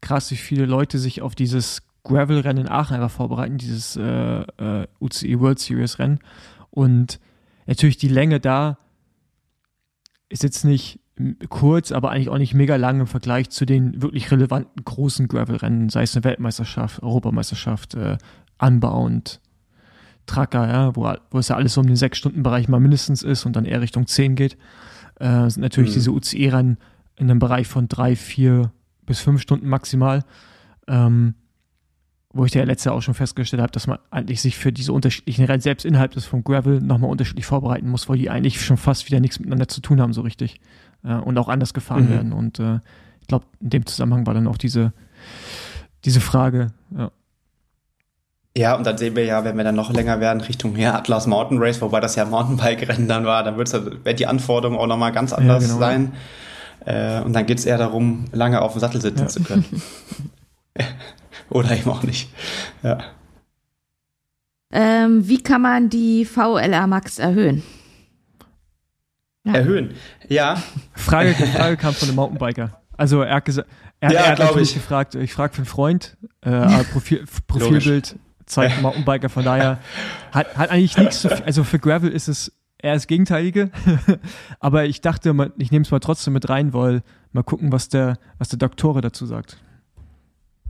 krass, 0.00 0.30
wie 0.30 0.36
viele 0.36 0.66
Leute 0.66 0.98
sich 0.98 1.22
auf 1.22 1.34
dieses 1.34 1.82
Gravel-Rennen 2.04 2.66
in 2.66 2.70
Aachen 2.70 2.94
einfach 2.94 3.10
vorbereiten, 3.10 3.58
dieses 3.58 3.96
äh, 3.96 4.02
äh, 4.02 4.86
UCI 5.00 5.40
World 5.40 5.58
Series 5.58 5.98
Rennen. 5.98 6.20
Und 6.70 7.18
natürlich 7.66 7.96
die 7.96 8.08
Länge 8.08 8.40
da 8.40 8.78
ist 10.28 10.42
jetzt 10.42 10.64
nicht 10.64 11.00
kurz, 11.48 11.92
aber 11.92 12.10
eigentlich 12.10 12.28
auch 12.28 12.38
nicht 12.38 12.54
mega 12.54 12.76
lang 12.76 13.00
im 13.00 13.06
Vergleich 13.06 13.50
zu 13.50 13.66
den 13.66 14.02
wirklich 14.02 14.30
relevanten 14.30 14.84
großen 14.84 15.28
Gravel-Rennen, 15.28 15.88
sei 15.88 16.02
es 16.02 16.16
eine 16.16 16.24
Weltmeisterschaft, 16.24 17.02
Europameisterschaft, 17.02 17.94
äh, 17.94 18.18
Unbound, 18.58 19.40
Tracker, 20.26 20.68
ja, 20.68 20.96
wo, 20.96 21.12
wo 21.30 21.38
es 21.38 21.48
ja 21.48 21.56
alles 21.56 21.74
so 21.74 21.80
um 21.80 21.86
den 21.86 21.96
sechs 21.96 22.18
Stunden 22.18 22.42
Bereich 22.42 22.68
mal 22.68 22.80
mindestens 22.80 23.22
ist 23.22 23.46
und 23.46 23.54
dann 23.54 23.64
eher 23.64 23.80
Richtung 23.80 24.06
zehn 24.06 24.34
geht, 24.34 24.56
äh, 25.20 25.48
sind 25.48 25.62
natürlich 25.62 25.90
mhm. 25.90 25.94
diese 25.94 26.10
UCI-Rennen 26.10 26.78
in 27.16 27.30
einem 27.30 27.38
Bereich 27.38 27.68
von 27.68 27.88
drei, 27.88 28.16
vier 28.16 28.72
bis 29.06 29.20
fünf 29.20 29.40
Stunden 29.40 29.68
maximal. 29.68 30.24
Ähm, 30.88 31.34
wo 32.34 32.44
ich 32.44 32.52
ja 32.52 32.64
letzte 32.64 32.92
auch 32.92 33.00
schon 33.00 33.14
festgestellt 33.14 33.62
habe, 33.62 33.70
dass 33.70 33.86
man 33.86 33.98
eigentlich 34.10 34.40
sich 34.40 34.56
für 34.56 34.72
diese 34.72 34.92
unterschiedlichen 34.92 35.44
Rennen 35.44 35.60
selbst 35.60 35.84
innerhalb 35.84 36.12
des 36.12 36.24
von 36.24 36.42
Gravel 36.42 36.80
nochmal 36.80 37.10
unterschiedlich 37.10 37.46
vorbereiten 37.46 37.88
muss, 37.88 38.08
weil 38.08 38.18
die 38.18 38.28
eigentlich 38.28 38.60
schon 38.60 38.76
fast 38.76 39.06
wieder 39.06 39.20
nichts 39.20 39.38
miteinander 39.38 39.68
zu 39.68 39.80
tun 39.80 40.00
haben, 40.00 40.12
so 40.12 40.22
richtig. 40.22 40.60
Äh, 41.04 41.14
und 41.14 41.38
auch 41.38 41.48
anders 41.48 41.74
gefahren 41.74 42.06
mhm. 42.06 42.10
werden. 42.10 42.32
Und 42.32 42.58
äh, 42.58 42.80
ich 43.20 43.28
glaube, 43.28 43.46
in 43.60 43.70
dem 43.70 43.86
Zusammenhang 43.86 44.26
war 44.26 44.34
dann 44.34 44.48
auch 44.48 44.58
diese, 44.58 44.92
diese 46.04 46.20
Frage, 46.20 46.68
ja. 46.96 47.10
Ja, 48.56 48.76
und 48.76 48.86
dann 48.86 48.96
sehen 48.96 49.16
wir 49.16 49.24
ja, 49.24 49.42
wenn 49.42 49.56
wir 49.56 49.64
dann 49.64 49.74
noch 49.74 49.92
länger 49.92 50.20
werden, 50.20 50.40
Richtung 50.40 50.76
ja, 50.76 50.94
Atlas 50.94 51.26
Mountain 51.26 51.58
Race, 51.60 51.80
wobei 51.80 51.98
das 51.98 52.14
ja 52.14 52.24
Mountainbike-Rennen 52.24 53.08
dann 53.08 53.24
war, 53.24 53.42
dann 53.42 53.56
wird 53.56 54.18
die 54.20 54.26
Anforderung 54.28 54.78
auch 54.78 54.86
nochmal 54.86 55.10
ganz 55.10 55.32
anders 55.32 55.64
ja, 55.64 55.68
genau. 55.68 55.80
sein. 55.80 56.12
Äh, 56.84 57.20
und 57.22 57.32
dann 57.32 57.46
geht 57.46 57.58
es 57.58 57.66
eher 57.66 57.78
darum, 57.78 58.26
lange 58.30 58.62
auf 58.62 58.72
dem 58.72 58.80
Sattel 58.80 59.00
sitzen 59.00 59.22
ja. 59.22 59.28
zu 59.28 59.42
können. 59.42 59.64
Oder 61.50 61.76
eben 61.76 61.90
auch 61.90 62.04
nicht. 62.04 62.32
Ja. 62.84 62.98
Ähm, 64.70 65.26
wie 65.26 65.42
kann 65.42 65.62
man 65.62 65.90
die 65.90 66.24
VLR 66.24 66.86
Max 66.86 67.18
erhöhen? 67.18 67.64
Ja. 69.44 69.54
Erhöhen, 69.54 69.94
ja. 70.28 70.62
Frage, 70.94 71.34
die 71.38 71.46
Frage 71.56 71.76
kam 71.76 71.94
von 71.94 72.08
einem 72.08 72.16
Mountainbiker. 72.16 72.80
Also 72.96 73.22
er 73.22 73.36
hat 73.36 73.44
gesagt, 73.44 73.68
er, 74.00 74.12
ja, 74.12 74.20
er 74.20 74.32
hat 74.32 74.38
natürlich 74.38 74.70
ich. 74.70 74.74
gefragt, 74.74 75.14
ich 75.14 75.32
frage 75.32 75.52
für 75.52 75.58
einen 75.58 75.66
Freund, 75.66 76.16
äh, 76.40 76.84
Profil, 76.84 77.24
Profilbild 77.46 78.16
zeigt 78.46 78.80
Mountainbiker, 78.82 79.28
von 79.28 79.44
daher 79.44 79.78
hat, 80.32 80.56
hat 80.56 80.70
eigentlich 80.70 80.96
nichts 80.96 81.20
zu 81.20 81.28
viel, 81.28 81.44
also 81.44 81.64
für 81.64 81.78
Gravel 81.78 82.10
ist 82.10 82.28
es 82.28 82.52
eher 82.84 82.94
das 82.94 83.06
Gegenteilige. 83.06 83.70
Aber 84.60 84.84
ich 84.84 85.00
dachte, 85.00 85.34
ich 85.58 85.70
nehme 85.72 85.84
es 85.84 85.90
mal 85.90 86.00
trotzdem 86.00 86.34
mit 86.34 86.48
rein, 86.48 86.72
weil 86.72 87.02
mal 87.32 87.42
gucken, 87.42 87.72
was 87.72 87.88
der, 87.88 88.18
was 88.38 88.48
der 88.50 88.58
Doktore 88.58 89.00
dazu 89.00 89.26
sagt. 89.26 89.58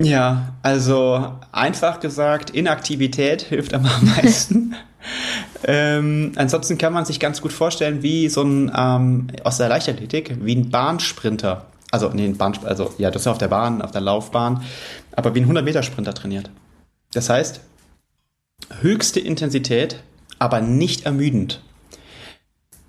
Ja, 0.01 0.55
also 0.63 1.39
einfach 1.53 2.01
gesagt, 2.01 2.51
Inaktivität 2.51 3.43
hilft 3.43 3.75
am 3.75 3.83
meisten. 4.17 4.75
Ähm, 5.67 6.33
ansonsten 6.37 6.79
kann 6.79 6.93
man 6.93 7.05
sich 7.05 7.21
ganz 7.21 7.41
gut 7.41 7.53
vorstellen, 7.53 8.03
wie 8.03 8.29
so 8.29 8.43
ein 8.43 8.73
ähm, 8.77 9.27
aus 9.45 9.59
der 9.59 9.69
Leichtathletik, 9.69 10.37
wie 10.41 10.55
ein 10.55 10.71
Bahnsprinter. 10.71 11.67
Also, 11.91 12.11
nee, 12.11 12.25
ein 12.25 12.37
Bahn, 12.37 12.59
also 12.65 12.93
ja, 12.99 13.11
das 13.11 13.23
ist 13.23 13.29
auf 13.29 13.39
der 13.39 13.49
Bahn, 13.49 13.81
auf 13.81 13.93
der 13.93 14.01
Laufbahn, 14.01 14.65
aber 15.13 15.35
wie 15.35 15.41
ein 15.41 15.49
100-Meter-Sprinter 15.49 16.13
trainiert. 16.13 16.51
Das 17.13 17.31
heißt, 17.31 17.61
höchste 18.81 19.21
Intensität, 19.21 20.03
aber 20.39 20.61
nicht 20.61 21.07
ermüdend. 21.07 21.63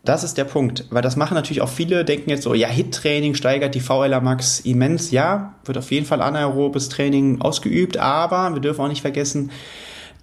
Das 0.03 0.23
ist 0.23 0.37
der 0.37 0.43
Punkt, 0.43 0.85
weil 0.91 1.01
das 1.01 1.15
machen 1.15 1.33
natürlich 1.33 1.61
auch 1.61 1.69
viele, 1.69 2.05
denken 2.05 2.29
jetzt 2.29 2.43
so, 2.43 2.53
ja, 2.53 2.67
HIT-Training 2.67 3.33
steigert 3.33 3.73
die 3.73 3.79
VLA 3.79 4.19
Max 4.19 4.59
immens. 4.59 5.09
Ja, 5.09 5.55
wird 5.65 5.79
auf 5.79 5.91
jeden 5.91 6.05
Fall 6.05 6.21
anaerobes 6.21 6.89
Training 6.89 7.41
ausgeübt, 7.41 7.97
aber 7.97 8.53
wir 8.53 8.61
dürfen 8.61 8.81
auch 8.81 8.87
nicht 8.87 9.01
vergessen, 9.01 9.49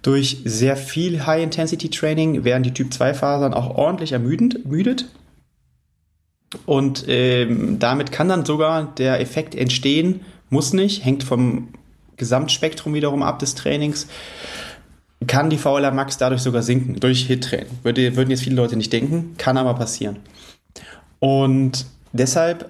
durch 0.03 0.41
sehr 0.45 0.77
viel 0.77 1.25
High-Intensity-Training 1.25 2.43
werden 2.43 2.63
die 2.63 2.73
Typ-2-Fasern 2.73 3.53
auch 3.53 3.75
ordentlich 3.75 4.11
ermüdend, 4.11 4.63
ermüdet. 4.63 5.05
Und 6.65 7.05
ähm, 7.07 7.79
damit 7.79 8.11
kann 8.11 8.29
dann 8.29 8.45
sogar 8.45 8.93
der 8.95 9.19
Effekt 9.19 9.55
entstehen, 9.55 10.21
muss 10.49 10.71
nicht, 10.71 11.03
hängt 11.03 11.23
vom 11.23 11.69
Gesamtspektrum 12.17 12.93
wiederum 12.93 13.23
ab 13.23 13.39
des 13.39 13.55
Trainings 13.55 14.07
kann 15.27 15.49
die 15.49 15.57
VLA 15.57 15.91
Max 15.91 16.17
dadurch 16.17 16.41
sogar 16.41 16.61
sinken, 16.61 16.99
durch 16.99 17.25
Hit-Training. 17.25 17.67
Würde, 17.83 18.15
würden 18.15 18.29
jetzt 18.29 18.43
viele 18.43 18.55
Leute 18.55 18.75
nicht 18.75 18.93
denken, 18.93 19.35
kann 19.37 19.57
aber 19.57 19.73
passieren. 19.73 20.17
Und 21.19 21.85
deshalb 22.11 22.69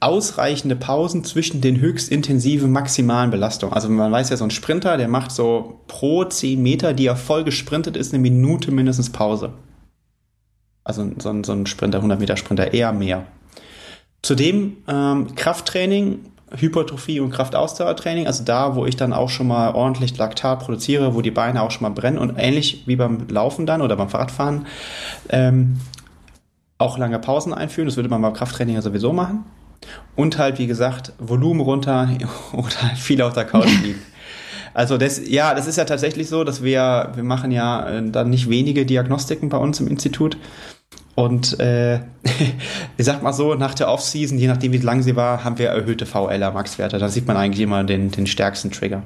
ausreichende 0.00 0.76
Pausen 0.76 1.24
zwischen 1.24 1.60
den 1.60 1.78
höchst 1.78 2.10
intensiven 2.10 2.72
maximalen 2.72 3.30
Belastungen. 3.30 3.74
Also 3.74 3.88
man 3.88 4.10
weiß 4.10 4.30
ja, 4.30 4.36
so 4.36 4.44
ein 4.44 4.50
Sprinter, 4.50 4.96
der 4.96 5.08
macht 5.08 5.30
so 5.30 5.80
pro 5.86 6.24
10 6.24 6.62
Meter, 6.62 6.94
die 6.94 7.06
er 7.06 7.16
voll 7.16 7.44
gesprintet 7.44 7.96
ist, 7.96 8.12
eine 8.12 8.22
Minute 8.22 8.72
mindestens 8.72 9.10
Pause. 9.10 9.52
Also 10.84 11.08
so 11.18 11.28
ein, 11.28 11.44
so 11.44 11.52
ein 11.52 11.66
Sprinter, 11.66 11.98
100 11.98 12.18
Meter 12.18 12.36
Sprinter, 12.36 12.72
eher 12.72 12.92
mehr. 12.92 13.26
Zudem 14.22 14.78
ähm, 14.88 15.34
Krafttraining 15.34 16.20
Hypertrophie 16.56 17.20
und 17.20 17.30
Kraftausdauertraining, 17.30 18.26
also 18.26 18.42
da, 18.42 18.74
wo 18.74 18.84
ich 18.84 18.96
dann 18.96 19.12
auch 19.12 19.28
schon 19.28 19.46
mal 19.46 19.72
ordentlich 19.72 20.16
Laktat 20.18 20.60
produziere, 20.60 21.14
wo 21.14 21.20
die 21.20 21.30
Beine 21.30 21.62
auch 21.62 21.70
schon 21.70 21.82
mal 21.82 21.90
brennen 21.90 22.18
und 22.18 22.36
ähnlich 22.36 22.82
wie 22.86 22.96
beim 22.96 23.28
Laufen 23.28 23.66
dann 23.66 23.82
oder 23.82 23.96
beim 23.96 24.08
Fahrradfahren 24.08 24.66
ähm, 25.28 25.80
auch 26.78 26.98
lange 26.98 27.18
Pausen 27.18 27.54
einführen. 27.54 27.86
Das 27.86 27.96
würde 27.96 28.08
man 28.08 28.20
beim 28.20 28.32
Krafttraining 28.32 28.74
ja 28.74 28.82
sowieso 28.82 29.12
machen. 29.12 29.44
Und 30.16 30.38
halt, 30.38 30.58
wie 30.58 30.66
gesagt, 30.66 31.12
Volumen 31.18 31.60
runter 31.60 32.08
oder 32.52 32.96
viel 32.96 33.22
auf 33.22 33.32
der 33.32 33.44
Couch 33.44 33.70
liegen. 33.82 34.00
Also 34.72 34.98
das, 34.98 35.20
ja, 35.28 35.54
das 35.54 35.66
ist 35.66 35.76
ja 35.76 35.84
tatsächlich 35.84 36.28
so, 36.28 36.44
dass 36.44 36.62
wir, 36.62 37.10
wir 37.14 37.24
machen 37.24 37.50
ja 37.50 37.88
äh, 37.88 38.10
dann 38.10 38.30
nicht 38.30 38.48
wenige 38.48 38.86
Diagnostiken 38.86 39.48
bei 39.48 39.58
uns 39.58 39.80
im 39.80 39.88
Institut. 39.88 40.36
Und 41.16 41.58
äh, 41.60 41.96
ich 42.96 43.04
sag 43.04 43.22
mal 43.22 43.32
so, 43.32 43.54
nach 43.54 43.74
der 43.74 43.88
Offseason, 43.88 44.38
je 44.38 44.46
nachdem 44.46 44.72
wie 44.72 44.78
lang 44.78 45.02
sie 45.02 45.16
war, 45.16 45.44
haben 45.44 45.58
wir 45.58 45.68
erhöhte 45.68 46.06
VLR-Max-Werte. 46.06 46.98
Da 46.98 47.08
sieht 47.08 47.26
man 47.26 47.36
eigentlich 47.36 47.60
immer 47.60 47.84
den, 47.84 48.10
den 48.10 48.26
stärksten 48.26 48.70
Trigger. 48.70 49.02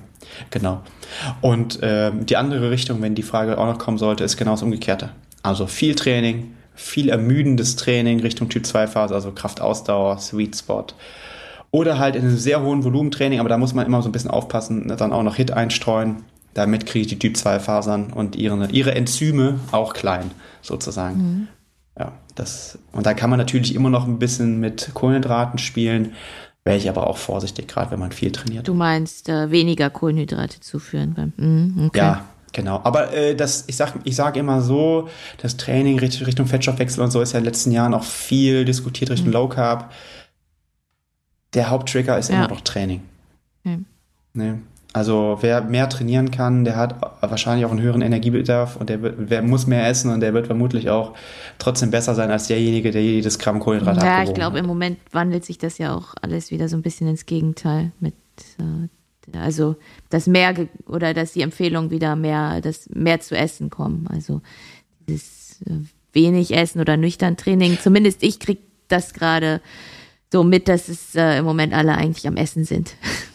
Genau. 0.50 0.82
Und 1.40 1.82
äh, 1.82 2.12
die 2.14 2.36
andere 2.36 2.70
Richtung, 2.70 3.00
wenn 3.02 3.14
die 3.14 3.22
Frage 3.22 3.58
auch 3.58 3.66
noch 3.66 3.78
kommen 3.78 3.98
sollte, 3.98 4.24
ist 4.24 4.36
genau 4.36 4.52
das 4.52 4.62
Umgekehrte. 4.62 5.10
Also 5.42 5.66
viel 5.66 5.94
Training, 5.94 6.54
viel 6.74 7.08
ermüdendes 7.08 7.76
Training 7.76 8.20
Richtung 8.20 8.48
Typ 8.48 8.66
2 8.66 8.86
Phase, 8.86 9.14
also 9.14 9.32
Kraftausdauer, 9.32 10.18
Sweet 10.18 10.56
Spot. 10.56 10.86
Oder 11.70 11.98
halt 11.98 12.14
in 12.16 12.22
einem 12.22 12.36
sehr 12.36 12.62
hohen 12.62 12.84
Volumentraining, 12.84 13.40
aber 13.40 13.48
da 13.48 13.58
muss 13.58 13.74
man 13.74 13.86
immer 13.86 14.02
so 14.02 14.08
ein 14.08 14.12
bisschen 14.12 14.30
aufpassen, 14.30 14.92
dann 14.96 15.12
auch 15.12 15.22
noch 15.22 15.36
Hit 15.36 15.52
einstreuen. 15.52 16.24
Damit 16.52 16.86
kriege 16.86 17.02
ich 17.02 17.08
die 17.08 17.18
Typ 17.18 17.36
2 17.36 17.58
Fasern 17.58 18.12
und 18.12 18.36
ihre, 18.36 18.70
ihre 18.70 18.94
Enzyme 18.94 19.58
auch 19.72 19.92
klein, 19.92 20.30
sozusagen. 20.62 21.16
Mhm. 21.16 21.48
Ja, 21.98 22.12
das, 22.34 22.78
und 22.92 23.06
da 23.06 23.14
kann 23.14 23.30
man 23.30 23.38
natürlich 23.38 23.74
immer 23.74 23.90
noch 23.90 24.06
ein 24.06 24.18
bisschen 24.18 24.60
mit 24.60 24.90
Kohlenhydraten 24.94 25.58
spielen, 25.58 26.12
wäre 26.64 26.76
ich 26.76 26.88
aber 26.88 27.06
auch 27.08 27.18
vorsichtig, 27.18 27.68
gerade 27.68 27.90
wenn 27.90 28.00
man 28.00 28.12
viel 28.12 28.32
trainiert. 28.32 28.66
Du 28.66 28.74
meinst, 28.74 29.28
äh, 29.28 29.50
weniger 29.50 29.90
Kohlenhydrate 29.90 30.60
zuführen 30.60 31.14
beim, 31.14 31.32
mm, 31.36 31.86
okay. 31.86 31.98
Ja, 31.98 32.24
genau. 32.54 32.80
Aber 32.84 33.12
äh, 33.12 33.34
das, 33.34 33.64
ich 33.66 33.76
sage 33.76 34.00
ich 34.04 34.16
sag 34.16 34.36
immer 34.36 34.62
so, 34.62 35.08
das 35.42 35.58
Training 35.58 35.98
Richtung 35.98 36.46
Fettstoffwechsel 36.46 37.04
und 37.04 37.10
so 37.10 37.20
ist 37.20 37.32
ja 37.32 37.38
in 37.38 37.44
den 37.44 37.50
letzten 37.50 37.70
Jahren 37.70 37.92
auch 37.92 38.04
viel 38.04 38.64
diskutiert 38.64 39.10
Richtung 39.10 39.28
mhm. 39.28 39.34
Low 39.34 39.48
Carb. 39.48 39.92
Der 41.52 41.68
Haupttrigger 41.68 42.18
ist 42.18 42.30
ja. 42.30 42.36
immer 42.36 42.48
noch 42.48 42.62
Training. 42.62 43.02
Mhm. 43.64 43.84
Ne? 44.32 44.60
Also 44.94 45.38
wer 45.40 45.60
mehr 45.60 45.88
trainieren 45.88 46.30
kann, 46.30 46.64
der 46.64 46.76
hat 46.76 46.94
wahrscheinlich 47.20 47.66
auch 47.66 47.72
einen 47.72 47.80
höheren 47.80 48.00
Energiebedarf 48.00 48.76
und 48.76 48.88
der 48.88 49.02
wird, 49.02 49.16
wer 49.18 49.42
muss 49.42 49.66
mehr 49.66 49.88
essen 49.88 50.12
und 50.12 50.20
der 50.20 50.34
wird 50.34 50.46
vermutlich 50.46 50.88
auch 50.88 51.14
trotzdem 51.58 51.90
besser 51.90 52.14
sein 52.14 52.30
als 52.30 52.46
derjenige, 52.46 52.92
der 52.92 53.02
jedes 53.02 53.40
Gramm 53.40 53.58
Kohlenhydrat 53.58 53.96
hat. 53.96 54.04
Ja, 54.04 54.22
ich 54.22 54.34
glaube, 54.34 54.60
im 54.60 54.66
Moment 54.66 54.98
wandelt 55.10 55.44
sich 55.44 55.58
das 55.58 55.78
ja 55.78 55.96
auch 55.96 56.14
alles 56.22 56.52
wieder 56.52 56.68
so 56.68 56.76
ein 56.76 56.82
bisschen 56.82 57.08
ins 57.08 57.26
Gegenteil 57.26 57.90
mit 57.98 58.14
äh, 58.60 58.88
also 59.32 59.76
dass 60.10 60.26
mehr 60.26 60.54
oder 60.86 61.14
dass 61.14 61.32
die 61.32 61.42
Empfehlung 61.42 61.90
wieder 61.90 62.16
mehr, 62.16 62.60
dass 62.60 62.88
mehr 62.90 63.20
zu 63.20 63.36
essen 63.36 63.70
kommen. 63.70 64.06
Also 64.08 64.42
dieses 65.08 65.60
äh, 65.66 65.80
wenig 66.12 66.54
Essen 66.54 66.80
oder 66.80 66.96
nüchtern 66.96 67.36
Training. 67.36 67.78
Zumindest 67.82 68.22
ich 68.22 68.38
krieg 68.38 68.60
das 68.88 69.14
gerade 69.14 69.60
so 70.32 70.42
mit, 70.42 70.68
dass 70.68 70.88
es 70.88 71.14
äh, 71.14 71.38
im 71.38 71.44
Moment 71.44 71.72
alle 71.72 71.94
eigentlich 71.94 72.26
am 72.26 72.36
Essen 72.36 72.64
sind. 72.64 72.96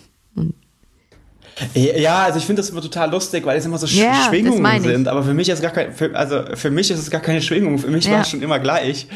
Ja, 1.74 2.24
also 2.24 2.39
ich 2.39 2.45
finde 2.45 2.62
das 2.62 2.70
immer 2.70 2.82
total 2.82 3.12
lustig, 3.12 3.45
weil 3.45 3.57
es 3.57 3.66
immer 3.66 3.78
so 3.78 3.88
ja, 3.88 4.28
Schwingungen 4.28 4.82
sind. 4.82 5.07
Aber 5.07 5.24
für 5.24 5.34
mich 5.34 5.49
ist 5.49 5.62
gar 5.62 5.72
kein, 5.72 5.93
für, 5.93 6.16
also 6.16 6.41
für 6.53 6.72
mich 6.72 6.91
ist 6.91 6.99
es 6.99 7.10
gar 7.10 7.22
keine 7.22 7.41
Schwingung. 7.41 7.80
Für 7.80 7.89
mich 7.89 8.05
ja. 8.05 8.14
war 8.14 8.22
es 8.22 8.30
schon 8.30 8.41
immer 8.41 8.60
gleich. 8.60 9.07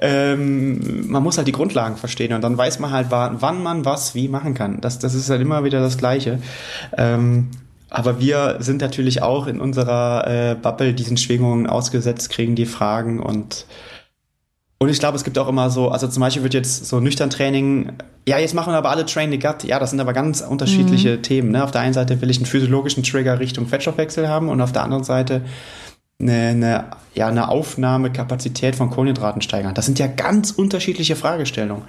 Ähm, 0.00 1.08
man 1.08 1.22
muss 1.22 1.36
halt 1.36 1.48
die 1.48 1.52
Grundlagen 1.52 1.96
verstehen 1.96 2.32
und 2.32 2.42
dann 2.42 2.56
weiß 2.56 2.78
man 2.78 2.90
halt, 2.90 3.08
wann 3.10 3.62
man 3.62 3.84
was 3.84 4.14
wie 4.14 4.28
machen 4.28 4.54
kann. 4.54 4.80
Das, 4.80 4.98
das 4.98 5.14
ist 5.14 5.30
halt 5.30 5.40
immer 5.40 5.64
wieder 5.64 5.80
das 5.80 5.98
Gleiche. 5.98 6.38
Ähm, 6.96 7.50
aber 7.88 8.20
wir 8.20 8.56
sind 8.60 8.80
natürlich 8.80 9.22
auch 9.22 9.46
in 9.46 9.60
unserer 9.60 10.26
äh, 10.26 10.54
Bubble 10.54 10.92
diesen 10.92 11.16
Schwingungen 11.16 11.66
ausgesetzt, 11.66 12.30
kriegen 12.30 12.56
die 12.56 12.66
Fragen 12.66 13.20
und 13.20 13.66
und 14.78 14.90
ich 14.90 14.98
glaube, 14.98 15.16
es 15.16 15.24
gibt 15.24 15.38
auch 15.38 15.48
immer 15.48 15.70
so, 15.70 15.88
also 15.88 16.06
zum 16.06 16.20
Beispiel 16.20 16.42
wird 16.42 16.52
jetzt 16.52 16.86
so 16.86 17.00
nüchtern 17.00 17.30
Training, 17.30 17.92
ja, 18.28 18.38
jetzt 18.38 18.54
machen 18.54 18.72
wir 18.72 18.78
aber 18.78 18.90
alle 18.90 19.06
Train 19.06 19.30
the 19.30 19.38
Gut. 19.38 19.64
Ja, 19.64 19.78
das 19.78 19.90
sind 19.90 20.00
aber 20.00 20.12
ganz 20.12 20.42
unterschiedliche 20.42 21.16
mhm. 21.16 21.22
Themen. 21.22 21.50
Ne? 21.50 21.64
Auf 21.64 21.70
der 21.70 21.80
einen 21.80 21.94
Seite 21.94 22.20
will 22.20 22.28
ich 22.28 22.36
einen 22.36 22.46
physiologischen 22.46 23.02
Trigger 23.02 23.40
Richtung 23.40 23.66
Fettstoffwechsel 23.66 24.28
haben 24.28 24.50
und 24.50 24.60
auf 24.60 24.72
der 24.72 24.82
anderen 24.82 25.04
Seite 25.04 25.42
eine, 26.20 26.32
eine, 26.32 26.84
ja, 27.14 27.28
eine 27.28 27.48
Aufnahmekapazität 27.48 28.76
von 28.76 28.90
Kohlenhydraten 28.90 29.40
steigern. 29.40 29.74
Das 29.74 29.86
sind 29.86 29.98
ja 29.98 30.08
ganz 30.08 30.50
unterschiedliche 30.50 31.16
Fragestellungen. 31.16 31.84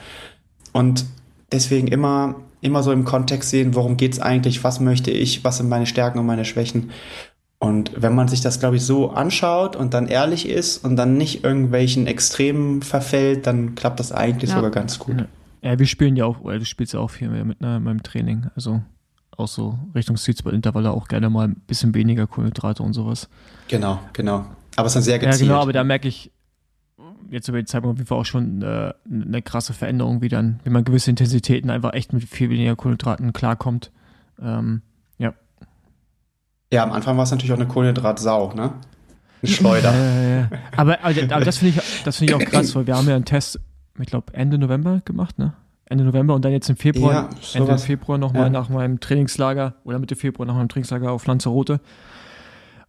Und 0.72 1.06
deswegen 1.52 1.88
immer, 1.88 2.36
immer 2.62 2.84
so 2.84 2.94
im 2.94 3.04
Kontext 3.04 3.50
sehen, 3.50 3.76
worum 3.76 3.98
geht's 3.98 4.20
eigentlich, 4.20 4.64
was 4.64 4.80
möchte 4.80 5.12
ich, 5.12 5.44
was 5.44 5.58
sind 5.58 5.68
meine 5.68 5.88
Stärken 5.88 6.20
und 6.20 6.26
meine 6.26 6.46
Schwächen. 6.46 6.92
Und 7.60 7.92
wenn 7.96 8.14
man 8.14 8.28
sich 8.28 8.42
das, 8.42 8.60
glaube 8.60 8.76
ich, 8.76 8.84
so 8.84 9.12
anschaut 9.12 9.76
und 9.76 9.94
dann 9.94 10.08
ehrlich 10.08 10.48
ist 10.48 10.84
und 10.86 10.96
dann 10.96 11.18
nicht 11.18 11.44
irgendwelchen 11.44 12.06
Extremen 12.06 12.84
verfällt, 12.84 13.48
dann 13.48 13.74
klappt 13.74 14.00
das 14.00 14.12
eigentlich 14.12 14.52
ja. 14.52 14.58
sogar 14.58 14.70
ganz 14.70 15.00
gut. 15.00 15.26
Ja, 15.62 15.80
wir 15.80 15.88
spielen 15.88 16.16
ja 16.16 16.26
auch, 16.26 16.40
oder 16.42 16.60
du 16.60 16.66
spielst 16.66 16.94
ja 16.94 17.00
auch 17.00 17.10
viel 17.10 17.30
mehr 17.30 17.46
mit 17.46 17.62
einer, 17.62 17.80
meinem 17.80 18.04
Training. 18.04 18.46
Also 18.56 18.82
auch 19.36 19.48
so 19.48 19.78
Richtung 19.96 20.18
Sweetspot-Intervalle 20.18 20.92
auch 20.92 21.08
gerne 21.08 21.30
mal 21.30 21.48
ein 21.48 21.56
bisschen 21.68 21.96
weniger 21.96 22.28
Kohlenhydrate 22.28 22.84
und 22.84 22.94
sowas. 22.94 23.28
Genau, 23.68 24.00
genau. 24.14 24.46
Aber 24.76 24.86
es 24.86 24.92
ist 24.92 24.96
dann 24.96 25.04
sehr 25.04 25.20
gezielt. 25.20 25.42
Ja, 25.42 25.48
genau, 25.48 25.62
aber 25.62 25.74
da 25.74 25.84
merke 25.84 26.08
ich 26.08 26.32
jetzt 27.30 27.48
über 27.48 27.60
die 27.60 27.66
Zeit 27.66 27.84
auf 27.84 27.96
jeden 27.96 28.08
Fall 28.08 28.20
auch 28.20 28.26
schon 28.26 28.62
äh, 28.62 28.94
eine 29.10 29.42
krasse 29.42 29.74
Veränderung, 29.74 30.22
wie 30.22 30.30
dann, 30.30 30.60
wie 30.64 30.70
man 30.70 30.84
gewisse 30.84 31.10
Intensitäten 31.10 31.70
einfach 31.70 31.94
echt 31.94 32.14
mit 32.14 32.24
viel 32.24 32.50
weniger 32.50 32.76
Kohlenhydraten 32.76 33.34
klarkommt. 33.34 33.92
Ähm, 34.42 34.82
ja, 36.72 36.84
am 36.84 36.92
Anfang 36.92 37.18
war 37.18 37.24
es 37.24 37.32
natürlich 37.32 37.52
auch 37.52 37.58
eine 37.58 37.68
Kohlenhydratsau, 37.68 38.54
ne? 38.54 38.74
Eine 39.42 39.52
Schleuder. 39.52 39.94
Äh, 40.38 40.44
aber, 40.76 41.04
aber, 41.04 41.36
aber, 41.36 41.46
das 41.46 41.58
finde 41.58 41.80
ich, 41.80 42.04
das 42.04 42.22
ich 42.22 42.34
auch 42.34 42.40
krass, 42.40 42.76
weil 42.76 42.86
wir 42.86 42.96
haben 42.96 43.08
ja 43.08 43.16
einen 43.16 43.26
Test, 43.26 43.60
ich 44.00 44.08
glaube, 44.08 44.34
Ende 44.34 44.58
November 44.58 45.02
gemacht, 45.06 45.40
ne? 45.40 45.54
Ende 45.86 46.04
November 46.04 46.36
und 46.36 46.44
dann 46.44 46.52
jetzt 46.52 46.70
im 46.70 46.76
Februar, 46.76 47.30
ja, 47.32 47.60
Ende 47.60 47.78
Februar 47.78 48.18
nochmal 48.18 48.44
ja. 48.44 48.50
nach 48.50 48.70
meinem 48.70 49.00
Trainingslager 49.00 49.76
oder 49.84 50.00
Mitte 50.00 50.16
Februar 50.16 50.46
nach 50.46 50.56
meinem 50.56 50.68
Trainingslager 50.68 51.12
auf 51.12 51.26
Lanzarote. 51.26 51.80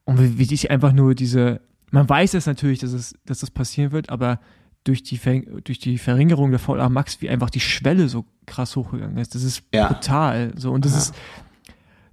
Und 0.05 0.21
wie, 0.21 0.39
wie 0.39 0.55
ich 0.55 0.71
einfach 0.71 0.93
nur 0.93 1.15
diese, 1.15 1.61
man 1.91 2.09
weiß 2.09 2.35
es 2.35 2.47
natürlich, 2.47 2.81
dass 2.81 2.93
es, 2.93 3.15
dass 3.25 3.39
das 3.39 3.51
passieren 3.51 3.93
wird, 3.93 4.11
aber 4.11 4.41
durch 4.85 5.03
die, 5.03 5.21
durch 5.63 5.79
die 5.79 5.99
Verringerung 5.99 6.51
der 6.51 6.59
VLA 6.59 6.89
Max, 6.89 7.21
wie 7.21 7.29
einfach 7.29 7.51
die 7.51 7.61
Schwelle 7.61 8.09
so 8.09 8.25
krass 8.47 8.75
hochgegangen 8.75 9.19
ist. 9.19 9.35
Das 9.35 9.43
ist 9.43 9.63
ja. 9.73 9.89
brutal. 9.89 10.53
So, 10.57 10.73
und 10.73 10.85
das 10.85 10.97
ist, 10.97 11.15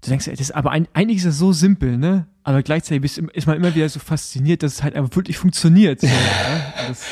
du 0.06 0.12
denkst, 0.12 0.26
das 0.26 0.40
ist 0.40 0.56
aber 0.56 0.72
ein, 0.72 0.88
eigentlich 0.94 1.18
ist 1.18 1.26
das 1.26 1.38
so 1.38 1.52
simpel, 1.52 1.98
ne? 1.98 2.28
Aber 2.44 2.62
gleichzeitig 2.62 3.02
bist, 3.02 3.18
ist 3.18 3.48
man 3.48 3.58
immer 3.58 3.74
wieder 3.74 3.90
so 3.90 4.00
fasziniert, 4.00 4.64
dass 4.64 4.74
es 4.74 4.84
halt 4.84 4.96
einfach 4.96 5.16
wirklich 5.16 5.38
funktioniert. 5.38 6.02
So, 6.02 6.08
ne? 6.08 6.14
das, 6.88 7.06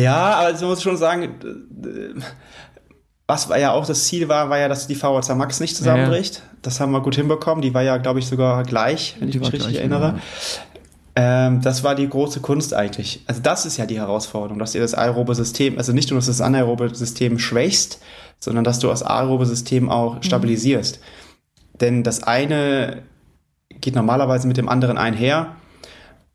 ja, 0.00 0.16
aber 0.16 0.54
ich 0.54 0.60
muss 0.60 0.82
schon 0.82 0.96
sagen, 0.96 1.28
was 3.28 3.48
war 3.48 3.58
ja 3.58 3.72
auch 3.72 3.86
das 3.86 4.04
Ziel 4.04 4.28
war, 4.28 4.50
war 4.50 4.58
ja, 4.58 4.68
dass 4.68 4.86
die 4.86 4.94
VHC 4.94 5.34
Max 5.36 5.60
nicht 5.60 5.76
zusammenbricht. 5.76 6.36
Ja. 6.36 6.42
Das 6.62 6.80
haben 6.80 6.92
wir 6.92 7.00
gut 7.00 7.14
hinbekommen. 7.14 7.62
Die 7.62 7.72
war 7.72 7.82
ja, 7.82 7.96
glaube 7.96 8.18
ich, 8.18 8.26
sogar 8.26 8.62
gleich, 8.64 9.16
wenn 9.18 9.30
die 9.30 9.38
ich 9.38 9.42
mich 9.42 9.52
richtig 9.52 9.78
erinnere. 9.78 10.18
Ähm, 11.14 11.60
das 11.60 11.84
war 11.84 11.94
die 11.94 12.08
große 12.08 12.40
Kunst 12.40 12.74
eigentlich. 12.74 13.22
Also 13.26 13.40
das 13.42 13.66
ist 13.66 13.76
ja 13.76 13.86
die 13.86 13.98
Herausforderung, 13.98 14.58
dass 14.58 14.74
ihr 14.74 14.80
das 14.80 14.94
aerobe 14.94 15.34
System, 15.34 15.76
also 15.76 15.92
nicht 15.92 16.10
nur, 16.10 16.18
dass 16.18 16.26
du 16.26 16.30
das 16.30 16.40
anaerobe 16.40 16.94
System 16.94 17.38
schwächst, 17.38 18.00
sondern 18.38 18.64
dass 18.64 18.78
du 18.78 18.88
das 18.88 19.02
aerobe 19.02 19.46
System 19.46 19.90
auch 19.90 20.16
mhm. 20.16 20.22
Denn 21.80 22.02
das 22.02 22.22
eine 22.22 23.02
geht 23.80 23.94
normalerweise 23.94 24.46
mit 24.48 24.56
dem 24.56 24.68
anderen 24.68 24.98
einher. 24.98 25.56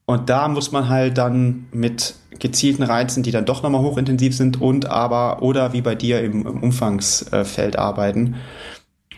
Und 0.06 0.30
da 0.30 0.48
muss 0.48 0.72
man 0.72 0.90
halt 0.90 1.18
dann 1.18 1.68
mit 1.72 2.16
gezielten 2.40 2.84
Reizen, 2.84 3.24
die 3.24 3.32
dann 3.32 3.46
doch 3.46 3.64
nochmal 3.64 3.82
hochintensiv 3.82 4.36
sind 4.36 4.62
und 4.62 4.86
aber 4.90 5.42
oder 5.42 5.74
wie 5.74 5.82
bei 5.82 5.96
dir 5.96 6.22
im, 6.22 6.46
im 6.46 6.64
Umfangsfeld 6.64 7.78
arbeiten. 7.78 8.36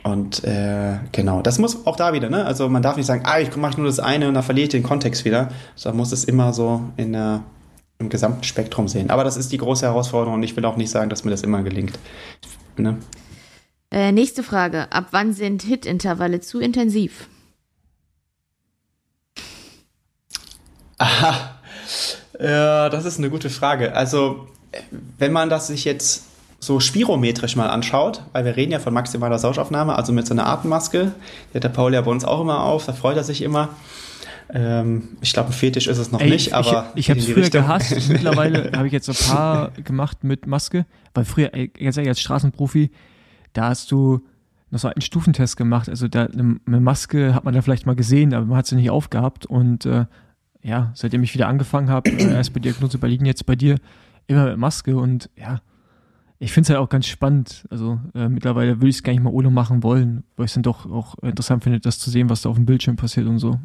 Und 0.04 0.44
äh, 0.46 0.98
genau, 1.12 1.42
das 1.42 1.60
muss 1.60 1.86
auch 1.86 1.96
da 1.96 2.14
wieder, 2.14 2.30
ne? 2.30 2.46
Also 2.46 2.70
man 2.70 2.82
darf 2.82 2.96
nicht 2.96 3.06
sagen, 3.06 3.24
ah, 3.26 3.40
ich 3.40 3.56
mache 3.58 3.78
nur 3.78 3.88
das 3.88 4.00
eine 4.00 4.28
und 4.28 4.34
dann 4.34 4.44
verliere 4.44 4.64
ich 4.64 4.70
den 4.70 4.84
Kontext 4.84 5.26
wieder. 5.26 5.50
Sondern 5.76 5.98
muss 5.98 6.12
es 6.12 6.24
immer 6.24 6.54
so 6.54 6.82
in 6.96 7.14
der, 7.14 7.44
im 8.00 8.10
gesamten 8.10 8.44
Spektrum 8.44 8.88
sehen. 8.88 9.10
Aber 9.10 9.24
das 9.24 9.36
ist 9.36 9.52
die 9.52 9.58
große 9.58 9.86
Herausforderung 9.86 10.36
und 10.36 10.44
ich 10.44 10.56
will 10.56 10.66
auch 10.66 10.78
nicht 10.78 10.90
sagen, 10.90 11.10
dass 11.10 11.26
mir 11.26 11.32
das 11.32 11.44
immer 11.44 11.62
gelingt. 11.64 12.00
Ne? 12.78 12.98
Äh, 13.92 14.12
nächste 14.12 14.44
Frage. 14.44 14.92
Ab 14.92 15.08
wann 15.12 15.34
sind 15.34 15.64
Hit-Intervalle 15.64 16.42
zu 16.42 16.60
intensiv? 16.60 17.28
Aha. 20.98 21.56
Ja, 22.40 22.90
das 22.90 23.06
ist 23.06 23.18
eine 23.18 23.30
gute 23.30 23.50
Frage. 23.50 23.96
Also, 23.96 24.48
wenn 25.18 25.32
man 25.32 25.50
das 25.50 25.68
sich 25.68 25.86
jetzt 25.86 26.26
so 26.60 26.80
spirometrisch 26.80 27.56
mal 27.56 27.70
anschaut, 27.70 28.22
weil 28.34 28.46
wir 28.46 28.56
reden 28.56 28.72
ja 28.74 28.80
von 28.80 28.94
maximaler 28.94 29.40
Sauerstoffaufnahme, 29.40 29.96
also 29.96 30.12
mit 30.12 30.28
so 30.28 30.34
einer 30.34 30.46
Atemmaske, 30.46 31.14
die 31.52 31.56
hat 31.56 31.64
der 31.64 31.70
Paul 31.70 31.94
ja 31.94 32.02
bei 32.02 32.12
uns 32.12 32.26
auch 32.26 32.42
immer 32.42 32.64
auf, 32.64 32.86
da 32.86 32.94
freut 32.94 33.18
er 33.18 33.24
sich 33.24 33.42
immer. 33.42 33.70
Ähm, 34.54 35.18
ich 35.22 35.32
glaube, 35.34 35.50
ein 35.50 35.54
Fetisch 35.54 35.88
ist 35.88 35.98
es 36.00 36.12
noch 36.12 36.22
Ey, 36.22 36.30
nicht, 36.30 36.54
aber. 36.54 36.92
Ich, 36.96 37.02
ich 37.02 37.10
habe 37.10 37.20
es 37.20 37.26
früher 37.28 37.38
Richtung. 37.38 37.62
gehasst. 37.62 38.10
Mittlerweile 38.10 38.72
habe 38.76 38.88
ich 38.88 38.94
jetzt 38.94 39.10
ein 39.10 39.16
paar 39.16 39.72
gemacht 39.84 40.24
mit 40.24 40.48
Maske, 40.48 40.86
weil 41.14 41.26
früher, 41.26 41.54
ey, 41.54 41.68
ganz 41.70 41.98
ehrlich, 41.98 42.10
als 42.10 42.20
Straßenprofi, 42.20 42.92
da 43.60 43.68
hast 43.68 43.91
du 43.91 44.22
noch 44.72 44.80
so 44.80 44.88
einen 44.88 45.01
Stufentest 45.01 45.57
gemacht. 45.57 45.89
Also 45.89 46.07
da, 46.07 46.26
eine 46.26 46.80
Maske 46.80 47.36
hat 47.36 47.43
man 47.43 47.53
da 47.53 47.62
vielleicht 47.62 47.86
mal 47.86 47.95
gesehen, 47.95 48.34
aber 48.34 48.45
man 48.45 48.57
hat 48.57 48.68
sie 48.68 48.76
nicht 48.76 48.89
aufgehabt. 48.89 49.45
Und 49.45 49.86
äh, 49.86 50.05
ja, 50.62 50.91
seitdem 50.93 51.24
ich 51.24 51.34
wieder 51.34 51.49
angefangen 51.49 51.89
habe, 51.89 52.10
äh, 52.10 52.34
erst 52.34 52.53
bei 52.53 52.62
Diagnose 52.62 52.97
Berlin, 52.97 53.26
jetzt 53.26 53.45
bei 53.45 53.57
dir, 53.57 53.76
immer 54.28 54.45
mit 54.45 54.57
Maske 54.57 54.95
und 54.95 55.30
ja, 55.36 55.60
ich 56.38 56.53
finde 56.53 56.68
es 56.68 56.70
halt 56.70 56.80
auch 56.80 56.88
ganz 56.88 57.07
spannend. 57.07 57.68
Also 57.70 57.99
äh, 58.16 58.30
mittlerweile 58.30 58.78
würde 58.78 58.88
ich 58.88 58.97
es 58.97 59.03
gar 59.03 59.12
nicht 59.12 59.24
mal 59.24 59.34
ohne 59.34 59.49
machen 59.49 59.84
wollen, 59.84 60.24
weil 60.38 60.45
ich 60.45 60.51
es 60.51 60.53
dann 60.53 60.64
doch 60.64 60.89
auch 60.89 61.18
interessant 61.22 61.64
finde, 61.64 61.82
das 61.82 61.99
zu 61.99 62.10
sehen, 62.10 62.30
was 62.30 62.43
da 62.43 62.49
auf 62.49 62.55
dem 62.55 62.66
Bildschirm 62.66 62.95
passiert 62.95 63.28
und 63.28 63.39
so. 63.39 63.60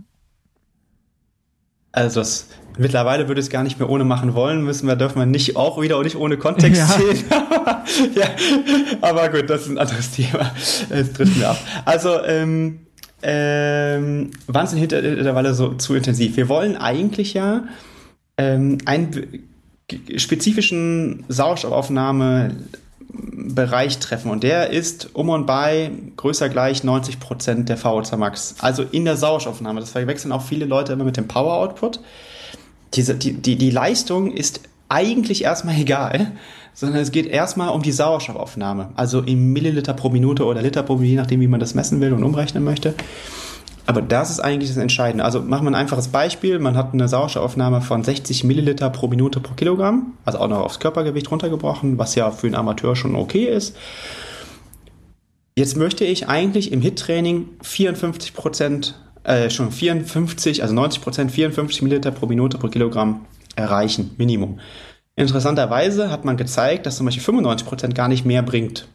Also 1.94 2.20
das, 2.20 2.48
mittlerweile 2.76 3.28
würde 3.28 3.40
ich 3.40 3.46
es 3.46 3.50
gar 3.50 3.62
nicht 3.62 3.78
mehr 3.78 3.88
ohne 3.88 4.04
machen 4.04 4.34
wollen, 4.34 4.64
müssen 4.64 4.88
wir, 4.88 4.96
dürfen 4.96 5.20
wir 5.20 5.26
nicht 5.26 5.56
auch 5.56 5.80
wieder 5.80 5.96
und 5.96 6.04
nicht 6.04 6.16
ohne 6.16 6.36
Kontext 6.36 6.80
ja. 6.80 6.86
sehen. 6.86 7.24
ja, 8.16 8.26
aber 9.00 9.28
gut, 9.28 9.48
das 9.48 9.62
ist 9.62 9.68
ein 9.68 9.78
anderes 9.78 10.10
Thema. 10.10 10.50
Es 10.90 11.12
trifft 11.12 11.36
mir 11.36 11.50
ab. 11.50 11.58
Also, 11.84 12.22
ähm, 12.24 12.80
ähm, 13.22 14.32
wann 14.48 14.66
sind 14.66 14.92
Intervalle 14.92 15.54
so 15.54 15.74
zu 15.74 15.94
intensiv? 15.94 16.36
Wir 16.36 16.48
wollen 16.48 16.76
eigentlich 16.76 17.32
ja 17.32 17.62
ähm, 18.36 18.78
einen 18.84 19.44
spezifischen 20.16 21.24
Sauerstoffaufnahmebereich 23.54 23.98
treffen 23.98 24.30
und 24.30 24.42
der 24.42 24.70
ist 24.70 25.14
um 25.14 25.28
und 25.28 25.46
bei 25.46 25.90
größer 26.16 26.48
gleich 26.48 26.84
90 26.84 27.20
Prozent 27.20 27.68
der 27.68 27.78
VO2 27.78 28.16
Max. 28.16 28.56
Also 28.60 28.82
in 28.82 29.04
der 29.04 29.16
Sauerstoffaufnahme. 29.16 29.80
Das 29.80 29.90
verwechseln 29.90 30.32
auch 30.32 30.42
viele 30.42 30.66
Leute 30.66 30.92
immer 30.92 31.04
mit 31.04 31.16
dem 31.16 31.28
Power 31.28 31.54
Output. 31.54 32.00
Diese, 32.94 33.14
die, 33.14 33.34
die, 33.34 33.56
die 33.56 33.70
Leistung 33.70 34.32
ist 34.32 34.60
eigentlich 34.88 35.44
erstmal 35.44 35.76
egal, 35.80 36.32
sondern 36.74 37.00
es 37.00 37.12
geht 37.12 37.26
erstmal 37.26 37.70
um 37.70 37.82
die 37.82 37.92
Sauerstoffaufnahme. 37.92 38.90
Also 38.96 39.20
im 39.20 39.52
Milliliter 39.52 39.94
pro 39.94 40.10
Minute 40.10 40.44
oder 40.44 40.62
Liter 40.62 40.82
pro 40.82 40.94
Minute, 40.94 41.10
je 41.10 41.16
nachdem, 41.16 41.40
wie 41.40 41.48
man 41.48 41.60
das 41.60 41.74
messen 41.74 42.00
will 42.00 42.12
und 42.12 42.24
umrechnen 42.24 42.64
möchte. 42.64 42.94
Aber 43.86 44.00
das 44.00 44.30
ist 44.30 44.40
eigentlich 44.40 44.70
das 44.70 44.78
Entscheidende. 44.78 45.24
Also 45.24 45.42
machen 45.42 45.66
wir 45.66 45.70
ein 45.70 45.74
einfaches 45.74 46.08
Beispiel. 46.08 46.58
Man 46.58 46.76
hat 46.76 46.94
eine 46.94 47.06
Sauerstoffaufnahme 47.06 47.82
von 47.82 48.02
60 48.02 48.44
Milliliter 48.44 48.88
pro 48.88 49.08
Minute 49.08 49.40
pro 49.40 49.54
Kilogramm, 49.54 50.14
also 50.24 50.38
auch 50.38 50.48
noch 50.48 50.60
aufs 50.60 50.80
Körpergewicht 50.80 51.30
runtergebrochen, 51.30 51.98
was 51.98 52.14
ja 52.14 52.30
für 52.30 52.46
einen 52.46 52.56
Amateur 52.56 52.96
schon 52.96 53.14
okay 53.14 53.44
ist. 53.44 53.76
Jetzt 55.56 55.76
möchte 55.76 56.04
ich 56.04 56.28
eigentlich 56.28 56.72
im 56.72 56.80
HIT-Training 56.80 57.48
54 57.62 58.34
Prozent, 58.34 58.94
äh, 59.22 59.50
schon 59.50 59.70
54, 59.70 60.62
also 60.62 60.74
90 60.74 61.02
Prozent, 61.02 61.30
54 61.30 61.82
Milliliter 61.82 62.10
pro 62.10 62.26
Minute 62.26 62.58
pro 62.58 62.68
Kilogramm 62.68 63.26
erreichen, 63.54 64.14
Minimum. 64.16 64.58
Interessanterweise 65.14 66.10
hat 66.10 66.24
man 66.24 66.36
gezeigt, 66.36 66.86
dass 66.86 66.96
zum 66.96 67.06
Beispiel 67.06 67.22
95 67.22 67.68
Prozent 67.68 67.94
gar 67.94 68.08
nicht 68.08 68.24
mehr 68.24 68.42
bringt. 68.42 68.88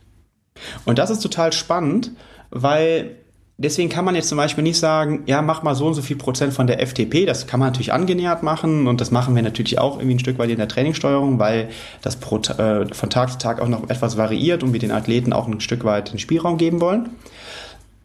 Und 0.84 1.00
das 1.00 1.10
ist 1.12 1.22
total 1.22 1.54
spannend, 1.54 2.12
weil 2.50 3.16
deswegen 3.60 3.90
kann 3.90 4.06
man 4.06 4.16
jetzt 4.16 4.30
zum 4.30 4.38
Beispiel 4.38 4.64
nicht 4.64 4.80
sagen, 4.80 5.24
ja, 5.28 5.42
mach 5.42 5.62
mal 5.62 5.76
so 5.76 5.88
und 5.88 5.94
so 5.94 6.02
viel 6.02 6.16
Prozent 6.16 6.54
von 6.54 6.66
der 6.66 6.86
FTP. 6.86 7.26
Das 7.26 7.46
kann 7.46 7.60
man 7.60 7.70
natürlich 7.70 7.94
angenähert 7.94 8.42
machen 8.42 8.88
und 8.88 9.00
das 9.00 9.12
machen 9.12 9.36
wir 9.36 9.44
natürlich 9.44 9.78
auch 9.78 9.98
irgendwie 9.98 10.16
ein 10.16 10.20
Stück 10.20 10.40
weit 10.40 10.50
in 10.50 10.58
der 10.58 10.68
Trainingssteuerung, 10.68 11.38
weil 11.38 11.70
das 12.02 12.16
pro, 12.16 12.38
äh, 12.38 12.92
von 12.94 13.10
Tag 13.10 13.32
zu 13.32 13.38
Tag 13.38 13.62
auch 13.62 13.68
noch 13.68 13.90
etwas 13.90 14.18
variiert 14.18 14.64
und 14.64 14.74
wir 14.74 14.80
den 14.80 14.92
Athleten 14.92 15.34
auch 15.34 15.48
ein 15.48 15.62
Stück 15.62 15.84
weit 15.84 16.12
den 16.12 16.20
Spielraum 16.20 16.58
geben 16.58 16.82
wollen. 16.82 17.10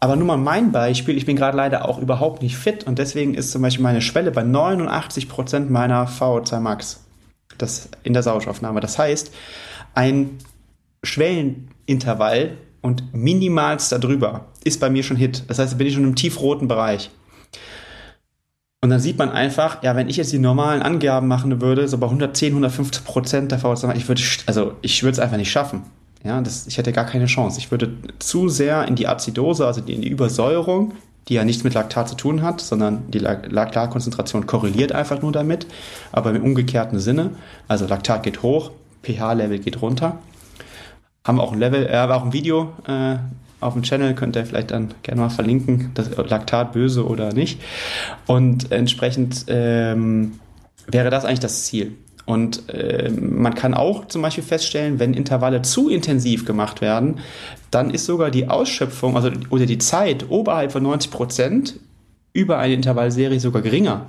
Aber 0.01 0.17
nur 0.17 0.27
mal 0.27 0.37
mein 0.37 0.71
Beispiel, 0.71 1.17
ich 1.17 1.25
bin 1.25 1.37
gerade 1.37 1.57
leider 1.57 1.89
auch 1.89 1.99
überhaupt 1.99 2.43
nicht 2.43 2.59
fit 2.59 2.85
und 2.85 2.99
deswegen 2.99 3.35
ist 3.35 3.53
zum 3.53 3.63
Beispiel 3.63 3.83
meine 3.83 4.03
Schwelle 4.03 4.33
bei 4.33 4.43
89 4.43 5.31
Prozent 5.31 5.71
meiner 5.71 6.07
VO2 6.07 6.61
Max 6.61 7.05
das 7.59 7.89
in 8.03 8.13
der 8.13 8.23
Sauerstoffaufnahme. 8.23 8.81
Das 8.81 8.99
heißt, 8.99 9.33
ein 9.95 10.39
Schwellenintervall 11.03 12.57
und 12.85 13.15
minimalst 13.15 13.93
darüber 13.93 14.45
ist 14.63 14.79
bei 14.79 14.91
mir 14.91 15.03
schon 15.03 15.17
Hit. 15.17 15.45
Das 15.49 15.59
heißt, 15.59 15.73
da 15.73 15.77
bin 15.79 15.87
ich 15.87 15.95
schon 15.95 16.05
im 16.05 16.15
tiefroten 16.15 16.69
Bereich. 16.69 17.11
Und 18.83 18.91
dann 18.91 19.01
sieht 19.01 19.17
man 19.17 19.31
einfach, 19.31 19.83
ja, 19.83 19.97
wenn 19.97 20.11
ich 20.11 20.19
jetzt 20.19 20.33
die 20.35 20.39
normalen 20.39 20.83
Angaben 20.83 21.27
machen 21.27 21.63
würde, 21.63 21.89
so 21.89 21.97
bei 21.97 22.07
110, 22.07 22.51
150 22.53 23.05
Prozent 23.07 23.53
der 23.53 23.59
VO2, 23.59 23.97
ich 23.97 24.07
würde, 24.07 24.21
also 24.45 24.75
ich 24.83 25.03
würde 25.03 25.13
es 25.13 25.19
einfach 25.19 25.39
nicht 25.39 25.51
schaffen. 25.51 25.81
Ja, 26.25 26.43
das, 26.43 26.67
ich 26.67 26.77
hätte 26.77 26.93
gar 26.93 27.07
keine 27.07 27.25
Chance. 27.25 27.59
Ich 27.59 27.71
würde 27.71 27.91
zu 28.19 28.51
sehr 28.51 28.87
in 28.87 28.97
die 28.97 29.09
Azidose, 29.09 29.67
also 29.67 29.81
in 29.81 30.03
die 30.03 30.09
Übersäuerung, 30.09 30.93
die 31.29 31.35
ja 31.35 31.45
nichts 31.47 31.65
mit 31.65 31.73
Laktat 31.73 32.11
zu 32.11 32.17
tun 32.17 32.43
hat, 32.43 32.61
sondern 32.61 33.11
die 33.11 33.19
Laktatkonzentration 33.19 34.45
korreliert 34.45 34.93
einfach 34.93 35.23
nur 35.23 35.33
damit, 35.33 35.67
aber 36.13 36.35
im 36.35 36.45
umgekehrten 36.45 36.99
Sinne. 36.99 37.31
Also 37.67 37.87
Laktat 37.87 38.25
geht 38.25 38.43
hoch, 38.43 38.73
pH-Level 39.05 39.59
geht 39.61 39.81
runter 39.81 40.19
haben 41.25 41.41
auch 41.41 41.53
ein 41.53 41.59
Level, 41.59 41.87
äh, 41.87 41.97
auch 41.97 42.25
ein 42.25 42.33
Video 42.33 42.73
äh, 42.87 43.17
auf 43.61 43.73
dem 43.73 43.83
Channel, 43.83 44.15
könnt 44.15 44.37
ihr 44.37 44.45
vielleicht 44.45 44.71
dann 44.71 44.95
gerne 45.03 45.23
mal 45.23 45.31
verlinken, 45.31 45.91
das 45.95 46.11
Laktat 46.17 46.73
böse 46.73 47.07
oder 47.07 47.33
nicht. 47.33 47.61
Und 48.27 48.71
entsprechend 48.71 49.47
ähm, 49.49 50.39
wäre 50.87 51.11
das 51.11 51.25
eigentlich 51.25 51.41
das 51.41 51.65
Ziel. 51.65 51.97
Und 52.27 52.69
äh, 52.71 53.11
man 53.11 53.55
kann 53.55 53.75
auch 53.75 54.07
zum 54.07 54.23
Beispiel 54.23 54.45
feststellen, 54.45 54.99
wenn 54.99 55.13
Intervalle 55.15 55.63
zu 55.63 55.89
intensiv 55.91 56.47
gemacht 56.47 56.81
werden, 56.81 57.21
dann 57.71 57.91
ist 57.91 58.07
sogar 58.07 58.31
die 58.31 58.49
Ausschöpfung 58.49 59.17
also, 59.17 59.31
oder 59.51 59.67
die 59.67 59.79
Zeit 59.79 60.31
oberhalb 60.31 60.73
von 60.73 60.83
90 60.83 61.11
Prozent 61.11 61.75
über 62.33 62.59
eine 62.59 62.75
Intervallserie 62.75 63.41
sogar 63.41 63.63
geringer. 63.63 64.07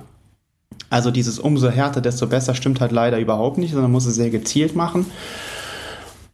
Also 0.88 1.10
dieses 1.10 1.38
umso 1.38 1.68
härter, 1.70 2.00
desto 2.00 2.26
besser 2.26 2.54
stimmt 2.54 2.80
halt 2.80 2.92
leider 2.92 3.18
überhaupt 3.18 3.58
nicht, 3.58 3.72
sondern 3.72 3.92
muss 3.92 4.06
es 4.06 4.14
sehr 4.14 4.30
gezielt 4.30 4.76
machen. 4.76 5.06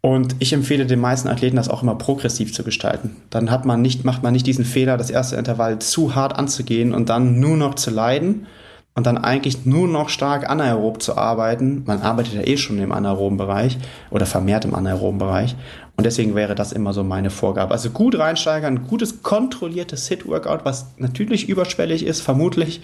Und 0.04 0.34
ich 0.40 0.52
empfehle 0.52 0.84
den 0.84 0.98
meisten 0.98 1.28
Athleten, 1.28 1.56
das 1.56 1.68
auch 1.68 1.84
immer 1.84 1.94
progressiv 1.94 2.52
zu 2.52 2.64
gestalten. 2.64 3.16
Dann 3.30 3.52
hat 3.52 3.64
man 3.64 3.80
nicht, 3.80 4.04
macht 4.04 4.24
man 4.24 4.32
nicht 4.32 4.46
diesen 4.46 4.64
Fehler, 4.64 4.96
das 4.96 5.10
erste 5.10 5.36
Intervall 5.36 5.78
zu 5.78 6.16
hart 6.16 6.36
anzugehen 6.36 6.92
und 6.92 7.08
dann 7.08 7.38
nur 7.38 7.56
noch 7.56 7.76
zu 7.76 7.90
leiden 7.90 8.48
und 8.94 9.06
dann 9.06 9.16
eigentlich 9.16 9.64
nur 9.64 9.86
noch 9.86 10.08
stark 10.08 10.50
anaerob 10.50 11.00
zu 11.00 11.16
arbeiten. 11.16 11.84
Man 11.86 12.02
arbeitet 12.02 12.34
ja 12.34 12.42
eh 12.42 12.56
schon 12.56 12.78
im 12.78 12.90
anaeroben 12.90 13.38
Bereich 13.38 13.78
oder 14.10 14.26
vermehrt 14.26 14.64
im 14.64 14.74
anaeroben 14.74 15.18
Bereich. 15.18 15.54
Und 15.96 16.04
deswegen 16.04 16.34
wäre 16.34 16.56
das 16.56 16.72
immer 16.72 16.92
so 16.92 17.04
meine 17.04 17.30
Vorgabe. 17.30 17.72
Also 17.72 17.90
gut 17.90 18.18
reinsteigern, 18.18 18.88
gutes 18.88 19.22
kontrolliertes 19.22 20.08
Hit-Workout, 20.08 20.64
was 20.64 20.86
natürlich 20.98 21.48
überschwellig 21.48 22.04
ist, 22.04 22.22
vermutlich, 22.22 22.80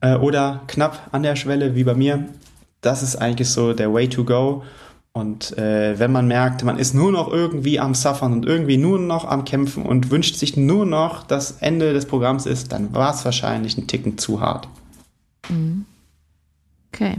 äh, 0.00 0.14
oder 0.14 0.62
knapp 0.68 1.08
an 1.10 1.24
der 1.24 1.34
Schwelle, 1.34 1.74
wie 1.74 1.84
bei 1.84 1.94
mir. 1.94 2.26
Das 2.82 3.02
ist 3.02 3.16
eigentlich 3.16 3.50
so 3.50 3.72
der 3.72 3.92
Way 3.92 4.08
to 4.08 4.24
go. 4.24 4.62
Und 5.20 5.56
äh, 5.58 5.98
wenn 5.98 6.10
man 6.10 6.26
merkt, 6.26 6.64
man 6.64 6.78
ist 6.78 6.94
nur 6.94 7.12
noch 7.12 7.28
irgendwie 7.28 7.78
am 7.78 7.94
Suffern 7.94 8.32
und 8.32 8.46
irgendwie 8.46 8.78
nur 8.78 8.98
noch 8.98 9.26
am 9.26 9.44
Kämpfen 9.44 9.84
und 9.84 10.10
wünscht 10.10 10.36
sich 10.36 10.56
nur 10.56 10.86
noch, 10.86 11.24
dass 11.24 11.58
Ende 11.60 11.92
des 11.92 12.06
Programms 12.06 12.46
ist, 12.46 12.72
dann 12.72 12.94
war 12.94 13.12
es 13.12 13.22
wahrscheinlich 13.26 13.76
ein 13.76 13.86
Ticken 13.86 14.16
zu 14.16 14.40
hart. 14.40 14.66
Mhm. 15.50 15.84
Okay. 16.90 17.18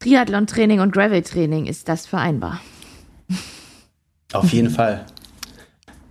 Triathlon-Training 0.00 0.80
und 0.80 0.92
Gravel-Training, 0.92 1.66
ist 1.66 1.88
das 1.88 2.06
vereinbar? 2.06 2.60
Auf 4.32 4.52
jeden 4.52 4.70
Fall. 4.70 5.06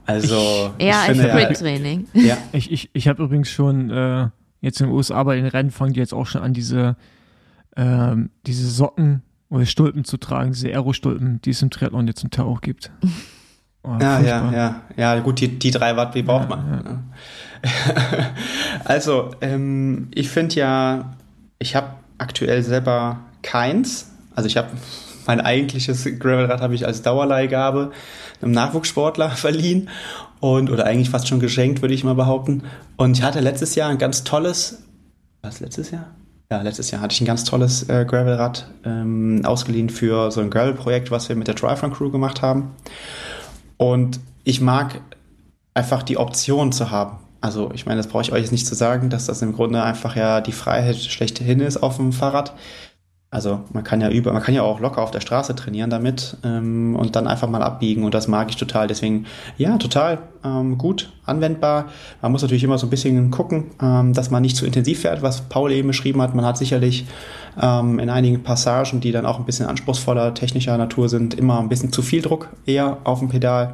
Also, 0.05 0.73
Eher 0.77 0.97
als 0.97 1.17
ja, 1.17 1.29
Sprint-Training. 1.29 2.07
ja, 2.13 2.37
Ich, 2.53 2.71
ich, 2.71 2.89
ich 2.93 3.07
habe 3.09 3.21
übrigens 3.21 3.51
schon 3.51 3.89
äh, 3.89 4.29
jetzt 4.61 4.79
in 4.79 4.87
den 4.87 4.95
USA 4.95 5.21
bei 5.23 5.35
den 5.35 5.45
Rennen 5.45 5.71
fangen 5.71 5.91
die 5.91 5.99
jetzt 5.99 6.13
auch 6.13 6.25
schon 6.25 6.41
an, 6.41 6.53
diese, 6.53 6.95
ähm, 7.75 8.29
diese 8.47 8.69
Socken 8.69 9.23
oder 9.53 9.65
Stulpen 9.67 10.03
zu 10.03 10.17
tragen, 10.17 10.51
diese 10.51 10.69
Aero-Stulpen, 10.69 11.39
die 11.41 11.51
es 11.51 11.61
im 11.61 11.69
Triathlon 11.69 12.07
jetzt 12.07 12.19
zum 12.21 12.31
Teil 12.31 12.45
auch 12.45 12.59
gibt. 12.61 12.91
Oh, 13.83 13.97
Ja, 14.01 14.19
ja, 14.19 14.51
ja, 14.51 14.81
ja, 14.97 15.19
gut, 15.19 15.39
die, 15.39 15.59
die 15.59 15.69
drei 15.71 15.95
Watt, 15.95 16.15
wie 16.15 16.23
braucht 16.23 16.49
Ja, 16.49 16.55
man? 16.55 16.83
ne? 16.83 17.03
also, 18.85 19.31
ähm, 19.41 20.07
ich 20.13 20.29
finde 20.29 20.55
ja, 20.55 21.13
ich 21.59 21.75
habe 21.75 21.89
aktuell 22.17 22.63
selber 22.63 23.19
keins. 23.41 24.11
Also 24.35 24.47
ich 24.47 24.57
habe 24.57 24.69
mein 25.27 25.39
eigentliches 25.39 26.03
Gravelrad 26.19 26.61
habe 26.61 26.75
ich 26.75 26.85
als 26.85 27.01
Dauerleihgabe 27.01 27.91
einem 28.41 28.51
Nachwuchssportler 28.51 29.29
verliehen 29.35 29.89
und 30.39 30.69
oder 30.71 30.85
eigentlich 30.85 31.09
fast 31.09 31.27
schon 31.27 31.39
geschenkt, 31.39 31.81
würde 31.81 31.93
ich 31.93 32.03
mal 32.03 32.15
behaupten. 32.15 32.63
Und 32.97 33.17
ich 33.17 33.23
hatte 33.23 33.39
letztes 33.39 33.75
Jahr 33.75 33.89
ein 33.89 33.97
ganz 33.99 34.23
tolles, 34.23 34.83
was 35.41 35.59
letztes 35.59 35.91
Jahr? 35.91 36.07
Ja, 36.53 36.61
letztes 36.61 36.91
Jahr 36.91 37.01
hatte 37.01 37.13
ich 37.15 37.19
ein 37.19 37.25
ganz 37.25 37.45
tolles 37.45 37.89
äh, 37.89 38.05
Gravelrad 38.07 38.67
ähm, 38.85 39.41
ausgeliehen 39.43 39.89
für 39.89 40.29
so 40.29 40.39
ein 40.39 40.51
Gravel-Projekt, 40.51 41.09
was 41.09 41.27
wir 41.27 41.35
mit 41.35 41.47
der 41.47 41.55
Triathlon 41.55 41.91
Crew 41.91 42.11
gemacht 42.11 42.43
haben. 42.43 42.75
Und 43.77 44.19
ich 44.43 44.61
mag 44.61 45.01
einfach 45.73 46.03
die 46.03 46.17
Option 46.17 46.71
zu 46.71 46.91
haben. 46.91 47.17
Also 47.41 47.71
ich 47.73 47.87
meine, 47.87 47.97
das 47.97 48.05
brauche 48.05 48.21
ich 48.21 48.31
euch 48.31 48.41
jetzt 48.41 48.51
nicht 48.51 48.67
zu 48.67 48.75
sagen, 48.75 49.09
dass 49.09 49.25
das 49.25 49.41
im 49.41 49.53
Grunde 49.53 49.81
einfach 49.81 50.15
ja 50.15 50.41
die 50.41 50.51
Freiheit 50.51 50.97
schlechthin 50.97 51.59
ist 51.59 51.77
auf 51.77 51.95
dem 51.95 52.13
Fahrrad. 52.13 52.53
Also 53.33 53.61
man 53.73 53.83
kann 53.83 53.99
ja 53.99 54.11
über, 54.11 54.31
man 54.31 54.43
kann 54.43 54.53
ja 54.53 54.61
auch 54.61 54.79
locker 54.79 55.01
auf 55.01 55.09
der 55.09 55.19
Straße 55.19 55.55
trainieren 55.55 55.89
damit 55.89 56.37
ähm, 56.43 56.95
und 56.95 57.15
dann 57.15 57.25
einfach 57.25 57.49
mal 57.49 57.63
abbiegen 57.63 58.03
und 58.03 58.13
das 58.13 58.27
mag 58.27 58.47
ich 58.51 58.57
total. 58.57 58.85
Deswegen 58.85 59.25
ja, 59.57 59.77
total 59.77 60.19
ähm, 60.45 60.77
gut 60.77 61.11
anwendbar. 61.25 61.85
Man 62.21 62.31
muss 62.31 62.43
natürlich 62.43 62.63
immer 62.63 62.77
so 62.77 62.85
ein 62.85 62.91
bisschen 62.91 63.31
gucken, 63.31 63.71
ähm, 63.81 64.13
dass 64.13 64.29
man 64.29 64.43
nicht 64.43 64.55
zu 64.55 64.67
intensiv 64.67 65.01
fährt, 65.01 65.23
was 65.23 65.41
Paul 65.41 65.71
eben 65.71 65.87
beschrieben 65.87 66.21
hat. 66.21 66.35
Man 66.35 66.45
hat 66.45 66.59
sicherlich 66.59 67.07
ähm, 67.59 67.97
in 67.97 68.11
einigen 68.11 68.43
Passagen, 68.43 68.99
die 68.99 69.11
dann 69.11 69.25
auch 69.25 69.39
ein 69.39 69.45
bisschen 69.45 69.65
anspruchsvoller 69.65 70.35
technischer 70.35 70.77
Natur 70.77 71.09
sind, 71.09 71.33
immer 71.33 71.59
ein 71.59 71.69
bisschen 71.69 71.91
zu 71.91 72.03
viel 72.03 72.21
Druck 72.21 72.49
eher 72.67 72.97
auf 73.03 73.17
dem 73.17 73.29
Pedal. 73.29 73.73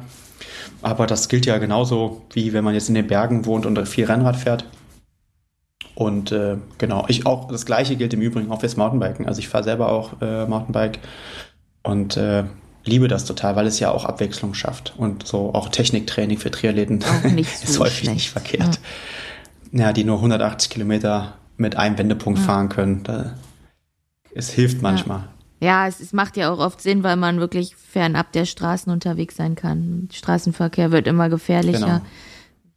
Aber 0.80 1.06
das 1.06 1.28
gilt 1.28 1.44
ja 1.44 1.58
genauso, 1.58 2.22
wie 2.32 2.54
wenn 2.54 2.64
man 2.64 2.72
jetzt 2.72 2.88
in 2.88 2.94
den 2.94 3.06
Bergen 3.06 3.44
wohnt 3.44 3.66
und 3.66 3.86
viel 3.86 4.06
Rennrad 4.06 4.36
fährt. 4.36 4.64
Und 6.00 6.32
äh, 6.32 6.56
genau, 6.78 7.04
ich 7.08 7.26
auch, 7.26 7.48
das 7.48 7.66
gleiche 7.66 7.94
gilt 7.94 8.14
im 8.14 8.22
Übrigen 8.22 8.50
auch 8.50 8.60
fürs 8.60 8.78
Mountainbiken. 8.78 9.26
Also 9.28 9.38
ich 9.40 9.48
fahre 9.48 9.64
selber 9.64 9.92
auch 9.92 10.22
äh, 10.22 10.46
Mountainbike 10.46 10.98
und 11.82 12.16
äh, 12.16 12.44
liebe 12.86 13.06
das 13.06 13.26
total, 13.26 13.54
weil 13.54 13.66
es 13.66 13.80
ja 13.80 13.90
auch 13.90 14.06
Abwechslung 14.06 14.54
schafft. 14.54 14.94
Und 14.96 15.26
so 15.26 15.52
auch 15.52 15.68
Techniktraining 15.68 16.38
für 16.38 16.50
Triathleten 16.50 17.04
nicht 17.34 17.52
ist 17.64 17.74
so 17.74 17.80
häufig 17.80 17.98
schlecht. 17.98 18.14
nicht 18.14 18.30
verkehrt. 18.30 18.80
Ja. 19.72 19.92
die 19.92 20.04
nur 20.04 20.16
180 20.16 20.70
Kilometer 20.70 21.34
mit 21.58 21.76
einem 21.76 21.98
Wendepunkt 21.98 22.38
fahren 22.38 22.70
können. 22.70 23.02
Da, 23.02 23.34
es 24.34 24.48
hilft 24.48 24.80
manchmal. 24.80 25.24
Ja, 25.60 25.86
es, 25.86 26.00
es 26.00 26.14
macht 26.14 26.38
ja 26.38 26.50
auch 26.50 26.60
oft 26.60 26.80
Sinn, 26.80 27.02
weil 27.02 27.16
man 27.16 27.40
wirklich 27.40 27.76
fernab 27.76 28.32
der 28.32 28.46
Straßen 28.46 28.90
unterwegs 28.90 29.36
sein 29.36 29.54
kann. 29.54 30.08
Straßenverkehr 30.10 30.92
wird 30.92 31.06
immer 31.06 31.28
gefährlicher. 31.28 31.78
Genau. 31.78 32.00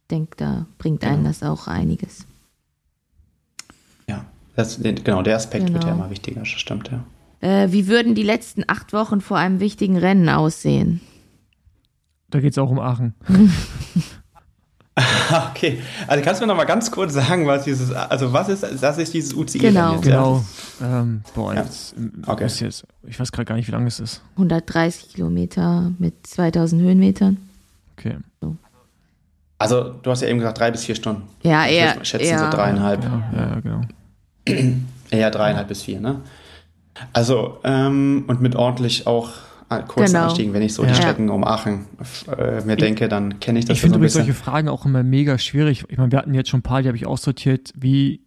Ich 0.02 0.08
denke, 0.10 0.36
da 0.36 0.66
bringt 0.76 1.04
einen 1.04 1.22
Genau. 1.22 1.28
das 1.28 1.42
auch 1.42 1.68
einiges. 1.68 2.26
Ja, 4.56 4.62
das, 4.62 4.80
genau, 4.80 5.22
der 5.22 5.36
Aspekt 5.36 5.72
wird 5.72 5.84
ja 5.84 5.90
Genau. 5.90 6.02
immer 6.04 6.10
wichtiger, 6.10 6.40
das 6.40 6.48
stimmt, 6.48 6.90
ja. 6.90 7.04
Äh, 7.40 7.72
wie 7.72 7.88
würden 7.88 8.14
die 8.14 8.22
letzten 8.22 8.64
acht 8.68 8.92
Wochen 8.92 9.20
vor 9.20 9.36
einem 9.38 9.60
wichtigen 9.60 9.96
Rennen 9.98 10.28
aussehen? 10.28 11.00
Da 12.30 12.40
geht 12.40 12.52
es 12.52 12.58
auch 12.58 12.70
um 12.70 12.78
Aachen. 12.80 13.14
Okay, 15.50 15.80
also 16.06 16.22
kannst 16.24 16.40
du 16.40 16.46
mir 16.46 16.52
noch 16.52 16.56
mal 16.56 16.66
ganz 16.66 16.88
kurz 16.92 17.14
sagen, 17.14 17.48
was 17.48 17.64
dieses, 17.64 17.90
also 17.90 18.32
was 18.32 18.48
ist, 18.48 18.62
das 18.80 18.96
ist 18.98 19.12
dieses 19.12 19.34
UCI 19.34 19.58
Genau. 19.58 19.94
jetzt, 19.96 20.04
ja? 20.06 20.16
Genau. 20.22 20.44
Ähm, 20.80 21.22
boah, 21.34 21.52
Ja. 21.52 21.62
jetzt, 21.62 21.96
ähm, 21.96 22.22
Okay. 22.24 22.44
jetzt, 22.46 22.84
ich 23.02 23.18
weiß 23.18 23.32
gerade 23.32 23.44
gar 23.44 23.56
nicht, 23.56 23.66
wie 23.66 23.72
lang 23.72 23.84
es 23.88 23.98
ist. 23.98 24.22
130 24.36 25.12
Kilometer 25.14 25.90
mit 25.98 26.24
2000 26.24 26.80
Höhenmetern. 26.82 27.38
Okay. 27.98 28.18
Also 29.58 29.94
du 29.94 30.10
hast 30.12 30.20
ja 30.20 30.28
eben 30.28 30.38
gesagt 30.38 30.58
drei 30.60 30.70
bis 30.70 30.84
vier 30.84 30.94
Stunden. 30.94 31.22
Ja, 31.42 31.66
Ich 31.66 31.72
eher, 31.72 32.04
schätzen 32.04 32.26
eher 32.26 32.38
so 32.38 32.50
dreieinhalb. 32.50 33.02
Ja, 33.02 33.22
ja, 33.32 33.48
ja, 33.54 33.60
genau. 33.60 33.80
Eher 35.10 35.30
dreieinhalb 35.30 35.68
bis 35.68 35.82
vier, 35.82 36.00
ne? 36.00 36.20
Also, 37.12 37.58
ähm, 37.64 38.24
und 38.28 38.40
mit 38.40 38.54
ordentlich 38.56 39.06
auch 39.06 39.30
kurzen 39.88 40.12
Genau. 40.14 40.24
Anstiegen, 40.26 40.52
wenn 40.52 40.62
ich 40.62 40.74
so 40.74 40.82
Ja. 40.82 40.90
die 40.90 40.94
Strecken 40.94 41.28
um 41.30 41.44
Aachen 41.44 41.86
äh, 42.36 42.60
mir 42.64 42.76
denke, 42.76 43.08
dann 43.08 43.40
kenne 43.40 43.58
ich 43.58 43.64
das 43.64 43.76
Ich 43.76 43.80
finde 43.80 43.98
so 44.08 44.18
solche 44.18 44.34
Fragen 44.34 44.68
auch 44.68 44.84
immer 44.86 45.02
mega 45.02 45.38
schwierig. 45.38 45.84
Ich 45.88 45.98
meine, 45.98 46.12
wir 46.12 46.18
hatten 46.18 46.34
jetzt 46.34 46.50
schon 46.50 46.60
ein 46.60 46.62
paar, 46.62 46.82
die 46.82 46.88
habe 46.88 46.96
ich 46.96 47.06
aussortiert, 47.06 47.72
wie 47.76 48.20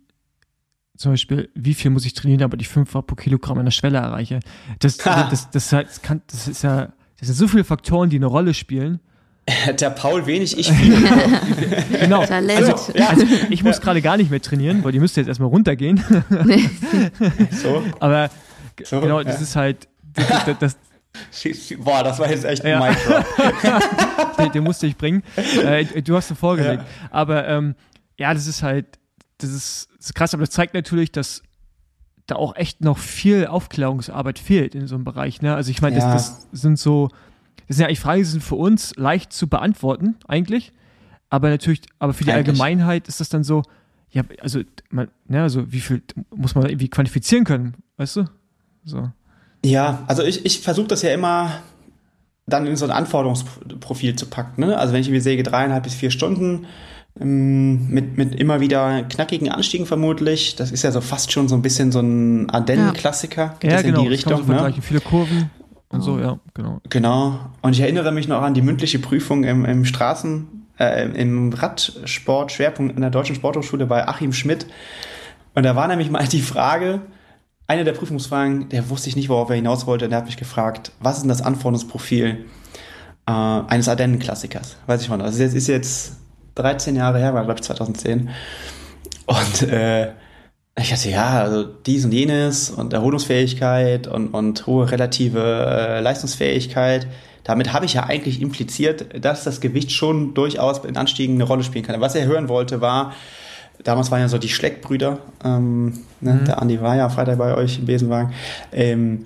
zum 0.97 1.11
Beispiel, 1.13 1.49
wie 1.53 1.73
viel 1.75 1.91
muss 1.91 2.05
ich 2.05 2.13
trainieren, 2.13 2.39
damit 2.39 2.61
ich 2.61 2.67
5 2.69 2.93
Watt 2.95 3.07
pro 3.07 3.15
Kilogramm 3.15 3.59
an 3.59 3.65
der 3.65 3.71
Schwelle 3.71 3.99
erreiche. 3.99 4.39
Das, 4.79 4.97
das, 4.97 5.29
das, 5.29 5.49
das, 5.51 5.69
das, 5.69 6.01
kann, 6.01 6.21
das 6.27 6.47
ist 6.47 6.63
ja, 6.63 6.93
das 7.19 7.27
sind 7.27 7.35
so 7.35 7.47
viele 7.47 7.63
Faktoren, 7.63 8.09
die 8.09 8.17
eine 8.17 8.25
Rolle 8.25 8.53
spielen. 8.53 8.99
Der 9.79 9.89
Paul 9.91 10.25
wenig, 10.25 10.57
ich 10.57 10.71
viel. 10.71 10.97
Genau. 11.99 12.25
Talent. 12.25 12.65
Also, 12.67 12.93
also 12.93 13.25
ich 13.49 13.63
muss 13.63 13.79
gerade 13.81 14.01
gar 14.01 14.17
nicht 14.17 14.29
mehr 14.29 14.41
trainieren, 14.41 14.83
weil 14.83 14.91
die 14.91 14.99
müsste 14.99 15.21
jetzt 15.21 15.27
erstmal 15.27 15.49
runtergehen. 15.49 16.03
so. 17.51 17.81
Aber 17.99 18.29
So, 18.83 18.99
genau, 19.01 19.19
ja. 19.19 19.23
das 19.23 19.41
ist 19.41 19.55
halt, 19.55 19.87
das, 20.13 20.27
das, 20.45 20.57
das, 20.59 20.77
Boah, 21.79 22.03
das 22.03 22.19
war 22.19 22.29
jetzt 22.29 22.43
echt 22.45 22.63
ein 22.65 22.79
Ja. 22.79 23.79
Den, 24.37 24.51
den 24.51 24.63
musste 24.63 24.85
ich 24.85 24.97
bringen. 24.97 25.23
Äh, 25.35 25.85
du 26.01 26.15
hast 26.15 26.29
ihn 26.29 26.35
vorgelegt. 26.35 26.83
Aber 27.09 27.47
ähm, 27.47 27.75
ja, 28.17 28.33
das 28.33 28.47
ist 28.47 28.63
halt, 28.63 28.85
das 29.39 29.49
ist, 29.51 29.87
das 29.97 30.07
ist 30.07 30.15
krass, 30.15 30.33
aber 30.33 30.43
das 30.43 30.51
zeigt 30.51 30.73
natürlich, 30.73 31.11
dass 31.11 31.41
da 32.27 32.35
auch 32.35 32.55
echt 32.55 32.81
noch 32.81 32.97
viel 32.97 33.47
Aufklärungsarbeit 33.47 34.37
fehlt 34.39 34.75
in 34.75 34.87
so 34.87 34.95
einem 34.95 35.05
Bereich. 35.05 35.41
Ne? 35.41 35.55
Also 35.55 35.71
ich 35.71 35.81
meine, 35.81 35.97
Ja. 35.97 36.13
das, 36.13 36.49
das 36.51 36.61
sind 36.61 36.77
so, 36.77 37.09
das 37.67 37.77
sind 37.77 37.81
ja 37.83 37.87
eigentlich 37.87 37.99
Fragen, 37.99 38.19
die 38.19 38.25
sind 38.25 38.43
für 38.43 38.55
uns 38.55 38.95
leicht 38.95 39.33
zu 39.33 39.47
beantworten, 39.47 40.15
eigentlich. 40.27 40.71
Aber 41.29 41.49
natürlich, 41.49 41.81
aber 41.99 42.13
für 42.13 42.23
die 42.23 42.31
Eigentlich. 42.31 42.47
Allgemeinheit 42.47 43.07
ist 43.07 43.19
das 43.19 43.29
dann 43.29 43.43
so, 43.43 43.63
ja, 44.11 44.23
also, 44.41 44.61
man, 44.89 45.09
ne, 45.27 45.41
also 45.41 45.71
wie 45.71 45.81
viel 45.81 46.01
muss 46.33 46.55
man 46.55 46.65
irgendwie 46.65 46.87
quantifizieren 46.89 47.43
können, 47.43 47.75
weißt 47.97 48.15
du? 48.17 48.25
So. 48.85 49.11
Ja, 49.65 50.03
also 50.07 50.23
ich, 50.23 50.45
ich 50.45 50.61
versuche 50.61 50.87
das 50.87 51.01
ja 51.01 51.13
immer 51.13 51.51
dann 52.45 52.65
in 52.65 52.77
so 52.77 52.85
ein 52.85 52.91
Anforderungsprofil 52.91 54.15
zu 54.15 54.27
packen. 54.27 54.61
Ne? 54.61 54.77
Also 54.77 54.93
wenn 54.93 55.01
ich 55.01 55.09
mir 55.09 55.21
sehe, 55.21 55.41
dreieinhalb 55.43 55.83
bis 55.83 55.95
vier 55.95 56.11
Stunden 56.11 56.65
ähm, 57.19 57.89
mit, 57.89 58.17
mit 58.17 58.35
immer 58.35 58.61
wieder 58.61 59.03
knackigen 59.03 59.49
Anstiegen 59.49 59.85
vermutlich, 59.85 60.55
das 60.55 60.71
ist 60.71 60.83
ja 60.83 60.93
so 60.93 61.01
fast 61.01 61.33
schon 61.33 61.49
so 61.49 61.55
ein 61.55 61.61
bisschen 61.61 61.91
so 61.91 61.99
ein 61.99 62.49
Ardennen-Klassiker, 62.49 63.55
geht 63.59 63.71
Ja, 63.71 63.77
das 63.77 63.85
genau, 63.85 63.97
in 63.97 64.03
die 64.03 64.07
man 64.07 64.13
Richtung. 64.13 64.45
so 64.45 64.53
Ne? 64.53 64.73
Viele 64.81 65.01
Kurven 65.01 65.49
und 65.89 66.01
so, 66.01 66.19
ja, 66.19 66.39
genau. 66.53 66.81
Genau. 66.89 67.39
Und 67.61 67.73
ich 67.73 67.79
erinnere 67.79 68.11
mich 68.11 68.27
noch 68.27 68.41
an 68.41 68.53
die 68.53 68.61
mündliche 68.61 68.99
Prüfung 68.99 69.43
im, 69.43 69.63
im 69.63 69.85
Straßen, 69.85 70.67
äh, 70.79 71.09
im 71.11 71.53
Radsport, 71.53 72.51
Schwerpunkt 72.51 72.95
in 72.95 73.01
der 73.01 73.09
Deutschen 73.09 73.35
Sporthochschule 73.35 73.85
bei 73.85 74.07
Achim 74.07 74.33
Schmidt. 74.33 74.67
Und 75.55 75.63
da 75.63 75.75
war 75.75 75.87
nämlich 75.87 76.09
mal 76.09 76.27
die 76.27 76.41
Frage, 76.41 77.01
eine 77.67 77.83
der 77.83 77.93
Prüfungsfragen, 77.93 78.69
der 78.69 78.89
wusste 78.89 79.09
ich 79.09 79.15
nicht, 79.15 79.29
worauf 79.29 79.49
er 79.49 79.55
hinaus 79.55 79.87
wollte, 79.87 80.09
der 80.09 80.19
hat 80.19 80.25
mich 80.25 80.37
gefragt, 80.37 80.91
was 80.99 81.17
ist 81.17 81.21
denn 81.21 81.29
das 81.29 81.41
Anforderungsprofil 81.41 82.45
äh, 83.25 83.31
eines 83.31 83.87
Ardennen-Klassikers? 83.87 84.77
Weiß 84.87 85.01
ich 85.01 85.09
mal. 85.09 85.21
Also 85.21 85.41
das 85.41 85.53
ist 85.53 85.67
jetzt 85.67 86.17
13 86.55 86.95
Jahre 86.95 87.19
her, 87.19 87.33
war 87.33 87.43
glaube 87.43 87.59
ich 87.59 87.63
2010. 87.63 88.29
Und 89.25 89.61
äh, 89.63 90.11
ich 90.79 90.89
dachte, 90.89 91.09
ja, 91.09 91.41
also 91.41 91.63
dies 91.63 92.05
und 92.05 92.11
jenes 92.11 92.69
und 92.69 92.93
Erholungsfähigkeit 92.93 94.07
und, 94.07 94.27
und 94.27 94.67
hohe 94.67 94.89
relative 94.91 95.39
äh, 95.41 95.99
Leistungsfähigkeit. 96.01 97.07
Damit 97.43 97.73
habe 97.73 97.85
ich 97.85 97.93
ja 97.93 98.03
eigentlich 98.03 98.41
impliziert, 98.41 99.23
dass 99.23 99.43
das 99.43 99.59
Gewicht 99.61 99.91
schon 99.91 100.33
durchaus 100.33 100.83
in 100.85 100.97
Anstiegen 100.97 101.35
eine 101.35 101.45
Rolle 101.45 101.63
spielen 101.63 101.85
kann. 101.85 101.99
Was 102.01 102.13
er 102.13 102.27
hören 102.27 102.47
wollte, 102.47 102.81
war, 102.81 103.13
damals 103.83 104.11
waren 104.11 104.19
ja 104.19 104.27
so 104.27 104.37
die 104.37 104.49
Schleckbrüder, 104.49 105.19
ähm, 105.43 105.99
ne? 106.21 106.41
der 106.45 106.61
Andi 106.61 106.81
war 106.81 106.95
ja 106.95 107.09
Freitag 107.09 107.37
bei 107.37 107.55
euch 107.55 107.79
im 107.79 107.85
Besenwagen, 107.85 108.33
ähm, 108.71 109.25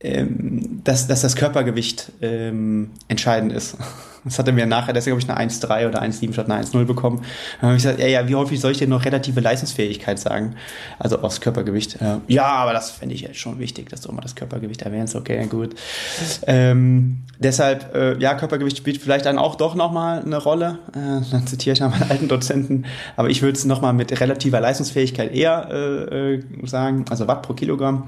ähm, 0.00 0.80
dass, 0.84 1.06
dass 1.06 1.20
das 1.20 1.36
Körpergewicht 1.36 2.12
ähm, 2.22 2.90
entscheidend 3.08 3.52
ist. 3.52 3.76
Das 4.24 4.38
hatte 4.38 4.52
mir 4.52 4.66
nachher, 4.66 4.92
deswegen 4.92 5.16
habe 5.16 5.22
ich 5.22 5.30
eine 5.30 5.50
1,3 5.50 5.88
oder 5.88 6.02
1,7 6.02 6.32
statt 6.32 6.50
eine 6.50 6.62
1,0 6.62 6.84
bekommen. 6.84 7.24
Dann 7.60 7.70
habe 7.70 7.76
ich 7.76 7.82
gesagt, 7.82 7.98
ja, 7.98 8.06
ja, 8.06 8.28
wie 8.28 8.34
häufig 8.36 8.60
soll 8.60 8.70
ich 8.70 8.78
denn 8.78 8.88
noch 8.88 9.04
relative 9.04 9.40
Leistungsfähigkeit 9.40 10.18
sagen? 10.18 10.54
Also 10.98 11.20
aufs 11.20 11.40
Körpergewicht. 11.40 11.98
Ja, 12.28 12.46
aber 12.46 12.72
das 12.72 12.90
fände 12.90 13.14
ich 13.14 13.22
jetzt 13.22 13.38
schon 13.38 13.58
wichtig, 13.58 13.88
dass 13.88 14.02
du 14.02 14.10
immer 14.10 14.20
das 14.20 14.34
Körpergewicht 14.34 14.82
erwähnst. 14.82 15.16
Okay, 15.16 15.46
gut. 15.46 15.74
Ähm, 16.46 17.22
deshalb, 17.38 17.94
äh, 17.94 18.18
ja, 18.18 18.34
Körpergewicht 18.34 18.76
spielt 18.76 18.98
vielleicht 18.98 19.26
dann 19.26 19.38
auch 19.38 19.56
doch 19.56 19.74
nochmal 19.74 20.22
eine 20.22 20.36
Rolle. 20.36 20.78
Äh, 20.94 21.24
dann 21.30 21.46
zitiere 21.46 21.74
ich 21.74 21.80
noch 21.80 21.90
meinen 21.90 22.10
alten 22.10 22.28
Dozenten. 22.28 22.86
Aber 23.16 23.28
ich 23.28 23.42
würde 23.42 23.58
es 23.58 23.64
nochmal 23.64 23.92
mit 23.92 24.20
relativer 24.20 24.60
Leistungsfähigkeit 24.60 25.34
eher 25.34 25.68
äh, 25.70 26.34
äh, 26.34 26.42
sagen, 26.64 27.04
also 27.10 27.26
Watt 27.26 27.42
pro 27.42 27.54
Kilogramm. 27.54 28.04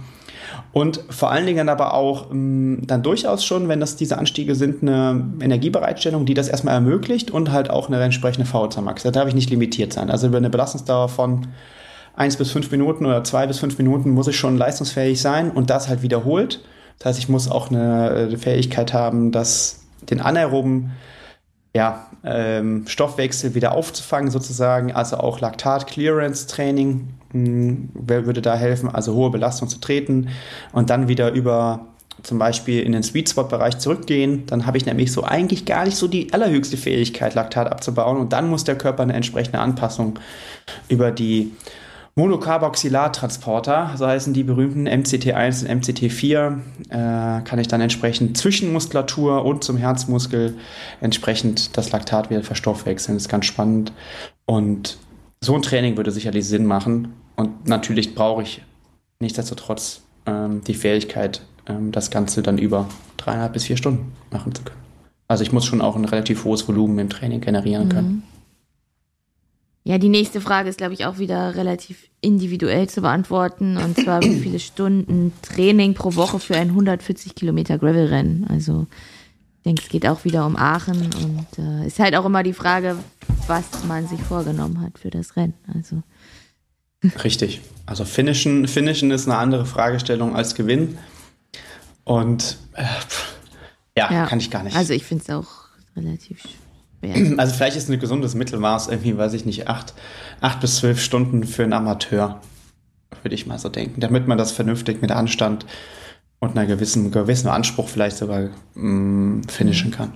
Und 0.73 1.01
vor 1.11 1.31
allen 1.31 1.47
Dingen 1.47 1.69
aber 1.69 1.95
auch 1.95 2.31
ähm, 2.31 2.83
dann 2.87 3.03
durchaus 3.03 3.45
schon, 3.45 3.69
wenn 3.69 3.81
das 3.81 3.97
diese 3.97 4.19
Anstiege 4.19 4.55
sind, 4.55 4.83
eine 4.83 5.25
Energiebereitstellung, 5.41 6.27
die 6.27 6.35
das 6.35 6.49
erstmal 6.49 6.75
ermöglicht 6.75 7.31
und 7.31 7.53
halt 7.53 7.71
auch 7.71 7.89
eine 7.89 8.03
entsprechende 8.03 8.49
VO2 8.49 8.81
Max. 8.81 9.03
Da 9.03 9.11
darf 9.11 9.29
ich 9.29 9.35
nicht 9.35 9.51
limitiert 9.51 9.93
sein. 9.93 10.11
Also 10.11 10.27
über 10.27 10.39
eine 10.39 10.51
Belastungsdauer 10.51 11.09
von 11.09 11.49
1 12.17 12.37
bis 12.37 12.51
5 12.51 12.71
Minuten 12.71 13.07
oder 13.07 13.25
2 13.25 13.47
bis 13.47 13.59
5 13.59 13.79
Minuten 13.79 14.11
muss 14.11 14.29
ich 14.29 14.37
schon 14.37 14.57
leistungsfähig 14.57 15.21
sein 15.21 15.51
und 15.51 15.71
das 15.71 15.89
halt 15.89 16.03
wiederholt. 16.03 16.61
Das 16.99 17.07
heißt, 17.07 17.19
ich 17.19 17.29
muss 17.29 17.51
auch 17.51 17.71
eine 17.71 18.11
äh, 18.11 18.37
Fähigkeit 18.37 18.93
haben, 18.93 19.33
das 19.33 19.81
den 20.09 20.21
anaeroben 20.21 20.93
ja, 21.75 22.07
ähm, 22.23 22.87
Stoffwechsel 22.87 23.55
wieder 23.55 23.73
aufzufangen 23.73 24.31
sozusagen, 24.31 24.93
also 24.93 25.17
auch 25.17 25.41
Laktat-Clearance-Training 25.41 27.09
würde 27.35 28.43
da 28.43 28.57
helfen, 28.57 28.89
also 28.89 29.15
hohe 29.15 29.31
Belastung 29.31 29.69
zu 29.69 29.79
treten 29.81 30.29
und 30.73 30.91
dann 30.91 31.09
wieder 31.09 31.33
über 31.33 31.87
zum 32.23 32.39
Beispiel 32.39 32.83
in 32.83 32.93
den 32.93 33.03
Sweet 33.03 33.29
Spot 33.29 33.45
Bereich 33.45 33.79
zurückgehen, 33.79 34.45
dann 34.47 34.67
habe 34.67 34.79
ich 34.79 34.87
nämlich 34.87 35.13
so 35.13 35.25
eigentlich 35.25 35.65
gar 35.65 35.85
nicht 35.85 35.97
so 35.97 36.07
die 36.07 36.33
allerhöchste 36.33 36.77
Fähigkeit, 36.77 37.35
Laktat 37.35 37.71
abzubauen 37.71 38.19
und 38.19 38.33
dann 38.33 38.49
muss 38.49 38.65
der 38.65 38.79
Körper 38.79 39.03
eine 39.03 39.15
entsprechende 39.15 39.59
Anpassung 39.59 40.19
über 40.89 41.11
die 41.11 41.53
Monocarboxylartransporter, 42.17 43.95
so 43.97 44.07
heißen 44.07 44.33
die 44.35 44.45
berühmten 44.45 44.87
MCT1 44.87 45.63
und 45.63 45.83
MCT4, 45.83 46.59
äh, 46.91 47.43
kann 47.43 47.59
ich 47.59 47.67
dann 47.67 47.81
entsprechend 47.81 48.39
zwischen 48.39 48.73
Muskulatur 48.73 49.45
und 49.45 49.65
zum 49.65 49.77
Herzmuskel 49.77 50.55
entsprechend 51.01 51.77
das 51.77 51.91
Laktat 51.91 52.31
wieder 52.31 52.45
verstoffwechseln. 52.45 53.17
Das 53.17 53.25
ist 53.25 53.29
ganz 53.29 53.47
spannend. 53.47 53.93
Und 54.47 54.99
so 55.41 55.57
ein 55.57 55.63
Training 55.63 55.97
würde 55.97 56.13
sicherlich 56.13 56.47
Sinn 56.47 56.67
machen. 56.67 57.15
Und 57.37 57.69
natürlich 57.69 58.15
brauche 58.15 58.43
ich 58.43 58.63
nichtsdestotrotz 59.21 60.03
ähm, 60.27 60.63
die 60.65 60.75
Fähigkeit, 60.75 61.43
ähm, 61.67 61.93
das 61.93 62.11
Ganze 62.11 62.43
dann 62.43 62.59
über 62.59 62.89
dreieinhalb 63.17 63.53
bis 63.53 63.65
vier 63.65 63.77
Stunden 63.77 64.13
machen 64.31 64.55
zu 64.55 64.63
können. 64.63 64.81
Also 65.29 65.43
ich 65.43 65.53
muss 65.53 65.65
schon 65.65 65.81
auch 65.81 65.97
ein 65.97 66.05
relativ 66.05 66.45
hohes 66.45 66.69
Volumen 66.69 66.99
im 66.99 67.09
Training 67.09 67.41
generieren 67.41 67.89
können. 67.89 68.09
Mhm. 68.09 68.23
Ja, 69.87 69.99
die 69.99 70.09
nächste 70.09 70.41
Frage 70.41 70.71
ist, 70.71 70.79
glaube 70.79 70.95
ich, 70.95 71.05
auch 71.05 71.19
wieder 71.19 71.57
relativ 71.57 72.09
individuell 72.23 72.89
zu 72.89 73.03
beantworten. 73.03 73.77
Und 73.77 73.99
zwar, 73.99 74.23
wie 74.23 74.41
viele 74.41 74.59
Stunden 74.61 75.33
Training 75.43 75.93
pro 75.93 76.15
Woche 76.15 76.39
für 76.39 76.57
ein 76.57 76.71
140 76.71 77.35
Kilometer 77.35 77.77
Gravel-Rennen? 77.77 78.47
Also, 78.49 78.87
ich 79.59 79.63
denke, 79.65 79.83
es 79.83 79.89
geht 79.91 80.07
auch 80.07 80.25
wieder 80.25 80.47
um 80.47 80.57
Aachen. 80.57 81.11
Und 81.23 81.47
äh, 81.59 81.87
ist 81.87 81.99
halt 81.99 82.17
auch 82.17 82.25
immer 82.25 82.43
die 82.43 82.55
Frage, 82.55 82.97
was 83.47 83.85
man 83.87 84.09
sich 84.09 84.23
vorgenommen 84.23 84.81
hat 84.81 84.99
für 84.99 85.11
das 85.11 85.37
Rennen. 85.37 85.55
Also. 85.75 86.03
Richtig. 87.25 87.61
Also, 87.87 88.05
Finishen, 88.05 88.67
Finishen 88.69 89.11
ist 89.11 89.29
eine 89.29 89.39
andere 89.39 89.67
Fragestellung 89.67 90.37
als 90.37 90.55
Gewinn. 90.55 90.99
Und 92.05 92.59
äh, 92.75 92.85
ja, 93.97 94.13
ja, 94.13 94.27
kann 94.27 94.39
ich 94.39 94.51
gar 94.51 94.63
nicht. 94.63 94.77
Also, 94.77 94.93
ich 94.93 95.05
finde 95.05 95.25
es 95.27 95.35
auch 95.35 95.65
relativ 95.97 96.43
werden. 97.05 97.35
Also 97.39 97.55
vielleicht 97.55 97.77
ist 97.77 97.89
ein 97.89 98.01
gesundes 98.01 98.35
Mittelmaß 98.35 98.89
irgendwie, 98.89 99.17
weiß 99.17 99.35
ich 99.35 99.45
nicht, 99.45 99.69
acht, 99.69 99.95
acht 100.41 100.61
bis 100.61 100.77
zwölf 100.77 101.01
Stunden 101.01 101.45
für 101.45 101.63
einen 101.63 101.73
Amateur, 101.73 102.41
würde 103.23 103.35
ich 103.35 103.47
mal 103.47 103.59
so 103.59 103.69
denken, 103.69 104.01
damit 104.01 104.27
man 104.27 104.39
das 104.39 104.53
vernünftig 104.53 105.01
mit 105.01 105.13
Anstand 105.13 105.67
und 106.41 106.53
einer 106.57 106.67
gewissen, 106.67 107.11
gewissen 107.11 107.49
Anspruch 107.49 107.89
vielleicht 107.89 108.17
sogar 108.17 108.51
mh, 108.75 108.83
mm, 108.83 109.43
finishen 109.49 109.91
kann. 109.91 110.13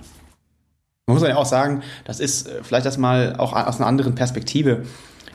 Man 1.07 1.17
muss 1.17 1.27
ja 1.27 1.35
auch 1.37 1.45
sagen, 1.45 1.81
das 2.05 2.19
ist 2.19 2.47
äh, 2.47 2.63
vielleicht 2.63 2.85
das 2.85 2.97
mal 2.97 3.35
auch 3.37 3.53
aus 3.53 3.77
einer 3.77 3.87
anderen 3.87 4.15
Perspektive. 4.15 4.83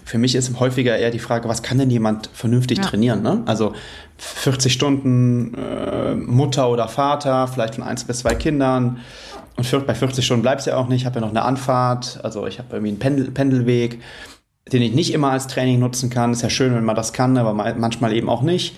Für 0.05 0.18
mich 0.18 0.35
ist 0.35 0.60
häufiger 0.60 0.97
eher 0.97 1.10
die 1.10 1.18
Frage, 1.18 1.48
was 1.48 1.62
kann 1.62 1.78
denn 1.78 1.90
jemand 1.90 2.28
vernünftig 2.32 2.78
ja. 2.78 2.85
trainieren? 2.85 3.22
Ne? 3.22 3.43
Also 3.47 3.74
40 4.18 4.72
Stunden 4.72 5.55
äh, 5.55 6.14
Mutter 6.14 6.68
oder 6.68 6.89
Vater, 6.89 7.48
vielleicht 7.48 7.76
von 7.76 7.85
eins 7.85 8.05
bis 8.05 8.18
zwei 8.18 8.35
Kindern, 8.35 9.01
und 9.56 9.86
bei 9.86 9.94
40 9.94 10.24
Stunden 10.24 10.43
bleibt 10.43 10.60
es 10.60 10.66
ja 10.66 10.76
auch 10.76 10.89
nicht. 10.89 11.02
Ich 11.02 11.06
habe 11.06 11.16
ja 11.16 11.20
noch 11.20 11.31
eine 11.31 11.43
Anfahrt, 11.43 12.20
also 12.22 12.47
ich 12.47 12.59
habe 12.59 12.68
irgendwie 12.72 12.90
einen 12.90 12.98
Pendel 12.98 13.31
Pendelweg, 13.31 14.01
den 14.72 14.82
ich 14.82 14.94
nicht 14.94 15.12
immer 15.12 15.31
als 15.31 15.47
Training 15.47 15.78
nutzen 15.78 16.10
kann. 16.10 16.32
Ist 16.32 16.43
ja 16.43 16.51
schön, 16.51 16.74
wenn 16.74 16.85
man 16.85 16.97
das 16.97 17.12
kann, 17.12 17.36
aber 17.39 17.55
manchmal 17.55 18.12
eben 18.14 18.28
auch 18.28 18.43
nicht, 18.43 18.76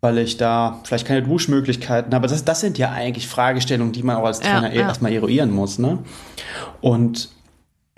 weil 0.00 0.18
ich 0.18 0.36
da 0.36 0.80
vielleicht 0.84 1.06
keine 1.06 1.22
Duschmöglichkeiten 1.22 2.12
habe. 2.14 2.26
Das, 2.26 2.44
das 2.44 2.60
sind 2.60 2.78
ja 2.78 2.90
eigentlich 2.90 3.28
Fragestellungen, 3.28 3.92
die 3.92 4.02
man 4.02 4.16
auch 4.16 4.24
als 4.24 4.40
Trainer 4.40 4.72
ja, 4.72 4.80
ja. 4.80 4.88
erstmal 4.88 5.12
eruieren 5.12 5.52
muss. 5.52 5.78
Ne? 5.78 5.98
Und 6.80 7.28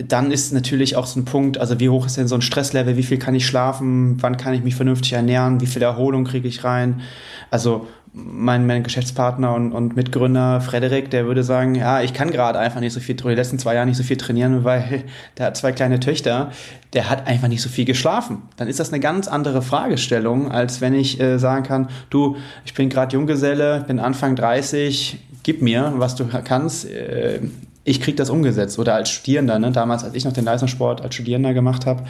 dann 0.07 0.31
ist 0.31 0.53
natürlich 0.53 0.95
auch 0.95 1.05
so 1.05 1.19
ein 1.19 1.25
Punkt, 1.25 1.57
also 1.57 1.79
wie 1.79 1.89
hoch 1.89 2.05
ist 2.05 2.17
denn 2.17 2.27
so 2.27 2.35
ein 2.35 2.41
Stresslevel, 2.41 2.97
wie 2.97 3.03
viel 3.03 3.17
kann 3.17 3.35
ich 3.35 3.45
schlafen, 3.45 4.17
wann 4.21 4.37
kann 4.37 4.53
ich 4.53 4.63
mich 4.63 4.75
vernünftig 4.75 5.13
ernähren, 5.13 5.61
wie 5.61 5.65
viel 5.65 5.81
Erholung 5.81 6.23
kriege 6.23 6.47
ich 6.47 6.63
rein. 6.63 7.01
Also 7.49 7.87
mein, 8.13 8.67
mein 8.67 8.83
Geschäftspartner 8.83 9.53
und, 9.55 9.71
und 9.71 9.95
Mitgründer 9.95 10.59
Frederik, 10.59 11.09
der 11.11 11.25
würde 11.25 11.43
sagen, 11.43 11.75
ja, 11.75 12.01
ich 12.01 12.13
kann 12.13 12.29
gerade 12.29 12.59
einfach 12.59 12.81
nicht 12.81 12.93
so 12.93 12.99
viel, 12.99 13.15
die 13.15 13.27
letzten 13.29 13.57
zwei 13.57 13.75
Jahre 13.75 13.87
nicht 13.87 13.97
so 13.97 14.03
viel 14.03 14.17
trainieren, 14.17 14.63
weil 14.63 15.05
der 15.37 15.47
hat 15.47 15.57
zwei 15.57 15.71
kleine 15.71 15.99
Töchter, 15.99 16.51
der 16.93 17.09
hat 17.09 17.27
einfach 17.27 17.47
nicht 17.47 17.61
so 17.61 17.69
viel 17.69 17.85
geschlafen. 17.85 18.41
Dann 18.57 18.67
ist 18.67 18.79
das 18.79 18.91
eine 18.91 18.99
ganz 18.99 19.27
andere 19.27 19.61
Fragestellung, 19.61 20.51
als 20.51 20.81
wenn 20.81 20.93
ich 20.93 21.19
äh, 21.21 21.37
sagen 21.39 21.63
kann, 21.63 21.89
du, 22.09 22.35
ich 22.65 22.73
bin 22.73 22.89
gerade 22.89 23.15
Junggeselle, 23.15 23.85
bin 23.87 23.99
Anfang 23.99 24.35
30, 24.35 25.17
gib 25.43 25.61
mir, 25.61 25.93
was 25.95 26.15
du 26.15 26.25
kannst, 26.25 26.89
äh, 26.89 27.39
ich 27.83 28.01
krieg 28.01 28.17
das 28.17 28.29
umgesetzt. 28.29 28.79
Oder 28.79 28.95
als 28.95 29.09
Studierender, 29.09 29.59
ne? 29.59 29.71
damals, 29.71 30.03
als 30.03 30.13
ich 30.13 30.25
noch 30.25 30.33
den 30.33 30.45
Leistungssport 30.45 31.01
als 31.01 31.15
Studierender 31.15 31.53
gemacht 31.53 31.85
habe, 31.85 32.05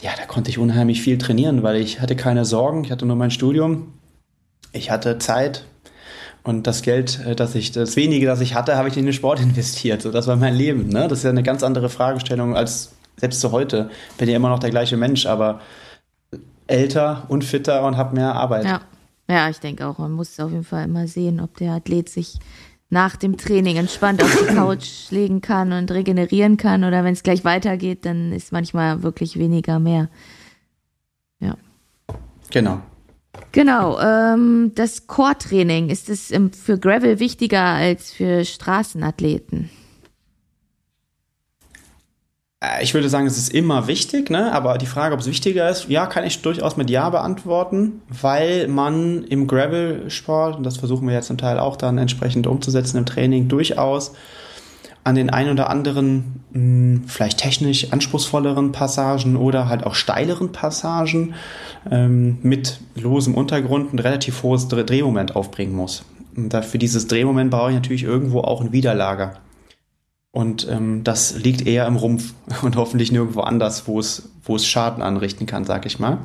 ja, 0.00 0.10
da 0.16 0.26
konnte 0.26 0.50
ich 0.50 0.58
unheimlich 0.58 1.02
viel 1.02 1.18
trainieren, 1.18 1.62
weil 1.62 1.76
ich 1.76 2.00
hatte 2.00 2.14
keine 2.16 2.44
Sorgen, 2.44 2.84
ich 2.84 2.92
hatte 2.92 3.06
nur 3.06 3.16
mein 3.16 3.30
Studium 3.30 3.94
ich 4.72 4.90
hatte 4.90 5.18
Zeit 5.18 5.64
und 6.42 6.66
das 6.66 6.82
Geld, 6.82 7.20
äh, 7.24 7.34
das 7.34 7.54
ich, 7.54 7.72
das 7.72 7.96
wenige, 7.96 8.26
das 8.26 8.40
ich 8.40 8.54
hatte, 8.54 8.76
habe 8.76 8.88
ich 8.88 8.96
in 8.96 9.04
den 9.04 9.14
Sport 9.14 9.40
investiert. 9.42 10.02
So, 10.02 10.10
das 10.10 10.26
war 10.26 10.36
mein 10.36 10.54
Leben. 10.54 10.88
Ne? 10.88 11.08
Das 11.08 11.18
ist 11.18 11.24
ja 11.24 11.30
eine 11.30 11.42
ganz 11.42 11.62
andere 11.62 11.88
Fragestellung 11.88 12.56
als 12.56 12.92
selbst 13.16 13.40
zu 13.40 13.52
heute. 13.52 13.90
Bin 14.16 14.28
ja 14.28 14.36
immer 14.36 14.48
noch 14.48 14.60
der 14.60 14.70
gleiche 14.70 14.96
Mensch, 14.96 15.26
aber 15.26 15.60
älter 16.66 17.24
und 17.28 17.44
fitter 17.44 17.84
und 17.84 17.96
habe 17.96 18.14
mehr 18.14 18.34
Arbeit. 18.34 18.64
Ja. 18.64 18.80
ja, 19.28 19.48
ich 19.48 19.58
denke 19.58 19.86
auch, 19.86 19.98
man 19.98 20.12
muss 20.12 20.38
auf 20.38 20.50
jeden 20.50 20.64
Fall 20.64 20.84
immer 20.84 21.08
sehen, 21.08 21.40
ob 21.40 21.56
der 21.56 21.72
Athlet 21.72 22.08
sich 22.08 22.38
nach 22.90 23.16
dem 23.16 23.36
Training 23.36 23.76
entspannt 23.76 24.22
auf 24.22 24.34
die 24.36 24.46
Couch 24.54 25.10
legen 25.10 25.40
kann 25.40 25.72
und 25.72 25.90
regenerieren 25.90 26.56
kann 26.56 26.84
oder 26.84 27.04
wenn 27.04 27.12
es 27.12 27.22
gleich 27.22 27.44
weitergeht, 27.44 28.04
dann 28.04 28.32
ist 28.32 28.52
manchmal 28.52 29.02
wirklich 29.02 29.38
weniger 29.38 29.78
mehr. 29.78 30.08
Ja. 31.40 31.56
Genau. 32.50 32.80
Genau, 33.52 33.98
ähm, 34.00 34.72
das 34.74 35.06
Core-Training, 35.06 35.90
ist 35.90 36.08
es 36.08 36.32
für 36.52 36.78
Gravel 36.78 37.20
wichtiger 37.20 37.62
als 37.62 38.12
für 38.12 38.44
Straßenathleten? 38.44 39.70
Äh, 42.60 42.82
ich 42.82 42.94
würde 42.94 43.08
sagen, 43.08 43.26
es 43.26 43.38
ist 43.38 43.52
immer 43.52 43.86
wichtig, 43.86 44.30
ne? 44.30 44.52
aber 44.52 44.78
die 44.78 44.86
Frage, 44.86 45.14
ob 45.14 45.20
es 45.20 45.26
wichtiger 45.26 45.68
ist, 45.68 45.88
ja, 45.88 46.06
kann 46.06 46.24
ich 46.24 46.42
durchaus 46.42 46.76
mit 46.76 46.90
Ja 46.90 47.10
beantworten, 47.10 48.02
weil 48.08 48.68
man 48.68 49.24
im 49.24 49.46
Gravel-Sport, 49.46 50.56
und 50.56 50.64
das 50.64 50.76
versuchen 50.76 51.06
wir 51.06 51.14
ja 51.14 51.22
zum 51.22 51.38
Teil 51.38 51.58
auch 51.58 51.76
dann 51.76 51.98
entsprechend 51.98 52.46
umzusetzen 52.46 52.98
im 52.98 53.06
Training, 53.06 53.48
durchaus 53.48 54.12
an 55.04 55.14
den 55.14 55.30
ein 55.30 55.48
oder 55.48 55.70
anderen 55.70 56.44
mh, 56.52 56.58
hm, 56.58 57.04
vielleicht 57.06 57.38
technisch 57.38 57.92
anspruchsvolleren 57.92 58.72
Passagen 58.72 59.36
oder 59.36 59.68
halt 59.68 59.84
auch 59.84 59.94
steileren 59.94 60.52
Passagen 60.52 61.34
ähm, 61.90 62.38
mit 62.42 62.80
losem 62.94 63.34
Untergrund 63.34 63.94
ein 63.94 63.98
relativ 64.00 64.42
hohes 64.42 64.68
Drehmoment 64.68 65.34
aufbringen 65.34 65.74
muss. 65.74 66.04
Und 66.36 66.54
für 66.64 66.78
dieses 66.78 67.06
Drehmoment 67.06 67.50
brauche 67.50 67.70
ich 67.70 67.76
natürlich 67.76 68.02
irgendwo 68.04 68.40
auch 68.40 68.60
ein 68.60 68.72
Widerlager. 68.72 69.38
Und 70.30 70.68
ähm, 70.70 71.04
das 71.04 71.36
liegt 71.36 71.66
eher 71.66 71.86
im 71.86 71.96
Rumpf 71.96 72.34
und 72.62 72.76
hoffentlich 72.76 73.12
nirgendwo 73.12 73.40
anders, 73.40 73.88
wo 73.88 73.98
es, 73.98 74.30
wo 74.44 74.56
es 74.56 74.66
Schaden 74.66 75.02
anrichten 75.02 75.46
kann, 75.46 75.64
sag 75.64 75.86
ich 75.86 75.98
mal. 75.98 76.18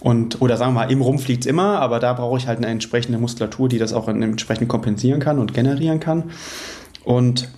Und, 0.00 0.40
oder 0.40 0.56
sagen 0.56 0.72
wir 0.72 0.80
mal, 0.80 0.90
im 0.90 1.02
Rumpf 1.02 1.28
liegt 1.28 1.44
es 1.44 1.46
immer, 1.46 1.78
aber 1.80 2.00
da 2.00 2.14
brauche 2.14 2.38
ich 2.38 2.46
halt 2.46 2.58
eine 2.58 2.68
entsprechende 2.68 3.18
Muskulatur, 3.18 3.68
die 3.68 3.78
das 3.78 3.92
auch 3.92 4.08
entsprechend 4.08 4.68
kompensieren 4.68 5.20
kann 5.20 5.38
und 5.38 5.52
generieren 5.52 6.00
kann. 6.00 6.30
Und 7.04 7.48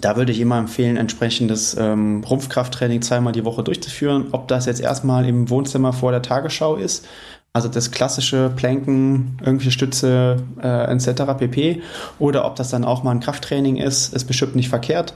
da 0.00 0.16
würde 0.16 0.32
ich 0.32 0.40
immer 0.40 0.58
empfehlen, 0.58 0.96
entsprechendes 0.96 1.76
ähm, 1.78 2.24
Rumpfkrafttraining 2.24 3.02
zweimal 3.02 3.32
die 3.32 3.44
Woche 3.44 3.62
durchzuführen. 3.62 4.28
Ob 4.32 4.48
das 4.48 4.66
jetzt 4.66 4.80
erstmal 4.80 5.26
im 5.26 5.48
Wohnzimmer 5.50 5.92
vor 5.92 6.10
der 6.10 6.22
Tagesschau 6.22 6.76
ist, 6.76 7.06
also 7.54 7.68
das 7.68 7.92
klassische 7.92 8.50
Planken, 8.54 9.38
irgendwelche 9.40 9.70
Stütze 9.70 10.42
äh, 10.60 10.92
etc. 10.92 11.22
pp. 11.38 11.82
Oder 12.18 12.44
ob 12.46 12.56
das 12.56 12.70
dann 12.70 12.84
auch 12.84 13.04
mal 13.04 13.12
ein 13.12 13.20
Krafttraining 13.20 13.76
ist, 13.76 14.12
ist 14.12 14.24
bestimmt 14.24 14.56
nicht 14.56 14.68
verkehrt. 14.68 15.14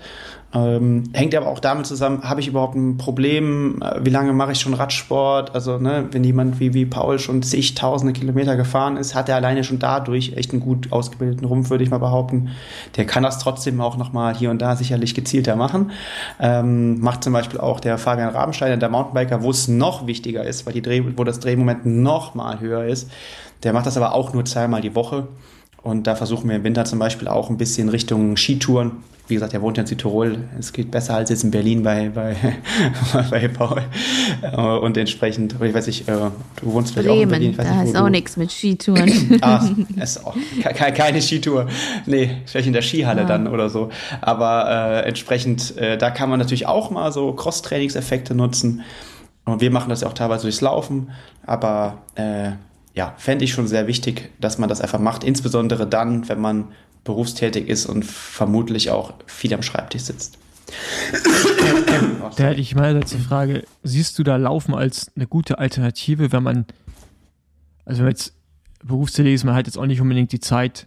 Ähm, 0.54 1.04
hängt 1.12 1.34
aber 1.34 1.46
auch 1.46 1.60
damit 1.60 1.86
zusammen, 1.86 2.22
habe 2.22 2.40
ich 2.40 2.48
überhaupt 2.48 2.74
ein 2.74 2.96
Problem? 2.96 3.82
Äh, 3.82 4.00
wie 4.02 4.08
lange 4.08 4.32
mache 4.32 4.52
ich 4.52 4.60
schon 4.60 4.72
Radsport? 4.72 5.54
Also, 5.54 5.76
ne, 5.76 6.08
wenn 6.10 6.24
jemand 6.24 6.58
wie, 6.58 6.72
wie 6.72 6.86
Paul 6.86 7.18
schon 7.18 7.42
zigtausende 7.42 8.14
Kilometer 8.14 8.56
gefahren 8.56 8.96
ist, 8.96 9.14
hat 9.14 9.28
er 9.28 9.36
alleine 9.36 9.62
schon 9.62 9.78
dadurch 9.78 10.32
echt 10.36 10.52
einen 10.52 10.60
gut 10.60 10.90
ausgebildeten 10.90 11.46
Rumpf, 11.46 11.68
würde 11.68 11.84
ich 11.84 11.90
mal 11.90 11.98
behaupten. 11.98 12.48
Der 12.96 13.04
kann 13.04 13.22
das 13.22 13.38
trotzdem 13.38 13.78
auch 13.82 13.98
nochmal 13.98 14.34
hier 14.34 14.50
und 14.50 14.62
da 14.62 14.74
sicherlich 14.74 15.14
gezielter 15.14 15.54
machen. 15.54 15.90
Ähm, 16.40 16.98
macht 17.00 17.24
zum 17.24 17.34
Beispiel 17.34 17.60
auch 17.60 17.78
der 17.78 17.98
Fabian 17.98 18.30
Rabensteiner, 18.30 18.78
der 18.78 18.88
Mountainbiker, 18.88 19.42
wo 19.42 19.50
es 19.50 19.68
noch 19.68 20.06
wichtiger 20.06 20.44
ist, 20.44 20.64
weil 20.64 20.72
die 20.72 20.82
Dreh, 20.82 21.02
wo 21.16 21.24
das 21.24 21.40
Drehmoment 21.40 21.84
noch 21.84 22.34
mal 22.34 22.58
höher 22.58 22.84
ist. 22.84 23.10
Der 23.64 23.74
macht 23.74 23.84
das 23.84 23.98
aber 23.98 24.14
auch 24.14 24.32
nur 24.32 24.46
zweimal 24.46 24.80
die 24.80 24.94
Woche. 24.94 25.28
Und 25.82 26.06
da 26.06 26.14
versuchen 26.14 26.48
wir 26.48 26.56
im 26.56 26.64
Winter 26.64 26.86
zum 26.86 26.98
Beispiel 26.98 27.28
auch 27.28 27.50
ein 27.50 27.58
bisschen 27.58 27.90
Richtung 27.90 28.36
Skitouren 28.36 28.92
wie 29.28 29.34
gesagt, 29.34 29.52
er 29.52 29.60
wohnt 29.60 29.76
ja 29.76 29.82
in 29.82 29.86
Südtirol. 29.86 30.38
Es 30.58 30.72
geht 30.72 30.90
besser 30.90 31.14
als 31.14 31.28
jetzt 31.28 31.44
in 31.44 31.50
Berlin 31.50 31.82
bei, 31.82 32.08
bei, 32.08 32.34
bei 33.30 33.48
Paul. 33.48 33.82
Äh, 34.42 34.56
und 34.56 34.96
entsprechend, 34.96 35.56
ich 35.60 35.74
weiß 35.74 35.86
nicht, 35.86 36.08
äh, 36.08 36.16
du 36.60 36.72
wohnst 36.72 36.94
vielleicht 36.94 37.08
Bremen, 37.08 37.18
auch 37.18 37.22
in 37.22 37.28
Berlin. 37.28 37.50
Ich 37.50 37.58
weiß 37.58 37.66
da 37.66 37.74
nicht, 37.74 37.88
ist 37.90 37.96
auch 37.96 38.08
nichts 38.08 38.36
mit 38.36 38.50
Skitouren. 38.50 39.38
ah, 39.42 39.68
ist 40.02 40.24
auch 40.24 40.34
keine 40.94 41.20
Skitour. 41.20 41.66
Nee, 42.06 42.38
vielleicht 42.46 42.66
in 42.66 42.72
der 42.72 42.82
Skihalle 42.82 43.22
ja. 43.22 43.26
dann 43.26 43.46
oder 43.46 43.68
so. 43.68 43.90
Aber 44.22 45.02
äh, 45.04 45.08
entsprechend, 45.08 45.76
äh, 45.76 45.98
da 45.98 46.10
kann 46.10 46.30
man 46.30 46.38
natürlich 46.38 46.66
auch 46.66 46.90
mal 46.90 47.12
so 47.12 47.32
Cross-Trainingseffekte 47.32 48.34
nutzen. 48.34 48.82
Und 49.44 49.60
wir 49.60 49.70
machen 49.70 49.90
das 49.90 50.00
ja 50.00 50.08
auch 50.08 50.14
teilweise 50.14 50.42
durchs 50.42 50.62
Laufen. 50.62 51.10
Aber 51.44 51.98
äh, 52.14 52.52
ja, 52.94 53.14
fände 53.16 53.44
ich 53.44 53.52
schon 53.52 53.68
sehr 53.68 53.86
wichtig, 53.86 54.30
dass 54.40 54.58
man 54.58 54.68
das 54.68 54.80
einfach 54.80 54.98
macht. 54.98 55.22
Insbesondere 55.22 55.86
dann, 55.86 56.28
wenn 56.28 56.40
man 56.40 56.68
berufstätig 57.08 57.68
ist 57.68 57.86
und 57.86 58.04
vermutlich 58.04 58.90
auch 58.90 59.14
viel 59.26 59.54
am 59.54 59.62
Schreibtisch 59.62 60.02
sitzt. 60.02 60.38
da 62.36 62.44
hätte 62.44 62.60
ich 62.60 62.74
mal 62.74 62.92
letzte 62.92 63.16
Frage. 63.16 63.64
Siehst 63.82 64.18
du 64.18 64.22
da 64.22 64.36
Laufen 64.36 64.74
als 64.74 65.10
eine 65.16 65.26
gute 65.26 65.58
Alternative, 65.58 66.32
wenn 66.32 66.42
man, 66.42 66.66
also 67.86 68.02
wenn 68.02 68.10
jetzt 68.10 68.34
berufstätig 68.84 69.32
ist, 69.32 69.44
man 69.44 69.54
hat 69.54 69.66
jetzt 69.66 69.78
auch 69.78 69.86
nicht 69.86 70.02
unbedingt 70.02 70.32
die 70.32 70.40
Zeit, 70.40 70.86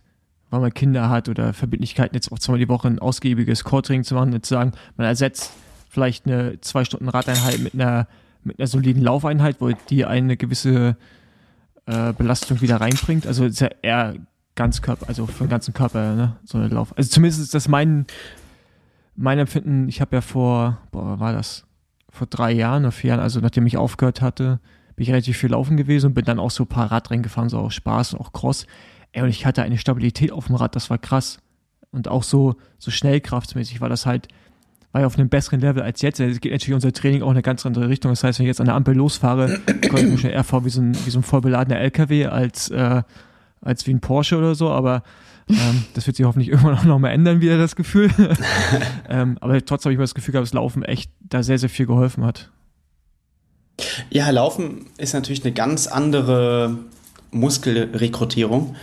weil 0.52 0.60
man 0.60 0.72
Kinder 0.72 1.10
hat 1.10 1.28
oder 1.28 1.54
Verbindlichkeiten, 1.54 2.14
jetzt 2.14 2.32
auch 2.32 2.38
zweimal 2.38 2.60
die 2.60 2.70
Woche 2.70 2.88
ein 2.88 3.00
ausgiebiges 3.00 3.64
Core-Training 3.64 4.04
zu 4.04 4.14
machen, 4.14 4.32
jetzt 4.32 4.48
sagen, 4.48 4.74
man 4.98 5.08
ersetzt 5.08 5.52
vielleicht 5.90 6.28
eine 6.28 6.62
zwei 6.62 6.86
Stunden 6.86 7.10
Radeinheit 7.10 7.58
mit 7.58 7.74
einer, 7.74 8.08
mit 8.44 8.60
einer 8.60 8.68
soliden 8.68 9.02
Laufeinheit, 9.02 9.56
wo 9.60 9.72
die 9.90 10.06
eine 10.06 10.38
gewisse 10.38 10.98
äh, 11.88 12.14
Belastung 12.14 12.62
wieder 12.62 12.76
reinbringt. 12.76 13.26
Also 13.26 13.46
ist 13.46 13.60
ja 13.60 13.70
eher 13.82 14.14
Ganzkörper, 14.56 15.08
also 15.08 15.26
für 15.28 15.46
den 15.46 15.50
ganzen 15.50 15.74
Körper, 15.74 16.16
ne? 16.16 16.36
So 16.44 16.58
eine 16.58 16.68
Lauf. 16.68 16.96
Also 16.98 17.10
zumindest 17.10 17.42
ist 17.42 17.54
das 17.54 17.68
mein, 17.68 18.06
mein 19.16 19.40
Empfinden. 19.40 19.88
Ich 19.88 20.02
habe 20.02 20.16
ja 20.16 20.22
vor, 20.22 20.80
boah, 20.92 21.20
war 21.20 21.34
das? 21.34 21.66
Vor 22.10 22.28
drei 22.28 22.52
Jahren 22.52 22.84
oder 22.84 22.92
vier 22.92 23.10
Jahren, 23.12 23.22
also 23.22 23.40
nachdem 23.40 23.66
ich 23.66 23.78
aufgehört 23.78 24.22
hatte, 24.22 24.60
bin 24.96 25.04
ich 25.04 25.10
relativ 25.10 25.38
viel 25.38 25.52
laufen 25.52 25.78
gewesen 25.78 26.08
und 26.08 26.14
bin 26.14 26.26
dann 26.26 26.40
auch 26.40 26.52
so 26.52 26.64
ein 26.64 26.68
paar 26.68 26.92
Radrennen 26.92 27.24
gefahren, 27.24 27.48
so 27.48 27.60
auch 27.60 27.72
Spaß 27.72 28.14
und 28.14 28.20
auch 28.20 28.34
Cross. 28.34 28.68
Ey, 29.14 29.24
und 29.24 29.30
ich 29.30 29.46
hatte 29.46 29.64
eine 29.64 29.78
Stabilität 29.78 30.32
auf 30.32 30.48
dem 30.48 30.56
Rad, 30.56 30.76
das 30.76 30.90
war 30.90 30.98
krass. 30.98 31.40
Und 31.92 32.08
auch 32.08 32.24
so, 32.24 32.56
so 32.78 32.92
schnellkraftsmäßig 32.92 33.80
war 33.80 33.90
das 33.90 34.06
halt, 34.06 34.28
war 34.92 35.02
ja 35.02 35.08
auf 35.08 35.18
einem 35.18 35.30
besseren 35.30 35.62
Level 35.62 35.82
als 35.82 36.02
jetzt. 36.02 36.20
Es 36.20 36.42
geht 36.42 36.52
natürlich 36.52 36.76
unser 36.76 36.92
Training 36.92 37.22
auch 37.22 37.28
in 37.28 37.34
eine 37.34 37.42
ganz 37.42 37.66
andere 37.66 37.88
Richtung. 37.88 38.12
Das 38.12 38.24
heißt, 38.24 38.40
wenn 38.40 38.46
ich 38.46 38.50
jetzt 38.50 38.60
an 38.60 38.68
der 38.68 38.76
Ampel 38.76 38.96
losfahre, 38.96 39.60
komme 39.90 40.02
ich 40.02 40.12
mich 40.12 40.22
schon 40.22 40.30
eher 40.30 40.44
vor 40.44 40.66
wie 40.66 40.70
so 40.70 40.82
ein, 40.82 40.94
wie 41.06 41.10
so 41.10 41.20
ein 41.20 41.24
vollbeladener 41.24 41.80
LKW 41.80 42.28
als, 42.28 42.70
äh, 42.70 43.04
als 43.62 43.88
wie 43.88 43.94
ein 43.94 44.02
Porsche 44.02 44.38
oder 44.38 44.56
so, 44.56 44.70
aber 44.70 45.04
ähm, 45.50 45.86
das 45.94 46.08
wird 46.08 46.18
sich 46.18 46.26
hoffentlich 46.26 46.50
irgendwann 46.50 46.78
auch 46.78 46.84
nochmal 46.84 47.12
ändern, 47.12 47.42
wieder 47.42 47.58
das 47.58 47.76
Gefühl. 47.76 48.10
ähm, 49.10 49.38
aber 49.42 49.64
trotzdem 49.64 49.90
habe 49.90 49.94
ich 49.94 49.98
mal 49.98 50.04
das 50.04 50.16
Gefühl 50.16 50.34
gehabt, 50.34 50.48
dass 50.48 50.54
Laufen 50.54 50.84
echt 50.84 51.12
da 51.20 51.44
sehr, 51.44 51.58
sehr 51.58 51.70
viel 51.70 51.86
geholfen 51.86 52.26
hat. 52.26 52.50
Ja, 54.10 54.30
Laufen 54.30 54.86
ist 54.98 55.14
natürlich 55.14 55.44
eine 55.44 55.54
ganz 55.54 55.88
andere 55.88 56.78
Muskelrekrutierung, 57.32 58.76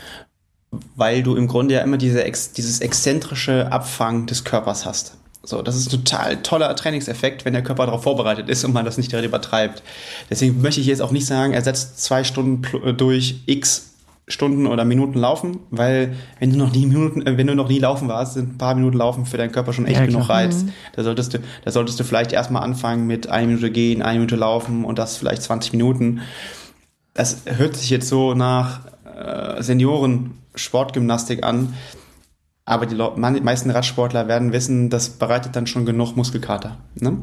weil 0.97 1.23
du 1.23 1.37
im 1.37 1.47
Grunde 1.47 1.75
ja 1.75 1.83
immer 1.83 1.99
diese, 1.99 2.25
dieses 2.57 2.81
exzentrische 2.81 3.71
Abfangen 3.71 4.27
des 4.27 4.45
Körpers 4.45 4.87
hast. 4.87 5.17
So, 5.45 5.63
das 5.63 5.77
ist 5.77 5.87
ein 5.87 6.05
total 6.05 6.43
toller 6.43 6.75
Trainingseffekt, 6.75 7.45
wenn 7.45 7.53
der 7.53 7.63
Körper 7.63 7.87
darauf 7.87 8.03
vorbereitet 8.03 8.49
ist 8.49 8.65
und 8.65 8.73
man 8.73 8.85
das 8.85 8.99
nicht 8.99 9.13
direkt 9.13 9.29
übertreibt. 9.29 9.83
Deswegen 10.29 10.61
möchte 10.61 10.81
ich 10.81 10.87
jetzt 10.87 11.01
auch 11.01 11.13
nicht 11.13 11.27
sagen, 11.27 11.53
er 11.53 11.63
setzt 11.63 12.03
zwei 12.03 12.25
Stunden 12.25 12.63
durch 12.97 13.43
X 13.47 13.95
Stunden 14.29 14.67
oder 14.67 14.85
Minuten 14.85 15.19
laufen, 15.19 15.61
weil 15.71 16.15
wenn 16.39 16.51
du 16.51 16.59
noch 16.59 16.73
nie 16.73 16.87
Minuten, 16.87 17.27
äh, 17.27 17.37
wenn 17.37 17.47
du 17.47 17.55
noch 17.55 17.69
nie 17.69 17.79
laufen 17.79 18.09
warst, 18.09 18.35
sind 18.35 18.55
ein 18.55 18.59
paar 18.59 18.75
Minuten 18.75 18.97
Laufen 18.97 19.27
für 19.27 19.37
deinen 19.37 19.53
Körper 19.53 19.73
schon 19.73 19.87
echt 19.87 20.01
ja, 20.01 20.07
genug 20.07 20.29
Reiz. 20.29 20.63
Mhm. 20.63 20.73
Da 20.95 21.03
solltest 21.03 21.35
du, 21.35 21.39
da 21.65 21.71
solltest 21.71 21.99
du 21.99 22.05
vielleicht 22.05 22.33
erstmal 22.33 22.63
anfangen 22.63 23.07
mit 23.07 23.29
eine 23.29 23.47
Minute 23.47 23.71
gehen, 23.71 24.03
eine 24.03 24.19
Minute 24.19 24.37
laufen 24.37 24.85
und 24.85 24.99
das 24.99 25.17
vielleicht 25.17 25.43
20 25.43 25.73
Minuten. 25.73 26.21
Das 27.15 27.43
hört 27.47 27.77
sich 27.77 27.91
jetzt 27.91 28.09
so 28.09 28.35
nach 28.35 28.81
äh, 29.05 29.63
Senioren 29.63 30.35
Sportgymnastik 30.55 31.45
an. 31.45 31.75
Aber 32.69 32.85
die 32.85 32.97
meisten 32.97 33.71
Radsportler 33.71 34.29
werden 34.29 34.53
wissen, 34.53 34.91
das 34.91 35.09
bereitet 35.09 35.57
dann 35.57 35.67
schon 35.67 35.87
genug 35.87 36.17
Muskelkater. 36.17 36.77
Ne? 37.01 37.17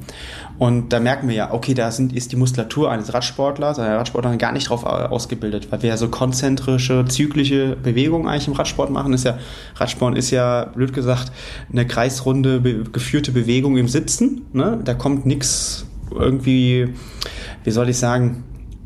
Und 0.58 0.92
da 0.92 1.00
merken 1.00 1.28
wir 1.28 1.36
ja, 1.36 1.54
okay, 1.54 1.76
da 1.76 1.92
sind, 1.92 2.14
ist 2.14 2.32
die 2.32 2.36
Muskulatur 2.36 2.90
eines 2.90 3.14
Radsportlers, 3.14 3.78
einer 3.78 4.00
Radsportlerin 4.00 4.40
gar 4.40 4.54
nicht 4.54 4.70
drauf 4.70 4.84
ausgebildet, 4.84 5.72
weil 5.72 5.84
wir 5.84 5.90
ja 5.90 5.98
so 5.98 6.08
konzentrische, 6.08 7.06
zyklische 7.08 7.76
Bewegungen 7.76 8.28
eigentlich 8.28 8.48
im 8.48 8.54
Radsport 8.54 8.90
machen. 8.90 9.14
Ist 9.14 9.26
ja, 9.26 9.38
Radsport 9.76 10.18
ist 10.18 10.32
ja, 10.32 10.66
blöd 10.66 10.94
gesagt, 10.94 11.32
eine 11.72 11.86
kreisrunde, 11.86 12.62
be 12.62 12.84
geführte 12.92 13.32
Bewegung 13.32 13.78
im 13.78 13.88
Sitzen. 13.88 14.48
Ne? 14.52 14.80
Da 14.84 14.96
kommt 14.96 15.28
nichts 15.28 15.86
irgendwie, 16.10 16.92
wie 17.64 17.72
soll 17.72 17.88
ich 17.90 18.00
sagen, 18.00 18.46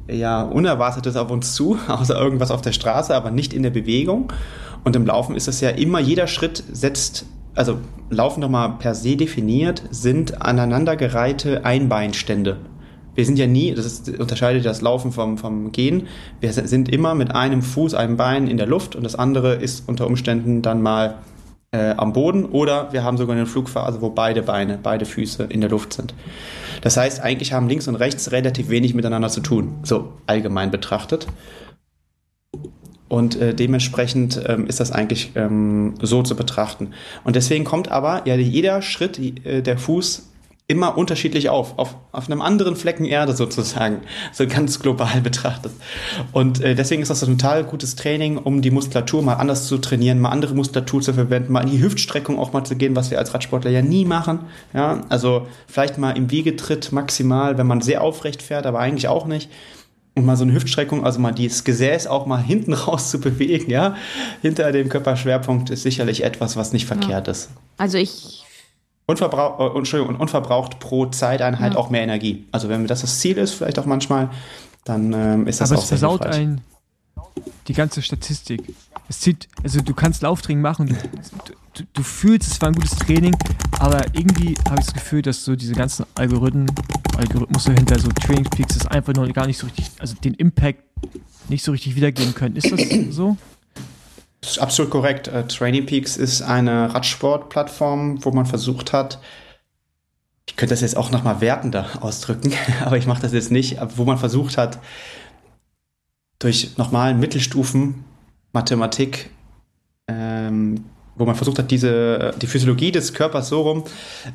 ja, 0.09 0.41
Unerwartetes 0.41 1.15
auf 1.15 1.31
uns 1.31 1.55
zu, 1.55 1.77
außer 1.87 2.19
irgendwas 2.19 2.51
auf 2.51 2.59
der 2.59 2.73
Straße, 2.73 3.15
aber 3.15 3.31
nicht 3.31 3.53
in 3.53 3.63
der 3.63 3.69
Bewegung. 3.69 4.33
Und 4.83 4.95
im 4.95 5.05
Laufen 5.05 5.35
ist 5.35 5.47
es 5.47 5.61
ja 5.61 5.69
immer, 5.69 5.99
jeder 5.99 6.27
Schritt 6.27 6.63
setzt, 6.71 7.25
also 7.55 7.79
Laufen 8.09 8.41
nochmal 8.41 8.75
per 8.79 8.95
se 8.95 9.15
definiert, 9.17 9.83
sind 9.91 10.41
aneinandergereihte 10.41 11.65
Einbeinstände. 11.65 12.57
Wir 13.15 13.25
sind 13.25 13.37
ja 13.37 13.47
nie, 13.47 13.73
das 13.73 13.85
ist, 13.85 14.19
unterscheidet 14.19 14.65
das 14.65 14.81
Laufen 14.81 15.11
vom, 15.11 15.37
vom 15.37 15.71
Gehen. 15.71 16.07
Wir 16.39 16.53
sind 16.53 16.89
immer 16.89 17.15
mit 17.15 17.35
einem 17.35 17.61
Fuß, 17.61 17.93
einem 17.93 18.17
Bein 18.17 18.47
in 18.47 18.57
der 18.57 18.67
Luft 18.67 18.95
und 18.95 19.03
das 19.03 19.15
andere 19.15 19.55
ist 19.55 19.87
unter 19.87 20.07
Umständen 20.07 20.61
dann 20.61 20.81
mal 20.81 21.15
äh, 21.71 21.91
am 21.97 22.13
Boden 22.13 22.45
oder 22.45 22.93
wir 22.93 23.03
haben 23.03 23.17
sogar 23.17 23.35
eine 23.35 23.45
Flugphase, 23.45 24.01
wo 24.01 24.09
beide 24.09 24.41
Beine, 24.41 24.79
beide 24.81 25.05
Füße 25.05 25.43
in 25.43 25.61
der 25.61 25.69
Luft 25.69 25.93
sind. 25.93 26.13
Das 26.81 26.97
heißt, 26.97 27.21
eigentlich 27.21 27.53
haben 27.53 27.67
links 27.67 27.87
und 27.87 27.95
rechts 27.95 28.31
relativ 28.31 28.69
wenig 28.69 28.93
miteinander 28.93 29.29
zu 29.29 29.41
tun, 29.41 29.79
so 29.83 30.13
allgemein 30.25 30.71
betrachtet. 30.71 31.27
Und 33.09 33.35
äh, 33.35 33.53
dementsprechend 33.53 34.41
ähm, 34.47 34.67
ist 34.67 34.79
das 34.79 34.91
eigentlich 34.91 35.31
ähm, 35.35 35.95
so 36.01 36.23
zu 36.23 36.35
betrachten. 36.35 36.91
Und 37.23 37.35
deswegen 37.35 37.65
kommt 37.65 37.89
aber 37.89 38.21
ja 38.25 38.35
jeder 38.35 38.81
Schritt, 38.81 39.19
äh, 39.19 39.61
der 39.61 39.77
Fuß 39.77 40.29
immer 40.69 40.95
unterschiedlich 40.99 41.49
auf, 41.49 41.79
auf, 41.79 41.95
auf 42.11 42.29
einem 42.29 42.41
anderen 42.41 42.75
Flecken 42.75 43.03
Erde 43.03 43.35
sozusagen, 43.35 44.01
so 44.31 44.45
ganz 44.45 44.79
global 44.79 45.19
betrachtet. 45.21 45.71
Und 46.31 46.61
äh, 46.61 46.75
deswegen 46.75 47.01
ist 47.01 47.09
das 47.09 47.23
ein 47.23 47.39
total 47.39 47.63
gutes 47.63 47.95
Training, 47.95 48.37
um 48.37 48.61
die 48.61 48.69
Muskulatur 48.69 49.23
mal 49.23 49.33
anders 49.33 49.67
zu 49.67 49.79
trainieren, 49.79 50.19
mal 50.19 50.29
andere 50.29 50.53
Muskulatur 50.53 51.01
zu 51.01 51.13
verwenden, 51.13 51.51
mal 51.51 51.61
in 51.61 51.71
die 51.71 51.81
Hüftstreckung 51.81 52.37
auch 52.37 52.53
mal 52.53 52.63
zu 52.63 52.75
gehen, 52.75 52.95
was 52.95 53.09
wir 53.09 53.17
als 53.17 53.33
Radsportler 53.33 53.71
ja 53.71 53.81
nie 53.81 54.05
machen. 54.05 54.41
Ja, 54.71 55.01
also 55.09 55.47
vielleicht 55.67 55.97
mal 55.97 56.11
im 56.11 56.29
Wiegetritt 56.29 56.91
maximal, 56.91 57.57
wenn 57.57 57.65
man 57.65 57.81
sehr 57.81 58.03
aufrecht 58.03 58.43
fährt, 58.43 58.67
aber 58.67 58.77
eigentlich 58.77 59.07
auch 59.07 59.25
nicht 59.25 59.49
und 60.19 60.25
mal 60.25 60.37
so 60.37 60.43
eine 60.43 60.53
Hüftstreckung, 60.53 61.05
also 61.05 61.19
mal 61.19 61.31
dieses 61.31 61.63
Gesäß 61.63 62.07
auch 62.07 62.25
mal 62.25 62.37
hinten 62.43 62.73
raus 62.73 63.09
zu 63.09 63.19
bewegen, 63.19 63.71
ja, 63.71 63.95
hinter 64.41 64.71
dem 64.71 64.89
Körperschwerpunkt 64.89 65.69
ist 65.69 65.83
sicherlich 65.83 66.23
etwas, 66.23 66.55
was 66.55 66.73
nicht 66.73 66.85
verkehrt 66.85 67.27
ja. 67.27 67.31
ist. 67.31 67.49
Also 67.77 67.97
ich 67.97 68.45
Unverbrauch, 69.05 69.73
äh, 69.73 69.77
Entschuldigung, 69.77 70.13
und 70.15 70.21
unverbraucht 70.21 70.79
pro 70.79 71.07
Zeiteinheit 71.07 71.73
ja. 71.73 71.79
auch 71.79 71.89
mehr 71.89 72.03
Energie. 72.03 72.45
Also 72.51 72.69
wenn 72.69 72.85
das 72.85 73.01
das 73.01 73.19
Ziel 73.19 73.39
ist, 73.39 73.55
vielleicht 73.55 73.79
auch 73.79 73.87
manchmal, 73.87 74.29
dann 74.85 75.13
ähm, 75.13 75.47
ist 75.47 75.61
das 75.61 75.71
Aber 75.71 75.79
auch 75.79 75.83
es 75.83 75.89
versaut 75.89 76.25
ein 76.27 76.61
die 77.67 77.73
ganze 77.73 78.01
Statistik. 78.01 78.75
Es 79.07 79.19
zieht, 79.21 79.47
also 79.63 79.81
du 79.81 79.93
kannst 79.93 80.21
Lauftraining 80.21 80.61
machen, 80.61 80.87
du, 80.87 81.53
du, 81.79 81.85
du, 81.93 82.03
fühlst, 82.03 82.51
es 82.51 82.61
war 82.61 82.69
ein 82.69 82.75
gutes 82.75 82.95
Training, 82.97 83.35
aber 83.79 84.05
irgendwie 84.13 84.55
habe 84.67 84.79
ich 84.79 84.85
das 84.85 84.93
Gefühl, 84.93 85.21
dass 85.21 85.43
so 85.43 85.55
diese 85.55 85.73
ganzen 85.73 86.05
Algorithmen, 86.15 86.67
Algorithmus 87.17 87.65
hinter 87.65 87.99
so 87.99 88.09
Training 88.09 88.45
Peaks 88.45 88.77
das 88.77 88.87
einfach 88.87 89.13
noch 89.13 89.31
gar 89.33 89.47
nicht 89.47 89.57
so 89.57 89.67
richtig, 89.67 89.89
also 89.99 90.15
den 90.15 90.33
Impact 90.35 90.83
nicht 91.49 91.63
so 91.63 91.71
richtig 91.71 91.95
wiedergeben 91.95 92.35
können. 92.35 92.55
Ist 92.55 92.71
das 92.71 92.81
so? 93.09 93.37
das 94.41 94.51
ist 94.51 94.59
absolut 94.59 94.91
korrekt. 94.91 95.27
Äh, 95.27 95.47
Training 95.47 95.85
Peaks 95.85 96.17
ist 96.17 96.41
eine 96.41 96.93
Radsportplattform, 96.93 98.23
wo 98.23 98.31
man 98.31 98.45
versucht 98.45 98.93
hat, 98.93 99.19
ich 100.47 100.55
könnte 100.55 100.73
das 100.73 100.81
jetzt 100.81 100.97
auch 100.97 101.11
nochmal 101.11 101.41
wertender 101.41 101.87
ausdrücken, 102.01 102.53
aber 102.85 102.97
ich 102.97 103.05
mache 103.05 103.21
das 103.21 103.33
jetzt 103.33 103.51
nicht, 103.51 103.77
wo 103.95 104.05
man 104.05 104.17
versucht 104.17 104.57
hat, 104.57 104.79
durch 106.39 106.77
normalen 106.77 107.19
Mittelstufen 107.19 108.05
Mathematik, 108.53 109.29
ähm, 110.07 110.85
wo 111.19 111.25
man 111.25 111.35
versucht 111.35 111.59
hat, 111.59 111.69
diese, 111.69 112.33
die 112.41 112.47
Physiologie 112.47 112.91
des 112.91 113.13
Körpers 113.13 113.49
so 113.49 113.61
rum 113.61 113.83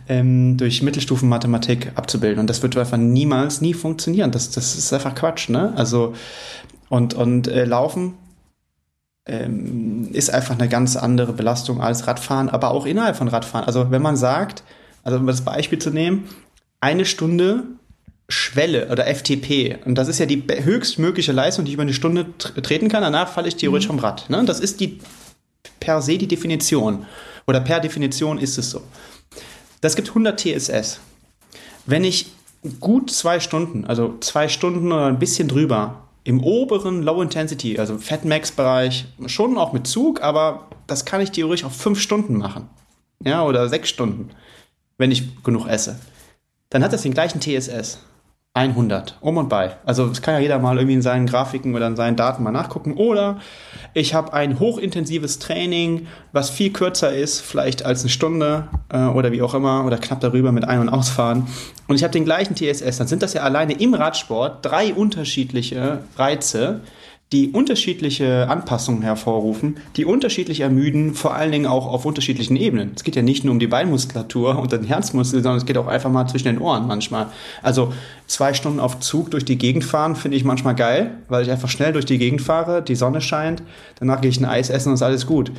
ähm, 0.06 0.56
durch 0.58 0.82
Mittelstufen 0.82 1.28
Mathematik 1.28 1.92
abzubilden. 1.94 2.38
Und 2.38 2.50
das 2.50 2.62
wird 2.62 2.76
einfach 2.76 2.98
niemals, 2.98 3.62
nie 3.62 3.74
funktionieren. 3.74 4.30
Das, 4.30 4.50
das 4.50 4.76
ist 4.76 4.92
einfach 4.92 5.14
Quatsch, 5.14 5.48
ne? 5.48 5.72
Also, 5.76 6.14
und, 6.90 7.14
und 7.14 7.48
äh, 7.48 7.64
Laufen 7.64 8.14
ähm, 9.26 10.10
ist 10.12 10.28
einfach 10.28 10.58
eine 10.58 10.68
ganz 10.68 10.96
andere 10.96 11.32
Belastung 11.32 11.80
als 11.80 12.06
Radfahren, 12.06 12.50
aber 12.50 12.70
auch 12.70 12.84
innerhalb 12.84 13.16
von 13.16 13.28
Radfahren. 13.28 13.66
Also, 13.66 13.90
wenn 13.90 14.02
man 14.02 14.16
sagt, 14.16 14.62
also 15.02 15.18
um 15.18 15.26
das 15.26 15.40
Beispiel 15.40 15.78
zu 15.78 15.90
nehmen, 15.90 16.28
eine 16.80 17.06
Stunde 17.06 17.64
Schwelle 18.28 18.88
oder 18.90 19.06
FTP. 19.06 19.84
Und 19.84 19.96
das 19.96 20.08
ist 20.08 20.18
ja 20.18 20.24
die 20.26 20.42
höchstmögliche 20.48 21.32
Leistung, 21.32 21.64
die 21.64 21.70
ich 21.70 21.74
über 21.74 21.82
eine 21.82 21.92
Stunde 21.92 22.26
treten 22.38 22.88
kann. 22.88 23.02
Danach 23.02 23.28
falle 23.28 23.48
ich 23.48 23.56
theoretisch 23.56 23.86
mhm. 23.86 23.92
vom 23.92 23.98
Rad. 23.98 24.30
Ne? 24.30 24.42
Das 24.46 24.60
ist 24.60 24.80
die 24.80 24.98
per 25.84 26.00
se 26.00 26.16
die 26.16 26.26
Definition. 26.26 27.06
Oder 27.46 27.60
per 27.60 27.80
Definition 27.80 28.38
ist 28.38 28.56
es 28.56 28.70
so. 28.70 28.82
Das 29.82 29.96
gibt 29.96 30.08
100 30.08 30.40
TSS. 30.40 31.00
Wenn 31.84 32.04
ich 32.04 32.32
gut 32.80 33.10
zwei 33.10 33.38
Stunden, 33.38 33.84
also 33.84 34.16
zwei 34.20 34.48
Stunden 34.48 34.90
oder 34.90 35.06
ein 35.06 35.18
bisschen 35.18 35.46
drüber, 35.48 36.08
im 36.24 36.42
oberen 36.42 37.02
Low 37.02 37.20
Intensity, 37.20 37.78
also 37.78 37.98
Fatmax-Bereich, 37.98 39.04
schon 39.26 39.58
auch 39.58 39.74
mit 39.74 39.86
Zug, 39.86 40.22
aber 40.22 40.68
das 40.86 41.04
kann 41.04 41.20
ich 41.20 41.32
theoretisch 41.32 41.66
auf 41.66 41.76
fünf 41.76 42.00
Stunden 42.00 42.38
machen. 42.38 42.70
Ja, 43.22 43.44
oder 43.44 43.68
sechs 43.68 43.90
Stunden, 43.90 44.30
wenn 44.96 45.10
ich 45.10 45.42
genug 45.44 45.66
esse. 45.66 45.98
Dann 46.70 46.82
hat 46.82 46.94
das 46.94 47.02
den 47.02 47.12
gleichen 47.12 47.40
TSS. 47.40 47.98
100, 48.56 49.18
um 49.20 49.36
und 49.36 49.48
bei. 49.48 49.74
Also 49.84 50.06
das 50.06 50.22
kann 50.22 50.34
ja 50.34 50.40
jeder 50.40 50.60
mal 50.60 50.76
irgendwie 50.76 50.94
in 50.94 51.02
seinen 51.02 51.26
Grafiken 51.26 51.74
oder 51.74 51.88
in 51.88 51.96
seinen 51.96 52.16
Daten 52.16 52.44
mal 52.44 52.52
nachgucken. 52.52 52.94
Oder 52.94 53.40
ich 53.94 54.14
habe 54.14 54.32
ein 54.32 54.60
hochintensives 54.60 55.40
Training, 55.40 56.06
was 56.30 56.50
viel 56.50 56.72
kürzer 56.72 57.12
ist, 57.12 57.40
vielleicht 57.40 57.84
als 57.84 58.02
eine 58.02 58.10
Stunde 58.10 58.68
äh, 58.92 59.06
oder 59.06 59.32
wie 59.32 59.42
auch 59.42 59.54
immer, 59.54 59.84
oder 59.84 59.98
knapp 59.98 60.20
darüber 60.20 60.52
mit 60.52 60.64
Ein- 60.68 60.78
und 60.78 60.88
Ausfahren. 60.88 61.48
Und 61.88 61.96
ich 61.96 62.04
habe 62.04 62.12
den 62.12 62.24
gleichen 62.24 62.54
TSS. 62.54 62.98
Dann 62.98 63.08
sind 63.08 63.24
das 63.24 63.34
ja 63.34 63.42
alleine 63.42 63.72
im 63.72 63.92
Radsport 63.92 64.64
drei 64.64 64.94
unterschiedliche 64.94 66.04
Reize, 66.16 66.80
die 67.34 67.50
unterschiedliche 67.50 68.48
Anpassungen 68.48 69.02
hervorrufen, 69.02 69.78
die 69.96 70.04
unterschiedlich 70.04 70.60
ermüden, 70.60 71.14
vor 71.14 71.34
allen 71.34 71.50
Dingen 71.50 71.66
auch 71.66 71.88
auf 71.88 72.06
unterschiedlichen 72.06 72.54
Ebenen. 72.54 72.92
Es 72.94 73.02
geht 73.02 73.16
ja 73.16 73.22
nicht 73.22 73.42
nur 73.42 73.50
um 73.50 73.58
die 73.58 73.66
Beinmuskulatur 73.66 74.56
und 74.56 74.70
den 74.70 74.84
Herzmuskel, 74.84 75.42
sondern 75.42 75.58
es 75.58 75.66
geht 75.66 75.76
auch 75.76 75.88
einfach 75.88 76.10
mal 76.10 76.28
zwischen 76.28 76.46
den 76.46 76.58
Ohren 76.58 76.86
manchmal. 76.86 77.26
Also 77.60 77.92
zwei 78.28 78.54
Stunden 78.54 78.78
auf 78.78 79.00
Zug 79.00 79.32
durch 79.32 79.44
die 79.44 79.58
Gegend 79.58 79.82
fahren 79.82 80.14
finde 80.14 80.36
ich 80.36 80.44
manchmal 80.44 80.76
geil, 80.76 81.18
weil 81.28 81.42
ich 81.42 81.50
einfach 81.50 81.68
schnell 81.68 81.92
durch 81.92 82.04
die 82.04 82.18
Gegend 82.18 82.40
fahre, 82.40 82.82
die 82.82 82.94
Sonne 82.94 83.20
scheint, 83.20 83.64
danach 83.98 84.20
gehe 84.20 84.30
ich 84.30 84.38
ein 84.38 84.44
Eis 84.44 84.70
essen 84.70 84.90
und 84.90 84.94
ist 84.94 85.02
alles 85.02 85.26
gut. 85.26 85.50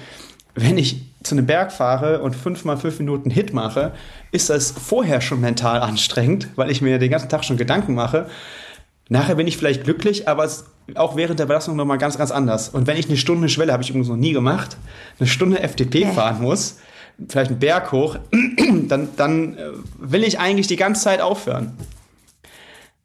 Wenn 0.53 0.77
ich 0.77 1.03
zu 1.23 1.35
einem 1.35 1.45
Berg 1.45 1.73
fahre 1.73 2.21
und 2.21 2.37
fünf 2.37 2.63
mal 2.63 2.77
fünf 2.77 2.99
Minuten 2.99 3.29
Hit 3.29 3.53
mache, 3.53 3.91
ist 4.31 4.49
das 4.49 4.71
vorher 4.71 5.19
schon 5.19 5.41
mental 5.41 5.81
anstrengend, 5.81 6.47
weil 6.55 6.71
ich 6.71 6.81
mir 6.81 6.99
den 6.99 7.11
ganzen 7.11 7.27
Tag 7.27 7.43
schon 7.43 7.57
Gedanken 7.57 7.95
mache. 7.95 8.27
Nachher 9.09 9.35
bin 9.35 9.45
ich 9.45 9.57
vielleicht 9.57 9.83
glücklich, 9.83 10.29
aber 10.29 10.45
es 10.45 10.63
auch 10.93 11.15
während 11.15 11.39
der 11.39 11.45
Belastung 11.45 11.75
nochmal 11.75 11.97
ganz, 11.97 12.17
ganz 12.17 12.31
anders. 12.31 12.69
Und 12.69 12.87
wenn 12.87 12.97
ich 12.97 13.07
eine 13.07 13.17
Stunde 13.17 13.49
Schwelle, 13.49 13.73
habe 13.73 13.81
ich 13.81 13.89
übrigens 13.89 14.09
noch 14.09 14.15
nie 14.15 14.33
gemacht, 14.33 14.77
eine 15.19 15.27
Stunde 15.27 15.59
FDP 15.59 16.05
fahren 16.05 16.41
muss, 16.41 16.77
vielleicht 17.27 17.49
einen 17.49 17.59
Berg 17.59 17.91
hoch, 17.91 18.17
dann, 18.87 19.09
dann 19.17 19.57
äh, 19.57 19.69
will 19.97 20.23
ich 20.23 20.39
eigentlich 20.39 20.67
die 20.67 20.75
ganze 20.75 21.01
Zeit 21.01 21.21
aufhören. 21.21 21.73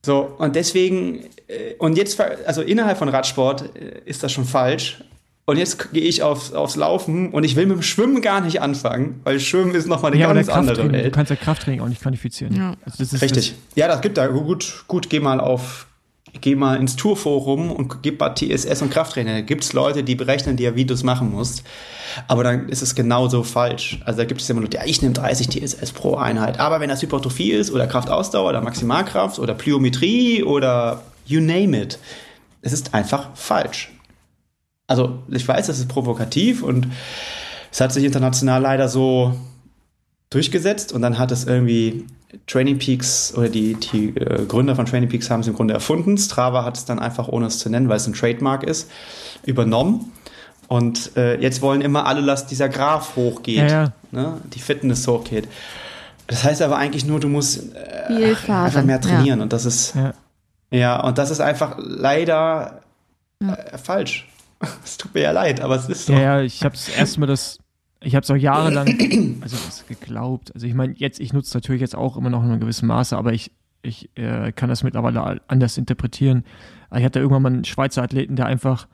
So, 0.05 0.35
und 0.39 0.57
deswegen, 0.57 1.21
äh, 1.47 1.75
und 1.79 1.97
jetzt, 1.97 2.21
also 2.21 2.63
innerhalb 2.63 2.99
von 2.99 3.09
Radsport 3.09 3.77
äh, 3.77 4.01
ist 4.05 4.23
das 4.23 4.33
schon 4.33 4.45
falsch. 4.45 5.03
Und 5.47 5.57
jetzt 5.57 5.93
gehe 5.93 6.03
ich 6.03 6.23
aufs, 6.23 6.53
aufs 6.53 6.77
Laufen 6.77 7.33
und 7.33 7.43
ich 7.43 7.57
will 7.57 7.67
mit 7.67 7.77
dem 7.77 7.83
Schwimmen 7.83 8.23
gar 8.23 8.41
nicht 8.41 8.63
anfangen, 8.63 9.21
weil 9.25 9.41
Schwimmen 9.41 9.75
ist 9.75 9.89
nochmal 9.89 10.13
eine 10.13 10.21
ja, 10.21 10.33
ganz 10.33 10.49
andere 10.49 10.93
Welt. 10.93 11.07
Du 11.07 11.11
kannst 11.11 11.31
ja 11.31 11.37
Krafttraining 11.37 11.81
auch 11.81 11.89
nicht 11.89 12.03
qualifizieren. 12.03 12.55
Ja. 12.55 12.77
Also 12.85 13.17
Richtig. 13.17 13.51
Das 13.51 13.77
ja, 13.77 13.89
das 13.89 14.01
gibt 14.01 14.17
da. 14.17 14.29
Gut, 14.29 14.85
gut, 14.87 15.11
geh 15.11 15.19
mal 15.19 15.41
auf 15.41 15.89
geh 16.41 16.55
mal 16.55 16.77
ins 16.77 16.97
Tourforum 16.97 17.71
und 17.71 18.03
gib 18.03 18.21
mal 18.21 18.35
TSS 18.35 18.83
und 18.83 18.91
Krafttraining. 18.91 19.35
Da 19.35 19.41
gibt 19.41 19.65
es 19.65 19.73
Leute, 19.73 20.03
die 20.03 20.15
berechnen 20.15 20.57
dir, 20.57 20.77
wie 20.77 20.85
du 20.85 20.95
es 20.95 21.03
machen 21.03 21.31
musst. 21.31 21.65
Aber 22.29 22.45
dann 22.45 22.69
ist 22.69 22.83
es 22.83 22.95
genauso 22.95 23.43
falsch. 23.43 24.01
Also 24.05 24.19
da 24.19 24.25
gibt 24.25 24.41
es 24.41 24.51
immer 24.51 24.61
Leute, 24.61 24.79
ja, 24.79 24.85
ich 24.85 25.03
nehme 25.03 25.15
30 25.15 25.49
TSS 25.49 25.93
pro 25.93 26.17
Einheit. 26.17 26.59
Aber 26.61 26.81
wenn 26.81 26.89
das 26.89 27.03
Hypertrophie 27.03 27.53
ist 27.53 27.71
oder 27.71 27.87
Kraftausdauer 27.87 28.51
oder 28.51 28.61
Maximalkraft 28.61 29.39
oder 29.39 29.55
Plyometrie 29.55 30.43
oder 30.43 31.03
you 31.27 31.41
name 31.41 31.81
it, 31.81 31.99
es 32.63 32.73
ist 32.73 32.95
einfach 32.95 33.29
falsch. 33.35 33.93
Also 34.87 35.21
ich 35.29 35.47
weiß, 35.47 35.69
das 35.69 35.79
ist 35.79 35.89
provokativ 35.89 36.63
und 36.63 36.89
es 37.71 37.81
hat 37.81 37.93
sich 37.93 38.05
international 38.05 38.63
leider 38.63 38.89
so 38.89 39.35
durchgesetzt 40.31 40.93
und 40.93 41.03
dann 41.03 41.19
hat 41.19 41.31
es 41.31 41.45
irgendwie 41.45 42.07
Training 42.47 42.79
Peaks 42.79 43.35
oder 43.37 43.49
die, 43.49 43.75
die 43.75 44.17
äh, 44.17 44.45
Gründer 44.47 44.77
von 44.77 44.87
Training 44.87 45.09
Peaks 45.09 45.31
haben 45.31 45.41
es 45.41 45.49
im 45.49 45.55
Grunde 45.55 45.75
erfunden. 45.75 46.17
Strava 46.17 46.65
hat 46.65 46.77
es 46.77 46.85
dann 46.85 46.99
einfach, 46.99 47.29
ohne 47.29 47.47
es 47.47 47.59
zu 47.59 47.69
nennen, 47.71 47.89
weil 47.89 47.97
es 47.97 48.07
ein 48.07 48.13
Trademark 48.13 48.63
ist, 48.63 48.91
übernommen. 49.45 50.13
Und 50.69 51.17
äh, 51.17 51.41
jetzt 51.41 51.63
wollen 51.63 51.81
immer 51.81 52.07
alle, 52.07 52.25
dass 52.25 52.47
dieser 52.47 52.69
Graph 52.69 53.17
hochgeht, 53.17 53.71
ja, 53.71 53.85
ja. 53.85 53.93
Ne? 54.13 54.41
die 54.55 54.61
Fitness 54.61 55.07
hochgeht. 55.09 55.49
Das 56.29 56.45
heißt 56.45 56.63
aber 56.63 56.77
eigentlich 56.77 57.05
nur, 57.05 57.19
du 57.19 57.29
musst 57.29 57.75
äh, 57.75 58.37
einfach 58.47 58.85
mehr 58.85 59.01
trainieren. 59.01 59.41
Ja. 59.41 59.43
Und 59.43 59.53
das 59.53 59.65
ist 59.65 59.95
ja. 60.71 61.01
und 61.01 61.19
das 61.19 61.31
ist 61.31 61.41
einfach 61.41 61.77
leider 61.79 62.83
äh, 63.41 63.79
falsch. 63.79 64.29
Es 64.85 64.99
tut 64.99 65.15
mir 65.15 65.23
ja 65.23 65.31
leid, 65.33 65.63
aber 65.63 65.75
es 65.77 65.89
ist 65.89 66.07
so. 66.07 66.13
Ja, 66.13 66.21
ja 66.21 66.41
ich 66.43 66.63
habe 66.63 66.77
erstmal 66.97 67.27
das 67.27 67.59
ich 68.03 68.15
habe 68.15 68.25
es 68.25 68.31
auch 68.31 68.37
jahrelang, 68.37 68.87
also 69.43 69.57
was 69.67 69.87
geglaubt. 69.87 70.55
Also 70.55 70.67
ich 70.67 70.75
meine, 70.75 70.95
jetzt, 70.97 71.21
ich 71.21 71.33
nutze 71.33 71.57
natürlich 71.57 71.81
jetzt 71.83 71.97
auch 71.97 72.17
immer 72.17 72.31
noch 72.31 72.43
in 72.43 72.51
einem 72.51 72.61
gewissen 72.61 72.87
Maße, 72.87 73.17
aber 73.17 73.33
ich, 73.33 73.53
ich 73.83 74.11
äh, 74.17 74.53
kann 74.53 74.69
das 74.69 74.83
mittlerweile 74.83 75.41
anders 75.49 75.77
interpretieren. 75.77 76.45
Ich 76.95 77.05
hatte 77.05 77.21
irgendwann 77.21 77.43
mal 77.43 77.53
einen 77.53 77.65
Schweizer 77.65 78.03
Athleten, 78.03 78.37
der 78.37 78.47
einfach, 78.47 78.89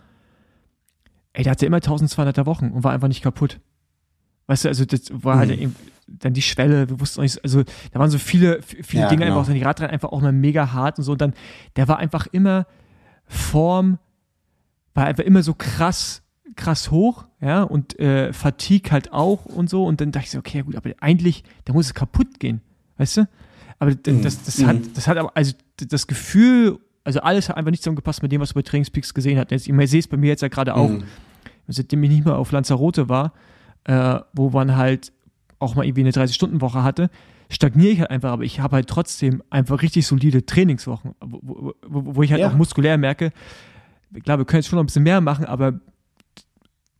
ey, 1.32 1.44
der 1.44 1.52
hatte 1.52 1.66
immer 1.66 1.78
1200er 1.78 2.46
Wochen 2.46 2.70
und 2.70 2.84
war 2.84 2.92
einfach 2.92 3.08
nicht 3.08 3.22
kaputt. 3.22 3.60
Weißt 4.48 4.64
du, 4.64 4.68
also 4.68 4.84
das 4.84 5.02
war 5.10 5.38
halt 5.38 5.60
mhm. 5.60 5.74
dann 6.06 6.32
die 6.32 6.42
Schwelle, 6.42 6.88
wir 6.88 7.00
wussten 7.00 7.20
auch 7.20 7.24
nicht, 7.24 7.42
also 7.42 7.62
da 7.92 7.98
waren 7.98 8.10
so 8.10 8.18
viele, 8.18 8.60
viele 8.62 9.04
ja, 9.04 9.08
Dinge 9.08 9.24
genau. 9.24 9.36
einfach, 9.36 9.46
dann 9.46 9.56
die 9.56 9.62
Radrennen 9.62 9.92
einfach 9.92 10.10
auch 10.10 10.20
mal 10.20 10.32
mega 10.32 10.72
hart 10.72 10.98
und 10.98 11.04
so 11.04 11.12
und 11.12 11.20
dann, 11.20 11.32
der 11.76 11.88
war 11.88 11.98
einfach 11.98 12.26
immer 12.26 12.66
Form, 13.24 13.98
war 14.94 15.06
einfach 15.06 15.24
immer 15.24 15.42
so 15.42 15.54
krass 15.54 16.22
krass 16.56 16.90
hoch, 16.90 17.26
ja, 17.40 17.62
und 17.62 17.98
äh, 17.98 18.32
Fatigue 18.32 18.90
halt 18.90 19.12
auch 19.12 19.44
und 19.44 19.70
so. 19.70 19.84
Und 19.84 20.00
dann 20.00 20.12
dachte 20.12 20.26
ich 20.26 20.30
so, 20.32 20.38
okay, 20.38 20.62
gut, 20.62 20.76
aber 20.76 20.90
eigentlich, 21.00 21.44
da 21.64 21.72
muss 21.72 21.86
es 21.86 21.94
kaputt 21.94 22.40
gehen, 22.40 22.60
weißt 22.98 23.18
du? 23.18 23.28
Aber 23.78 23.90
mhm. 23.90 24.22
das, 24.22 24.42
das, 24.42 24.58
mhm. 24.58 24.66
hat, 24.66 24.76
das 24.94 25.06
hat 25.06 25.18
aber, 25.18 25.32
also 25.34 25.52
das 25.76 26.06
Gefühl, 26.06 26.78
also 27.04 27.20
alles 27.20 27.48
hat 27.48 27.56
einfach 27.56 27.70
nicht 27.70 27.82
zusammengepasst 27.82 28.22
mit 28.22 28.32
dem, 28.32 28.40
was 28.40 28.54
man 28.54 28.62
bei 28.62 28.70
Trainingspeaks 28.70 29.14
gesehen 29.14 29.38
hat. 29.38 29.50
Jetzt, 29.50 29.68
ich 29.68 29.90
sehe 29.90 30.00
es 30.00 30.08
bei 30.08 30.16
mir 30.16 30.28
jetzt 30.28 30.42
ja 30.42 30.48
gerade 30.48 30.74
auch, 30.74 30.88
mhm. 30.88 31.04
seitdem 31.68 32.02
ich 32.02 32.10
nicht 32.10 32.24
mehr 32.24 32.36
auf 32.36 32.50
Lanzarote 32.52 33.08
war, 33.08 33.32
äh, 33.84 34.18
wo 34.32 34.50
man 34.50 34.76
halt 34.76 35.12
auch 35.58 35.74
mal 35.74 35.84
irgendwie 35.84 36.02
eine 36.02 36.10
30-Stunden-Woche 36.10 36.82
hatte, 36.82 37.10
stagniere 37.48 37.92
ich 37.92 38.00
halt 38.00 38.10
einfach, 38.10 38.32
aber 38.32 38.42
ich 38.42 38.60
habe 38.60 38.76
halt 38.76 38.88
trotzdem 38.88 39.42
einfach 39.50 39.82
richtig 39.82 40.06
solide 40.06 40.44
Trainingswochen, 40.44 41.14
wo, 41.20 41.74
wo, 41.86 42.16
wo 42.16 42.22
ich 42.22 42.32
halt 42.32 42.40
ja. 42.40 42.48
auch 42.48 42.54
muskulär 42.54 42.98
merke, 42.98 43.32
klar, 44.24 44.38
wir 44.38 44.44
können 44.44 44.58
jetzt 44.60 44.68
schon 44.68 44.76
noch 44.76 44.82
ein 44.82 44.86
bisschen 44.86 45.02
mehr 45.02 45.20
machen, 45.20 45.44
aber 45.44 45.80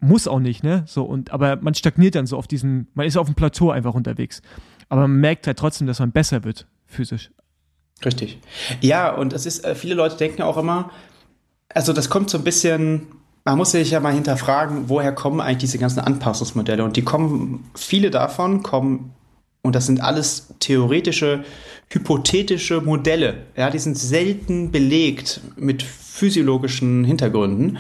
muss 0.00 0.28
auch 0.28 0.40
nicht, 0.40 0.62
ne? 0.62 0.84
So, 0.86 1.04
und, 1.04 1.30
aber 1.30 1.56
man 1.56 1.74
stagniert 1.74 2.14
dann 2.14 2.26
so 2.26 2.36
auf 2.36 2.46
diesem, 2.46 2.86
man 2.94 3.06
ist 3.06 3.16
auf 3.16 3.26
dem 3.26 3.34
Plateau 3.34 3.70
einfach 3.70 3.94
unterwegs. 3.94 4.42
Aber 4.88 5.02
man 5.02 5.18
merkt 5.18 5.46
halt 5.46 5.58
trotzdem, 5.58 5.86
dass 5.86 5.98
man 5.98 6.12
besser 6.12 6.44
wird, 6.44 6.66
physisch. 6.86 7.30
Richtig. 8.04 8.38
Ja, 8.80 9.12
und 9.12 9.32
es 9.32 9.46
ist, 9.46 9.64
äh, 9.64 9.74
viele 9.74 9.94
Leute 9.94 10.16
denken 10.16 10.42
auch 10.42 10.58
immer, 10.58 10.90
also 11.74 11.92
das 11.92 12.10
kommt 12.10 12.30
so 12.30 12.38
ein 12.38 12.44
bisschen, 12.44 13.06
man 13.44 13.56
muss 13.56 13.70
sich 13.70 13.90
ja 13.90 14.00
mal 14.00 14.12
hinterfragen, 14.12 14.88
woher 14.88 15.12
kommen 15.12 15.40
eigentlich 15.40 15.58
diese 15.58 15.78
ganzen 15.78 16.00
Anpassungsmodelle? 16.00 16.84
Und 16.84 16.96
die 16.96 17.02
kommen, 17.02 17.70
viele 17.74 18.10
davon 18.10 18.62
kommen, 18.62 19.12
und 19.62 19.74
das 19.74 19.86
sind 19.86 20.00
alles 20.00 20.54
theoretische, 20.60 21.44
hypothetische 21.88 22.80
Modelle. 22.80 23.46
Ja, 23.56 23.68
die 23.68 23.80
sind 23.80 23.98
selten 23.98 24.70
belegt 24.70 25.40
mit 25.56 25.82
physiologischen 25.82 27.02
Hintergründen 27.02 27.78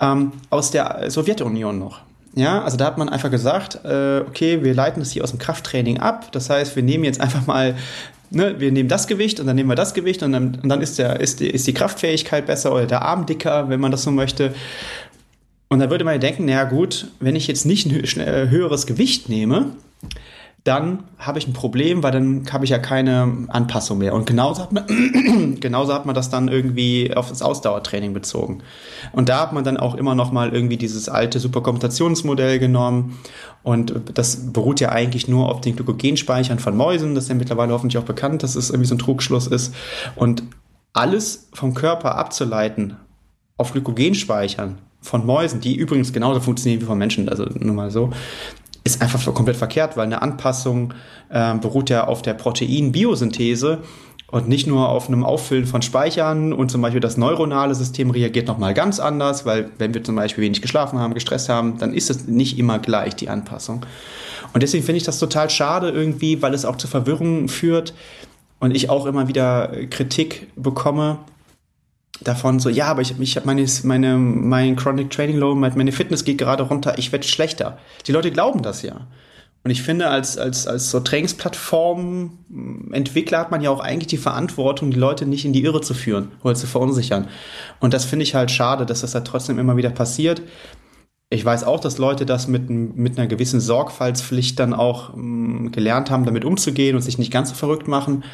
ähm, 0.00 0.32
aus 0.50 0.70
der 0.70 1.10
Sowjetunion 1.10 1.78
noch. 1.78 2.00
Ja, 2.34 2.62
also 2.62 2.76
da 2.76 2.84
hat 2.84 2.98
man 2.98 3.08
einfach 3.08 3.30
gesagt, 3.30 3.80
äh, 3.84 4.20
okay, 4.20 4.62
wir 4.62 4.74
leiten 4.74 5.00
das 5.00 5.10
hier 5.10 5.24
aus 5.24 5.30
dem 5.30 5.38
Krafttraining 5.38 5.98
ab. 5.98 6.30
Das 6.32 6.50
heißt, 6.50 6.76
wir 6.76 6.82
nehmen 6.82 7.04
jetzt 7.04 7.20
einfach 7.20 7.46
mal, 7.46 7.74
ne, 8.30 8.60
wir 8.60 8.70
nehmen 8.70 8.88
das 8.88 9.06
Gewicht 9.06 9.40
und 9.40 9.46
dann 9.46 9.56
nehmen 9.56 9.68
wir 9.68 9.74
das 9.74 9.94
Gewicht 9.94 10.22
und 10.22 10.32
dann, 10.32 10.58
und 10.62 10.68
dann 10.68 10.80
ist, 10.80 10.98
der, 10.98 11.20
ist, 11.20 11.40
die, 11.40 11.48
ist 11.48 11.66
die 11.66 11.74
Kraftfähigkeit 11.74 12.46
besser 12.46 12.72
oder 12.72 12.86
der 12.86 13.02
Arm 13.02 13.26
dicker, 13.26 13.68
wenn 13.68 13.80
man 13.80 13.90
das 13.90 14.02
so 14.02 14.10
möchte. 14.10 14.54
Und 15.68 15.80
da 15.80 15.90
würde 15.90 16.04
man 16.04 16.18
denken, 16.20 16.44
naja 16.44 16.64
gut, 16.64 17.08
wenn 17.20 17.36
ich 17.36 17.46
jetzt 17.46 17.66
nicht 17.66 17.86
ein 17.86 18.50
höheres 18.50 18.86
Gewicht 18.86 19.28
nehme, 19.28 19.72
dann 20.68 21.04
habe 21.18 21.38
ich 21.38 21.48
ein 21.48 21.54
Problem, 21.54 22.02
weil 22.02 22.12
dann 22.12 22.44
habe 22.52 22.64
ich 22.64 22.70
ja 22.70 22.78
keine 22.78 23.46
Anpassung 23.48 23.96
mehr. 23.96 24.12
Und 24.12 24.26
genauso 24.26 24.62
hat, 24.62 24.72
man, 24.72 24.84
genauso 25.60 25.94
hat 25.94 26.04
man 26.04 26.14
das 26.14 26.28
dann 26.28 26.48
irgendwie 26.48 27.16
auf 27.16 27.30
das 27.30 27.40
Ausdauertraining 27.40 28.12
bezogen. 28.12 28.62
Und 29.12 29.30
da 29.30 29.40
hat 29.40 29.54
man 29.54 29.64
dann 29.64 29.78
auch 29.78 29.94
immer 29.94 30.14
noch 30.14 30.30
mal 30.30 30.52
irgendwie 30.52 30.76
dieses 30.76 31.08
alte 31.08 31.40
Superkomputationsmodell 31.40 32.58
genommen. 32.58 33.18
Und 33.62 33.94
das 34.12 34.52
beruht 34.52 34.80
ja 34.80 34.90
eigentlich 34.90 35.26
nur 35.26 35.48
auf 35.50 35.62
den 35.62 35.74
Glykogenspeichern 35.74 36.58
von 36.58 36.76
Mäusen. 36.76 37.14
Das 37.14 37.24
ist 37.24 37.30
ja 37.30 37.34
mittlerweile 37.34 37.72
hoffentlich 37.72 37.96
auch 37.96 38.06
bekannt, 38.06 38.42
dass 38.42 38.54
es 38.54 38.68
irgendwie 38.68 38.88
so 38.88 38.94
ein 38.94 38.98
Trugschluss 38.98 39.46
ist. 39.46 39.74
Und 40.16 40.42
alles 40.92 41.48
vom 41.54 41.72
Körper 41.72 42.16
abzuleiten 42.16 42.96
auf 43.56 43.72
Glykogenspeichern 43.72 44.76
von 45.00 45.24
Mäusen, 45.24 45.62
die 45.62 45.76
übrigens 45.76 46.12
genauso 46.12 46.40
funktionieren 46.40 46.82
wie 46.82 46.86
von 46.86 46.98
Menschen, 46.98 47.28
also 47.30 47.46
nur 47.58 47.74
mal 47.74 47.90
so, 47.90 48.10
ist 48.88 49.02
einfach 49.02 49.22
komplett 49.34 49.56
verkehrt, 49.56 49.96
weil 49.96 50.06
eine 50.06 50.22
Anpassung 50.22 50.94
äh, 51.28 51.54
beruht 51.54 51.90
ja 51.90 52.06
auf 52.06 52.22
der 52.22 52.34
Proteinbiosynthese 52.34 53.82
und 54.30 54.48
nicht 54.48 54.66
nur 54.66 54.88
auf 54.88 55.08
einem 55.08 55.24
Auffüllen 55.24 55.66
von 55.66 55.82
Speichern 55.82 56.52
und 56.52 56.70
zum 56.70 56.80
Beispiel 56.80 57.00
das 57.00 57.16
neuronale 57.16 57.74
System 57.74 58.10
reagiert 58.10 58.46
nochmal 58.46 58.74
ganz 58.74 59.00
anders, 59.00 59.46
weil 59.46 59.70
wenn 59.78 59.94
wir 59.94 60.04
zum 60.04 60.16
Beispiel 60.16 60.44
wenig 60.44 60.62
geschlafen 60.62 60.98
haben, 60.98 61.14
gestresst 61.14 61.48
haben, 61.48 61.78
dann 61.78 61.92
ist 61.92 62.10
es 62.10 62.26
nicht 62.26 62.58
immer 62.58 62.78
gleich 62.78 63.14
die 63.16 63.28
Anpassung. 63.28 63.84
Und 64.52 64.62
deswegen 64.62 64.84
finde 64.84 64.98
ich 64.98 65.04
das 65.04 65.18
total 65.18 65.50
schade 65.50 65.90
irgendwie, 65.90 66.40
weil 66.40 66.54
es 66.54 66.64
auch 66.64 66.76
zu 66.76 66.88
Verwirrung 66.88 67.48
führt 67.48 67.94
und 68.58 68.74
ich 68.74 68.90
auch 68.90 69.06
immer 69.06 69.28
wieder 69.28 69.72
Kritik 69.90 70.48
bekomme, 70.56 71.18
davon 72.20 72.60
so, 72.60 72.68
ja, 72.68 72.86
aber 72.86 73.02
ich, 73.02 73.18
ich 73.18 73.36
habe 73.36 73.46
meine, 73.46 73.66
meine, 73.84 74.16
mein 74.16 74.76
Chronic 74.76 75.10
Training 75.10 75.36
Low, 75.36 75.54
meine 75.54 75.92
Fitness 75.92 76.24
geht 76.24 76.38
gerade 76.38 76.64
runter, 76.64 76.98
ich 76.98 77.12
werde 77.12 77.26
schlechter. 77.26 77.78
Die 78.06 78.12
Leute 78.12 78.30
glauben 78.30 78.62
das 78.62 78.82
ja. 78.82 79.06
Und 79.64 79.72
ich 79.72 79.82
finde, 79.82 80.08
als, 80.08 80.38
als, 80.38 80.66
als 80.66 80.90
so 80.90 81.00
Trainingsplattform-Entwickler 81.00 83.38
hat 83.38 83.50
man 83.50 83.60
ja 83.60 83.70
auch 83.70 83.80
eigentlich 83.80 84.06
die 84.06 84.16
Verantwortung, 84.16 84.90
die 84.90 84.98
Leute 84.98 85.26
nicht 85.26 85.44
in 85.44 85.52
die 85.52 85.64
Irre 85.64 85.80
zu 85.80 85.94
führen 85.94 86.30
oder 86.42 86.54
zu 86.54 86.66
verunsichern. 86.66 87.28
Und 87.80 87.92
das 87.92 88.04
finde 88.04 88.22
ich 88.22 88.34
halt 88.34 88.50
schade, 88.50 88.86
dass 88.86 89.02
das 89.02 89.14
halt 89.14 89.26
trotzdem 89.26 89.58
immer 89.58 89.76
wieder 89.76 89.90
passiert. 89.90 90.40
Ich 91.30 91.44
weiß 91.44 91.64
auch, 91.64 91.78
dass 91.78 91.98
Leute 91.98 92.24
das 92.24 92.48
mit, 92.48 92.70
mit 92.70 93.18
einer 93.18 93.26
gewissen 93.26 93.60
Sorgfaltspflicht 93.60 94.58
dann 94.58 94.72
auch 94.72 95.14
mh, 95.14 95.70
gelernt 95.70 96.10
haben, 96.10 96.24
damit 96.24 96.44
umzugehen 96.44 96.96
und 96.96 97.02
sich 97.02 97.18
nicht 97.18 97.30
ganz 97.30 97.50
so 97.50 97.54
verrückt 97.54 97.86
machen. 97.86 98.24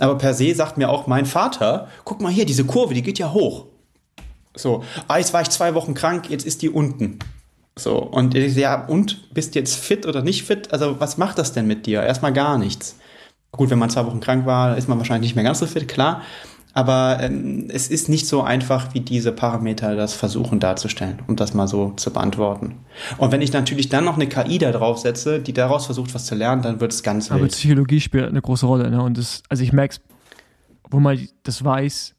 Aber 0.00 0.18
per 0.18 0.34
se 0.34 0.52
sagt 0.54 0.76
mir 0.76 0.88
auch 0.88 1.06
mein 1.06 1.26
Vater, 1.26 1.88
guck 2.04 2.20
mal 2.20 2.32
hier, 2.32 2.46
diese 2.46 2.64
Kurve, 2.64 2.94
die 2.94 3.02
geht 3.02 3.20
ja 3.20 3.32
hoch. 3.32 3.66
So, 4.56 4.82
ah, 5.06 5.18
jetzt 5.18 5.32
war 5.32 5.42
ich 5.42 5.50
zwei 5.50 5.74
Wochen 5.74 5.94
krank, 5.94 6.28
jetzt 6.28 6.44
ist 6.44 6.62
die 6.62 6.70
unten. 6.70 7.20
So, 7.78 7.98
und 7.98 8.34
ich 8.34 8.56
ja, 8.56 8.84
und 8.84 9.32
bist 9.32 9.54
jetzt 9.54 9.76
fit 9.76 10.04
oder 10.04 10.22
nicht 10.22 10.42
fit? 10.42 10.72
Also, 10.72 10.98
was 10.98 11.18
macht 11.18 11.38
das 11.38 11.52
denn 11.52 11.68
mit 11.68 11.86
dir? 11.86 12.02
Erstmal 12.02 12.32
gar 12.32 12.58
nichts. 12.58 12.96
Gut, 13.52 13.70
wenn 13.70 13.78
man 13.78 13.90
zwei 13.90 14.06
Wochen 14.06 14.20
krank 14.20 14.44
war, 14.44 14.76
ist 14.76 14.88
man 14.88 14.98
wahrscheinlich 14.98 15.30
nicht 15.30 15.36
mehr 15.36 15.44
ganz 15.44 15.60
so 15.60 15.66
fit, 15.66 15.86
klar. 15.86 16.22
Aber 16.80 17.18
ähm, 17.20 17.68
es 17.68 17.88
ist 17.88 18.08
nicht 18.08 18.26
so 18.26 18.40
einfach, 18.40 18.94
wie 18.94 19.00
diese 19.00 19.32
Parameter 19.32 19.96
das 19.96 20.14
versuchen 20.14 20.60
darzustellen, 20.60 21.18
um 21.26 21.36
das 21.36 21.52
mal 21.52 21.68
so 21.68 21.90
zu 21.90 22.10
beantworten. 22.10 22.76
Und 23.18 23.32
wenn 23.32 23.42
ich 23.42 23.52
natürlich 23.52 23.90
dann 23.90 24.06
noch 24.06 24.14
eine 24.14 24.26
KI 24.26 24.56
da 24.56 24.72
draufsetze, 24.72 25.40
die 25.40 25.52
daraus 25.52 25.84
versucht, 25.84 26.14
was 26.14 26.24
zu 26.24 26.34
lernen, 26.34 26.62
dann 26.62 26.80
wird 26.80 26.94
es 26.94 27.02
ganz 27.02 27.28
wild. 27.28 27.38
Aber 27.38 27.48
Psychologie 27.48 28.00
spielt 28.00 28.30
eine 28.30 28.40
große 28.40 28.64
Rolle. 28.64 28.90
Ne? 28.90 29.02
Und 29.02 29.18
das, 29.18 29.42
also 29.50 29.62
ich 29.62 29.74
merke 29.74 29.96
es, 29.96 30.00
wo 30.88 31.00
man 31.00 31.18
das 31.42 31.62
weiß, 31.62 32.14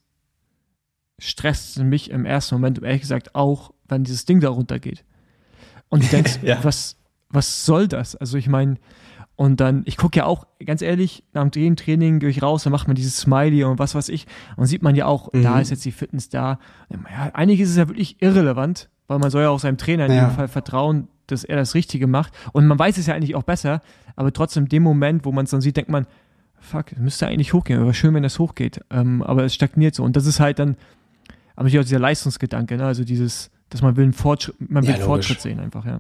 stresst 1.18 1.78
es 1.78 1.84
mich 1.84 2.12
im 2.12 2.26
ersten 2.26 2.54
Moment, 2.54 2.84
ehrlich 2.84 3.02
gesagt, 3.02 3.34
auch, 3.34 3.72
wenn 3.88 4.04
dieses 4.04 4.26
Ding 4.26 4.42
da 4.42 4.50
runtergeht. 4.50 5.04
Und 5.90 6.04
du 6.04 6.08
denkst, 6.10 6.38
ja. 6.44 6.60
was, 6.62 6.98
was 7.30 7.66
soll 7.66 7.88
das? 7.88 8.16
Also 8.16 8.38
ich 8.38 8.48
meine, 8.48 8.76
und 9.36 9.60
dann, 9.60 9.84
ich 9.86 9.98
gucke 9.98 10.20
ja 10.20 10.26
auch, 10.26 10.46
ganz 10.64 10.82
ehrlich, 10.82 11.24
nach 11.34 11.50
dem 11.50 11.76
Training 11.76 12.20
gehe 12.20 12.30
ich 12.30 12.44
raus, 12.44 12.64
dann 12.64 12.72
macht 12.72 12.88
man 12.88 12.96
dieses 12.96 13.18
Smiley 13.18 13.64
und 13.64 13.80
was 13.80 13.96
weiß 13.96 14.10
ich. 14.10 14.28
Und 14.56 14.68
sieht 14.68 14.84
man 14.84 14.96
ja 14.96 15.08
auch, 15.08 15.34
mhm. 15.34 15.44
da 15.44 15.60
ist 15.60 15.72
jetzt 15.72 15.84
die 15.84 15.92
Fitness 15.92 16.30
da. 16.30 16.60
Ja, 16.90 17.32
eigentlich 17.34 17.60
ist 17.60 17.72
es 17.72 17.78
ja 17.78 17.88
wirklich 17.88 18.22
irrelevant, 18.22 18.90
weil 19.08 19.20
man 19.20 19.32
soll 19.32 19.44
ja 19.44 19.50
auch 19.50 19.60
seinem 19.60 19.78
Trainer 19.78 20.06
in 20.06 20.12
ja. 20.12 20.28
dem 20.28 20.36
Fall 20.36 20.48
vertrauen, 20.48 21.08
dass 21.28 21.44
er 21.44 21.56
das 21.56 21.74
Richtige 21.74 22.08
macht. 22.08 22.34
Und 22.52 22.68
man 22.68 22.78
weiß 22.78 22.98
es 22.98 23.08
ja 23.08 23.16
eigentlich 23.16 23.36
auch 23.36 23.44
besser, 23.44 23.82
aber 24.16 24.32
trotzdem 24.32 24.64
in 24.64 24.70
dem 24.70 24.84
Moment, 24.84 25.26
wo 25.26 25.32
man 25.32 25.46
es 25.46 25.52
dann 25.52 25.62
sieht, 25.62 25.78
denkt 25.78 25.90
man, 25.90 26.06
fuck, 26.60 26.92
es 26.92 27.00
müsste 27.00 27.28
eigentlich 27.28 27.54
hochgehen. 27.54 27.82
Aber 27.82 27.94
schön, 27.94 28.14
wenn 28.14 28.24
das 28.24 28.38
hochgeht. 28.38 28.82
Ähm, 28.92 29.24
aber 29.24 29.44
es 29.44 29.56
stagniert 29.56 29.96
so. 29.96 30.04
Und 30.04 30.16
das 30.16 30.26
ist 30.26 30.40
halt 30.40 30.60
dann, 30.60 30.76
aber 31.56 31.64
natürlich 31.64 31.80
auch 31.80 31.88
dieser 31.88 32.00
Leistungsgedanke, 32.00 32.78
ne? 32.78 32.86
also 32.86 33.04
dieses, 33.04 33.50
dass 33.70 33.82
man 33.82 33.96
will 33.98 34.04
einen 34.04 34.14
Fortschritt, 34.14 34.70
man 34.70 34.86
will 34.86 34.96
ja, 34.96 35.04
Fortschritt 35.04 35.42
sehen 35.42 35.60
einfach, 35.60 35.86
ja. 35.86 36.00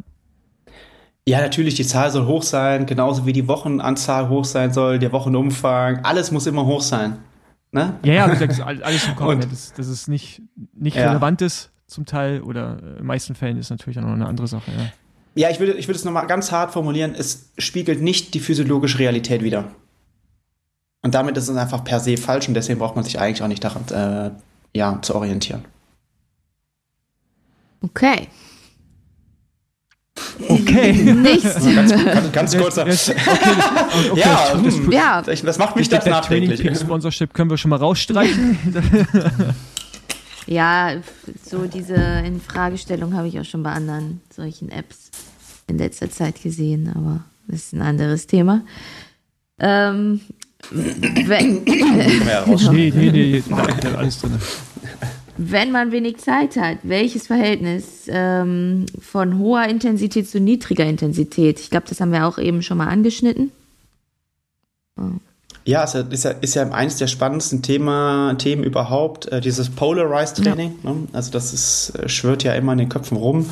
Ja, 1.28 1.40
natürlich, 1.40 1.76
die 1.76 1.86
Zahl 1.86 2.10
soll 2.10 2.26
hoch 2.26 2.44
sein, 2.44 2.86
genauso 2.86 3.26
wie 3.26 3.34
die 3.34 3.48
Wochenanzahl 3.48 4.30
hoch 4.30 4.46
sein 4.46 4.74
soll, 4.74 4.98
der 4.98 5.12
Wochenumfang, 5.12 6.04
alles 6.04 6.32
muss 6.32 6.48
immer 6.48 6.66
hoch 6.66 6.82
sein. 6.82 7.20
Ne? 7.72 8.00
Ja, 8.04 8.14
ja, 8.14 8.28
das 8.36 8.42
ist 8.42 8.62
alles 8.62 9.08
im 9.08 9.16
Kopf, 9.16 9.46
das, 9.50 9.74
das 9.74 9.88
ist 9.88 10.08
nicht, 10.08 10.42
nicht 10.74 10.98
ja. 10.98 11.10
relevant 11.10 11.42
ist 11.42 11.72
zum 11.88 12.06
Teil 12.06 12.42
oder 12.42 12.80
in 12.80 12.96
den 12.98 13.06
meisten 13.06 13.36
Fällen 13.36 13.58
ist 13.58 13.70
natürlich 13.70 14.00
auch 14.00 14.04
noch 14.04 14.14
eine 14.14 14.26
andere 14.26 14.48
Sache. 14.48 14.72
Ja, 14.72 15.44
ja 15.44 15.50
ich 15.52 15.60
würde 15.60 15.74
ich 15.74 15.88
würde 15.88 15.98
es 15.98 16.06
nochmal 16.06 16.26
ganz 16.26 16.52
hart 16.52 16.72
formulieren, 16.74 17.14
es 17.16 17.52
spiegelt 17.58 18.02
nicht 18.02 18.34
die 18.34 18.40
physiologische 18.40 18.98
Realität 19.00 19.44
wider. 19.44 19.66
Und 21.04 21.14
damit 21.16 21.38
ist 21.38 21.50
es 21.50 21.56
einfach 21.56 21.84
per 21.84 22.00
se 22.00 22.18
falsch 22.18 22.48
und 22.48 22.54
deswegen 22.54 22.80
braucht 22.80 22.96
man 22.96 23.04
sich 23.04 23.20
eigentlich 23.20 23.44
auch 23.44 23.48
nicht 23.48 23.64
daran 23.64 23.84
äh, 23.90 24.32
ja, 24.78 25.00
zu 25.02 25.16
orientieren. 25.16 25.66
Okay. 27.84 28.28
Okay. 30.48 30.94
Nichts. 31.14 31.56
Also 31.56 31.74
ganz, 31.74 31.92
ganz, 31.92 32.32
ganz 32.32 32.58
kurzer. 32.58 32.82
Okay, 32.84 32.96
okay, 34.12 34.20
ja, 34.20 34.56
das, 34.64 34.76
hm, 34.76 34.92
ja, 34.92 35.22
das 35.22 35.58
macht 35.58 35.76
mich 35.76 35.90
das 35.90 36.06
nachträglich. 36.06 36.62
Sponsorship 36.80 37.34
können 37.34 37.50
wir 37.50 37.58
schon 37.58 37.70
mal 37.70 37.78
rausstreichen. 37.78 38.58
ja, 40.48 40.96
so 41.44 41.66
diese 41.66 41.96
Infragestellung 41.96 43.16
habe 43.16 43.28
ich 43.28 43.40
auch 43.40 43.46
schon 43.46 43.64
bei 43.64 43.72
anderen 43.72 44.22
solchen 44.34 44.70
Apps 44.70 45.12
in 45.68 45.78
letzter 45.78 46.10
Zeit 46.10 46.42
gesehen, 46.42 46.92
aber 46.96 47.24
das 47.48 47.62
ist 47.62 47.74
ein 47.74 47.82
anderes 47.82 48.28
Thema. 48.28 48.62
Ähm, 49.60 50.22
wenn, 50.70 51.64
nee, 51.64 52.92
nee, 52.96 53.12
nee, 53.12 53.44
alles 53.96 54.20
drin 54.20 54.38
wenn 55.44 55.72
man 55.72 55.92
wenig 55.92 56.18
Zeit 56.18 56.56
hat, 56.56 56.78
welches 56.84 57.28
Verhältnis 57.28 58.06
ähm, 58.08 58.86
von 59.00 59.40
hoher 59.40 59.66
Intensität 59.66 60.30
zu 60.30 60.40
niedriger 60.40 60.86
Intensität? 60.86 61.60
Ich 61.60 61.72
glaube, 61.72 61.88
das 61.90 62.00
haben 62.00 62.12
wir 62.12 62.28
auch 62.28 62.38
eben 62.38 62.62
schon 62.62 62.78
mal 62.78 62.88
angeschnitten. 62.88 63.52
Oh. 64.98 65.04
Ja, 65.66 65.84
es 65.84 65.96
ist 65.96 66.24
ja, 66.24 66.32
ist 66.32 66.56
ja 66.56 66.70
eines 66.70 66.98
der 66.98 67.08
spannendsten 67.08 67.62
Thema, 67.62 68.36
Themen 68.36 68.64
überhaupt, 68.64 69.32
äh, 69.32 69.42
dieses 69.42 69.70
Polarized 69.70 70.44
Training. 70.44 70.76
Ja. 70.84 70.92
Ne? 70.92 71.08
Also 71.14 71.32
das 71.32 71.54
ist, 71.54 71.94
äh, 71.96 72.08
schwört 72.08 72.44
ja 72.44 72.54
immer 72.54 72.74
in 72.74 72.80
den 72.80 72.90
Köpfen 72.90 73.18
rum. 73.18 73.50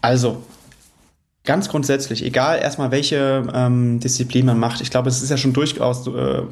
Also, 0.00 0.42
Ganz 1.46 1.68
grundsätzlich, 1.68 2.24
egal 2.24 2.58
erstmal 2.58 2.90
welche 2.90 3.44
ähm, 3.54 4.00
Disziplin 4.00 4.46
man 4.46 4.58
macht, 4.58 4.80
ich 4.80 4.90
glaube, 4.90 5.08
es 5.08 5.22
ist 5.22 5.30
ja 5.30 5.36
schon 5.36 5.52
durchaus 5.52 6.04
äh, 6.08 6.42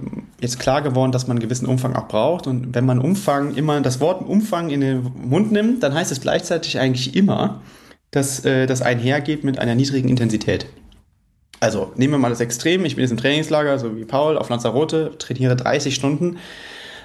jetzt 0.40 0.60
klar 0.60 0.82
geworden, 0.82 1.10
dass 1.10 1.26
man 1.26 1.36
einen 1.36 1.42
gewissen 1.42 1.66
Umfang 1.66 1.96
auch 1.96 2.06
braucht. 2.06 2.46
Und 2.46 2.76
wenn 2.76 2.86
man 2.86 3.00
Umfang 3.00 3.56
immer 3.56 3.80
das 3.80 3.98
Wort 3.98 4.26
Umfang 4.26 4.70
in 4.70 4.80
den 4.80 5.10
Mund 5.20 5.50
nimmt, 5.50 5.82
dann 5.82 5.94
heißt 5.94 6.12
es 6.12 6.20
gleichzeitig 6.20 6.78
eigentlich 6.78 7.16
immer, 7.16 7.60
dass 8.12 8.44
äh, 8.44 8.66
das 8.66 8.82
einhergeht 8.82 9.42
mit 9.42 9.58
einer 9.58 9.74
niedrigen 9.74 10.08
Intensität. 10.08 10.66
Also 11.58 11.90
nehmen 11.96 12.12
wir 12.12 12.18
mal 12.18 12.30
das 12.30 12.40
Extrem, 12.40 12.84
ich 12.84 12.94
bin 12.94 13.02
jetzt 13.02 13.10
im 13.10 13.16
Trainingslager, 13.16 13.80
so 13.80 13.96
wie 13.96 14.04
Paul, 14.04 14.38
auf 14.38 14.48
Lanzarote, 14.48 15.18
trainiere 15.18 15.56
30 15.56 15.92
Stunden, 15.92 16.36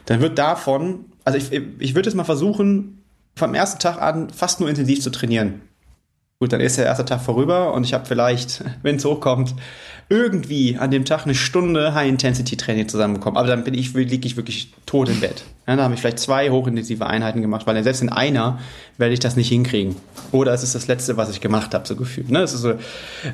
dann 0.06 0.22
wird 0.22 0.38
davon, 0.38 1.06
also 1.24 1.40
ich, 1.40 1.52
ich 1.80 1.96
würde 1.96 2.08
jetzt 2.08 2.16
mal 2.16 2.24
versuchen, 2.24 3.02
vom 3.36 3.56
ersten 3.56 3.80
Tag 3.80 4.00
an 4.00 4.30
fast 4.30 4.60
nur 4.60 4.70
intensiv 4.70 5.02
zu 5.02 5.10
trainieren. 5.10 5.62
Gut, 6.42 6.54
dann 6.54 6.62
ist 6.62 6.78
der 6.78 6.86
erste 6.86 7.04
Tag 7.04 7.20
vorüber 7.20 7.74
und 7.74 7.84
ich 7.84 7.94
habe 7.94 8.06
vielleicht, 8.06 8.64
wenn 8.82 8.96
es 8.96 9.04
hochkommt, 9.04 9.56
irgendwie 10.08 10.78
an 10.78 10.90
dem 10.90 11.04
Tag 11.04 11.26
eine 11.26 11.36
Stunde 11.36 11.94
High-Intensity-Training 11.94 12.88
zusammenbekommen. 12.88 13.38
Aber 13.38 13.48
dann 13.48 13.66
bin 13.66 13.74
ich, 13.74 13.94
liege 13.94 14.26
ich 14.26 14.38
wirklich 14.38 14.72
tot 14.86 15.10
im 15.10 15.20
Bett. 15.20 15.44
Ja, 15.68 15.76
da 15.76 15.84
habe 15.84 15.94
ich 15.94 16.00
vielleicht 16.00 16.20
zwei 16.20 16.50
hochintensive 16.50 17.06
Einheiten 17.06 17.42
gemacht, 17.42 17.68
weil 17.68 17.84
selbst 17.84 18.02
in 18.02 18.08
einer 18.08 18.58
werde 18.98 19.14
ich 19.14 19.20
das 19.20 19.36
nicht 19.36 19.50
hinkriegen. 19.50 19.98
Oder 20.32 20.54
es 20.54 20.64
ist 20.64 20.76
das 20.76 20.88
Letzte, 20.88 21.18
was 21.18 21.30
ich 21.30 21.42
gemacht 21.42 21.74
habe, 21.74 21.86
so 21.86 21.98
gefühlt. 21.98 22.32
Ne? 22.32 22.48
So, 22.48 22.76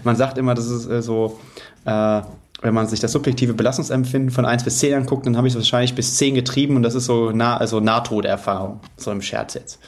man 0.03 0.15
sagt 0.15 0.39
immer, 0.39 0.55
das 0.55 0.65
ist 0.65 0.89
äh, 0.89 1.03
so, 1.03 1.39
äh, 1.85 2.21
wenn 2.63 2.73
man 2.73 2.87
sich 2.87 3.01
das 3.01 3.11
subjektive 3.11 3.53
Belastungsempfinden 3.53 4.31
von 4.31 4.45
1 4.45 4.63
bis 4.63 4.79
10 4.79 4.95
anguckt, 4.95 5.27
dann 5.27 5.37
habe 5.37 5.47
ich 5.47 5.53
es 5.53 5.59
wahrscheinlich 5.59 5.93
bis 5.93 6.17
10 6.17 6.33
getrieben 6.33 6.75
und 6.75 6.81
das 6.81 6.95
ist 6.95 7.05
so 7.05 7.29
nah, 7.29 7.55
also 7.55 7.79
Nahtoderfahrung, 7.79 8.79
so 8.97 9.11
im 9.11 9.21
Scherz 9.21 9.53
jetzt. 9.53 9.79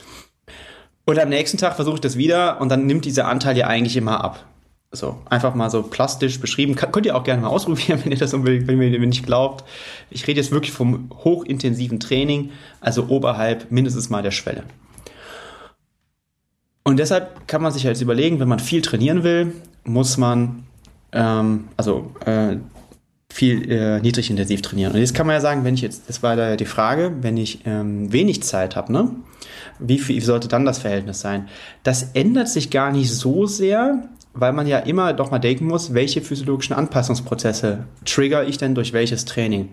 Und 1.08 1.18
am 1.20 1.30
nächsten 1.30 1.58
Tag 1.58 1.78
versuche 1.78 1.96
ich 1.96 2.02
das 2.02 2.18
wieder 2.18 2.60
und 2.60 2.68
dann 2.68 2.86
nimmt 2.86 3.06
dieser 3.06 3.30
Anteil 3.30 3.58
ja 3.58 3.68
eigentlich 3.68 3.96
immer 3.96 4.22
ab. 4.22 4.46
So, 4.92 5.22
einfach 5.30 5.56
mal 5.56 5.70
so 5.70 5.82
plastisch 5.82 6.42
beschrieben. 6.42 6.76
Kann, 6.76 6.92
könnt 6.92 7.06
ihr 7.06 7.16
auch 7.16 7.24
gerne 7.24 7.44
mal 7.44 7.48
ausprobieren, 7.48 8.02
wenn 8.04 8.12
ihr 8.12 8.18
das 8.18 8.34
unbedingt, 8.34 8.68
wenn 8.68 8.82
ihr 8.82 9.00
mir 9.00 9.08
nicht 9.08 9.26
glaubt. 9.26 9.64
Ich 10.10 10.28
rede 10.28 10.42
jetzt 10.42 10.52
wirklich 10.52 10.74
vom 10.74 11.10
hochintensiven 11.24 12.02
Training, 12.02 12.52
also 12.82 13.06
oberhalb 13.08 13.72
mindestens 13.72 14.10
mal 14.10 14.22
der 14.22 14.32
Schwelle. 14.32 14.64
Und 16.84 16.98
deshalb 16.98 17.48
kann 17.48 17.62
man 17.62 17.72
sich 17.72 17.84
jetzt 17.84 18.02
überlegen, 18.02 18.42
wenn 18.42 18.50
man 18.50 18.60
viel 18.60 18.82
trainieren 18.82 19.24
will, 19.24 19.54
muss 19.86 20.18
man 20.18 20.66
ähm, 21.14 21.70
also 21.78 22.12
äh, 22.26 22.58
viel 23.32 23.72
äh, 23.72 23.99
niedrig 23.99 24.30
intensiv 24.30 24.62
trainieren. 24.62 24.94
Und 24.94 24.99
jetzt 24.99 25.14
kann 25.14 25.28
man 25.28 25.36
ja 25.36 25.41
sagen, 25.41 25.64
wenn 25.64 25.76
ich 25.76 25.82
jetzt, 25.82 26.04
das 26.08 26.24
war 26.24 26.36
da 26.36 26.49
ja 26.49 26.56
die 26.56 26.66
Frage, 26.66 27.14
wenn 27.22 27.38
ich 27.38 27.60
ähm, 27.66 28.12
wenig 28.12 28.44
Zeit 28.44 28.76
habe, 28.76 28.91
ne? 28.91 29.12
Wie 29.80 29.99
viel 29.99 30.22
sollte 30.24 30.48
dann 30.48 30.66
das 30.66 30.80
Verhältnis 30.80 31.20
sein? 31.20 31.48
Das 31.84 32.12
ändert 32.14 32.49
sich 32.49 32.72
gar 32.72 32.91
nicht 32.91 33.12
so 33.12 33.45
sehr, 33.45 34.10
weil 34.34 34.54
man 34.54 34.66
ja 34.66 34.80
immer 34.80 35.14
doch 35.14 35.30
mal 35.30 35.40
denken 35.40 35.66
muss, 35.66 35.94
welche 35.94 36.22
physiologischen 36.22 36.74
Anpassungsprozesse 36.74 37.86
trigger 38.06 38.48
ich 38.48 38.58
denn 38.58 38.74
durch 38.74 38.94
welches 38.94 39.26
Training? 39.26 39.70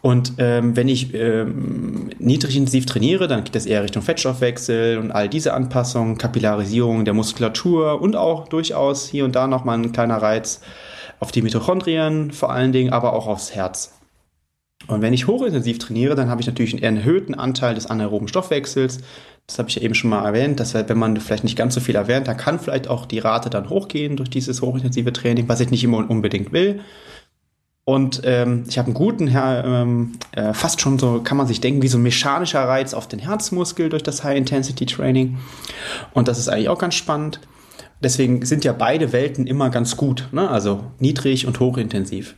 Und 0.00 0.34
ähm, 0.38 0.76
wenn 0.76 0.88
ich 0.88 1.12
ähm, 1.14 2.10
niedrig 2.18 2.56
intensiv 2.56 2.86
trainiere, 2.86 3.26
dann 3.26 3.44
geht 3.44 3.54
das 3.54 3.66
eher 3.66 3.82
Richtung 3.82 4.02
Fettstoffwechsel 4.02 4.98
und 4.98 5.10
all 5.10 5.28
diese 5.28 5.54
Anpassungen, 5.54 6.18
Kapillarisierung 6.18 7.04
der 7.04 7.14
Muskulatur 7.14 8.00
und 8.00 8.14
auch 8.14 8.48
durchaus 8.48 9.08
hier 9.08 9.24
und 9.24 9.34
da 9.34 9.48
nochmal 9.48 9.78
ein 9.78 9.92
kleiner 9.92 10.22
Reiz 10.22 10.60
auf 11.20 11.32
die 11.32 11.42
Mitochondrien 11.42 12.30
vor 12.30 12.50
allen 12.50 12.72
Dingen, 12.72 12.92
aber 12.92 13.12
auch 13.12 13.26
aufs 13.26 13.54
Herz. 13.54 13.98
Und 14.86 15.02
wenn 15.02 15.12
ich 15.12 15.26
hochintensiv 15.26 15.78
trainiere, 15.78 16.14
dann 16.14 16.30
habe 16.30 16.40
ich 16.40 16.46
natürlich 16.46 16.82
einen 16.84 16.98
erhöhten 16.98 17.34
Anteil 17.34 17.74
des 17.74 17.86
anaeroben 17.86 18.28
Stoffwechsels. 18.28 19.00
Das 19.46 19.58
habe 19.58 19.68
ich 19.68 19.74
ja 19.74 19.82
eben 19.82 19.94
schon 19.94 20.10
mal 20.10 20.24
erwähnt, 20.24 20.60
dass 20.60 20.74
wenn 20.74 20.98
man 20.98 21.16
vielleicht 21.16 21.42
nicht 21.42 21.56
ganz 21.56 21.74
so 21.74 21.80
viel 21.80 21.96
erwähnt, 21.96 22.28
dann 22.28 22.36
kann 22.36 22.60
vielleicht 22.60 22.88
auch 22.88 23.06
die 23.06 23.18
Rate 23.18 23.50
dann 23.50 23.68
hochgehen 23.68 24.16
durch 24.16 24.30
dieses 24.30 24.62
hochintensive 24.62 25.12
Training, 25.12 25.48
was 25.48 25.60
ich 25.60 25.70
nicht 25.70 25.82
immer 25.82 26.08
unbedingt 26.08 26.52
will. 26.52 26.80
Und 27.84 28.20
ähm, 28.24 28.64
ich 28.68 28.76
habe 28.76 28.86
einen 28.86 28.94
guten, 28.94 29.34
ähm, 29.34 30.12
äh, 30.32 30.52
fast 30.52 30.82
schon 30.82 30.98
so, 30.98 31.22
kann 31.22 31.38
man 31.38 31.46
sich 31.46 31.62
denken, 31.62 31.80
wie 31.80 31.88
so 31.88 31.96
ein 31.96 32.02
mechanischer 32.02 32.62
Reiz 32.62 32.92
auf 32.92 33.08
den 33.08 33.18
Herzmuskel 33.18 33.88
durch 33.88 34.02
das 34.02 34.22
High-Intensity-Training. 34.22 35.38
Und 36.12 36.28
das 36.28 36.38
ist 36.38 36.48
eigentlich 36.48 36.68
auch 36.68 36.78
ganz 36.78 36.96
spannend. 36.96 37.40
Deswegen 38.02 38.44
sind 38.44 38.64
ja 38.64 38.72
beide 38.72 39.12
Welten 39.12 39.46
immer 39.46 39.70
ganz 39.70 39.96
gut, 39.96 40.28
ne? 40.32 40.48
also 40.48 40.84
niedrig 40.98 41.46
und 41.46 41.58
hochintensiv. 41.58 42.36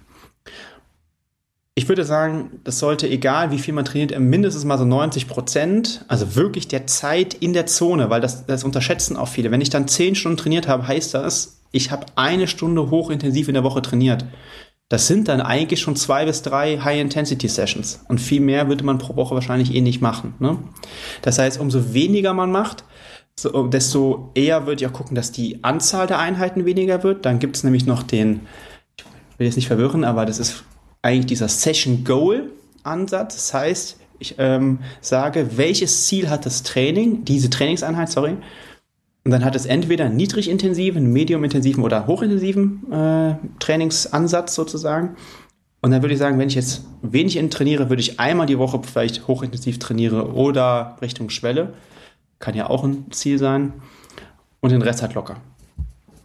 Ich 1.75 1.89
würde 1.89 2.05
sagen, 2.05 2.61
das 2.65 2.79
sollte, 2.79 3.09
egal 3.09 3.51
wie 3.53 3.59
viel 3.59 3.73
man 3.73 3.85
trainiert, 3.85 4.19
mindestens 4.19 4.65
mal 4.65 4.77
so 4.77 4.85
90 4.85 5.29
Prozent, 5.29 6.05
also 6.09 6.35
wirklich 6.35 6.69
der 6.69 6.87
Zeit 6.87 7.35
in 7.35 7.53
der 7.53 7.67
Zone, 7.67 8.11
weil 8.11 8.21
das, 8.21 8.45
das 8.47 8.65
unterschätzen 8.65 9.17
auch 9.17 9.29
viele. 9.29 9.51
Wenn 9.51 9.61
ich 9.61 9.71
dann 9.71 9.89
10 9.89 10.15
Stunden 10.15 10.37
trainiert 10.37 10.69
habe, 10.69 10.87
heißt 10.87 11.15
das, 11.15 11.61
ich 11.73 11.91
habe 11.91 12.07
eine 12.17 12.49
Stunde 12.49 12.91
hochintensiv 12.91 13.49
in 13.49 13.55
der 13.55 13.65
Woche 13.65 13.83
trainiert. 13.83 14.25
Das 14.91 15.07
sind 15.07 15.29
dann 15.29 15.41
eigentlich 15.41 15.81
schon 15.81 15.95
zwei 15.95 16.25
bis 16.25 16.43
drei 16.43 16.79
High-Intensity-Sessions. 16.79 18.01
Und 18.09 18.21
viel 18.21 18.41
mehr 18.41 18.69
würde 18.69 18.85
man 18.85 18.99
pro 18.99 19.15
Woche 19.15 19.37
wahrscheinlich 19.37 19.73
eh 19.73 19.81
nicht 19.81 20.01
machen. 20.01 20.35
Ne? 20.41 20.59
Das 21.23 21.39
heißt, 21.39 21.61
umso 21.61 21.95
weniger 21.95 22.35
man 22.35 22.51
macht, 22.51 22.83
so, 23.43 23.67
desto 23.67 24.31
eher 24.35 24.67
wird 24.67 24.81
ja 24.81 24.89
gucken, 24.89 25.15
dass 25.15 25.33
die 25.33 25.63
Anzahl 25.63 26.07
der 26.07 26.19
Einheiten 26.19 26.65
weniger 26.65 27.03
wird. 27.03 27.25
Dann 27.25 27.39
gibt 27.39 27.57
es 27.57 27.65
nämlich 27.65 27.87
noch 27.87 28.03
den, 28.03 28.41
ich 28.97 29.05
will 29.39 29.47
jetzt 29.47 29.57
nicht 29.57 29.69
verwirren, 29.69 30.05
aber 30.05 30.27
das 30.27 30.39
ist 30.39 30.65
eigentlich 31.03 31.27
dieser 31.27 31.49
Session 31.49 32.05
Goal 32.05 32.51
Ansatz. 32.83 33.35
Das 33.35 33.55
heißt, 33.55 33.97
ich 34.19 34.35
ähm, 34.39 34.81
sage, 35.01 35.57
welches 35.57 36.07
Ziel 36.07 36.29
hat 36.29 36.47
das 36.47 36.63
Training, 36.63 37.25
diese 37.25 37.51
Trainingseinheit, 37.51 38.11
sorry, 38.11 38.37
und 39.25 39.33
dann 39.33 39.45
hat 39.45 39.55
es 39.55 39.67
entweder 39.67 40.07
einen 40.07 40.17
niedrigintensiven, 40.17 41.13
mediumintensiven 41.13 41.85
oder 41.85 42.07
hochintensiven 42.07 42.91
äh, 42.91 43.35
Trainingsansatz 43.59 44.55
sozusagen. 44.55 45.17
Und 45.83 45.91
dann 45.91 46.03
würde 46.03 46.15
ich 46.15 46.19
sagen, 46.19 46.39
wenn 46.39 46.49
ich 46.49 46.55
jetzt 46.55 46.85
wenig 47.03 47.39
trainiere, 47.51 47.91
würde 47.91 48.01
ich 48.01 48.19
einmal 48.19 48.47
die 48.47 48.59
Woche 48.59 48.81
vielleicht 48.83 49.29
hochintensiv 49.29 49.79
trainiere 49.79 50.33
oder 50.35 50.97
Richtung 51.03 51.31
Schwelle. 51.31 51.75
Kann 52.41 52.57
ja 52.57 52.69
auch 52.69 52.83
ein 52.83 53.13
Ziel 53.13 53.39
sein. 53.39 53.75
Und 54.59 54.73
den 54.73 54.83
Rest 54.83 55.01
halt 55.03 55.15
locker. 55.15 55.37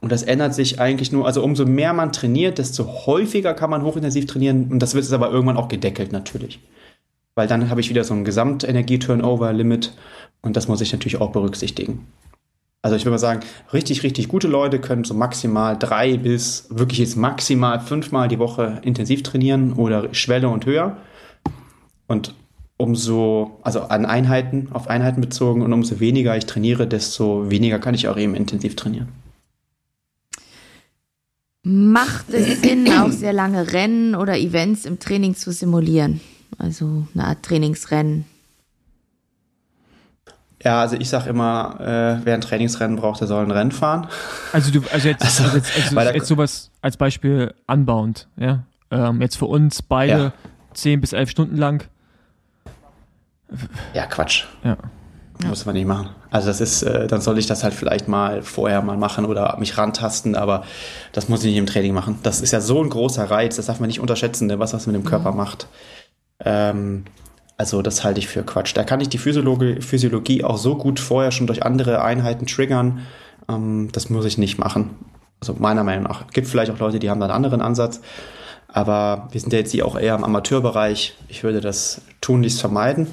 Und 0.01 0.11
das 0.11 0.23
ändert 0.23 0.53
sich 0.53 0.79
eigentlich 0.79 1.11
nur, 1.11 1.25
also 1.25 1.43
umso 1.43 1.65
mehr 1.65 1.93
man 1.93 2.11
trainiert, 2.11 2.57
desto 2.57 2.85
häufiger 3.05 3.53
kann 3.53 3.69
man 3.69 3.83
hochintensiv 3.83 4.25
trainieren. 4.25 4.71
Und 4.71 4.79
das 4.79 4.93
wird 4.93 5.05
es 5.05 5.13
aber 5.13 5.31
irgendwann 5.31 5.57
auch 5.57 5.67
gedeckelt 5.67 6.11
natürlich. 6.11 6.59
Weil 7.35 7.47
dann 7.47 7.69
habe 7.69 7.81
ich 7.81 7.89
wieder 7.89 8.03
so 8.03 8.13
ein 8.13 8.25
Gesamtenergie-Turnover-Limit. 8.25 9.93
Und 10.41 10.57
das 10.57 10.67
muss 10.67 10.81
ich 10.81 10.91
natürlich 10.91 11.21
auch 11.21 11.31
berücksichtigen. 11.31 12.07
Also 12.85 12.95
ich 12.95 13.03
würde 13.03 13.13
mal 13.13 13.17
sagen, 13.17 13.39
richtig, 13.73 14.03
richtig 14.03 14.27
gute 14.27 14.47
Leute 14.47 14.79
können 14.79 15.05
so 15.05 15.15
maximal 15.15 15.75
drei 15.75 16.17
bis 16.17 16.67
wirklich 16.69 16.99
jetzt 16.99 17.15
maximal 17.15 17.79
fünfmal 17.79 18.27
die 18.27 18.37
Woche 18.37 18.79
intensiv 18.83 19.23
trainieren 19.23 19.73
oder 19.73 20.13
Schwelle 20.13 20.49
und 20.49 20.67
höher. 20.67 20.97
Und 22.05 22.35
umso, 22.77 23.59
also 23.63 23.81
an 23.81 24.05
Einheiten, 24.05 24.69
auf 24.73 24.87
Einheiten 24.87 25.21
bezogen 25.21 25.61
und 25.61 25.71
umso 25.71 25.99
weniger 25.99 26.35
ich 26.35 26.45
trainiere, 26.45 26.87
desto 26.87 27.49
weniger 27.49 27.79
kann 27.79 27.95
ich 27.95 28.07
auch 28.07 28.17
eben 28.17 28.35
intensiv 28.35 28.75
trainieren. 28.75 29.09
Macht 31.63 32.31
es 32.31 32.61
Sinn, 32.61 32.87
auch 32.93 33.09
sehr 33.09 33.33
lange 33.33 33.73
Rennen 33.73 34.13
oder 34.13 34.37
Events 34.37 34.85
im 34.85 34.99
Training 34.99 35.35
zu 35.35 35.51
simulieren? 35.51 36.21
Also 36.59 37.07
eine 37.13 37.25
Art 37.25 37.43
Trainingsrennen. 37.43 38.25
Ja, 40.63 40.81
also 40.81 40.95
ich 40.95 41.09
sag 41.09 41.27
immer, 41.27 41.77
äh, 41.79 42.25
wer 42.25 42.33
ein 42.33 42.41
Trainingsrennen 42.41 42.97
braucht, 42.97 43.19
der 43.19 43.27
soll 43.27 43.43
ein 43.43 43.51
Rennen 43.51 43.71
fahren. 43.71 44.07
Also 44.51 44.71
du, 44.71 44.81
also 44.91 45.07
jetzt, 45.07 45.23
also, 45.23 45.43
also 45.43 45.57
jetzt, 45.57 45.97
also 45.97 46.11
jetzt 46.11 46.27
sowas 46.27 46.71
als 46.81 46.97
Beispiel 46.97 47.53
Unbound, 47.67 48.27
ja. 48.37 48.63
Ähm, 48.91 49.21
jetzt 49.21 49.37
für 49.37 49.45
uns 49.45 49.81
beide 49.81 50.11
ja. 50.11 50.33
10 50.73 51.01
bis 51.01 51.13
11 51.13 51.29
Stunden 51.29 51.57
lang. 51.57 51.87
Ja, 53.93 54.05
Quatsch. 54.05 54.45
Ja. 54.63 54.77
Muss 55.47 55.65
man 55.65 55.75
nicht 55.75 55.85
machen. 55.85 56.09
Also 56.31 56.47
das 56.47 56.61
ist, 56.61 56.83
äh, 56.83 57.07
dann 57.07 57.19
soll 57.19 57.37
ich 57.37 57.45
das 57.45 57.63
halt 57.63 57.73
vielleicht 57.73 58.07
mal 58.07 58.41
vorher 58.41 58.81
mal 58.81 58.95
machen 58.95 59.25
oder 59.25 59.57
mich 59.59 59.77
rantasten, 59.77 60.35
aber 60.35 60.63
das 61.11 61.27
muss 61.27 61.43
ich 61.43 61.47
nicht 61.47 61.57
im 61.57 61.65
Training 61.65 61.93
machen. 61.93 62.19
Das 62.23 62.39
ist 62.41 62.51
ja 62.51 62.61
so 62.61 62.81
ein 62.81 62.89
großer 62.89 63.29
Reiz, 63.29 63.57
das 63.57 63.65
darf 63.65 63.79
man 63.79 63.87
nicht 63.87 63.99
unterschätzen, 63.99 64.47
ne, 64.47 64.59
was 64.59 64.71
das 64.71 64.87
mit 64.87 64.95
dem 64.95 65.03
Körper 65.03 65.33
macht. 65.33 65.67
Ähm, 66.39 67.03
also 67.57 67.81
das 67.81 68.03
halte 68.03 68.19
ich 68.19 68.27
für 68.27 68.43
Quatsch. 68.43 68.75
Da 68.75 68.83
kann 68.83 69.01
ich 69.01 69.09
die 69.09 69.17
Physiologie, 69.17 69.81
Physiologie 69.81 70.43
auch 70.43 70.57
so 70.57 70.77
gut 70.77 70.99
vorher 70.99 71.31
schon 71.31 71.47
durch 71.47 71.63
andere 71.63 72.01
Einheiten 72.01 72.47
triggern. 72.47 73.01
Ähm, 73.49 73.89
das 73.91 74.09
muss 74.09 74.25
ich 74.25 74.37
nicht 74.37 74.57
machen. 74.57 74.91
Also 75.41 75.55
meiner 75.59 75.83
Meinung 75.83 76.03
nach. 76.03 76.27
Gibt 76.27 76.47
vielleicht 76.47 76.71
auch 76.71 76.79
Leute, 76.79 76.99
die 76.99 77.09
haben 77.09 77.19
da 77.19 77.25
einen 77.25 77.35
anderen 77.35 77.61
Ansatz. 77.61 78.01
Aber 78.67 79.27
wir 79.31 79.39
sind 79.39 79.53
ja 79.53 79.59
jetzt 79.59 79.71
hier 79.71 79.85
auch 79.85 79.97
eher 79.97 80.15
im 80.15 80.23
Amateurbereich. 80.23 81.15
Ich 81.27 81.43
würde 81.43 81.61
das 81.61 82.01
tunlichst 82.21 82.59
vermeiden. 82.59 83.07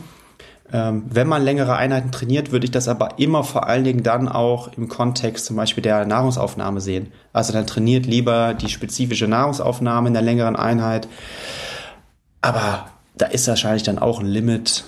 Ähm, 0.75 1.05
wenn 1.07 1.29
man 1.29 1.43
längere 1.43 1.77
Einheiten 1.77 2.13
trainiert, 2.13 2.51
würde 2.51 2.65
ich 2.65 2.71
das 2.71 2.89
aber 2.89 3.19
immer 3.19 3.45
vor 3.45 3.67
allen 3.67 3.85
Dingen 3.85 4.03
dann 4.03 4.27
auch 4.27 4.73
im 4.73 4.89
Kontext 4.89 5.45
zum 5.45 5.57
Beispiel 5.57 5.83
der 5.83 6.07
Nahrungsaufnahme 6.07 6.81
sehen. 6.81 7.13
Also 7.35 7.53
dann 7.53 7.67
trainiert 7.67 8.07
lieber 8.07 8.55
die 8.55 8.71
spezifische 8.71 9.29
Nahrungsaufnahme 9.29 10.09
in 10.09 10.15
der 10.15 10.23
längeren 10.23 10.57
Einheit. 10.57 11.09
Aber 12.41 12.87
da 13.15 13.27
ist 13.27 13.47
wahrscheinlich 13.49 13.83
dann 13.83 13.99
auch 13.99 14.21
ein 14.21 14.27
Limit. 14.27 14.85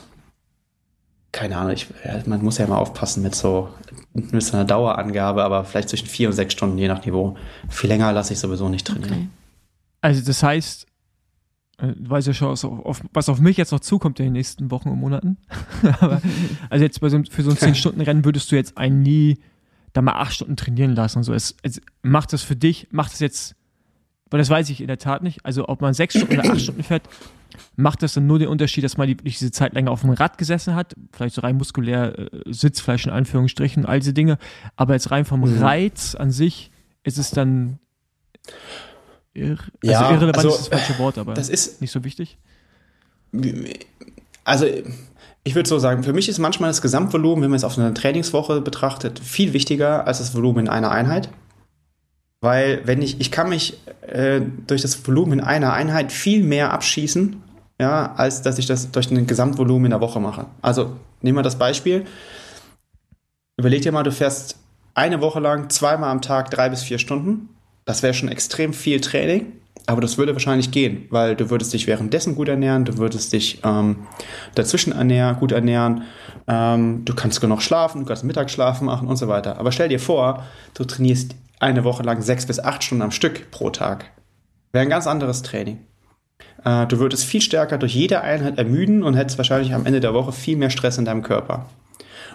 Keine 1.32 1.58
Ahnung, 1.58 1.72
ich, 1.72 1.88
man 2.24 2.42
muss 2.42 2.56
ja 2.56 2.66
mal 2.66 2.78
aufpassen 2.78 3.22
mit 3.22 3.34
so, 3.34 3.68
mit 4.14 4.42
so 4.42 4.56
einer 4.56 4.64
Dauerangabe, 4.64 5.44
aber 5.44 5.64
vielleicht 5.64 5.90
zwischen 5.90 6.06
vier 6.06 6.28
und 6.28 6.34
sechs 6.34 6.54
Stunden, 6.54 6.78
je 6.78 6.88
nach 6.88 7.04
Niveau. 7.04 7.36
Viel 7.68 7.90
länger 7.90 8.10
lasse 8.12 8.32
ich 8.32 8.38
sowieso 8.38 8.70
nicht 8.70 8.86
trainieren. 8.86 9.12
Okay. 9.12 9.28
Also 10.00 10.24
das 10.24 10.42
heißt, 10.42 10.86
äh, 11.78 11.88
du 11.88 12.10
weißt 12.10 12.28
ja 12.28 12.34
schon, 12.34 12.48
auf, 12.48 13.02
was 13.12 13.28
auf 13.28 13.40
mich 13.40 13.56
jetzt 13.56 13.72
noch 13.72 13.80
zukommt 13.80 14.20
in 14.20 14.26
den 14.26 14.32
nächsten 14.34 14.70
Wochen 14.70 14.88
und 14.88 14.98
Monaten. 14.98 15.38
aber, 16.00 16.20
also 16.70 16.84
jetzt 16.84 17.00
so, 17.00 17.22
für 17.30 17.42
so 17.42 17.50
ein 17.50 17.56
10-Stunden-Rennen 17.56 18.24
würdest 18.24 18.50
du 18.52 18.56
jetzt 18.56 18.78
einen 18.78 19.02
nie 19.02 19.38
da 19.92 20.02
mal 20.02 20.12
acht 20.12 20.34
Stunden 20.34 20.56
trainieren 20.56 20.94
lassen 20.94 21.18
und 21.18 21.24
so. 21.24 21.32
Es, 21.32 21.56
es 21.62 21.80
macht 22.02 22.32
das 22.32 22.42
für 22.42 22.56
dich, 22.56 22.88
macht 22.90 23.12
es 23.12 23.20
jetzt, 23.20 23.54
weil 24.30 24.38
das 24.38 24.50
weiß 24.50 24.68
ich 24.70 24.80
in 24.80 24.88
der 24.88 24.98
Tat 24.98 25.22
nicht. 25.22 25.44
Also 25.44 25.68
ob 25.68 25.80
man 25.80 25.94
sechs 25.94 26.16
Stunden 26.16 26.38
oder 26.38 26.50
acht 26.50 26.60
Stunden 26.60 26.82
fährt, 26.82 27.08
macht 27.76 28.02
das 28.02 28.14
dann 28.14 28.26
nur 28.26 28.40
den 28.40 28.48
Unterschied, 28.48 28.82
dass 28.82 28.96
man 28.96 29.06
die, 29.06 29.16
diese 29.16 29.52
Zeit 29.52 29.72
länger 29.72 29.92
auf 29.92 30.00
dem 30.00 30.10
Rad 30.10 30.36
gesessen 30.36 30.74
hat, 30.74 30.94
vielleicht 31.12 31.36
so 31.36 31.42
rein 31.42 31.56
muskulär, 31.56 32.18
äh, 32.18 32.28
Sitzfleisch 32.46 33.06
in 33.06 33.12
Anführungsstrichen, 33.12 33.86
all 33.86 34.00
diese 34.00 34.12
Dinge, 34.12 34.38
aber 34.74 34.94
jetzt 34.94 35.12
rein 35.12 35.24
vom 35.24 35.40
mhm. 35.40 35.62
Reiz 35.62 36.16
an 36.16 36.32
sich 36.32 36.72
ist 37.04 37.18
es 37.18 37.30
dann 37.30 37.78
irre, 39.34 39.64
also 39.82 39.92
ja, 39.92 40.10
irrelevant 40.10 40.36
also, 40.36 40.48
ist 40.50 40.58
das 40.58 40.68
falsche 40.68 40.98
Wort, 40.98 41.18
aber 41.18 41.34
das 41.34 41.48
ist 41.48 41.80
nicht 41.80 41.90
so 41.90 42.04
wichtig. 42.04 42.38
Also 44.44 44.66
ich 45.44 45.54
würde 45.54 45.68
so 45.68 45.78
sagen, 45.78 46.02
für 46.02 46.12
mich 46.12 46.28
ist 46.28 46.38
manchmal 46.38 46.70
das 46.70 46.80
Gesamtvolumen, 46.80 47.42
wenn 47.42 47.50
man 47.50 47.56
es 47.56 47.64
auf 47.64 47.78
eine 47.78 47.92
Trainingswoche 47.92 48.60
betrachtet, 48.60 49.18
viel 49.18 49.52
wichtiger 49.52 50.06
als 50.06 50.18
das 50.18 50.34
Volumen 50.34 50.66
in 50.66 50.68
einer 50.68 50.90
Einheit. 50.90 51.28
Weil 52.40 52.82
wenn 52.84 53.02
ich, 53.02 53.20
ich 53.20 53.30
kann 53.30 53.48
mich 53.48 53.78
äh, 54.02 54.40
durch 54.66 54.82
das 54.82 55.06
Volumen 55.06 55.34
in 55.34 55.40
einer 55.40 55.72
Einheit 55.72 56.12
viel 56.12 56.42
mehr 56.42 56.72
abschießen, 56.72 57.42
ja, 57.80 58.14
als 58.16 58.42
dass 58.42 58.58
ich 58.58 58.66
das 58.66 58.90
durch 58.90 59.10
ein 59.10 59.26
Gesamtvolumen 59.26 59.86
in 59.86 59.90
der 59.90 60.00
Woche 60.00 60.20
mache. 60.20 60.46
Also 60.62 60.96
nehmen 61.22 61.38
wir 61.38 61.42
das 61.42 61.58
Beispiel. 61.58 62.04
Überleg 63.56 63.82
dir 63.82 63.92
mal, 63.92 64.02
du 64.02 64.12
fährst 64.12 64.56
eine 64.94 65.20
Woche 65.20 65.40
lang 65.40 65.70
zweimal 65.70 66.10
am 66.10 66.22
Tag 66.22 66.50
drei 66.50 66.68
bis 66.68 66.82
vier 66.82 66.98
Stunden. 66.98 67.48
Das 67.84 68.02
wäre 68.02 68.14
schon 68.14 68.28
extrem 68.28 68.72
viel 68.72 69.00
Training. 69.00 69.52
Aber 69.86 70.00
das 70.00 70.16
würde 70.16 70.32
wahrscheinlich 70.32 70.70
gehen, 70.70 71.06
weil 71.10 71.36
du 71.36 71.50
würdest 71.50 71.74
dich 71.74 71.86
währenddessen 71.86 72.34
gut 72.36 72.48
ernähren, 72.48 72.86
du 72.86 72.96
würdest 72.96 73.34
dich 73.34 73.60
ähm, 73.64 74.06
dazwischen 74.54 74.92
ernähren, 74.92 75.36
gut 75.36 75.52
ernähren, 75.52 76.04
ähm, 76.46 77.04
du 77.04 77.14
kannst 77.14 77.42
genug 77.42 77.60
schlafen, 77.60 78.00
du 78.00 78.06
kannst 78.06 78.24
Mittagsschlafen 78.24 78.86
machen 78.86 79.08
und 79.08 79.16
so 79.16 79.28
weiter. 79.28 79.58
Aber 79.58 79.72
stell 79.72 79.90
dir 79.90 80.00
vor, 80.00 80.42
du 80.72 80.84
trainierst 80.84 81.34
eine 81.60 81.84
Woche 81.84 82.02
lang 82.02 82.22
sechs 82.22 82.46
bis 82.46 82.60
acht 82.60 82.82
Stunden 82.82 83.02
am 83.02 83.10
Stück 83.10 83.50
pro 83.50 83.68
Tag. 83.68 84.10
Wäre 84.72 84.84
ein 84.84 84.90
ganz 84.90 85.06
anderes 85.06 85.42
Training. 85.42 85.80
Äh, 86.64 86.86
du 86.86 86.98
würdest 86.98 87.24
viel 87.24 87.42
stärker 87.42 87.76
durch 87.76 87.94
jede 87.94 88.22
Einheit 88.22 88.56
ermüden 88.56 89.02
und 89.02 89.14
hättest 89.14 89.36
wahrscheinlich 89.36 89.74
am 89.74 89.84
Ende 89.84 90.00
der 90.00 90.14
Woche 90.14 90.32
viel 90.32 90.56
mehr 90.56 90.70
Stress 90.70 90.96
in 90.96 91.04
deinem 91.04 91.22
Körper. 91.22 91.66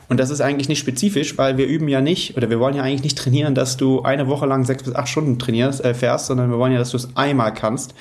Und 0.09 0.19
das 0.19 0.31
ist 0.31 0.41
eigentlich 0.41 0.67
nicht 0.67 0.79
spezifisch, 0.79 1.37
weil 1.37 1.57
wir 1.57 1.67
üben 1.67 1.87
ja 1.87 2.01
nicht, 2.01 2.35
oder 2.35 2.49
wir 2.49 2.59
wollen 2.59 2.75
ja 2.75 2.81
eigentlich 2.81 3.03
nicht 3.03 3.17
trainieren, 3.17 3.53
dass 3.53 3.77
du 3.77 4.01
eine 4.01 4.27
Woche 4.27 4.47
lang 4.47 4.65
sechs 4.65 4.83
bis 4.83 4.95
acht 4.95 5.07
Stunden 5.07 5.37
trainierst, 5.37 5.85
äh, 5.85 5.93
fährst, 5.93 6.25
sondern 6.25 6.49
wir 6.49 6.57
wollen 6.57 6.73
ja, 6.73 6.79
dass 6.79 6.91
du 6.91 6.97
es 6.97 7.15
einmal 7.15 7.53
kannst. 7.53 7.93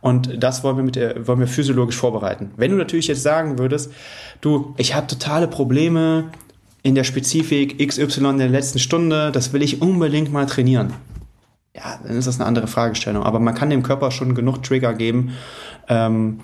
Und 0.00 0.42
das 0.42 0.62
wollen 0.62 0.76
wir, 0.76 0.84
mit 0.84 0.96
der, 0.96 1.26
wollen 1.26 1.40
wir 1.40 1.48
physiologisch 1.48 1.96
vorbereiten. 1.96 2.52
Wenn 2.56 2.70
du 2.70 2.76
natürlich 2.76 3.08
jetzt 3.08 3.22
sagen 3.22 3.58
würdest, 3.58 3.92
du, 4.40 4.74
ich 4.78 4.94
habe 4.94 5.08
totale 5.08 5.48
Probleme 5.48 6.30
in 6.82 6.94
der 6.94 7.04
Spezifik 7.04 7.86
XY 7.86 8.30
in 8.30 8.38
der 8.38 8.48
letzten 8.48 8.78
Stunde, 8.78 9.30
das 9.32 9.52
will 9.52 9.62
ich 9.62 9.82
unbedingt 9.82 10.32
mal 10.32 10.46
trainieren. 10.46 10.94
Ja, 11.74 11.98
dann 12.02 12.16
ist 12.16 12.26
das 12.26 12.38
eine 12.40 12.46
andere 12.46 12.68
Fragestellung. 12.68 13.24
Aber 13.24 13.40
man 13.40 13.54
kann 13.54 13.70
dem 13.70 13.82
Körper 13.82 14.10
schon 14.10 14.34
genug 14.34 14.62
Trigger 14.62 14.94
geben, 14.94 15.32
ähm, 15.88 16.40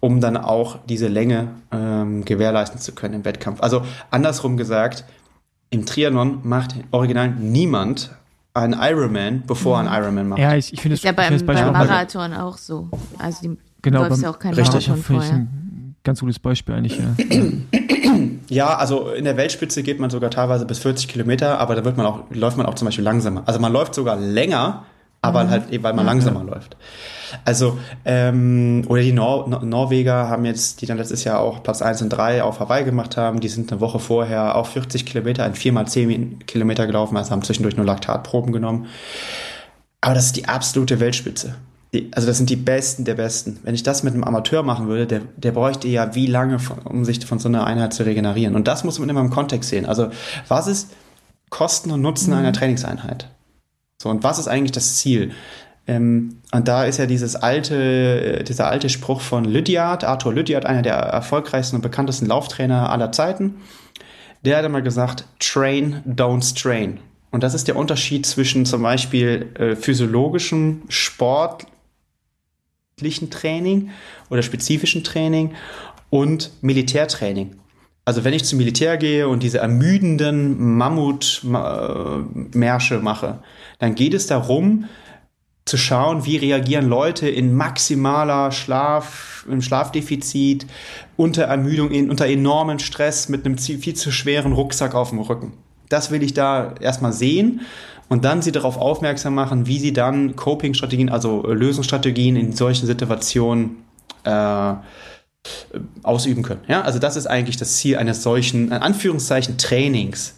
um 0.00 0.20
dann 0.20 0.36
auch 0.36 0.78
diese 0.88 1.08
Länge 1.08 1.48
ähm, 1.72 2.24
gewährleisten 2.24 2.80
zu 2.80 2.92
können 2.92 3.14
im 3.14 3.24
Wettkampf. 3.24 3.60
Also 3.62 3.82
andersrum 4.10 4.56
gesagt, 4.56 5.04
im 5.70 5.86
Triathlon 5.86 6.40
macht 6.44 6.74
original 6.90 7.30
niemand 7.30 8.10
einen 8.54 8.74
Ironman, 8.80 9.42
bevor 9.46 9.76
er 9.80 9.90
einen 9.90 10.02
Ironman 10.02 10.28
macht. 10.28 10.38
Ja, 10.40 10.54
ich, 10.54 10.72
ich 10.72 10.80
finde 10.80 10.94
es 10.94 11.02
ja 11.02 11.12
beim, 11.12 11.36
beim 11.44 11.72
Marathon 11.72 12.32
auch 12.32 12.56
so. 12.56 12.88
Also 13.18 13.42
die 13.42 13.58
Genau, 13.82 14.00
läufst 14.00 14.16
beim 14.16 14.20
ja 14.22 14.30
auch 14.30 14.38
kein 14.38 14.54
Richtig. 14.54 14.88
Marathon 14.88 15.04
finde 15.04 15.22
ich 15.22 15.28
vorher. 15.28 15.46
ein 15.46 15.94
ganz 16.02 16.20
gutes 16.20 16.38
Beispiel 16.38 16.74
eigentlich. 16.74 16.98
Ja. 16.98 17.14
Ja, 18.48 18.76
also 18.76 19.10
in 19.10 19.24
der 19.24 19.36
Weltspitze 19.36 19.82
geht 19.82 20.00
man 20.00 20.08
sogar 20.10 20.30
teilweise 20.30 20.64
bis 20.64 20.78
40 20.78 21.06
Kilometer, 21.08 21.58
aber 21.60 21.74
da 21.74 21.84
wird 21.84 21.96
man 21.98 22.06
auch, 22.06 22.22
läuft 22.30 22.56
man 22.56 22.64
auch 22.66 22.74
zum 22.74 22.86
Beispiel 22.86 23.04
langsamer. 23.04 23.42
Also 23.46 23.60
man 23.60 23.70
läuft 23.72 23.94
sogar 23.94 24.16
länger, 24.16 24.84
aber 25.20 25.48
halt 25.48 25.70
eben, 25.70 25.82
weil 25.82 25.94
man 25.94 26.06
langsamer 26.06 26.44
läuft. 26.44 26.76
Also, 27.44 27.78
ähm, 28.04 28.84
oder 28.88 29.02
die 29.02 29.12
Nor 29.12 29.48
Nor 29.48 29.64
Norweger 29.64 30.28
haben 30.28 30.44
jetzt, 30.44 30.80
die 30.80 30.86
dann 30.86 30.96
letztes 30.96 31.24
Jahr 31.24 31.40
auch 31.40 31.62
Platz 31.62 31.82
1 31.82 32.02
und 32.02 32.10
3 32.10 32.42
auf 32.42 32.60
Hawaii 32.60 32.84
gemacht 32.84 33.16
haben, 33.16 33.40
die 33.40 33.48
sind 33.48 33.70
eine 33.70 33.80
Woche 33.80 33.98
vorher 33.98 34.56
auch 34.56 34.66
40 34.66 35.04
Kilometer, 35.04 35.44
ein 35.44 35.54
4x10 35.54 36.44
Kilometer 36.46 36.86
gelaufen, 36.86 37.16
also 37.16 37.32
haben 37.32 37.42
zwischendurch 37.42 37.76
nur 37.76 37.84
Laktatproben 37.84 38.52
genommen. 38.52 38.86
Aber 40.00 40.14
das 40.14 40.26
ist 40.26 40.36
die 40.36 40.46
absolute 40.46 41.00
Weltspitze. 41.00 41.56
Die, 41.92 42.10
also 42.12 42.26
das 42.26 42.36
sind 42.36 42.50
die 42.50 42.56
Besten 42.56 43.04
der 43.04 43.14
Besten. 43.14 43.58
Wenn 43.62 43.74
ich 43.74 43.82
das 43.82 44.02
mit 44.02 44.14
einem 44.14 44.24
Amateur 44.24 44.62
machen 44.62 44.88
würde, 44.88 45.06
der, 45.06 45.20
der 45.36 45.52
bräuchte 45.52 45.88
ja 45.88 46.14
wie 46.14 46.26
lange, 46.26 46.58
von, 46.58 46.78
um 46.80 47.04
sich 47.04 47.24
von 47.24 47.38
so 47.38 47.48
einer 47.48 47.66
Einheit 47.66 47.94
zu 47.94 48.04
regenerieren. 48.04 48.54
Und 48.54 48.68
das 48.68 48.84
muss 48.84 48.98
man 48.98 49.08
immer 49.08 49.20
im 49.20 49.30
Kontext 49.30 49.70
sehen. 49.70 49.86
Also 49.86 50.10
was 50.48 50.66
ist 50.66 50.90
Kosten 51.50 51.90
und 51.90 52.02
Nutzen 52.02 52.34
einer 52.34 52.52
Trainingseinheit? 52.52 53.28
So, 54.00 54.08
und 54.10 54.22
was 54.22 54.38
ist 54.38 54.48
eigentlich 54.48 54.72
das 54.72 54.96
Ziel? 54.96 55.32
Ähm, 55.86 56.40
und 56.52 56.68
da 56.68 56.84
ist 56.84 56.98
ja 56.98 57.06
dieses 57.06 57.36
alte, 57.36 58.40
äh, 58.40 58.44
dieser 58.44 58.68
alte 58.68 58.88
Spruch 58.88 59.20
von 59.20 59.44
Lydiard, 59.44 60.04
Arthur 60.04 60.34
Lydiard, 60.34 60.66
einer 60.66 60.82
der 60.82 60.94
erfolgreichsten 60.94 61.76
und 61.76 61.82
bekanntesten 61.82 62.26
Lauftrainer 62.26 62.90
aller 62.90 63.10
Zeiten. 63.12 63.56
Der 64.44 64.58
hat 64.58 64.64
immer 64.64 64.82
gesagt, 64.82 65.24
train, 65.40 66.02
don't 66.06 66.44
strain. 66.44 67.00
Und 67.30 67.42
das 67.42 67.54
ist 67.54 67.68
der 67.68 67.76
Unterschied 67.76 68.24
zwischen 68.24 68.66
zum 68.66 68.82
Beispiel 68.82 69.50
äh, 69.58 69.76
physiologischem 69.76 70.82
Sport, 70.88 71.66
sportlichen 72.98 73.30
Training 73.30 73.90
oder 74.28 74.42
spezifischen 74.42 75.04
Training 75.04 75.54
und 76.10 76.50
Militärtraining. 76.62 77.56
Also 78.08 78.24
wenn 78.24 78.32
ich 78.32 78.44
zum 78.44 78.56
Militär 78.56 78.96
gehe 78.96 79.28
und 79.28 79.42
diese 79.42 79.58
ermüdenden 79.58 80.78
Mammutmärsche 80.78 83.00
mache, 83.00 83.40
dann 83.80 83.94
geht 83.94 84.14
es 84.14 84.26
darum, 84.26 84.86
zu 85.66 85.76
schauen, 85.76 86.24
wie 86.24 86.38
reagieren 86.38 86.88
Leute 86.88 87.28
in 87.28 87.54
maximaler 87.54 88.50
Schlaf, 88.50 89.44
im 89.50 89.60
Schlafdefizit, 89.60 90.66
unter 91.18 91.42
Ermüdung, 91.42 91.90
in, 91.90 92.08
unter 92.08 92.26
enormen 92.26 92.78
Stress 92.78 93.28
mit 93.28 93.44
einem 93.44 93.58
viel 93.58 93.92
zu 93.92 94.10
schweren 94.10 94.54
Rucksack 94.54 94.94
auf 94.94 95.10
dem 95.10 95.18
Rücken. 95.18 95.52
Das 95.90 96.10
will 96.10 96.22
ich 96.22 96.32
da 96.32 96.76
erstmal 96.80 97.12
sehen 97.12 97.60
und 98.08 98.24
dann 98.24 98.40
sie 98.40 98.52
darauf 98.52 98.78
aufmerksam 98.78 99.34
machen, 99.34 99.66
wie 99.66 99.78
sie 99.78 99.92
dann 99.92 100.34
Coping-Strategien, 100.34 101.10
also 101.10 101.46
Lösungsstrategien 101.46 102.36
in 102.36 102.52
solchen 102.52 102.86
Situationen 102.86 103.84
äh, 104.24 104.72
ausüben 106.02 106.42
können. 106.42 106.60
Ja, 106.68 106.82
also 106.82 106.98
das 106.98 107.16
ist 107.16 107.26
eigentlich 107.26 107.56
das 107.56 107.76
Ziel 107.76 107.96
eines 107.96 108.22
solchen, 108.22 108.66
in 108.66 108.72
Anführungszeichen, 108.72 109.58
Trainings. 109.58 110.34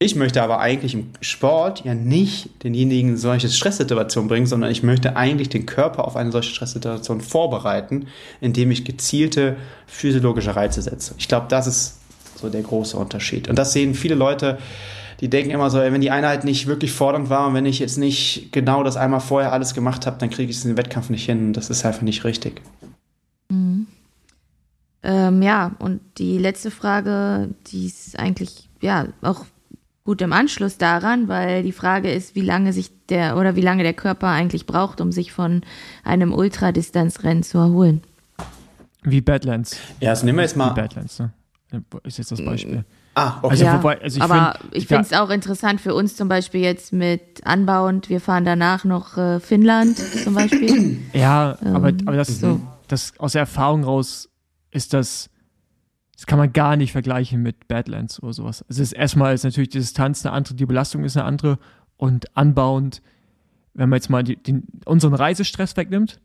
Ich 0.00 0.16
möchte 0.16 0.42
aber 0.42 0.58
eigentlich 0.58 0.92
im 0.94 1.10
Sport 1.20 1.84
ja 1.84 1.94
nicht 1.94 2.62
denjenigen 2.64 3.10
in 3.10 3.16
solche 3.16 3.48
Stresssituationen 3.48 4.28
bringen, 4.28 4.46
sondern 4.46 4.70
ich 4.70 4.82
möchte 4.82 5.16
eigentlich 5.16 5.48
den 5.48 5.66
Körper 5.66 6.04
auf 6.04 6.16
eine 6.16 6.32
solche 6.32 6.50
Stresssituation 6.50 7.20
vorbereiten, 7.20 8.08
indem 8.40 8.70
ich 8.70 8.84
gezielte 8.84 9.56
physiologische 9.86 10.56
Reize 10.56 10.82
setze. 10.82 11.14
Ich 11.16 11.28
glaube, 11.28 11.46
das 11.48 11.66
ist 11.66 12.00
so 12.36 12.48
der 12.48 12.62
große 12.62 12.96
Unterschied. 12.96 13.48
Und 13.48 13.56
das 13.58 13.72
sehen 13.72 13.94
viele 13.94 14.16
Leute, 14.16 14.58
die 15.20 15.30
denken 15.30 15.52
immer 15.52 15.70
so, 15.70 15.78
wenn 15.78 16.00
die 16.00 16.10
Einheit 16.10 16.44
nicht 16.44 16.66
wirklich 16.66 16.92
fordernd 16.92 17.30
war 17.30 17.46
und 17.46 17.54
wenn 17.54 17.64
ich 17.64 17.78
jetzt 17.78 17.96
nicht 17.96 18.48
genau 18.50 18.82
das 18.82 18.96
einmal 18.96 19.20
vorher 19.20 19.52
alles 19.52 19.74
gemacht 19.74 20.06
habe, 20.06 20.18
dann 20.18 20.28
kriege 20.28 20.50
ich 20.50 20.56
es 20.56 20.64
in 20.64 20.72
den 20.72 20.76
Wettkampf 20.76 21.08
nicht 21.08 21.24
hin. 21.24 21.52
Das 21.52 21.70
ist 21.70 21.86
einfach 21.86 22.02
nicht 22.02 22.24
richtig. 22.24 22.60
Ähm, 25.06 25.42
ja, 25.42 25.72
und 25.80 26.00
die 26.18 26.38
letzte 26.38 26.70
Frage, 26.70 27.50
die 27.66 27.86
ist 27.86 28.18
eigentlich 28.18 28.70
ja 28.80 29.06
auch 29.20 29.44
gut 30.04 30.20
im 30.22 30.32
Anschluss 30.32 30.78
daran, 30.78 31.28
weil 31.28 31.62
die 31.62 31.72
Frage 31.72 32.10
ist, 32.10 32.34
wie 32.34 32.40
lange 32.40 32.72
sich 32.72 32.90
der 33.10 33.36
oder 33.36 33.54
wie 33.54 33.60
lange 33.60 33.82
der 33.82 33.92
Körper 33.94 34.28
eigentlich 34.28 34.64
braucht, 34.66 35.00
um 35.02 35.12
sich 35.12 35.32
von 35.32 35.62
einem 36.04 36.32
Ultradistanzrennen 36.32 37.42
zu 37.42 37.58
erholen. 37.58 38.02
Wie 39.02 39.20
Badlands. 39.20 39.76
Ja, 40.00 40.10
also 40.10 40.24
nehmen 40.24 40.38
wir 40.38 40.42
jetzt 40.42 40.54
Wie 40.54 40.58
mal. 40.60 40.70
Badlands, 40.70 41.18
ne? 41.18 41.32
Ist 42.04 42.18
jetzt 42.18 42.30
das 42.32 42.42
Beispiel. 42.44 42.84
Ah, 43.14 43.34
okay. 43.42 43.48
Also, 43.50 43.64
ja, 43.64 43.78
wobei, 43.78 44.00
also 44.00 44.16
ich 44.18 44.22
aber 44.22 44.58
find- 44.60 44.74
ich 44.74 44.86
finde 44.86 45.02
es 45.02 45.12
auch 45.12 45.28
interessant 45.30 45.80
für 45.80 45.94
uns 45.94 46.16
zum 46.16 46.28
Beispiel 46.28 46.60
jetzt 46.60 46.92
mit 46.92 47.44
Anbauend. 47.46 48.08
Wir 48.08 48.20
fahren 48.20 48.44
danach 48.44 48.84
noch 48.84 49.16
äh, 49.18 49.40
Finnland 49.40 49.98
zum 49.98 50.34
Beispiel. 50.34 50.98
Ja, 51.12 51.56
aber, 51.64 51.88
Ähm, 51.90 51.98
aber 52.06 52.16
das, 52.16 52.40
so. 52.40 52.60
das 52.88 53.12
aus 53.18 53.32
der 53.32 53.40
Erfahrung 53.40 53.84
raus 53.84 54.28
ist 54.74 54.92
das, 54.92 55.30
das 56.16 56.26
kann 56.26 56.38
man 56.38 56.52
gar 56.52 56.76
nicht 56.76 56.92
vergleichen 56.92 57.42
mit 57.42 57.66
Badlands 57.68 58.22
oder 58.22 58.32
sowas. 58.32 58.64
Es 58.68 58.78
ist 58.78 58.92
erstmal 58.92 59.34
ist 59.34 59.44
natürlich 59.44 59.70
die 59.70 59.78
Distanz 59.78 60.24
eine 60.24 60.32
andere, 60.34 60.54
die 60.54 60.66
Belastung 60.66 61.04
ist 61.04 61.16
eine 61.16 61.24
andere 61.26 61.58
und 61.96 62.36
anbauend, 62.36 63.02
wenn 63.72 63.88
man 63.88 63.96
jetzt 63.96 64.10
mal 64.10 64.22
die, 64.22 64.36
den, 64.36 64.64
unseren 64.84 65.14
Reisestress 65.14 65.76
wegnimmt, 65.76 66.20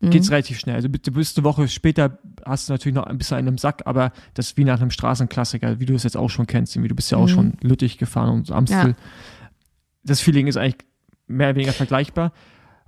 Mhm. 0.00 0.10
geht's 0.10 0.30
relativ 0.30 0.60
schnell. 0.60 0.76
Also 0.76 0.86
du 0.86 1.10
bist 1.10 1.36
eine 1.36 1.42
Woche 1.44 1.66
später, 1.66 2.18
hast 2.46 2.68
du 2.68 2.72
natürlich 2.72 2.94
noch 2.94 3.06
ein 3.06 3.18
bisschen 3.18 3.36
einen 3.36 3.48
im 3.48 3.58
Sack, 3.58 3.82
aber 3.84 4.12
das 4.34 4.50
ist 4.50 4.56
wie 4.56 4.62
nach 4.62 4.80
einem 4.80 4.92
Straßenklassiker, 4.92 5.80
wie 5.80 5.86
du 5.86 5.94
es 5.96 6.04
jetzt 6.04 6.16
auch 6.16 6.28
schon 6.28 6.46
kennst. 6.46 6.80
Wie 6.80 6.86
du 6.86 6.94
bist 6.94 7.10
ja 7.10 7.18
auch 7.18 7.24
Mhm. 7.26 7.28
schon 7.32 7.52
Lüttich 7.62 7.98
gefahren 7.98 8.28
und 8.30 8.48
Amstel. 8.52 8.90
Ja. 8.90 8.96
Das 10.04 10.20
Feeling 10.20 10.46
ist 10.46 10.56
eigentlich 10.56 10.76
mehr 11.26 11.48
oder 11.48 11.56
weniger 11.56 11.72
vergleichbar. 11.72 12.32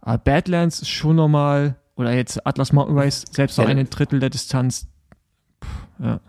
Aber 0.00 0.18
Badlands 0.18 0.82
ist 0.82 0.88
schon 0.88 1.16
nochmal, 1.16 1.76
oder 1.96 2.12
jetzt 2.14 2.46
Atlas 2.46 2.72
Mountain 2.72 2.96
Race, 2.96 3.24
selbst 3.32 3.58
noch 3.58 3.68
Ja. 3.68 3.74
ein 3.74 3.90
Drittel 3.90 4.20
der 4.20 4.30
Distanz. 4.30 4.86
Ja. 6.02 6.20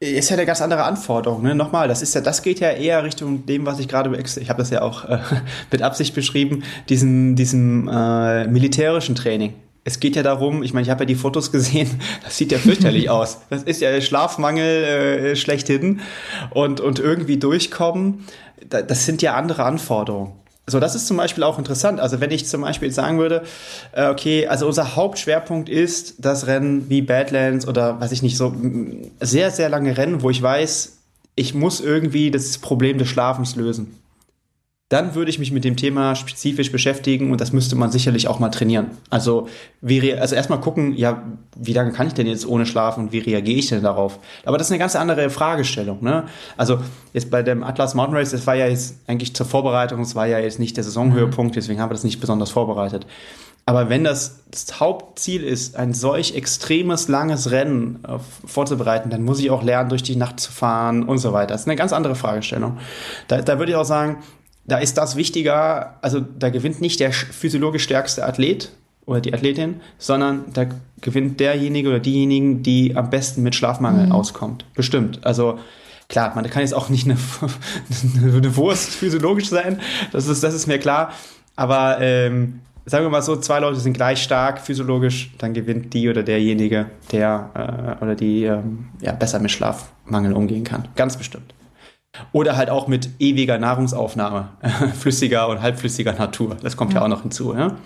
Ist 0.00 0.30
ja 0.30 0.36
eine 0.36 0.46
ganz 0.46 0.60
andere 0.60 0.82
Anforderung. 0.82 1.42
Ne? 1.42 1.54
Nochmal, 1.54 1.86
das 1.86 2.02
ist 2.02 2.14
ja, 2.14 2.20
das 2.20 2.42
geht 2.42 2.58
ja 2.58 2.70
eher 2.70 3.04
Richtung 3.04 3.46
dem, 3.46 3.66
was 3.66 3.78
ich 3.78 3.86
gerade, 3.86 4.16
ich 4.16 4.48
habe 4.48 4.58
das 4.58 4.70
ja 4.70 4.82
auch 4.82 5.04
äh, 5.04 5.20
mit 5.70 5.80
Absicht 5.82 6.14
beschrieben, 6.14 6.64
diesem, 6.88 7.36
diesem 7.36 7.88
äh, 7.88 8.48
militärischen 8.48 9.14
Training. 9.14 9.54
Es 9.84 10.00
geht 10.00 10.16
ja 10.16 10.24
darum, 10.24 10.62
ich 10.62 10.74
meine, 10.74 10.82
ich 10.82 10.90
habe 10.90 11.02
ja 11.02 11.06
die 11.06 11.14
Fotos 11.14 11.52
gesehen, 11.52 11.88
das 12.24 12.36
sieht 12.36 12.50
ja 12.50 12.58
fürchterlich 12.58 13.10
aus. 13.10 13.42
Das 13.50 13.62
ist 13.62 13.80
ja 13.80 14.00
Schlafmangel 14.00 14.64
äh, 14.64 15.36
schlechthin 15.36 16.00
und, 16.50 16.80
und 16.80 16.98
irgendwie 16.98 17.36
durchkommen. 17.36 18.26
Da, 18.68 18.82
das 18.82 19.06
sind 19.06 19.22
ja 19.22 19.34
andere 19.34 19.62
Anforderungen. 19.64 20.32
So, 20.66 20.78
das 20.78 20.94
ist 20.94 21.08
zum 21.08 21.16
Beispiel 21.16 21.42
auch 21.42 21.58
interessant. 21.58 21.98
Also 21.98 22.20
wenn 22.20 22.30
ich 22.30 22.46
zum 22.46 22.60
Beispiel 22.60 22.92
sagen 22.92 23.18
würde, 23.18 23.42
äh, 23.92 24.08
okay, 24.08 24.46
also 24.46 24.66
unser 24.66 24.94
Hauptschwerpunkt 24.94 25.68
ist 25.68 26.14
das 26.18 26.46
Rennen 26.46 26.88
wie 26.88 27.02
Badlands 27.02 27.66
oder 27.66 28.00
weiß 28.00 28.12
ich 28.12 28.22
nicht, 28.22 28.36
so 28.36 28.54
sehr, 29.20 29.50
sehr 29.50 29.68
lange 29.68 29.96
Rennen, 29.96 30.22
wo 30.22 30.30
ich 30.30 30.40
weiß, 30.40 30.98
ich 31.34 31.54
muss 31.54 31.80
irgendwie 31.80 32.30
das 32.30 32.58
Problem 32.58 32.98
des 32.98 33.08
Schlafens 33.08 33.56
lösen. 33.56 34.01
Dann 34.92 35.14
würde 35.14 35.30
ich 35.30 35.38
mich 35.38 35.52
mit 35.52 35.64
dem 35.64 35.76
Thema 35.76 36.14
spezifisch 36.14 36.70
beschäftigen 36.70 37.32
und 37.32 37.40
das 37.40 37.54
müsste 37.54 37.76
man 37.76 37.90
sicherlich 37.90 38.28
auch 38.28 38.38
mal 38.40 38.50
trainieren. 38.50 38.90
Also, 39.08 39.48
wie 39.80 40.12
also 40.12 40.34
erstmal 40.34 40.60
gucken, 40.60 40.94
ja, 40.94 41.22
wie 41.56 41.72
lange 41.72 41.92
kann 41.92 42.08
ich 42.08 42.12
denn 42.12 42.26
jetzt 42.26 42.46
ohne 42.46 42.66
schlafen 42.66 43.04
und 43.04 43.12
wie 43.12 43.20
reagiere 43.20 43.58
ich 43.58 43.68
denn 43.68 43.82
darauf? 43.82 44.18
Aber 44.44 44.58
das 44.58 44.66
ist 44.66 44.70
eine 44.70 44.78
ganz 44.78 44.94
andere 44.94 45.30
Fragestellung. 45.30 46.02
Ne? 46.02 46.24
Also 46.58 46.78
jetzt 47.14 47.30
bei 47.30 47.42
dem 47.42 47.64
Atlas 47.64 47.94
Mountain 47.94 48.18
Race, 48.18 48.32
das 48.32 48.46
war 48.46 48.54
ja 48.54 48.66
jetzt 48.66 48.96
eigentlich 49.06 49.34
zur 49.34 49.46
Vorbereitung, 49.46 50.02
es 50.02 50.14
war 50.14 50.26
ja 50.26 50.38
jetzt 50.38 50.58
nicht 50.58 50.76
der 50.76 50.84
Saisonhöhepunkt, 50.84 51.56
deswegen 51.56 51.80
haben 51.80 51.88
wir 51.88 51.94
das 51.94 52.04
nicht 52.04 52.20
besonders 52.20 52.50
vorbereitet. 52.50 53.06
Aber 53.64 53.88
wenn 53.88 54.04
das, 54.04 54.40
das 54.50 54.78
Hauptziel 54.78 55.42
ist, 55.42 55.74
ein 55.76 55.94
solch 55.94 56.34
extremes, 56.34 57.08
langes 57.08 57.50
Rennen 57.50 58.00
äh, 58.06 58.18
vorzubereiten, 58.46 59.08
dann 59.08 59.22
muss 59.22 59.40
ich 59.40 59.50
auch 59.50 59.62
lernen, 59.62 59.88
durch 59.88 60.02
die 60.02 60.16
Nacht 60.16 60.38
zu 60.38 60.52
fahren 60.52 61.04
und 61.04 61.16
so 61.16 61.32
weiter. 61.32 61.54
Das 61.54 61.62
ist 61.62 61.68
eine 61.68 61.76
ganz 61.76 61.94
andere 61.94 62.14
Fragestellung. 62.14 62.76
Da, 63.28 63.40
da 63.40 63.58
würde 63.58 63.72
ich 63.72 63.76
auch 63.76 63.84
sagen, 63.84 64.18
da 64.64 64.78
ist 64.78 64.96
das 64.96 65.16
wichtiger, 65.16 65.98
also 66.02 66.20
da 66.20 66.50
gewinnt 66.50 66.80
nicht 66.80 67.00
der 67.00 67.12
physiologisch 67.12 67.82
stärkste 67.82 68.24
Athlet 68.24 68.70
oder 69.06 69.20
die 69.20 69.34
Athletin, 69.34 69.80
sondern 69.98 70.44
da 70.52 70.66
gewinnt 71.00 71.40
derjenige 71.40 71.88
oder 71.88 72.00
diejenigen, 72.00 72.62
die 72.62 72.96
am 72.96 73.10
besten 73.10 73.42
mit 73.42 73.54
Schlafmangel 73.54 74.06
mhm. 74.06 74.12
auskommt. 74.12 74.64
Bestimmt. 74.74 75.24
Also 75.26 75.58
klar, 76.08 76.32
man 76.34 76.48
kann 76.48 76.62
jetzt 76.62 76.74
auch 76.74 76.88
nicht 76.88 77.06
eine, 77.06 77.16
eine 78.38 78.56
Wurst 78.56 78.90
physiologisch 78.90 79.48
sein, 79.48 79.80
das 80.12 80.28
ist, 80.28 80.44
das 80.44 80.54
ist 80.54 80.66
mir 80.66 80.78
klar. 80.78 81.12
Aber 81.56 82.00
ähm, 82.00 82.60
sagen 82.86 83.04
wir 83.04 83.10
mal 83.10 83.22
so, 83.22 83.36
zwei 83.36 83.58
Leute 83.58 83.80
sind 83.80 83.94
gleich 83.94 84.22
stark 84.22 84.60
physiologisch, 84.60 85.32
dann 85.38 85.54
gewinnt 85.54 85.92
die 85.92 86.08
oder 86.08 86.22
derjenige, 86.22 86.86
der 87.10 87.98
äh, 87.98 88.04
oder 88.04 88.14
die 88.14 88.44
ähm, 88.44 88.86
ja, 89.00 89.12
besser 89.12 89.40
mit 89.40 89.50
Schlafmangel 89.50 90.32
umgehen 90.32 90.64
kann. 90.64 90.88
Ganz 90.94 91.16
bestimmt. 91.16 91.52
Oder 92.32 92.56
halt 92.56 92.68
auch 92.68 92.88
mit 92.88 93.08
ewiger 93.20 93.58
Nahrungsaufnahme, 93.58 94.48
flüssiger 94.98 95.48
und 95.48 95.62
halbflüssiger 95.62 96.12
Natur. 96.12 96.56
Das 96.62 96.76
kommt 96.76 96.92
ja, 96.92 97.00
ja 97.00 97.04
auch 97.04 97.08
noch 97.08 97.22
hinzu. 97.22 97.54
Ja? 97.54 97.76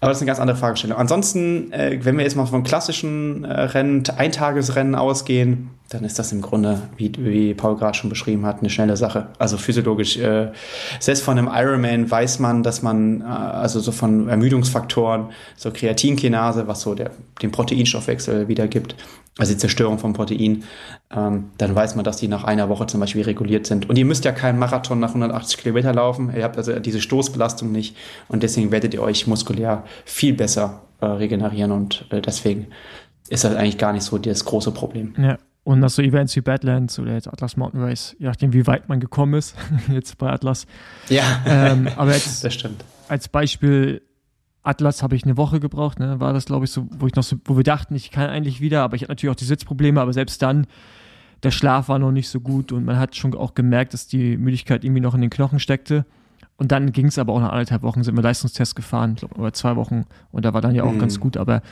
Aber 0.00 0.08
das 0.10 0.18
ist 0.18 0.22
eine 0.22 0.26
ganz 0.28 0.40
andere 0.40 0.56
Fragestellung. 0.56 0.98
Ansonsten, 0.98 1.72
äh, 1.72 1.98
wenn 2.02 2.16
wir 2.16 2.24
jetzt 2.24 2.36
mal 2.36 2.46
von 2.46 2.62
klassischen 2.62 3.44
äh, 3.44 3.62
Rennen, 3.62 4.02
Eintagesrennen 4.16 4.94
ausgehen, 4.94 5.70
dann 5.90 6.04
ist 6.04 6.20
das 6.20 6.30
im 6.30 6.40
Grunde, 6.40 6.82
wie, 6.96 7.12
wie 7.18 7.52
Paul 7.52 7.76
gerade 7.76 7.98
schon 7.98 8.10
beschrieben 8.10 8.46
hat, 8.46 8.60
eine 8.60 8.70
schnelle 8.70 8.96
Sache. 8.96 9.26
Also 9.40 9.56
physiologisch. 9.56 10.16
Äh, 10.18 10.52
selbst 11.00 11.24
von 11.24 11.36
einem 11.36 11.50
Ironman 11.52 12.08
weiß 12.08 12.38
man, 12.38 12.62
dass 12.62 12.80
man, 12.82 13.22
äh, 13.22 13.24
also 13.24 13.80
so 13.80 13.90
von 13.90 14.28
Ermüdungsfaktoren, 14.28 15.30
so 15.56 15.72
Kreatinkinase, 15.72 16.68
was 16.68 16.82
so 16.82 16.94
der, 16.94 17.10
den 17.42 17.50
Proteinstoffwechsel 17.50 18.46
wiedergibt, 18.46 18.94
also 19.36 19.52
die 19.52 19.58
Zerstörung 19.58 19.98
von 19.98 20.12
Protein, 20.12 20.62
ähm, 21.12 21.50
dann 21.58 21.74
weiß 21.74 21.96
man, 21.96 22.04
dass 22.04 22.18
die 22.18 22.28
nach 22.28 22.44
einer 22.44 22.68
Woche 22.68 22.86
zum 22.86 23.00
Beispiel 23.00 23.22
reguliert 23.22 23.66
sind. 23.66 23.90
Und 23.90 23.98
ihr 23.98 24.04
müsst 24.04 24.24
ja 24.24 24.30
keinen 24.30 24.60
Marathon 24.60 25.00
nach 25.00 25.08
180 25.08 25.58
Kilometer 25.58 25.92
laufen. 25.92 26.32
Ihr 26.36 26.44
habt 26.44 26.56
also 26.56 26.78
diese 26.78 27.00
Stoßbelastung 27.00 27.72
nicht 27.72 27.96
und 28.28 28.44
deswegen 28.44 28.70
werdet 28.70 28.94
ihr 28.94 29.02
euch 29.02 29.26
muskulär 29.26 29.82
viel 30.04 30.34
besser 30.34 30.82
äh, 31.00 31.06
regenerieren 31.06 31.72
und 31.72 32.06
äh, 32.10 32.20
deswegen 32.20 32.68
ist 33.28 33.42
das 33.42 33.56
eigentlich 33.56 33.78
gar 33.78 33.92
nicht 33.92 34.04
so 34.04 34.18
das 34.18 34.44
große 34.44 34.70
Problem. 34.70 35.14
Ja. 35.18 35.36
Und 35.62 35.80
nach 35.80 35.90
so 35.90 36.02
Events 36.02 36.34
wie 36.36 36.40
Badlands 36.40 36.98
oder 36.98 37.12
jetzt 37.12 37.28
Atlas 37.28 37.56
Mountain 37.56 37.82
Race, 37.82 38.16
je 38.18 38.26
nachdem, 38.26 38.52
wie 38.52 38.66
weit 38.66 38.88
man 38.88 38.98
gekommen 38.98 39.34
ist, 39.34 39.56
jetzt 39.92 40.16
bei 40.18 40.30
Atlas. 40.30 40.66
Ja, 41.08 41.42
ähm, 41.46 41.88
aber 41.96 42.14
jetzt 42.14 42.42
das 42.44 42.54
stimmt. 42.54 42.82
Als 43.08 43.28
Beispiel 43.28 44.02
Atlas 44.62 45.02
habe 45.02 45.16
ich 45.16 45.24
eine 45.24 45.36
Woche 45.36 45.60
gebraucht, 45.60 45.98
ne? 45.98 46.20
war 46.20 46.32
das, 46.32 46.46
glaube 46.46 46.64
ich, 46.64 46.70
so, 46.70 46.86
wo 46.98 47.06
ich 47.06 47.14
noch 47.14 47.22
so, 47.22 47.36
wo 47.44 47.56
wir 47.56 47.64
dachten, 47.64 47.94
ich 47.94 48.10
kann 48.10 48.28
eigentlich 48.28 48.60
wieder, 48.60 48.82
aber 48.82 48.96
ich 48.96 49.02
hatte 49.02 49.12
natürlich 49.12 49.32
auch 49.32 49.38
die 49.38 49.44
Sitzprobleme, 49.44 50.00
aber 50.00 50.12
selbst 50.12 50.42
dann, 50.42 50.66
der 51.42 51.50
Schlaf 51.50 51.88
war 51.88 51.98
noch 51.98 52.12
nicht 52.12 52.28
so 52.28 52.40
gut 52.40 52.70
und 52.72 52.84
man 52.84 52.98
hat 52.98 53.16
schon 53.16 53.34
auch 53.34 53.54
gemerkt, 53.54 53.94
dass 53.94 54.06
die 54.06 54.36
Müdigkeit 54.36 54.84
irgendwie 54.84 55.00
noch 55.00 55.14
in 55.14 55.22
den 55.22 55.30
Knochen 55.30 55.58
steckte. 55.58 56.04
Und 56.58 56.72
dann 56.72 56.92
ging 56.92 57.06
es 57.06 57.18
aber 57.18 57.32
auch 57.32 57.40
nach 57.40 57.52
anderthalb 57.52 57.82
Wochen, 57.82 58.02
sind 58.02 58.16
wir 58.16 58.22
Leistungstest 58.22 58.76
gefahren, 58.76 59.14
glaub, 59.14 59.38
oder 59.38 59.54
zwei 59.54 59.76
Wochen, 59.76 60.04
und 60.30 60.44
da 60.44 60.52
war 60.52 60.60
dann 60.60 60.74
ja 60.74 60.84
auch 60.84 60.92
mhm. 60.92 60.98
ganz 60.98 61.18
gut, 61.18 61.38
aber 61.38 61.62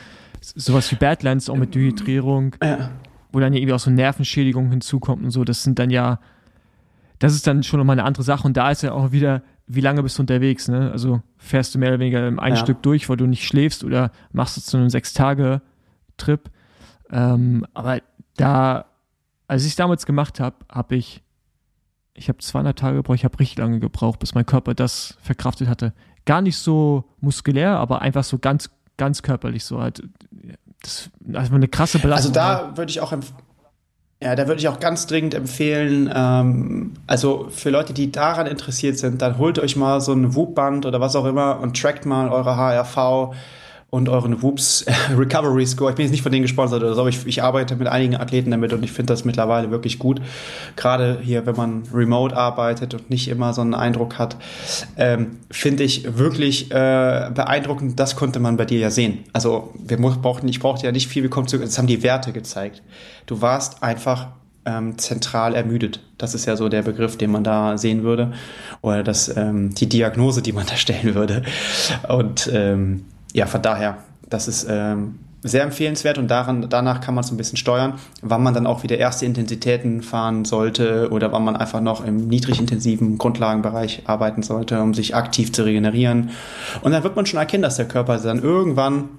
sowas 0.41 0.91
wie 0.91 0.95
Badlands, 0.95 1.47
auch 1.47 1.55
mit 1.55 1.75
Dehydrierung, 1.75 2.55
ja. 2.63 2.89
Wo 3.31 3.39
dann 3.39 3.53
ja 3.53 3.59
irgendwie 3.59 3.73
auch 3.73 3.79
so 3.79 3.91
Nervenschädigung 3.91 4.69
hinzukommt 4.69 5.23
und 5.23 5.31
so, 5.31 5.43
das 5.43 5.63
sind 5.63 5.79
dann 5.79 5.89
ja, 5.89 6.19
das 7.19 7.33
ist 7.33 7.47
dann 7.47 7.63
schon 7.63 7.79
nochmal 7.79 7.99
eine 7.99 8.05
andere 8.05 8.23
Sache 8.23 8.47
und 8.47 8.57
da 8.57 8.71
ist 8.71 8.83
ja 8.83 8.93
auch 8.93 9.11
wieder 9.11 9.41
wie 9.71 9.81
lange 9.81 10.01
bist 10.01 10.17
du 10.17 10.23
unterwegs, 10.23 10.67
ne? 10.67 10.91
Also 10.91 11.21
fährst 11.37 11.75
du 11.75 11.79
mehr 11.79 11.89
oder 11.89 11.99
weniger 11.99 12.25
ein 12.25 12.53
ja. 12.53 12.55
Stück 12.55 12.81
durch, 12.81 13.07
weil 13.07 13.17
du 13.17 13.27
nicht 13.27 13.45
schläfst 13.45 13.83
oder 13.83 14.11
machst 14.31 14.57
du 14.57 14.61
zu 14.61 14.77
einem 14.77 14.89
Sechs-Tage-Trip. 14.89 16.49
Ähm, 17.11 17.65
aber 17.75 18.01
da, 18.35 18.85
als 19.47 19.63
ich 19.63 19.69
es 19.69 19.75
damals 19.75 20.07
gemacht 20.07 20.39
habe, 20.39 20.55
habe 20.71 20.95
ich, 20.95 21.21
ich 22.15 22.29
habe 22.29 22.39
200 22.39 22.79
Tage 22.79 22.97
gebraucht, 22.97 23.19
ich 23.19 23.25
habe 23.25 23.39
richtig 23.39 23.59
lange 23.59 23.79
gebraucht, 23.79 24.17
bis 24.19 24.33
mein 24.33 24.47
Körper 24.47 24.73
das 24.73 25.19
verkraftet 25.21 25.67
hatte. 25.67 25.93
Gar 26.25 26.41
nicht 26.41 26.57
so 26.57 27.03
muskulär, 27.19 27.77
aber 27.77 28.01
einfach 28.01 28.23
so 28.23 28.39
ganz, 28.39 28.71
ganz 28.97 29.21
körperlich 29.21 29.63
so 29.65 29.81
halt. 29.81 30.01
Das, 30.81 31.09
also 31.33 31.53
eine 31.53 31.67
krasse 31.67 31.99
Belastung. 31.99 32.35
Also 32.35 32.69
da 32.69 32.77
würde 32.77 32.89
ich 32.91 33.01
auch 33.01 33.13
ja, 34.21 34.35
da 34.35 34.47
würde 34.47 34.59
ich 34.59 34.67
auch 34.67 34.81
ganz 34.81 35.07
dringend 35.07 35.33
empfehlen, 35.33 36.11
ähm, 36.13 36.95
also 37.07 37.47
für 37.51 37.69
Leute, 37.69 37.93
die 37.93 38.11
daran 38.11 38.47
interessiert 38.47 38.97
sind, 38.97 39.21
dann 39.21 39.37
holt 39.37 39.59
euch 39.59 39.77
mal 39.77 40.01
so 40.01 40.11
ein 40.11 40.35
Whoop-Band 40.35 40.85
oder 40.85 40.99
was 40.99 41.15
auch 41.15 41.23
immer 41.23 41.59
und 41.61 41.79
trackt 41.79 42.05
mal 42.05 42.27
eure 42.27 42.57
HRV 42.57 43.33
und 43.89 44.09
euren 44.09 44.41
Whoops 44.41 44.85
Recovery 45.17 45.65
Score. 45.65 45.91
Ich 45.91 45.95
bin 45.95 46.05
jetzt 46.05 46.11
nicht 46.11 46.21
von 46.21 46.31
denen 46.31 46.43
gesponsert 46.43 46.83
oder 46.83 46.93
so, 46.93 47.01
aber 47.01 47.09
ich, 47.09 47.25
ich 47.25 47.43
arbeite 47.43 47.75
mit 47.75 47.87
einigen 47.87 48.15
Athleten 48.15 48.51
damit 48.51 48.73
und 48.73 48.83
ich 48.83 48.91
finde 48.91 49.13
das 49.13 49.25
mittlerweile 49.25 49.71
wirklich 49.71 49.99
gut. 49.99 50.21
Gerade 50.75 51.19
hier, 51.21 51.45
wenn 51.45 51.55
man 51.55 51.83
remote 51.93 52.35
arbeitet 52.35 52.93
und 52.93 53.09
nicht 53.09 53.27
immer 53.27 53.53
so 53.53 53.61
einen 53.61 53.73
Eindruck 53.73 54.19
hat, 54.19 54.37
ähm, 54.97 55.37
finde 55.49 55.83
ich 55.83 56.17
wirklich 56.17 56.71
äh, 56.71 57.31
beeindruckend. 57.33 57.99
Das 57.99 58.15
konnte 58.15 58.39
man 58.39 58.57
bei 58.57 58.65
dir 58.65 58.79
ja 58.79 58.91
sehen. 58.91 59.19
Also 59.33 59.73
wir 59.77 59.97
brauchten, 59.97 60.47
ich 60.47 60.59
brauchte 60.59 60.85
ja 60.85 60.91
nicht 60.91 61.07
viel, 61.07 61.23
wir 61.23 61.29
kommen 61.29 61.47
zu, 61.47 61.57
das 61.57 61.77
haben 61.77 61.87
die 61.87 62.03
Werte 62.03 62.31
gezeigt. 62.31 62.83
Du 63.25 63.41
warst 63.41 63.81
einfach 63.81 64.29
ähm, 64.65 64.97
zentral 64.97 65.55
ermüdet. 65.55 66.01
Das 66.17 66.35
ist 66.35 66.45
ja 66.45 66.55
so 66.55 66.69
der 66.69 66.83
Begriff, 66.83 67.17
den 67.17 67.31
man 67.31 67.43
da 67.43 67.77
sehen 67.77 68.03
würde. 68.03 68.33
Oder 68.81 69.03
das, 69.03 69.35
ähm, 69.35 69.73
die 69.73 69.89
Diagnose, 69.89 70.41
die 70.41 70.51
man 70.51 70.65
da 70.67 70.75
stellen 70.75 71.15
würde. 71.15 71.43
Und 72.07 72.49
ähm, 72.53 73.05
ja, 73.33 73.45
von 73.45 73.61
daher, 73.61 73.97
das 74.29 74.47
ist 74.47 74.67
ähm, 74.69 75.19
sehr 75.41 75.63
empfehlenswert 75.63 76.17
und 76.17 76.27
daran, 76.27 76.67
danach 76.69 76.99
kann 76.99 77.15
man 77.15 77.23
so 77.23 77.33
ein 77.33 77.37
bisschen 77.37 77.57
steuern, 77.57 77.93
wann 78.21 78.43
man 78.43 78.53
dann 78.53 78.67
auch 78.67 78.83
wieder 78.83 78.97
erste 78.97 79.25
Intensitäten 79.25 80.01
fahren 80.01 80.43
sollte 80.43 81.09
oder 81.11 81.31
wann 81.31 81.43
man 81.43 81.55
einfach 81.55 81.79
noch 81.79 82.03
im 82.03 82.27
niedrigintensiven 82.27 83.17
Grundlagenbereich 83.17 84.03
arbeiten 84.05 84.43
sollte, 84.43 84.81
um 84.81 84.93
sich 84.93 85.15
aktiv 85.15 85.53
zu 85.53 85.63
regenerieren. 85.63 86.31
Und 86.81 86.91
dann 86.91 87.03
wird 87.03 87.15
man 87.15 87.25
schon 87.25 87.39
erkennen, 87.39 87.63
dass 87.63 87.77
der 87.77 87.87
Körper 87.87 88.17
dann 88.17 88.39
irgendwann 88.39 89.09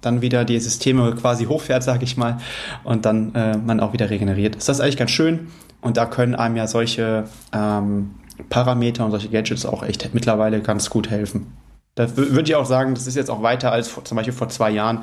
dann 0.00 0.22
wieder 0.22 0.44
die 0.44 0.60
Systeme 0.60 1.14
quasi 1.14 1.46
hochfährt, 1.46 1.82
sag 1.82 2.02
ich 2.02 2.16
mal, 2.16 2.38
und 2.84 3.04
dann 3.04 3.34
äh, 3.34 3.56
man 3.56 3.80
auch 3.80 3.92
wieder 3.92 4.08
regeneriert. 4.08 4.54
Ist 4.54 4.68
das 4.68 4.80
eigentlich 4.80 4.96
ganz 4.96 5.10
schön 5.10 5.48
und 5.80 5.96
da 5.96 6.06
können 6.06 6.34
einem 6.34 6.56
ja 6.56 6.66
solche 6.66 7.24
ähm, 7.52 8.12
Parameter 8.48 9.04
und 9.04 9.10
solche 9.10 9.28
Gadgets 9.28 9.66
auch 9.66 9.82
echt 9.82 10.14
mittlerweile 10.14 10.60
ganz 10.60 10.90
gut 10.90 11.10
helfen. 11.10 11.46
Da 11.96 12.14
würde 12.14 12.42
ich 12.42 12.54
auch 12.54 12.66
sagen, 12.66 12.94
das 12.94 13.06
ist 13.06 13.16
jetzt 13.16 13.30
auch 13.30 13.42
weiter 13.42 13.72
als 13.72 13.88
vor, 13.88 14.04
zum 14.04 14.16
Beispiel 14.16 14.34
vor 14.34 14.50
zwei 14.50 14.70
Jahren, 14.70 15.02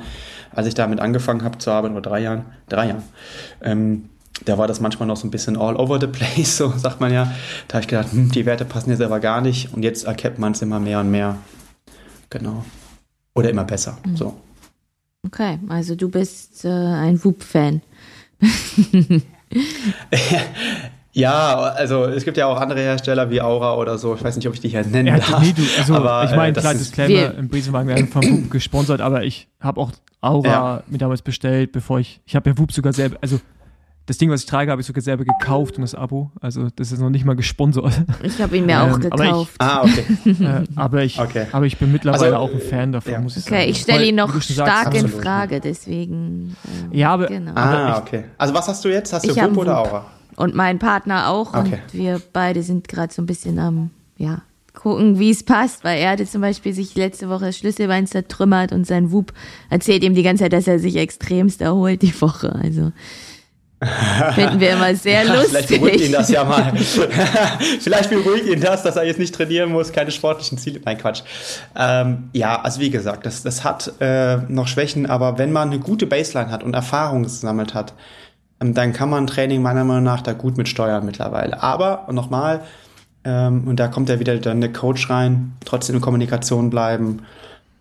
als 0.52 0.68
ich 0.68 0.74
damit 0.74 1.00
angefangen 1.00 1.42
habe 1.42 1.58
zu 1.58 1.72
arbeiten, 1.72 1.94
oder 1.94 2.08
drei 2.08 2.20
Jahren, 2.20 2.46
drei 2.68 2.86
Jahren. 2.86 3.02
Ähm, 3.60 4.08
da 4.44 4.58
war 4.58 4.68
das 4.68 4.80
manchmal 4.80 5.08
noch 5.08 5.16
so 5.16 5.26
ein 5.26 5.32
bisschen 5.32 5.56
all 5.56 5.74
over 5.74 6.00
the 6.00 6.06
place, 6.12 6.56
so 6.56 6.70
sagt 6.70 7.00
man 7.00 7.12
ja. 7.12 7.32
Da 7.66 7.74
habe 7.74 7.82
ich 7.82 7.88
gedacht, 7.88 8.12
hm, 8.12 8.30
die 8.30 8.46
Werte 8.46 8.64
passen 8.64 8.90
jetzt 8.90 9.02
aber 9.02 9.18
gar 9.18 9.40
nicht. 9.40 9.74
Und 9.74 9.82
jetzt 9.82 10.04
erkennt 10.04 10.38
man 10.38 10.52
es 10.52 10.62
immer 10.62 10.78
mehr 10.78 11.00
und 11.00 11.10
mehr. 11.10 11.36
Genau. 12.30 12.64
Oder 13.34 13.50
immer 13.50 13.64
besser. 13.64 13.98
Mhm. 14.06 14.16
So. 14.16 14.40
Okay, 15.26 15.58
also 15.68 15.96
du 15.96 16.08
bist 16.08 16.64
äh, 16.64 16.68
ein 16.68 17.22
Whoop-Fan. 17.24 17.82
Ja, 21.14 21.54
also 21.54 22.06
es 22.06 22.24
gibt 22.24 22.36
ja 22.36 22.46
auch 22.46 22.60
andere 22.60 22.80
Hersteller 22.80 23.30
wie 23.30 23.40
Aura 23.40 23.76
oder 23.76 23.98
so. 23.98 24.16
Ich 24.16 24.24
weiß 24.24 24.34
nicht, 24.34 24.48
ob 24.48 24.54
ich 24.54 24.60
die 24.60 24.68
hier 24.68 24.84
nennen 24.84 25.06
ja, 25.06 25.18
darf. 25.18 25.40
Nee, 25.40 25.52
du, 25.52 25.62
also, 25.78 25.94
aber, 25.94 26.24
ich 26.24 26.34
meine, 26.34 26.56
äh, 26.56 26.60
kleines 26.60 26.82
Disclaimer, 26.82 27.34
im 27.38 27.48
Brisenwagen 27.48 27.88
werden 27.88 28.08
von 28.08 28.24
Whoop 28.24 28.50
gesponsert, 28.50 29.00
aber 29.00 29.22
ich 29.22 29.46
habe 29.60 29.80
auch 29.80 29.92
Aura 30.20 30.48
ja. 30.48 30.82
mir 30.88 30.98
damals 30.98 31.22
bestellt, 31.22 31.70
bevor 31.70 32.00
ich, 32.00 32.20
ich 32.26 32.34
habe 32.34 32.50
ja 32.50 32.58
Whoop 32.58 32.72
sogar 32.72 32.92
selber, 32.92 33.16
also 33.20 33.38
das 34.06 34.18
Ding, 34.18 34.28
was 34.28 34.40
ich 34.40 34.46
trage, 34.46 34.70
habe 34.70 34.80
ich 34.80 34.86
sogar 34.86 35.02
selber 35.02 35.24
gekauft 35.24 35.76
und 35.76 35.82
das 35.82 35.94
Abo. 35.94 36.30
Also 36.40 36.68
das 36.76 36.92
ist 36.92 37.00
noch 37.00 37.08
nicht 37.08 37.24
mal 37.24 37.36
gesponsert. 37.36 37.92
Ich 38.22 38.40
habe 38.42 38.56
ihn 38.56 38.66
mir 38.66 38.72
ähm, 38.72 38.92
auch 38.92 39.00
gekauft. 39.00 39.54
Aber 39.58 39.86
ich, 39.86 40.00
ah, 40.00 40.28
okay. 40.28 40.44
äh, 40.44 40.64
aber, 40.76 41.04
ich, 41.04 41.18
okay. 41.18 41.46
aber 41.52 41.64
ich 41.64 41.78
bin 41.78 41.90
mittlerweile 41.92 42.36
also, 42.36 42.36
auch 42.36 42.52
ein 42.52 42.60
Fan 42.60 42.92
davon, 42.92 43.12
ja. 43.12 43.20
muss 43.20 43.36
ich 43.36 43.44
sagen. 43.44 43.56
Okay, 43.56 43.70
ich 43.70 43.80
stelle 43.80 44.04
ihn 44.04 44.16
noch 44.16 44.42
stark 44.42 44.92
sagst, 44.92 45.00
in 45.00 45.08
Frage, 45.08 45.60
deswegen. 45.60 46.56
Äh, 46.92 46.98
ja, 46.98 47.14
aber, 47.14 47.26
genau. 47.26 47.52
Ah, 47.54 47.98
okay. 47.98 48.24
Also 48.36 48.52
was 48.52 48.68
hast 48.68 48.84
du 48.84 48.88
jetzt? 48.90 49.12
Hast 49.12 49.26
du 49.26 49.34
Whoop 49.34 49.56
oder 49.56 49.78
Aura? 49.78 50.04
Und 50.36 50.54
mein 50.54 50.78
Partner 50.78 51.28
auch. 51.28 51.54
Okay. 51.54 51.80
Und 51.92 51.92
wir 51.92 52.20
beide 52.32 52.62
sind 52.62 52.88
gerade 52.88 53.12
so 53.12 53.22
ein 53.22 53.26
bisschen 53.26 53.58
am, 53.58 53.90
ja, 54.16 54.42
gucken, 54.74 55.18
wie 55.18 55.30
es 55.30 55.44
passt, 55.44 55.84
weil 55.84 55.98
er 55.98 56.10
hatte 56.10 56.26
zum 56.26 56.40
Beispiel 56.40 56.74
sich 56.74 56.94
letzte 56.96 57.28
Woche 57.28 57.46
das 57.46 57.58
Schlüsselbein 57.58 58.06
zertrümmert 58.06 58.72
und 58.72 58.86
sein 58.86 59.12
Wub 59.12 59.32
erzählt 59.70 60.02
ihm 60.02 60.14
die 60.14 60.22
ganze 60.22 60.44
Zeit, 60.44 60.52
dass 60.52 60.66
er 60.66 60.78
sich 60.78 60.96
extremst 60.96 61.60
erholt 61.60 62.02
die 62.02 62.20
Woche. 62.20 62.52
Also 62.52 62.92
finden 64.34 64.60
wir 64.60 64.72
immer 64.72 64.94
sehr 64.94 65.24
lustig. 65.36 65.48
Vielleicht 65.50 65.68
beruhigt 65.68 66.00
ihn 66.00 66.12
das 66.12 66.28
ja 66.30 66.44
mal. 66.44 66.72
Vielleicht 67.80 68.10
beruhigt 68.10 68.46
ihn 68.46 68.60
das, 68.60 68.82
dass 68.82 68.96
er 68.96 69.04
jetzt 69.04 69.18
nicht 69.18 69.34
trainieren 69.34 69.70
muss, 69.70 69.92
keine 69.92 70.10
sportlichen 70.10 70.58
Ziele. 70.58 70.80
Nein, 70.84 70.98
Quatsch. 70.98 71.22
Ähm, 71.76 72.30
ja, 72.32 72.60
also 72.60 72.80
wie 72.80 72.90
gesagt, 72.90 73.26
das, 73.26 73.42
das 73.42 73.64
hat 73.64 73.92
äh, 74.00 74.38
noch 74.48 74.66
Schwächen, 74.68 75.06
aber 75.06 75.38
wenn 75.38 75.52
man 75.52 75.70
eine 75.70 75.80
gute 75.80 76.06
Baseline 76.06 76.50
hat 76.50 76.62
und 76.62 76.74
Erfahrung 76.74 77.24
gesammelt 77.24 77.74
hat, 77.74 77.94
dann 78.72 78.94
kann 78.94 79.10
man 79.10 79.26
Training 79.26 79.60
meiner 79.60 79.84
Meinung 79.84 80.04
nach 80.04 80.22
da 80.22 80.32
gut 80.32 80.56
mit 80.56 80.68
steuern 80.68 81.04
mittlerweile. 81.04 81.62
Aber 81.62 82.06
nochmal, 82.10 82.62
ähm, 83.24 83.68
und 83.68 83.78
da 83.78 83.88
kommt 83.88 84.08
ja 84.08 84.18
wieder 84.18 84.38
dann 84.38 84.62
der 84.62 84.72
Coach 84.72 85.10
rein, 85.10 85.52
trotzdem 85.66 85.96
in 85.96 86.00
Kommunikation 86.00 86.70
bleiben 86.70 87.20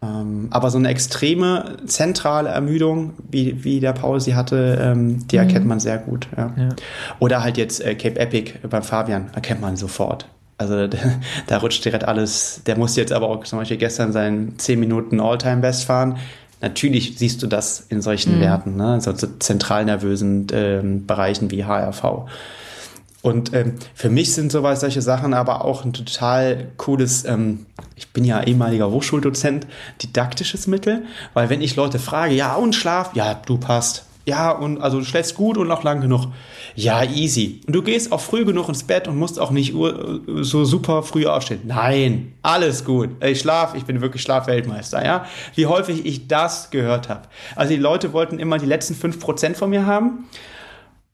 Ähm, 0.03 0.47
aber 0.51 0.69
so 0.69 0.77
eine 0.77 0.89
extreme 0.89 1.77
zentrale 1.85 2.49
Ermüdung, 2.49 3.13
wie, 3.29 3.63
wie 3.63 3.79
der 3.79 3.93
Paul 3.93 4.19
sie 4.19 4.35
hatte, 4.35 4.77
ähm, 4.81 5.25
die 5.27 5.37
erkennt 5.37 5.65
man 5.65 5.79
sehr 5.79 5.97
gut. 5.97 6.27
Ja. 6.35 6.53
Ja. 6.57 6.69
Oder 7.19 7.41
halt 7.41 7.57
jetzt 7.57 7.79
äh, 7.79 7.95
Cape 7.95 8.19
Epic 8.19 8.53
beim 8.67 8.83
Fabian, 8.83 9.29
erkennt 9.33 9.61
man 9.61 9.77
sofort. 9.77 10.27
Also 10.57 10.87
da 11.47 11.57
rutscht 11.57 11.85
direkt 11.85 12.05
alles. 12.05 12.61
Der 12.65 12.77
muss 12.77 12.95
jetzt 12.95 13.13
aber 13.13 13.29
auch 13.29 13.43
zum 13.45 13.59
Beispiel 13.59 13.77
gestern 13.77 14.11
seinen 14.11 14.59
10 14.59 14.79
Minuten 14.79 15.21
All-Time-Best 15.21 15.85
fahren. 15.85 16.17
Natürlich 16.63 17.17
siehst 17.17 17.43
du 17.43 17.47
das 17.47 17.85
in 17.89 18.01
solchen 18.01 18.39
Werten, 18.39 18.77
ne? 18.77 19.01
so, 19.01 19.13
so 19.13 19.27
zentral 19.39 19.83
nervösen 19.83 20.47
ähm, 20.53 21.05
Bereichen 21.05 21.51
wie 21.51 21.65
HRV. 21.65 22.25
Und 23.21 23.53
ähm, 23.53 23.73
für 23.93 24.09
mich 24.09 24.33
sind 24.33 24.49
sowas, 24.49 24.79
solche 24.79 25.01
Sachen 25.01 25.33
aber 25.33 25.65
auch 25.65 25.83
ein 25.83 25.91
total 25.91 26.71
cooles, 26.77 27.25
ähm, 27.25 27.65
ich 27.97 28.13
bin 28.13 28.23
ja 28.23 28.41
ehemaliger 28.41 28.89
Hochschuldozent, 28.89 29.67
didaktisches 30.01 30.65
Mittel, 30.67 31.03
weil 31.33 31.49
wenn 31.49 31.61
ich 31.61 31.75
Leute 31.75 31.99
frage, 31.99 32.33
ja 32.33 32.55
und 32.55 32.75
Schlaf, 32.75 33.13
ja 33.13 33.33
du 33.45 33.57
passt, 33.57 34.05
ja 34.25 34.51
und 34.51 34.81
also 34.81 34.99
du 34.99 35.05
schläfst 35.05 35.35
gut 35.35 35.57
und 35.57 35.67
noch 35.67 35.83
lang 35.83 36.01
genug, 36.01 36.27
ja 36.75 37.03
easy. 37.03 37.61
Und 37.67 37.75
du 37.75 37.81
gehst 37.81 38.11
auch 38.11 38.21
früh 38.21 38.45
genug 38.45 38.69
ins 38.69 38.83
Bett 38.83 39.07
und 39.07 39.17
musst 39.17 39.39
auch 39.39 39.51
nicht 39.51 39.73
so 39.73 40.65
super 40.65 41.03
früh 41.03 41.25
aufstehen. 41.25 41.61
Nein, 41.65 42.33
alles 42.41 42.85
gut. 42.85 43.09
Ich 43.23 43.39
schlaf, 43.39 43.75
ich 43.75 43.85
bin 43.85 44.01
wirklich 44.01 44.21
Schlafweltmeister, 44.21 45.03
ja. 45.03 45.25
Wie 45.55 45.65
häufig 45.65 46.05
ich 46.05 46.27
das 46.27 46.69
gehört 46.69 47.09
habe. 47.09 47.23
Also 47.55 47.73
die 47.73 47.79
Leute 47.79 48.13
wollten 48.13 48.39
immer 48.39 48.57
die 48.57 48.65
letzten 48.65 48.95
5% 48.95 49.55
von 49.55 49.69
mir 49.69 49.85
haben. 49.85 50.25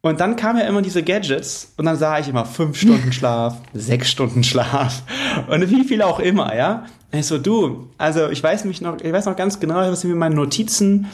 Und 0.02 0.22
dann 0.22 0.38
kamen 0.38 0.60
ja 0.60 0.65
immer 0.65 0.81
diese 0.81 1.03
Gadgets 1.03 1.73
und 1.76 1.84
dann 1.84 1.98
sah 1.98 2.19
ich 2.19 2.30
immer 2.30 2.45
fünf 2.45 2.80
Stunden 2.80 3.11
Schlaf, 3.11 3.57
sechs 3.73 4.10
Stunden 4.10 4.45
Schlaf 4.45 5.03
und 5.49 5.69
wie 5.69 5.84
viel 5.84 6.02
auch 6.02 6.19
immer, 6.19 6.56
ja. 6.56 6.86
Und 7.11 7.19
ich 7.19 7.26
so, 7.26 7.38
du, 7.38 7.90
also 7.98 8.30
ich 8.30 8.41
weiß 8.41 8.64
mich 8.64 8.80
noch, 8.80 9.02
ich 9.02 9.11
weiß 9.11 9.26
noch 9.26 9.36
ganz 9.36 9.60
genau, 9.60 9.76
was 9.76 10.02
sind 10.02 10.11
mit 10.11 10.19
meinen 10.19 10.36
Notizen, 10.36 11.07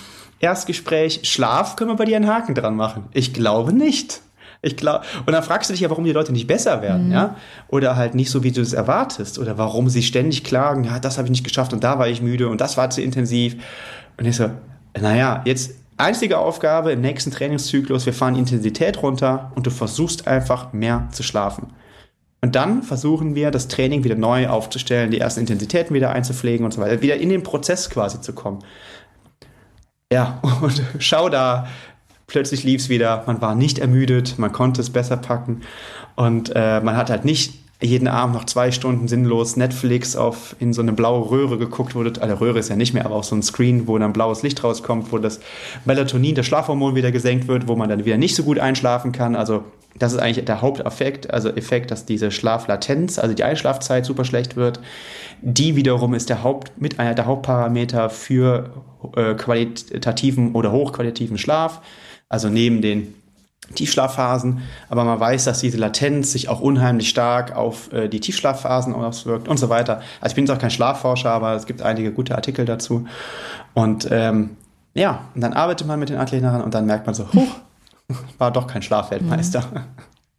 Erstgespräch, 0.46 1.22
Schlaf, 1.24 1.76
können 1.76 1.90
wir 1.90 1.96
bei 1.96 2.06
dir 2.06 2.18
einen 2.18 2.28
Haken 2.28 2.54
dran 2.54 2.76
machen? 2.76 3.06
Ich 3.14 3.34
glaube 3.34 3.74
nicht. 3.74 4.22
Ich 4.62 4.78
glaube, 4.78 5.04
und 5.26 5.34
dann 5.34 5.44
fragst 5.44 5.70
du 5.70 5.74
dich 5.74 5.82
ja, 5.82 5.90
warum 5.90 6.06
die 6.06 6.12
Leute 6.12 6.32
nicht 6.32 6.48
besser 6.48 6.82
werden, 6.82 7.12
ja? 7.12 7.36
Oder 7.68 7.96
halt 7.96 8.16
nicht 8.16 8.30
so, 8.32 8.44
wie 8.44 8.52
du 8.52 8.62
es 8.62 8.74
erwartest. 8.74 9.40
Oder 9.40 9.58
warum 9.58 9.90
sie 9.90 10.04
ständig 10.04 10.44
klagen, 10.44 10.84
ja, 10.84 11.00
das 11.00 11.18
habe 11.18 11.28
ich 11.28 11.32
nicht 11.32 11.44
geschafft 11.44 11.74
und 11.74 11.84
da 11.84 12.00
war 12.00 12.08
ich 12.08 12.22
müde 12.22 12.48
und 12.48 12.62
das 12.62 12.78
war 12.78 12.90
zu 12.90 13.02
intensiv. 13.02 13.56
Und 14.18 14.26
ich 14.26 14.36
so, 14.36 14.50
naja, 15.00 15.42
jetzt 15.46 15.72
einzige 15.98 16.38
Aufgabe 16.38 16.92
im 16.92 17.02
nächsten 17.02 17.32
Trainingszyklus, 17.32 18.06
wir 18.06 18.14
fahren 18.14 18.36
Intensität 18.36 19.02
runter 19.02 19.52
und 19.56 19.66
du 19.66 19.72
versuchst 19.72 20.28
einfach 20.28 20.74
mehr 20.74 21.10
zu 21.12 21.24
schlafen. 21.24 21.68
Und 22.42 22.56
dann 22.56 22.84
versuchen 22.84 23.34
wir, 23.34 23.50
das 23.50 23.68
Training 23.68 24.04
wieder 24.04 24.16
neu 24.16 24.48
aufzustellen, 24.48 25.10
die 25.10 25.20
ersten 25.20 25.40
Intensitäten 25.40 25.96
wieder 25.96 26.12
einzupflegen 26.12 26.64
und 26.64 26.74
so 26.74 26.80
weiter, 26.80 27.02
wieder 27.02 27.18
in 27.18 27.30
den 27.30 27.42
Prozess 27.42 27.90
quasi 27.90 28.22
zu 28.22 28.34
kommen. 28.34 28.60
Ja, 30.16 30.40
und 30.62 30.82
schau 31.00 31.28
da, 31.28 31.68
plötzlich 32.26 32.64
lief 32.64 32.80
es 32.80 32.88
wieder, 32.88 33.26
man 33.28 33.42
war 33.42 33.54
nicht 33.54 33.80
ermüdet, 33.80 34.40
man 34.40 34.54
konnte 34.54 34.80
es 34.80 34.90
besser 34.90 35.18
packen 35.18 35.60
und 36.16 36.54
äh, 36.56 36.80
man 36.80 36.96
hat 36.96 37.10
halt 37.10 37.26
nicht 37.26 37.56
jeden 37.82 38.08
Abend 38.08 38.34
noch 38.34 38.46
zwei 38.46 38.72
Stunden 38.72 39.10
sinnlos 39.10 39.58
Netflix 39.58 40.16
auf 40.16 40.56
in 40.62 40.72
so 40.72 40.82
eine 40.82 40.94
blaue 40.94 41.30
Röhre 41.30 41.58
geguckt 41.58 41.96
wurde. 41.96 42.22
Also 42.22 42.36
Röhre 42.36 42.60
ist 42.60 42.70
ja 42.70 42.78
nicht 42.78 42.94
mehr, 42.94 43.04
aber 43.04 43.16
auf 43.16 43.26
so 43.26 43.36
ein 43.36 43.44
Screen, 43.44 43.88
wo 43.88 43.98
dann 43.98 44.14
blaues 44.14 44.42
Licht 44.42 44.64
rauskommt, 44.64 45.12
wo 45.12 45.18
das 45.18 45.42
Melatonin, 45.84 46.34
das 46.34 46.46
Schlafhormon 46.46 46.96
wieder 46.96 47.12
gesenkt 47.12 47.50
wird, 47.50 47.68
wo 47.68 47.76
man 47.76 47.90
dann 47.90 48.06
wieder 48.06 48.16
nicht 48.16 48.38
so 48.38 48.44
gut 48.44 48.58
einschlafen 48.58 49.12
kann. 49.12 49.36
Also 49.36 49.66
das 49.98 50.14
ist 50.14 50.20
eigentlich 50.20 50.44
der 50.44 50.62
Haupteffekt, 50.62 51.34
also 51.34 51.50
Effekt, 51.50 51.90
dass 51.90 52.06
diese 52.06 52.30
Schlaflatenz, 52.30 53.18
also 53.18 53.34
die 53.34 53.44
Einschlafzeit 53.44 54.06
super 54.06 54.26
schlecht 54.26 54.56
wird. 54.56 54.80
Die 55.42 55.76
wiederum 55.76 56.14
ist 56.14 56.30
der 56.30 56.44
Haupt, 56.44 56.80
mit 56.82 57.00
einer 57.00 57.14
der 57.14 57.26
Hauptparameter 57.26 58.10
für 58.10 58.72
äh, 59.16 59.36
qualitativen 59.36 60.54
oder 60.54 60.72
hochqualitativen 60.72 61.38
Schlaf. 61.38 61.82
Also 62.28 62.50
neben 62.50 62.82
den 62.82 63.14
Tiefschlafphasen, 63.74 64.62
aber 64.90 65.06
man 65.06 65.20
weiß, 65.20 65.46
dass 65.46 65.60
diese 65.60 65.78
Latenz 65.78 66.32
sich 66.32 66.50
auch 66.50 66.60
unheimlich 66.60 67.10
stark 67.10 67.56
auf 67.56 67.92
äh, 67.94 68.10
die 68.10 68.20
Tiefschlafphasen 68.20 68.94
auswirkt 68.94 69.48
und 69.48 69.58
so 69.58 69.70
weiter. 69.70 70.02
Also 70.22 70.34
ich 70.34 70.36
bin 70.36 70.46
jetzt 70.46 70.56
auch 70.56 70.62
kein 70.62 70.72
Schlafforscher, 70.72 71.32
aber 71.32 71.54
es 71.56 71.66
gibt 71.66 71.82
einige 71.82 72.12
gute 72.12 72.36
Artikel 72.36 72.66
dazu. 72.66 73.08
Und 73.74 74.08
ähm, 74.12 74.52
ja, 74.94 75.22
und 75.34 75.42
dann 75.42 75.54
arbeitet 75.54 75.88
man 75.88 76.00
mit 76.00 76.10
den 76.10 76.18
Athleten 76.18 76.44
daran 76.44 76.62
und 76.62 76.74
dann 76.74 76.86
merkt 76.86 77.06
man 77.06 77.16
so, 77.16 77.32
huch, 77.34 77.60
war 78.38 78.52
doch 78.52 78.68
kein 78.68 78.82
Schlafweltmeister. 78.82 79.86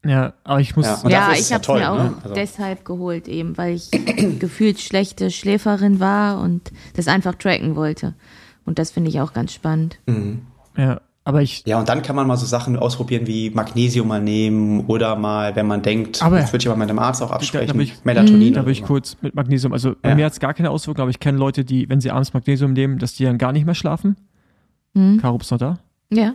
Ja, 0.04 0.34
aber 0.44 0.60
ich 0.60 0.76
muss. 0.76 0.86
Ja, 0.86 1.08
ja, 1.08 1.32
ich 1.32 1.52
habe 1.52 1.62
es 1.62 1.68
mir 1.68 1.90
auch 1.90 1.98
ne? 1.98 2.14
Also- 2.22 2.34
deshalb 2.34 2.84
geholt, 2.84 3.26
eben, 3.26 3.58
weil 3.58 3.74
ich 3.74 3.90
gefühlt 4.38 4.80
schlechte 4.80 5.30
Schläferin 5.30 5.98
war 5.98 6.40
und 6.40 6.70
das 6.94 7.08
einfach 7.08 7.34
tracken 7.34 7.74
wollte. 7.74 8.14
Und 8.64 8.78
das 8.78 8.90
finde 8.92 9.10
ich 9.10 9.20
auch 9.20 9.32
ganz 9.32 9.52
spannend. 9.52 9.98
Ja, 10.76 11.00
aber 11.24 11.42
ich. 11.42 11.64
Ja, 11.66 11.78
und 11.80 11.88
dann 11.88 12.02
kann 12.02 12.14
man 12.14 12.26
mal 12.28 12.36
so 12.36 12.46
Sachen 12.46 12.76
ausprobieren 12.76 13.26
wie 13.26 13.50
Magnesium 13.50 14.06
mal 14.06 14.20
nehmen 14.20 14.86
oder 14.86 15.16
mal, 15.16 15.56
wenn 15.56 15.66
man 15.66 15.82
denkt, 15.82 16.22
Aber- 16.22 16.38
das 16.38 16.52
würde 16.52 16.62
ich 16.62 16.68
aber 16.68 16.76
mit 16.76 16.88
dem 16.88 16.98
Arzt 17.00 17.20
auch 17.22 17.30
da 17.30 17.34
absprechen, 17.36 17.72
bin 17.72 17.80
ich- 17.80 18.04
Melatonin. 18.04 18.54
Da 18.54 18.62
bin 18.62 18.72
ich 18.72 18.84
kurz 18.84 19.16
mit 19.22 19.34
Magnesium. 19.34 19.72
Also 19.72 19.94
bei 20.00 20.10
Ja. 20.10 20.14
mir 20.14 20.24
hat 20.26 20.32
es 20.34 20.40
gar 20.40 20.54
keine 20.54 20.70
Auswirkungen, 20.70 21.02
aber 21.02 21.10
ich 21.10 21.18
kenne 21.18 21.38
Leute, 21.38 21.64
die, 21.64 21.88
wenn 21.88 22.00
sie 22.00 22.12
abends 22.12 22.32
Magnesium 22.32 22.74
nehmen, 22.74 22.98
dass 23.00 23.14
die 23.14 23.24
dann 23.24 23.38
gar 23.38 23.50
nicht 23.52 23.66
mehr 23.66 23.74
schlafen. 23.74 24.16
Mhm. 24.94 25.20
Bist 25.38 25.50
du 25.50 25.54
noch 25.54 25.58
da? 25.58 25.78
Ja. 26.12 26.34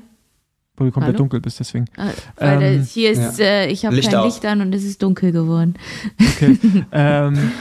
Wo 0.81 0.85
du 0.85 0.91
komplett 0.91 1.13
Hallo? 1.13 1.23
dunkel 1.23 1.41
bist, 1.41 1.59
deswegen. 1.59 1.85
äh, 1.95 2.07
Weil 2.37 2.61
Ähm, 2.61 2.79
das, 2.79 2.91
hier 2.91 3.11
ist, 3.11 3.39
äh, 3.39 3.67
ich 3.67 3.85
habe 3.85 3.99
kein 4.01 4.15
aus. 4.15 4.25
Licht 4.25 4.45
an 4.45 4.61
und 4.61 4.73
es 4.73 4.83
ist 4.83 5.01
dunkel 5.03 5.31
geworden. 5.31 5.75
Okay. 6.19 6.57
ähm, 6.91 7.51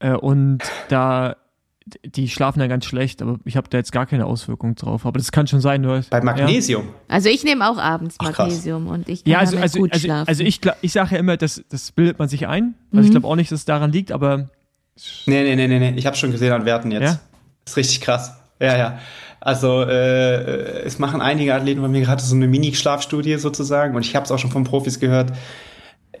äh, 0.00 0.12
und 0.14 0.58
da, 0.88 1.36
die 2.04 2.28
schlafen 2.28 2.58
dann 2.58 2.68
ganz 2.68 2.84
schlecht, 2.84 3.22
aber 3.22 3.38
ich 3.44 3.56
habe 3.56 3.68
da 3.70 3.78
jetzt 3.78 3.92
gar 3.92 4.06
keine 4.06 4.26
Auswirkungen 4.26 4.74
drauf. 4.74 5.06
Aber 5.06 5.18
das 5.18 5.30
kann 5.32 5.46
schon 5.46 5.60
sein, 5.60 5.80
nur. 5.80 6.02
Bei 6.10 6.20
Magnesium. 6.20 6.88
Also 7.08 7.28
ich 7.28 7.44
nehme 7.44 7.68
auch 7.68 7.78
abends 7.78 8.16
Ach. 8.18 8.36
Magnesium 8.36 8.88
und 8.88 9.08
ich 9.08 9.24
kann 9.24 9.32
Ja, 9.32 9.38
also, 9.38 9.56
also, 9.56 9.78
gut 9.78 9.92
also, 9.92 10.04
schlafen. 10.04 10.28
also 10.28 10.42
ich, 10.42 10.60
ich 10.82 10.92
sage 10.92 11.14
ja 11.14 11.18
immer, 11.18 11.36
das, 11.36 11.62
das 11.70 11.92
bildet 11.92 12.18
man 12.18 12.28
sich 12.28 12.46
ein. 12.48 12.74
Also 12.92 13.04
ich 13.04 13.10
glaube 13.12 13.26
auch 13.26 13.36
nicht, 13.36 13.52
dass 13.52 13.60
es 13.60 13.64
daran 13.64 13.92
liegt, 13.92 14.12
aber 14.12 14.50
Nee, 15.26 15.42
nee, 15.44 15.56
nee, 15.56 15.66
nee, 15.68 15.78
nee. 15.78 15.98
Ich 15.98 16.06
habe 16.06 16.16
schon 16.16 16.30
gesehen 16.30 16.52
an 16.52 16.64
Werten 16.66 16.90
jetzt. 16.90 17.02
Ja? 17.02 17.20
ist 17.64 17.76
richtig 17.76 18.00
krass. 18.00 18.34
Ja, 18.60 18.76
ja. 18.76 18.98
Also 19.40 19.82
äh, 19.82 20.82
es 20.82 20.98
machen 20.98 21.22
einige 21.22 21.54
Athleten 21.54 21.80
bei 21.80 21.88
mir 21.88 22.02
gerade 22.02 22.22
so 22.22 22.34
eine 22.34 22.46
Mini-Schlafstudie 22.46 23.38
sozusagen 23.38 23.96
und 23.96 24.04
ich 24.04 24.14
habe 24.14 24.24
es 24.24 24.30
auch 24.30 24.38
schon 24.38 24.50
von 24.50 24.64
Profis 24.64 25.00
gehört. 25.00 25.32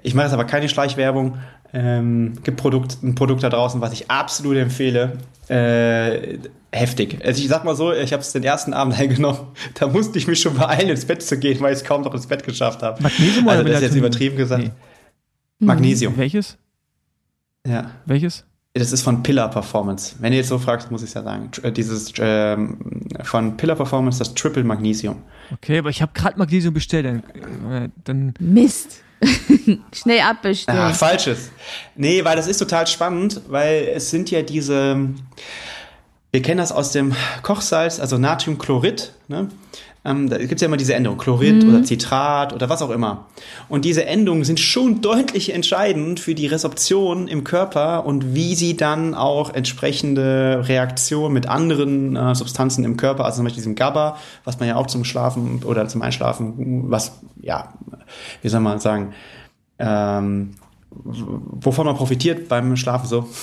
Ich 0.02 0.14
mache 0.14 0.26
jetzt 0.26 0.32
aber 0.32 0.44
keine 0.44 0.68
Schleichwerbung. 0.68 1.38
Ähm, 1.72 2.34
gibt 2.42 2.56
Produkt, 2.56 3.02
ein 3.02 3.14
Produkt 3.14 3.42
da 3.42 3.50
draußen, 3.50 3.80
was 3.80 3.92
ich 3.92 4.10
absolut 4.10 4.56
empfehle. 4.56 5.18
Äh, 5.48 6.38
heftig. 6.72 7.18
Also 7.24 7.42
ich 7.42 7.48
sag 7.48 7.64
mal 7.64 7.76
so, 7.76 7.92
ich 7.92 8.12
habe 8.12 8.22
es 8.22 8.32
den 8.32 8.42
ersten 8.42 8.72
Abend 8.72 8.98
eingenommen. 8.98 9.38
Da 9.74 9.86
musste 9.86 10.18
ich 10.18 10.26
mich 10.26 10.40
schon 10.40 10.56
beeilen, 10.56 10.88
ins 10.88 11.04
Bett 11.04 11.22
zu 11.22 11.38
gehen, 11.38 11.60
weil 11.60 11.72
ich 11.74 11.80
es 11.80 11.84
kaum 11.84 12.02
noch 12.02 12.14
ins 12.14 12.26
Bett 12.26 12.42
geschafft 12.44 12.82
habe. 12.82 13.02
Magnesium 13.02 13.48
Also 13.48 13.60
oder 13.60 13.70
das 13.70 13.82
ist 13.82 13.88
jetzt 13.88 13.96
übertrieben 13.96 14.36
gesagt. 14.36 14.64
Nee. 14.64 14.70
Magnesium. 15.60 16.16
Welches? 16.16 16.56
Ja. 17.66 17.90
Welches? 18.06 18.44
Das 18.74 18.92
ist 18.92 19.02
von 19.02 19.24
Pillar 19.24 19.50
Performance. 19.50 20.14
Wenn 20.20 20.32
ihr 20.32 20.38
jetzt 20.38 20.48
so 20.48 20.58
fragt, 20.58 20.92
muss 20.92 21.02
ich 21.02 21.12
ja 21.12 21.24
sagen. 21.24 21.50
Äh, 21.62 21.72
Dieses 21.72 22.12
ähm, 22.18 22.76
von 23.24 23.56
Pillar 23.56 23.74
Performance, 23.74 24.20
das 24.20 24.32
Triple 24.34 24.62
Magnesium. 24.62 25.22
Okay, 25.52 25.78
aber 25.78 25.90
ich 25.90 26.00
habe 26.00 26.12
gerade 26.14 26.38
Magnesium 26.38 26.72
bestellt. 26.72 27.04
Dann, 27.04 27.22
äh, 27.72 27.88
dann 28.04 28.34
Mist. 28.38 29.02
Schnell 29.92 30.20
abbestellen. 30.20 30.78
Ah, 30.78 30.92
falsches. 30.92 31.50
Nee, 31.96 32.24
weil 32.24 32.36
das 32.36 32.46
ist 32.46 32.58
total 32.58 32.86
spannend, 32.86 33.40
weil 33.48 33.88
es 33.94 34.08
sind 34.10 34.30
ja 34.30 34.42
diese, 34.42 35.08
wir 36.30 36.42
kennen 36.42 36.58
das 36.58 36.70
aus 36.70 36.92
dem 36.92 37.14
Kochsalz, 37.42 37.98
also 37.98 38.18
Natriumchlorid, 38.18 39.12
ne? 39.28 39.48
Ähm, 40.02 40.30
da 40.30 40.38
gibt 40.38 40.54
es 40.54 40.60
ja 40.62 40.66
immer 40.66 40.78
diese 40.78 40.94
Endung, 40.94 41.18
Chlorid 41.18 41.62
oder 41.64 41.84
Citrat 41.84 42.54
oder 42.54 42.70
was 42.70 42.80
auch 42.80 42.88
immer. 42.90 43.26
Und 43.68 43.84
diese 43.84 44.06
Endungen 44.06 44.44
sind 44.44 44.58
schon 44.58 45.02
deutlich 45.02 45.52
entscheidend 45.52 46.20
für 46.20 46.34
die 46.34 46.46
Resorption 46.46 47.28
im 47.28 47.44
Körper 47.44 48.06
und 48.06 48.34
wie 48.34 48.54
sie 48.54 48.76
dann 48.76 49.14
auch 49.14 49.52
entsprechende 49.52 50.64
Reaktionen 50.66 51.34
mit 51.34 51.48
anderen 51.48 52.16
äh, 52.16 52.34
Substanzen 52.34 52.84
im 52.84 52.96
Körper, 52.96 53.26
also 53.26 53.36
zum 53.36 53.44
Beispiel 53.44 53.60
diesem 53.60 53.74
GABA, 53.74 54.16
was 54.44 54.58
man 54.58 54.68
ja 54.68 54.76
auch 54.76 54.86
zum 54.86 55.04
Schlafen 55.04 55.62
oder 55.64 55.86
zum 55.86 56.00
Einschlafen, 56.00 56.90
was, 56.90 57.12
ja, 57.42 57.74
wie 58.40 58.48
soll 58.48 58.60
man 58.60 58.78
sagen, 58.78 59.12
ähm, 59.78 60.52
wovon 60.90 61.86
man 61.86 61.96
profitiert 61.96 62.48
beim 62.48 62.76
Schlafen 62.76 63.06
so. 63.06 63.28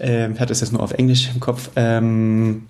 Ähm, 0.00 0.32
ich 0.34 0.40
hatte 0.40 0.52
es 0.52 0.60
jetzt 0.60 0.72
nur 0.72 0.82
auf 0.82 0.92
Englisch 0.92 1.30
im 1.32 1.40
Kopf. 1.40 1.70
Ähm, 1.76 2.66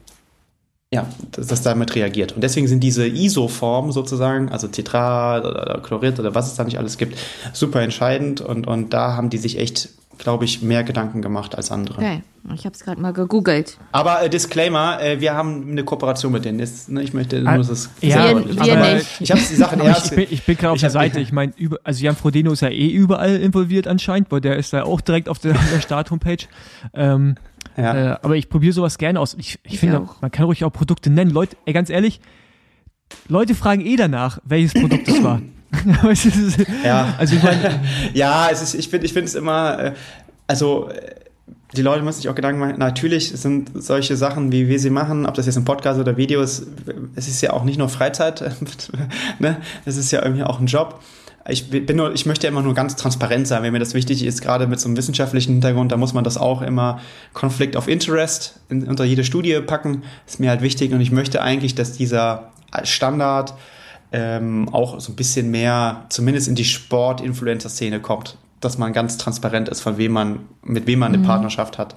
ja, 0.94 1.06
dass 1.32 1.48
das 1.48 1.62
damit 1.62 1.94
reagiert. 1.96 2.32
Und 2.32 2.42
deswegen 2.42 2.68
sind 2.68 2.80
diese 2.80 3.06
ISO-Formen 3.06 3.90
sozusagen, 3.90 4.48
also 4.50 4.68
Citrat 4.72 5.44
oder 5.44 5.80
Chlorid 5.82 6.20
oder 6.20 6.34
was 6.36 6.46
es 6.46 6.54
da 6.54 6.62
nicht 6.62 6.78
alles 6.78 6.98
gibt, 6.98 7.18
super 7.52 7.82
entscheidend. 7.82 8.40
Und, 8.40 8.66
und 8.68 8.94
da 8.94 9.16
haben 9.16 9.28
die 9.28 9.38
sich 9.38 9.58
echt, 9.58 9.88
glaube 10.18 10.44
ich, 10.44 10.62
mehr 10.62 10.84
Gedanken 10.84 11.20
gemacht 11.20 11.56
als 11.56 11.72
andere. 11.72 11.96
Okay, 11.98 12.22
ich 12.54 12.64
habe 12.64 12.74
es 12.74 12.84
gerade 12.84 13.00
mal 13.00 13.12
gegoogelt. 13.12 13.76
Aber 13.90 14.22
äh, 14.22 14.30
Disclaimer, 14.30 15.00
äh, 15.02 15.20
wir 15.20 15.34
haben 15.34 15.68
eine 15.70 15.82
Kooperation 15.82 16.30
mit 16.30 16.44
denen. 16.44 16.60
Ist, 16.60 16.88
ne, 16.90 17.02
ich 17.02 17.12
möchte 17.12 17.42
Ah, 17.44 17.56
nur 17.56 17.64
das 17.64 17.90
ja, 18.00 18.28
wir, 18.28 18.34
deutlich 18.34 18.64
wir 18.64 18.72
aber- 18.78 18.94
nicht. 18.94 19.06
Ich 19.20 19.30
habe 19.32 19.40
die 19.40 19.54
Sachen 19.56 19.80
erst. 19.82 20.12
ich 20.12 20.16
bin, 20.16 20.26
ich 20.30 20.42
bin 20.44 20.56
gerade 20.56 20.72
auf 20.74 20.78
der 20.80 20.90
Seite. 20.90 21.18
Ich 21.18 21.32
meine, 21.32 21.52
über, 21.56 21.78
also 21.82 22.04
Jan 22.04 22.14
Frodeno 22.14 22.52
ist 22.52 22.60
ja 22.60 22.68
eh 22.68 22.88
überall 22.88 23.34
involviert 23.36 23.88
anscheinend, 23.88 24.30
weil 24.30 24.40
der 24.40 24.56
ist 24.56 24.72
ja 24.72 24.84
auch 24.84 25.00
direkt 25.00 25.28
auf 25.28 25.40
der, 25.40 25.54
der 25.54 25.80
Start-Homepage. 25.80 26.44
Ähm, 26.94 27.34
Ja. 27.76 28.12
Äh, 28.12 28.18
aber 28.22 28.36
ich 28.36 28.48
probiere 28.48 28.72
sowas 28.72 28.98
gerne 28.98 29.20
aus. 29.20 29.34
Ich, 29.38 29.58
ich, 29.64 29.74
ich 29.74 29.80
finde, 29.80 30.00
auch. 30.00 30.20
man 30.20 30.30
kann 30.30 30.44
ruhig 30.46 30.64
auch 30.64 30.72
Produkte 30.72 31.10
nennen. 31.10 31.30
Leute, 31.30 31.56
ey, 31.64 31.72
ganz 31.72 31.90
ehrlich, 31.90 32.20
Leute 33.28 33.54
fragen 33.54 33.84
eh 33.84 33.96
danach, 33.96 34.38
welches 34.44 34.74
Produkt 34.74 35.08
es 35.08 35.22
war. 35.22 35.40
ja. 36.84 37.14
Also 37.18 37.36
ich 37.36 37.42
meine, 37.42 37.80
ja, 38.14 38.48
es 38.50 38.62
ist, 38.62 38.74
ich 38.74 38.88
finde, 38.88 39.06
ich 39.06 39.12
finde 39.12 39.26
es 39.26 39.34
immer, 39.34 39.78
äh, 39.78 39.92
also 40.46 40.88
die 41.76 41.82
Leute 41.82 42.02
müssen 42.02 42.18
sich 42.18 42.28
auch 42.28 42.34
Gedanken 42.34 42.60
machen, 42.60 42.78
natürlich 42.78 43.30
sind 43.30 43.70
solche 43.74 44.16
Sachen, 44.16 44.52
wie 44.52 44.68
wir 44.68 44.78
sie 44.78 44.90
machen, 44.90 45.26
ob 45.26 45.34
das 45.34 45.46
jetzt 45.46 45.56
ein 45.56 45.64
Podcast 45.64 45.98
oder 45.98 46.16
Video 46.16 46.40
ist, 46.40 46.66
es 47.16 47.28
ist 47.28 47.40
ja 47.40 47.52
auch 47.52 47.64
nicht 47.64 47.78
nur 47.78 47.88
Freizeit, 47.88 48.42
ne? 49.38 49.56
es 49.84 49.96
ist 49.96 50.10
ja 50.12 50.22
irgendwie 50.22 50.44
auch 50.44 50.60
ein 50.60 50.66
Job. 50.66 51.00
Ich 51.46 51.68
bin 51.68 51.96
nur, 51.96 52.14
ich 52.14 52.24
möchte 52.24 52.46
ja 52.46 52.50
immer 52.52 52.62
nur 52.62 52.74
ganz 52.74 52.96
transparent 52.96 53.46
sein, 53.46 53.62
wenn 53.62 53.72
mir 53.72 53.78
das 53.78 53.92
wichtig 53.92 54.24
ist, 54.24 54.40
gerade 54.40 54.66
mit 54.66 54.80
so 54.80 54.88
einem 54.88 54.96
wissenschaftlichen 54.96 55.52
Hintergrund, 55.52 55.92
da 55.92 55.96
muss 55.96 56.14
man 56.14 56.24
das 56.24 56.38
auch 56.38 56.62
immer 56.62 57.00
Conflict 57.34 57.76
of 57.76 57.86
Interest 57.86 58.60
in, 58.70 58.88
unter 58.88 59.04
jede 59.04 59.24
Studie 59.24 59.60
packen, 59.60 60.02
ist 60.26 60.40
mir 60.40 60.50
halt 60.50 60.62
wichtig 60.62 60.92
und 60.92 61.00
ich 61.00 61.12
möchte 61.12 61.42
eigentlich, 61.42 61.74
dass 61.74 61.92
dieser 61.92 62.52
Standard 62.84 63.54
ähm, 64.12 64.68
auch 64.70 65.00
so 65.00 65.12
ein 65.12 65.16
bisschen 65.16 65.50
mehr, 65.50 66.06
zumindest 66.08 66.48
in 66.48 66.54
die 66.54 66.64
Sport-Influencer-Szene 66.64 68.00
kommt 68.00 68.38
dass 68.64 68.78
man 68.78 68.92
ganz 68.92 69.18
transparent 69.18 69.68
ist, 69.68 69.80
von 69.80 69.98
wem 69.98 70.12
man, 70.12 70.40
mit 70.62 70.86
wem 70.86 71.00
man 71.00 71.08
eine 71.08 71.18
mhm. 71.18 71.26
Partnerschaft 71.26 71.78
hat. 71.78 71.94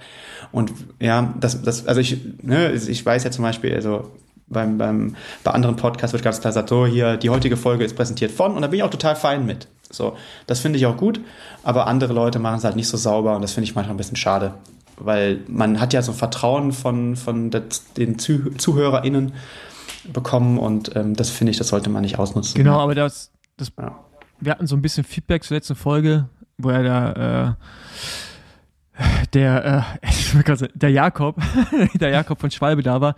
Und 0.52 0.72
ja, 1.00 1.34
das, 1.40 1.62
das, 1.62 1.88
also 1.88 2.02
ich, 2.02 2.20
ne, 2.42 2.72
ich 2.72 3.06
weiß 3.06 3.24
ja 3.24 3.32
zum 3.32 3.44
Beispiel, 3.44 3.74
also 3.74 4.12
beim, 4.48 4.78
beim, 4.78 5.16
bei 5.44 5.52
anderen 5.52 5.76
Podcasts 5.76 6.14
wird 6.14 6.24
ganz 6.24 6.40
klar 6.40 6.52
gesagt, 6.52 6.70
so 6.70 6.86
hier, 6.86 7.18
die 7.18 7.30
heutige 7.30 7.58
Folge 7.58 7.84
ist 7.84 7.96
präsentiert 7.96 8.32
von 8.32 8.54
und 8.54 8.62
da 8.62 8.68
bin 8.68 8.80
ich 8.80 8.84
auch 8.84 8.90
total 8.90 9.16
fein 9.16 9.46
mit. 9.46 9.68
So, 9.90 10.18
das 10.48 10.60
finde 10.60 10.78
ich 10.78 10.86
auch 10.86 10.98
gut, 10.98 11.20
aber 11.64 11.88
andere 11.88 12.14
Leute 12.14 12.40
machen 12.40 12.58
es 12.58 12.64
halt 12.64 12.76
nicht 12.76 12.88
so 12.88 12.98
sauber 12.98 13.36
und 13.36 13.42
das 13.42 13.54
finde 13.54 13.66
ich 13.66 13.76
manchmal 13.76 13.96
ein 13.96 13.98
bisschen 13.98 14.18
schade. 14.18 14.54
Weil 15.00 15.42
man 15.48 15.80
hat 15.80 15.94
ja 15.94 16.02
so 16.02 16.12
ein 16.12 16.18
Vertrauen 16.18 16.74
von, 16.74 17.16
von 17.16 17.52
den 17.98 18.18
ZuhörerInnen 18.20 19.34
bekommen 20.12 20.58
und 20.58 20.96
ähm, 20.96 21.16
das 21.16 21.30
finde 21.30 21.52
ich, 21.52 21.58
das 21.58 21.68
sollte 21.68 21.90
man 21.90 22.02
nicht 22.02 22.18
ausnutzen. 22.18 22.56
Genau, 22.56 22.80
aber 22.80 22.96
das, 22.96 23.32
das 23.58 23.72
ja. 23.78 24.00
wir 24.40 24.52
hatten 24.52 24.68
so 24.68 24.76
ein 24.76 24.82
bisschen 24.82 25.04
Feedback 25.04 25.44
zur 25.44 25.56
letzten 25.56 25.76
Folge, 25.76 26.30
wo 26.58 26.70
er 26.70 26.84
da, 26.84 27.12
äh, 27.50 27.54
der, 29.34 29.88
äh, 30.02 30.68
der 30.76 30.90
Jakob, 30.90 31.36
der 31.94 32.10
Jakob 32.10 32.40
von 32.40 32.52
Schwalbe 32.52 32.84
da 32.84 33.02
war. 33.02 33.16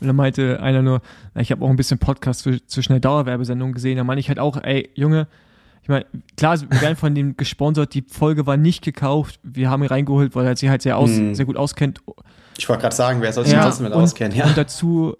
Und 0.00 0.06
dann 0.06 0.16
meinte 0.16 0.60
einer 0.60 0.82
nur, 0.82 1.00
na, 1.34 1.40
ich 1.40 1.50
habe 1.50 1.64
auch 1.64 1.70
ein 1.70 1.76
bisschen 1.76 1.98
Podcast 1.98 2.42
für, 2.42 2.64
zwischen 2.66 2.92
der 2.92 3.00
Dauerwerbesendung 3.00 3.72
gesehen. 3.72 3.96
Da 3.96 4.04
meine 4.04 4.20
ich 4.20 4.28
halt 4.28 4.38
auch, 4.38 4.56
ey, 4.62 4.90
Junge, 4.94 5.26
ich 5.82 5.88
meine, 5.88 6.06
klar, 6.36 6.58
wir 6.60 6.80
werden 6.80 6.96
von 6.96 7.14
dem 7.14 7.36
gesponsert, 7.36 7.92
die 7.92 8.02
Folge 8.08 8.46
war 8.46 8.56
nicht 8.56 8.82
gekauft. 8.82 9.38
Wir 9.42 9.68
haben 9.68 9.82
ihn 9.82 9.88
reingeholt, 9.88 10.34
weil 10.34 10.46
er 10.46 10.56
sich 10.56 10.70
halt 10.70 10.80
sehr, 10.82 10.96
aus, 10.96 11.10
hm. 11.10 11.34
sehr 11.34 11.44
gut 11.44 11.56
auskennt. 11.56 12.00
Ich 12.56 12.68
wollte 12.68 12.82
gerade 12.82 12.96
sagen, 12.96 13.20
wer 13.20 13.32
soll 13.32 13.44
sich 13.44 13.52
ja, 13.52 13.64
trotzdem 13.64 13.84
mit 13.84 13.92
und, 13.92 14.02
auskennen, 14.02 14.36
ja. 14.36 14.46
Und 14.46 14.56
dazu, 14.56 15.16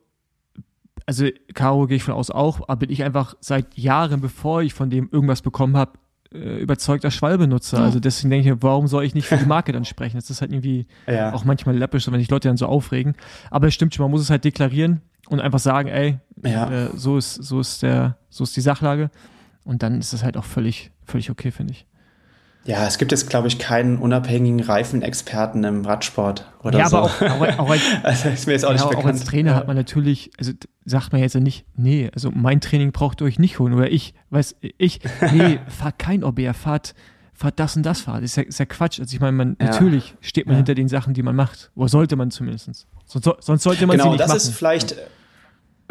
also 1.05 1.27
Caro 1.53 1.87
gehe 1.87 1.99
ich 1.99 2.03
von 2.03 2.15
aus 2.15 2.31
auch, 2.31 2.63
aber 2.63 2.77
bin 2.77 2.91
ich 2.91 3.05
einfach 3.05 3.35
seit 3.41 3.77
Jahren, 3.77 4.23
bevor 4.23 4.63
ich 4.63 4.73
von 4.73 4.89
dem 4.89 5.11
irgendwas 5.13 5.43
bekommen 5.43 5.77
habe, 5.77 5.99
äh, 6.35 6.59
überzeugter 6.59 7.11
Schwalbenutzer. 7.11 7.79
Ja. 7.79 7.85
Also 7.85 8.01
deswegen 8.01 8.31
denke 8.31 8.51
ich, 8.51 8.57
warum 8.61 8.89
soll 8.89 9.05
ich 9.05 9.15
nicht 9.15 9.27
für 9.27 9.37
die 9.37 9.47
Marke 9.47 9.73
dann 9.73 9.85
sprechen? 9.85 10.17
Das 10.17 10.31
ist 10.31 10.41
halt 10.41 10.53
irgendwie 10.53 10.87
ja. 11.07 11.33
auch 11.33 11.45
manchmal 11.45 11.77
läppisch, 11.77 12.07
wenn 12.11 12.19
sich 12.19 12.31
Leute 12.31 12.49
dann 12.49 12.57
so 12.57 12.67
aufregen. 12.67 13.15
Aber 13.51 13.69
es 13.69 13.75
stimmt 13.75 13.95
schon, 13.95 14.05
man 14.05 14.11
muss 14.11 14.21
es 14.21 14.31
halt 14.31 14.45
deklarieren 14.45 15.01
und 15.29 15.41
einfach 15.41 15.59
sagen, 15.59 15.89
ey, 15.89 16.19
ja. 16.43 16.71
äh, 16.71 16.89
so 16.95 17.17
ist, 17.17 17.35
so 17.35 17.61
ist 17.61 17.83
der, 17.83 18.17
so 18.31 18.45
ist 18.45 18.57
die 18.57 18.61
Sachlage. 18.61 19.11
Und 19.65 19.83
dann 19.83 19.99
ist 19.99 20.13
es 20.13 20.23
halt 20.23 20.37
auch 20.37 20.45
völlig, 20.45 20.91
völlig 21.05 21.31
okay, 21.31 21.51
finde 21.51 21.73
ich. 21.73 21.87
Ja, 22.67 22.87
es 22.87 22.97
gibt 22.97 23.13
jetzt, 23.13 23.29
glaube 23.29 23.49
ich, 23.49 23.59
keinen 23.59 23.99
unabhängigen 23.99 24.61
Reifenexperten 24.61 25.65
im 25.65 25.85
Radsport 25.85 26.51
oder 26.63 26.79
ja, 26.79 26.89
so. 26.89 26.97
aber 26.97 27.07
auch, 27.07 27.59
auch, 27.59 27.71
als, 27.71 27.83
also 28.03 28.29
ist 28.31 28.47
mir 28.47 28.55
jetzt 28.55 28.65
auch, 28.65 28.71
ja, 28.71 28.87
nicht 28.87 28.97
auch 28.97 29.05
als 29.05 29.25
Trainer 29.25 29.51
ja. 29.51 29.57
hat 29.57 29.67
man 29.67 29.77
natürlich, 29.77 30.31
also 30.39 30.53
sagt 30.87 31.13
man 31.13 31.21
jetzt 31.21 31.35
ja 31.35 31.41
nicht, 31.41 31.67
nee, 31.77 32.11
also 32.15 32.31
mein 32.31 32.63
Training 32.63 32.93
braucht 32.93 33.21
ihr 33.21 33.27
euch 33.27 33.39
nicht 33.39 33.59
holen 33.59 33.75
oder 33.75 33.91
ich, 33.91 34.15
weiß 34.31 34.57
ich, 34.61 35.01
nee, 35.33 35.61
fahrt 35.69 35.99
kein 35.99 36.25
OBR, 36.25 36.55
fahrt, 36.55 36.95
fahrt 37.35 37.61
das 37.61 37.77
und 37.77 37.85
das 37.85 38.01
fahrt. 38.01 38.23
Das 38.23 38.31
ist 38.31 38.37
ja, 38.37 38.43
ist 38.45 38.59
ja 38.59 38.65
Quatsch. 38.65 38.99
Also 38.99 39.15
ich 39.15 39.21
meine, 39.21 39.33
man, 39.33 39.57
natürlich 39.59 40.15
steht 40.21 40.47
man 40.47 40.57
hinter 40.57 40.75
den 40.75 40.89
Sachen, 40.89 41.13
die 41.13 41.23
man 41.23 41.37
macht. 41.37 41.71
Oder 41.75 41.89
sollte 41.89 42.17
man 42.17 42.31
zumindest. 42.31 42.87
Sonst, 43.05 43.29
sonst 43.41 43.63
sollte 43.63 43.87
man 43.87 43.97
genau, 43.97 44.05
sie 44.05 44.11
nicht 44.11 44.21
machen. 44.21 44.29
Genau, 44.29 44.35
das 44.35 44.49
ist 44.49 44.55
vielleicht 44.55 44.97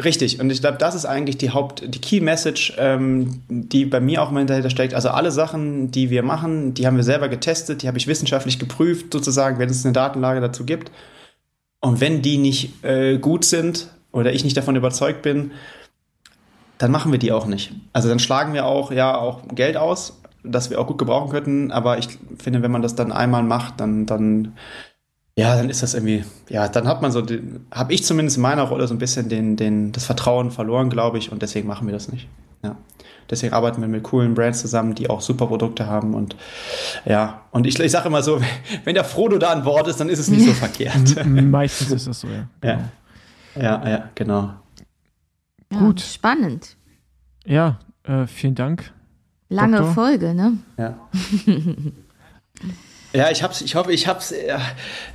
Richtig, 0.02 0.40
und 0.40 0.50
ich 0.50 0.60
glaube, 0.60 0.78
das 0.78 0.96
ist 0.96 1.04
eigentlich 1.04 1.38
die 1.38 1.50
Haupt, 1.50 1.82
die 1.86 2.00
Key 2.00 2.20
Message, 2.20 2.74
ähm, 2.78 3.42
die 3.48 3.84
bei 3.84 4.00
mir 4.00 4.22
auch 4.22 4.30
immer 4.30 4.44
dahinter 4.44 4.70
steckt. 4.70 4.92
Also 4.92 5.10
alle 5.10 5.30
Sachen, 5.30 5.92
die 5.92 6.10
wir 6.10 6.24
machen, 6.24 6.74
die 6.74 6.86
haben 6.86 6.96
wir 6.96 7.04
selber 7.04 7.28
getestet, 7.28 7.82
die 7.82 7.88
habe 7.88 7.98
ich 7.98 8.08
wissenschaftlich 8.08 8.58
geprüft, 8.58 9.12
sozusagen, 9.12 9.58
wenn 9.60 9.68
es 9.68 9.84
eine 9.84 9.92
Datenlage 9.92 10.40
dazu 10.40 10.64
gibt. 10.64 10.90
Und 11.80 12.00
wenn 12.00 12.22
die 12.22 12.38
nicht 12.38 12.82
äh, 12.84 13.18
gut 13.18 13.44
sind 13.44 13.88
oder 14.10 14.32
ich 14.32 14.42
nicht 14.42 14.56
davon 14.56 14.74
überzeugt 14.74 15.22
bin, 15.22 15.52
dann 16.78 16.90
machen 16.90 17.12
wir 17.12 17.20
die 17.20 17.30
auch 17.30 17.46
nicht. 17.46 17.72
Also 17.92 18.08
dann 18.08 18.18
schlagen 18.18 18.52
wir 18.52 18.66
auch 18.66 18.90
ja 18.90 19.16
auch 19.16 19.42
Geld 19.54 19.76
aus, 19.76 20.20
das 20.42 20.70
wir 20.70 20.80
auch 20.80 20.88
gut 20.88 20.98
gebrauchen 20.98 21.30
könnten. 21.30 21.70
Aber 21.70 21.98
ich 21.98 22.08
finde, 22.38 22.62
wenn 22.62 22.72
man 22.72 22.82
das 22.82 22.96
dann 22.96 23.12
einmal 23.12 23.44
macht, 23.44 23.78
dann 23.78 24.06
dann 24.06 24.54
ja, 25.36 25.56
dann 25.56 25.68
ist 25.68 25.82
das 25.82 25.94
irgendwie, 25.94 26.24
ja, 26.48 26.68
dann 26.68 26.86
hat 26.86 27.02
man 27.02 27.10
so, 27.10 27.22
habe 27.72 27.92
ich 27.92 28.04
zumindest 28.04 28.36
in 28.36 28.42
meiner 28.42 28.62
Rolle 28.62 28.86
so 28.86 28.94
ein 28.94 28.98
bisschen 28.98 29.28
den, 29.28 29.56
den, 29.56 29.90
das 29.90 30.04
Vertrauen 30.04 30.52
verloren, 30.52 30.90
glaube 30.90 31.18
ich, 31.18 31.32
und 31.32 31.42
deswegen 31.42 31.66
machen 31.66 31.86
wir 31.86 31.92
das 31.92 32.10
nicht. 32.10 32.28
Ja. 32.62 32.76
Deswegen 33.28 33.52
arbeiten 33.52 33.80
wir 33.80 33.88
mit 33.88 34.04
coolen 34.04 34.34
Brands 34.34 34.60
zusammen, 34.60 34.94
die 34.94 35.10
auch 35.10 35.20
super 35.20 35.46
Produkte 35.46 35.86
haben 35.86 36.14
und 36.14 36.36
ja, 37.04 37.42
und 37.50 37.66
ich, 37.66 37.78
ich 37.80 37.90
sage 37.90 38.08
immer 38.08 38.22
so, 38.22 38.40
wenn 38.84 38.94
der 38.94 39.04
Frodo 39.04 39.38
da 39.38 39.50
an 39.50 39.64
Bord 39.64 39.88
ist, 39.88 39.98
dann 39.98 40.08
ist 40.08 40.20
es 40.20 40.28
nicht 40.28 40.44
so 40.44 40.52
verkehrt. 40.54 41.26
Meistens 41.26 41.90
ist 41.90 42.06
das 42.06 42.20
so, 42.20 42.28
ja. 42.28 42.46
Genau. 42.60 42.82
Ja. 43.56 43.62
ja, 43.62 43.88
ja, 43.88 44.10
genau. 44.14 44.54
Ja, 45.72 45.78
Gut. 45.78 46.00
Spannend. 46.00 46.76
Ja, 47.44 47.80
äh, 48.04 48.26
vielen 48.26 48.54
Dank. 48.54 48.92
Lange 49.48 49.78
Doktor. 49.78 49.94
Folge, 49.94 50.34
ne? 50.34 50.58
Ja. 50.78 50.96
Ja, 53.14 53.30
ich 53.30 53.44
hab's, 53.44 53.60
ich 53.60 53.76
hoffe, 53.76 53.92
ich 53.92 54.08
hab's, 54.08 54.34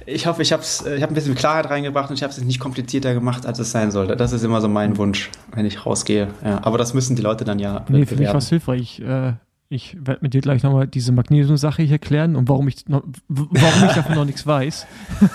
ich 0.05 0.25
hoffe, 0.25 0.41
ich 0.41 0.53
hab's, 0.53 0.85
ich 0.85 1.01
habe 1.01 1.11
ein 1.11 1.15
bisschen 1.15 1.35
Klarheit 1.35 1.69
reingebracht 1.69 2.09
und 2.09 2.15
ich 2.15 2.23
habe 2.23 2.31
es 2.31 2.41
nicht 2.41 2.59
komplizierter 2.59 3.13
gemacht, 3.13 3.45
als 3.45 3.59
es 3.59 3.71
sein 3.71 3.91
sollte. 3.91 4.15
Das 4.15 4.31
ist 4.31 4.43
immer 4.43 4.61
so 4.61 4.69
mein 4.69 4.95
Wunsch, 4.97 5.29
wenn 5.53 5.65
ich 5.65 5.85
rausgehe. 5.85 6.29
Ja, 6.43 6.63
aber 6.63 6.77
das 6.77 6.93
müssen 6.93 7.17
die 7.17 7.21
Leute 7.21 7.43
dann 7.43 7.59
ja. 7.59 7.85
Nee, 7.89 8.05
für 8.05 8.15
mich 8.15 8.29
war 8.29 8.35
es 8.35 8.47
hilfreich. 8.47 8.79
Ich, 8.79 9.01
äh, 9.01 9.33
ich 9.67 9.97
werde 9.99 10.21
mit 10.21 10.33
dir 10.33 10.39
gleich 10.39 10.63
nochmal 10.63 10.87
diese 10.87 11.11
Magnesium-Sache 11.11 11.83
hier 11.83 11.99
klären 11.99 12.37
und 12.37 12.47
warum 12.47 12.69
ich 12.69 12.87
noch, 12.87 13.03
warum 13.27 13.89
ich 13.89 13.93
davon 13.93 14.15
noch 14.15 14.25
nichts 14.25 14.47
weiß. 14.47 14.87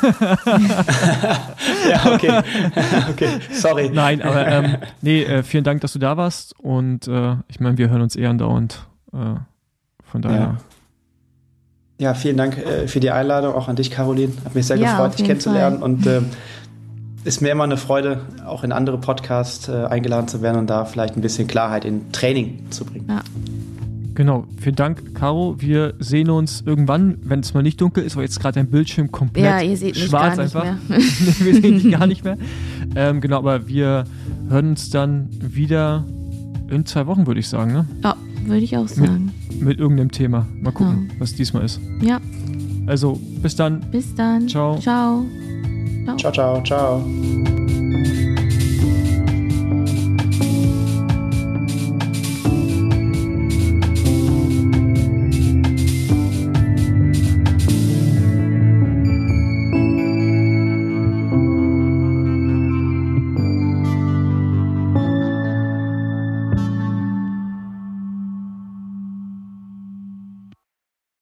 ja, 1.91 2.15
okay. 2.15 2.41
okay, 3.11 3.29
sorry. 3.53 3.91
Nein, 3.93 4.23
aber 4.23 4.47
ähm, 4.49 4.77
nee, 5.03 5.23
äh, 5.23 5.43
vielen 5.43 5.65
Dank, 5.65 5.83
dass 5.83 5.93
du 5.93 5.99
da 5.99 6.17
warst 6.17 6.59
und 6.59 7.07
äh, 7.09 7.37
ich 7.49 7.61
meine, 7.61 7.77
wir 7.77 7.91
hören 7.91 8.01
uns 8.01 8.17
eher 8.17 8.31
andauernd. 8.31 8.87
Äh, 9.13 9.35
von 10.03 10.23
daher. 10.23 10.41
Ja. 10.41 10.57
Ja, 12.05 12.13
vielen 12.13 12.37
Dank 12.37 12.59
äh, 12.59 12.87
für 12.87 13.01
die 13.01 13.11
Einladung, 13.11 13.55
auch 13.55 13.67
an 13.67 13.77
dich, 13.77 13.91
Caroline. 13.91 14.31
Hat 14.45 14.55
mich 14.55 14.67
sehr 14.67 14.77
ja, 14.77 14.91
gefreut, 14.91 15.19
dich 15.19 15.25
kennenzulernen. 15.25 15.79
Fall. 15.79 15.85
Und 15.91 16.07
äh, 16.07 16.21
ist 17.25 17.41
mir 17.41 17.49
immer 17.49 17.65
eine 17.65 17.79
Freude, 17.79 18.21
auch 18.45 18.63
in 18.63 18.73
andere 18.73 18.99
Podcasts 18.99 19.69
äh, 19.69 19.87
eingeladen 19.87 20.29
zu 20.29 20.43
werden 20.43 20.59
und 20.59 20.67
da 20.69 20.85
vielleicht 20.85 21.17
ein 21.17 21.23
bisschen 21.23 21.49
Klarheit 21.49 21.87
in 21.87 22.13
Training 22.13 22.67
zu 22.69 22.85
bringen. 22.85 23.07
Ja. 23.09 23.23
Genau, 24.13 24.45
vielen 24.61 24.77
Dank, 24.77 25.15
Caro. 25.15 25.57
Wir 25.59 25.95
sehen 25.99 26.29
uns 26.29 26.63
irgendwann, 26.67 27.17
wenn 27.23 27.41
es 27.41 27.55
mal 27.55 27.63
nicht 27.63 27.81
dunkel 27.81 28.05
ist, 28.05 28.17
weil 28.17 28.25
jetzt 28.25 28.39
gerade 28.39 28.57
dein 28.57 28.69
Bildschirm 28.69 29.11
komplett 29.11 29.47
ja, 29.47 29.63
ihr 29.63 29.77
seht 29.79 29.97
schwarz 29.97 30.37
mich 30.37 30.53
gar 30.53 30.63
einfach. 30.63 30.89
Nicht 30.91 30.91
mehr. 30.91 30.99
wir 31.41 31.55
sehen 31.55 31.75
dich 31.79 31.91
gar 31.91 32.07
nicht 32.07 32.23
mehr. 32.23 32.37
Ähm, 32.97 33.23
genau, 33.23 33.39
aber 33.39 33.67
wir 33.67 34.05
hören 34.51 34.69
uns 34.69 34.91
dann 34.91 35.31
wieder 35.41 36.05
in 36.69 36.85
zwei 36.85 37.07
Wochen, 37.07 37.27
würde 37.27 37.41
ich 37.41 37.49
sagen. 37.49 37.73
Ne? 37.73 37.87
Ja, 38.03 38.15
würde 38.47 38.65
ich 38.65 38.77
auch 38.77 38.89
sagen. 38.89 39.33
Mit, 39.49 39.63
mit 39.63 39.79
irgendeinem 39.79 40.11
Thema. 40.11 40.47
Mal 40.61 40.73
gucken, 40.73 41.09
ja. 41.11 41.15
was 41.21 41.35
diesmal 41.35 41.65
ist. 41.65 41.81
Ja. 42.01 42.21
Also, 42.87 43.19
bis 43.43 43.57
dann. 43.57 43.81
Bis 43.91 44.15
dann. 44.15 44.49
Ciao. 44.49 44.79
Ciao. 44.79 45.25
Ciao, 46.05 46.17
ciao, 46.17 46.33
ciao. 46.33 46.63
ciao. 46.65 47.54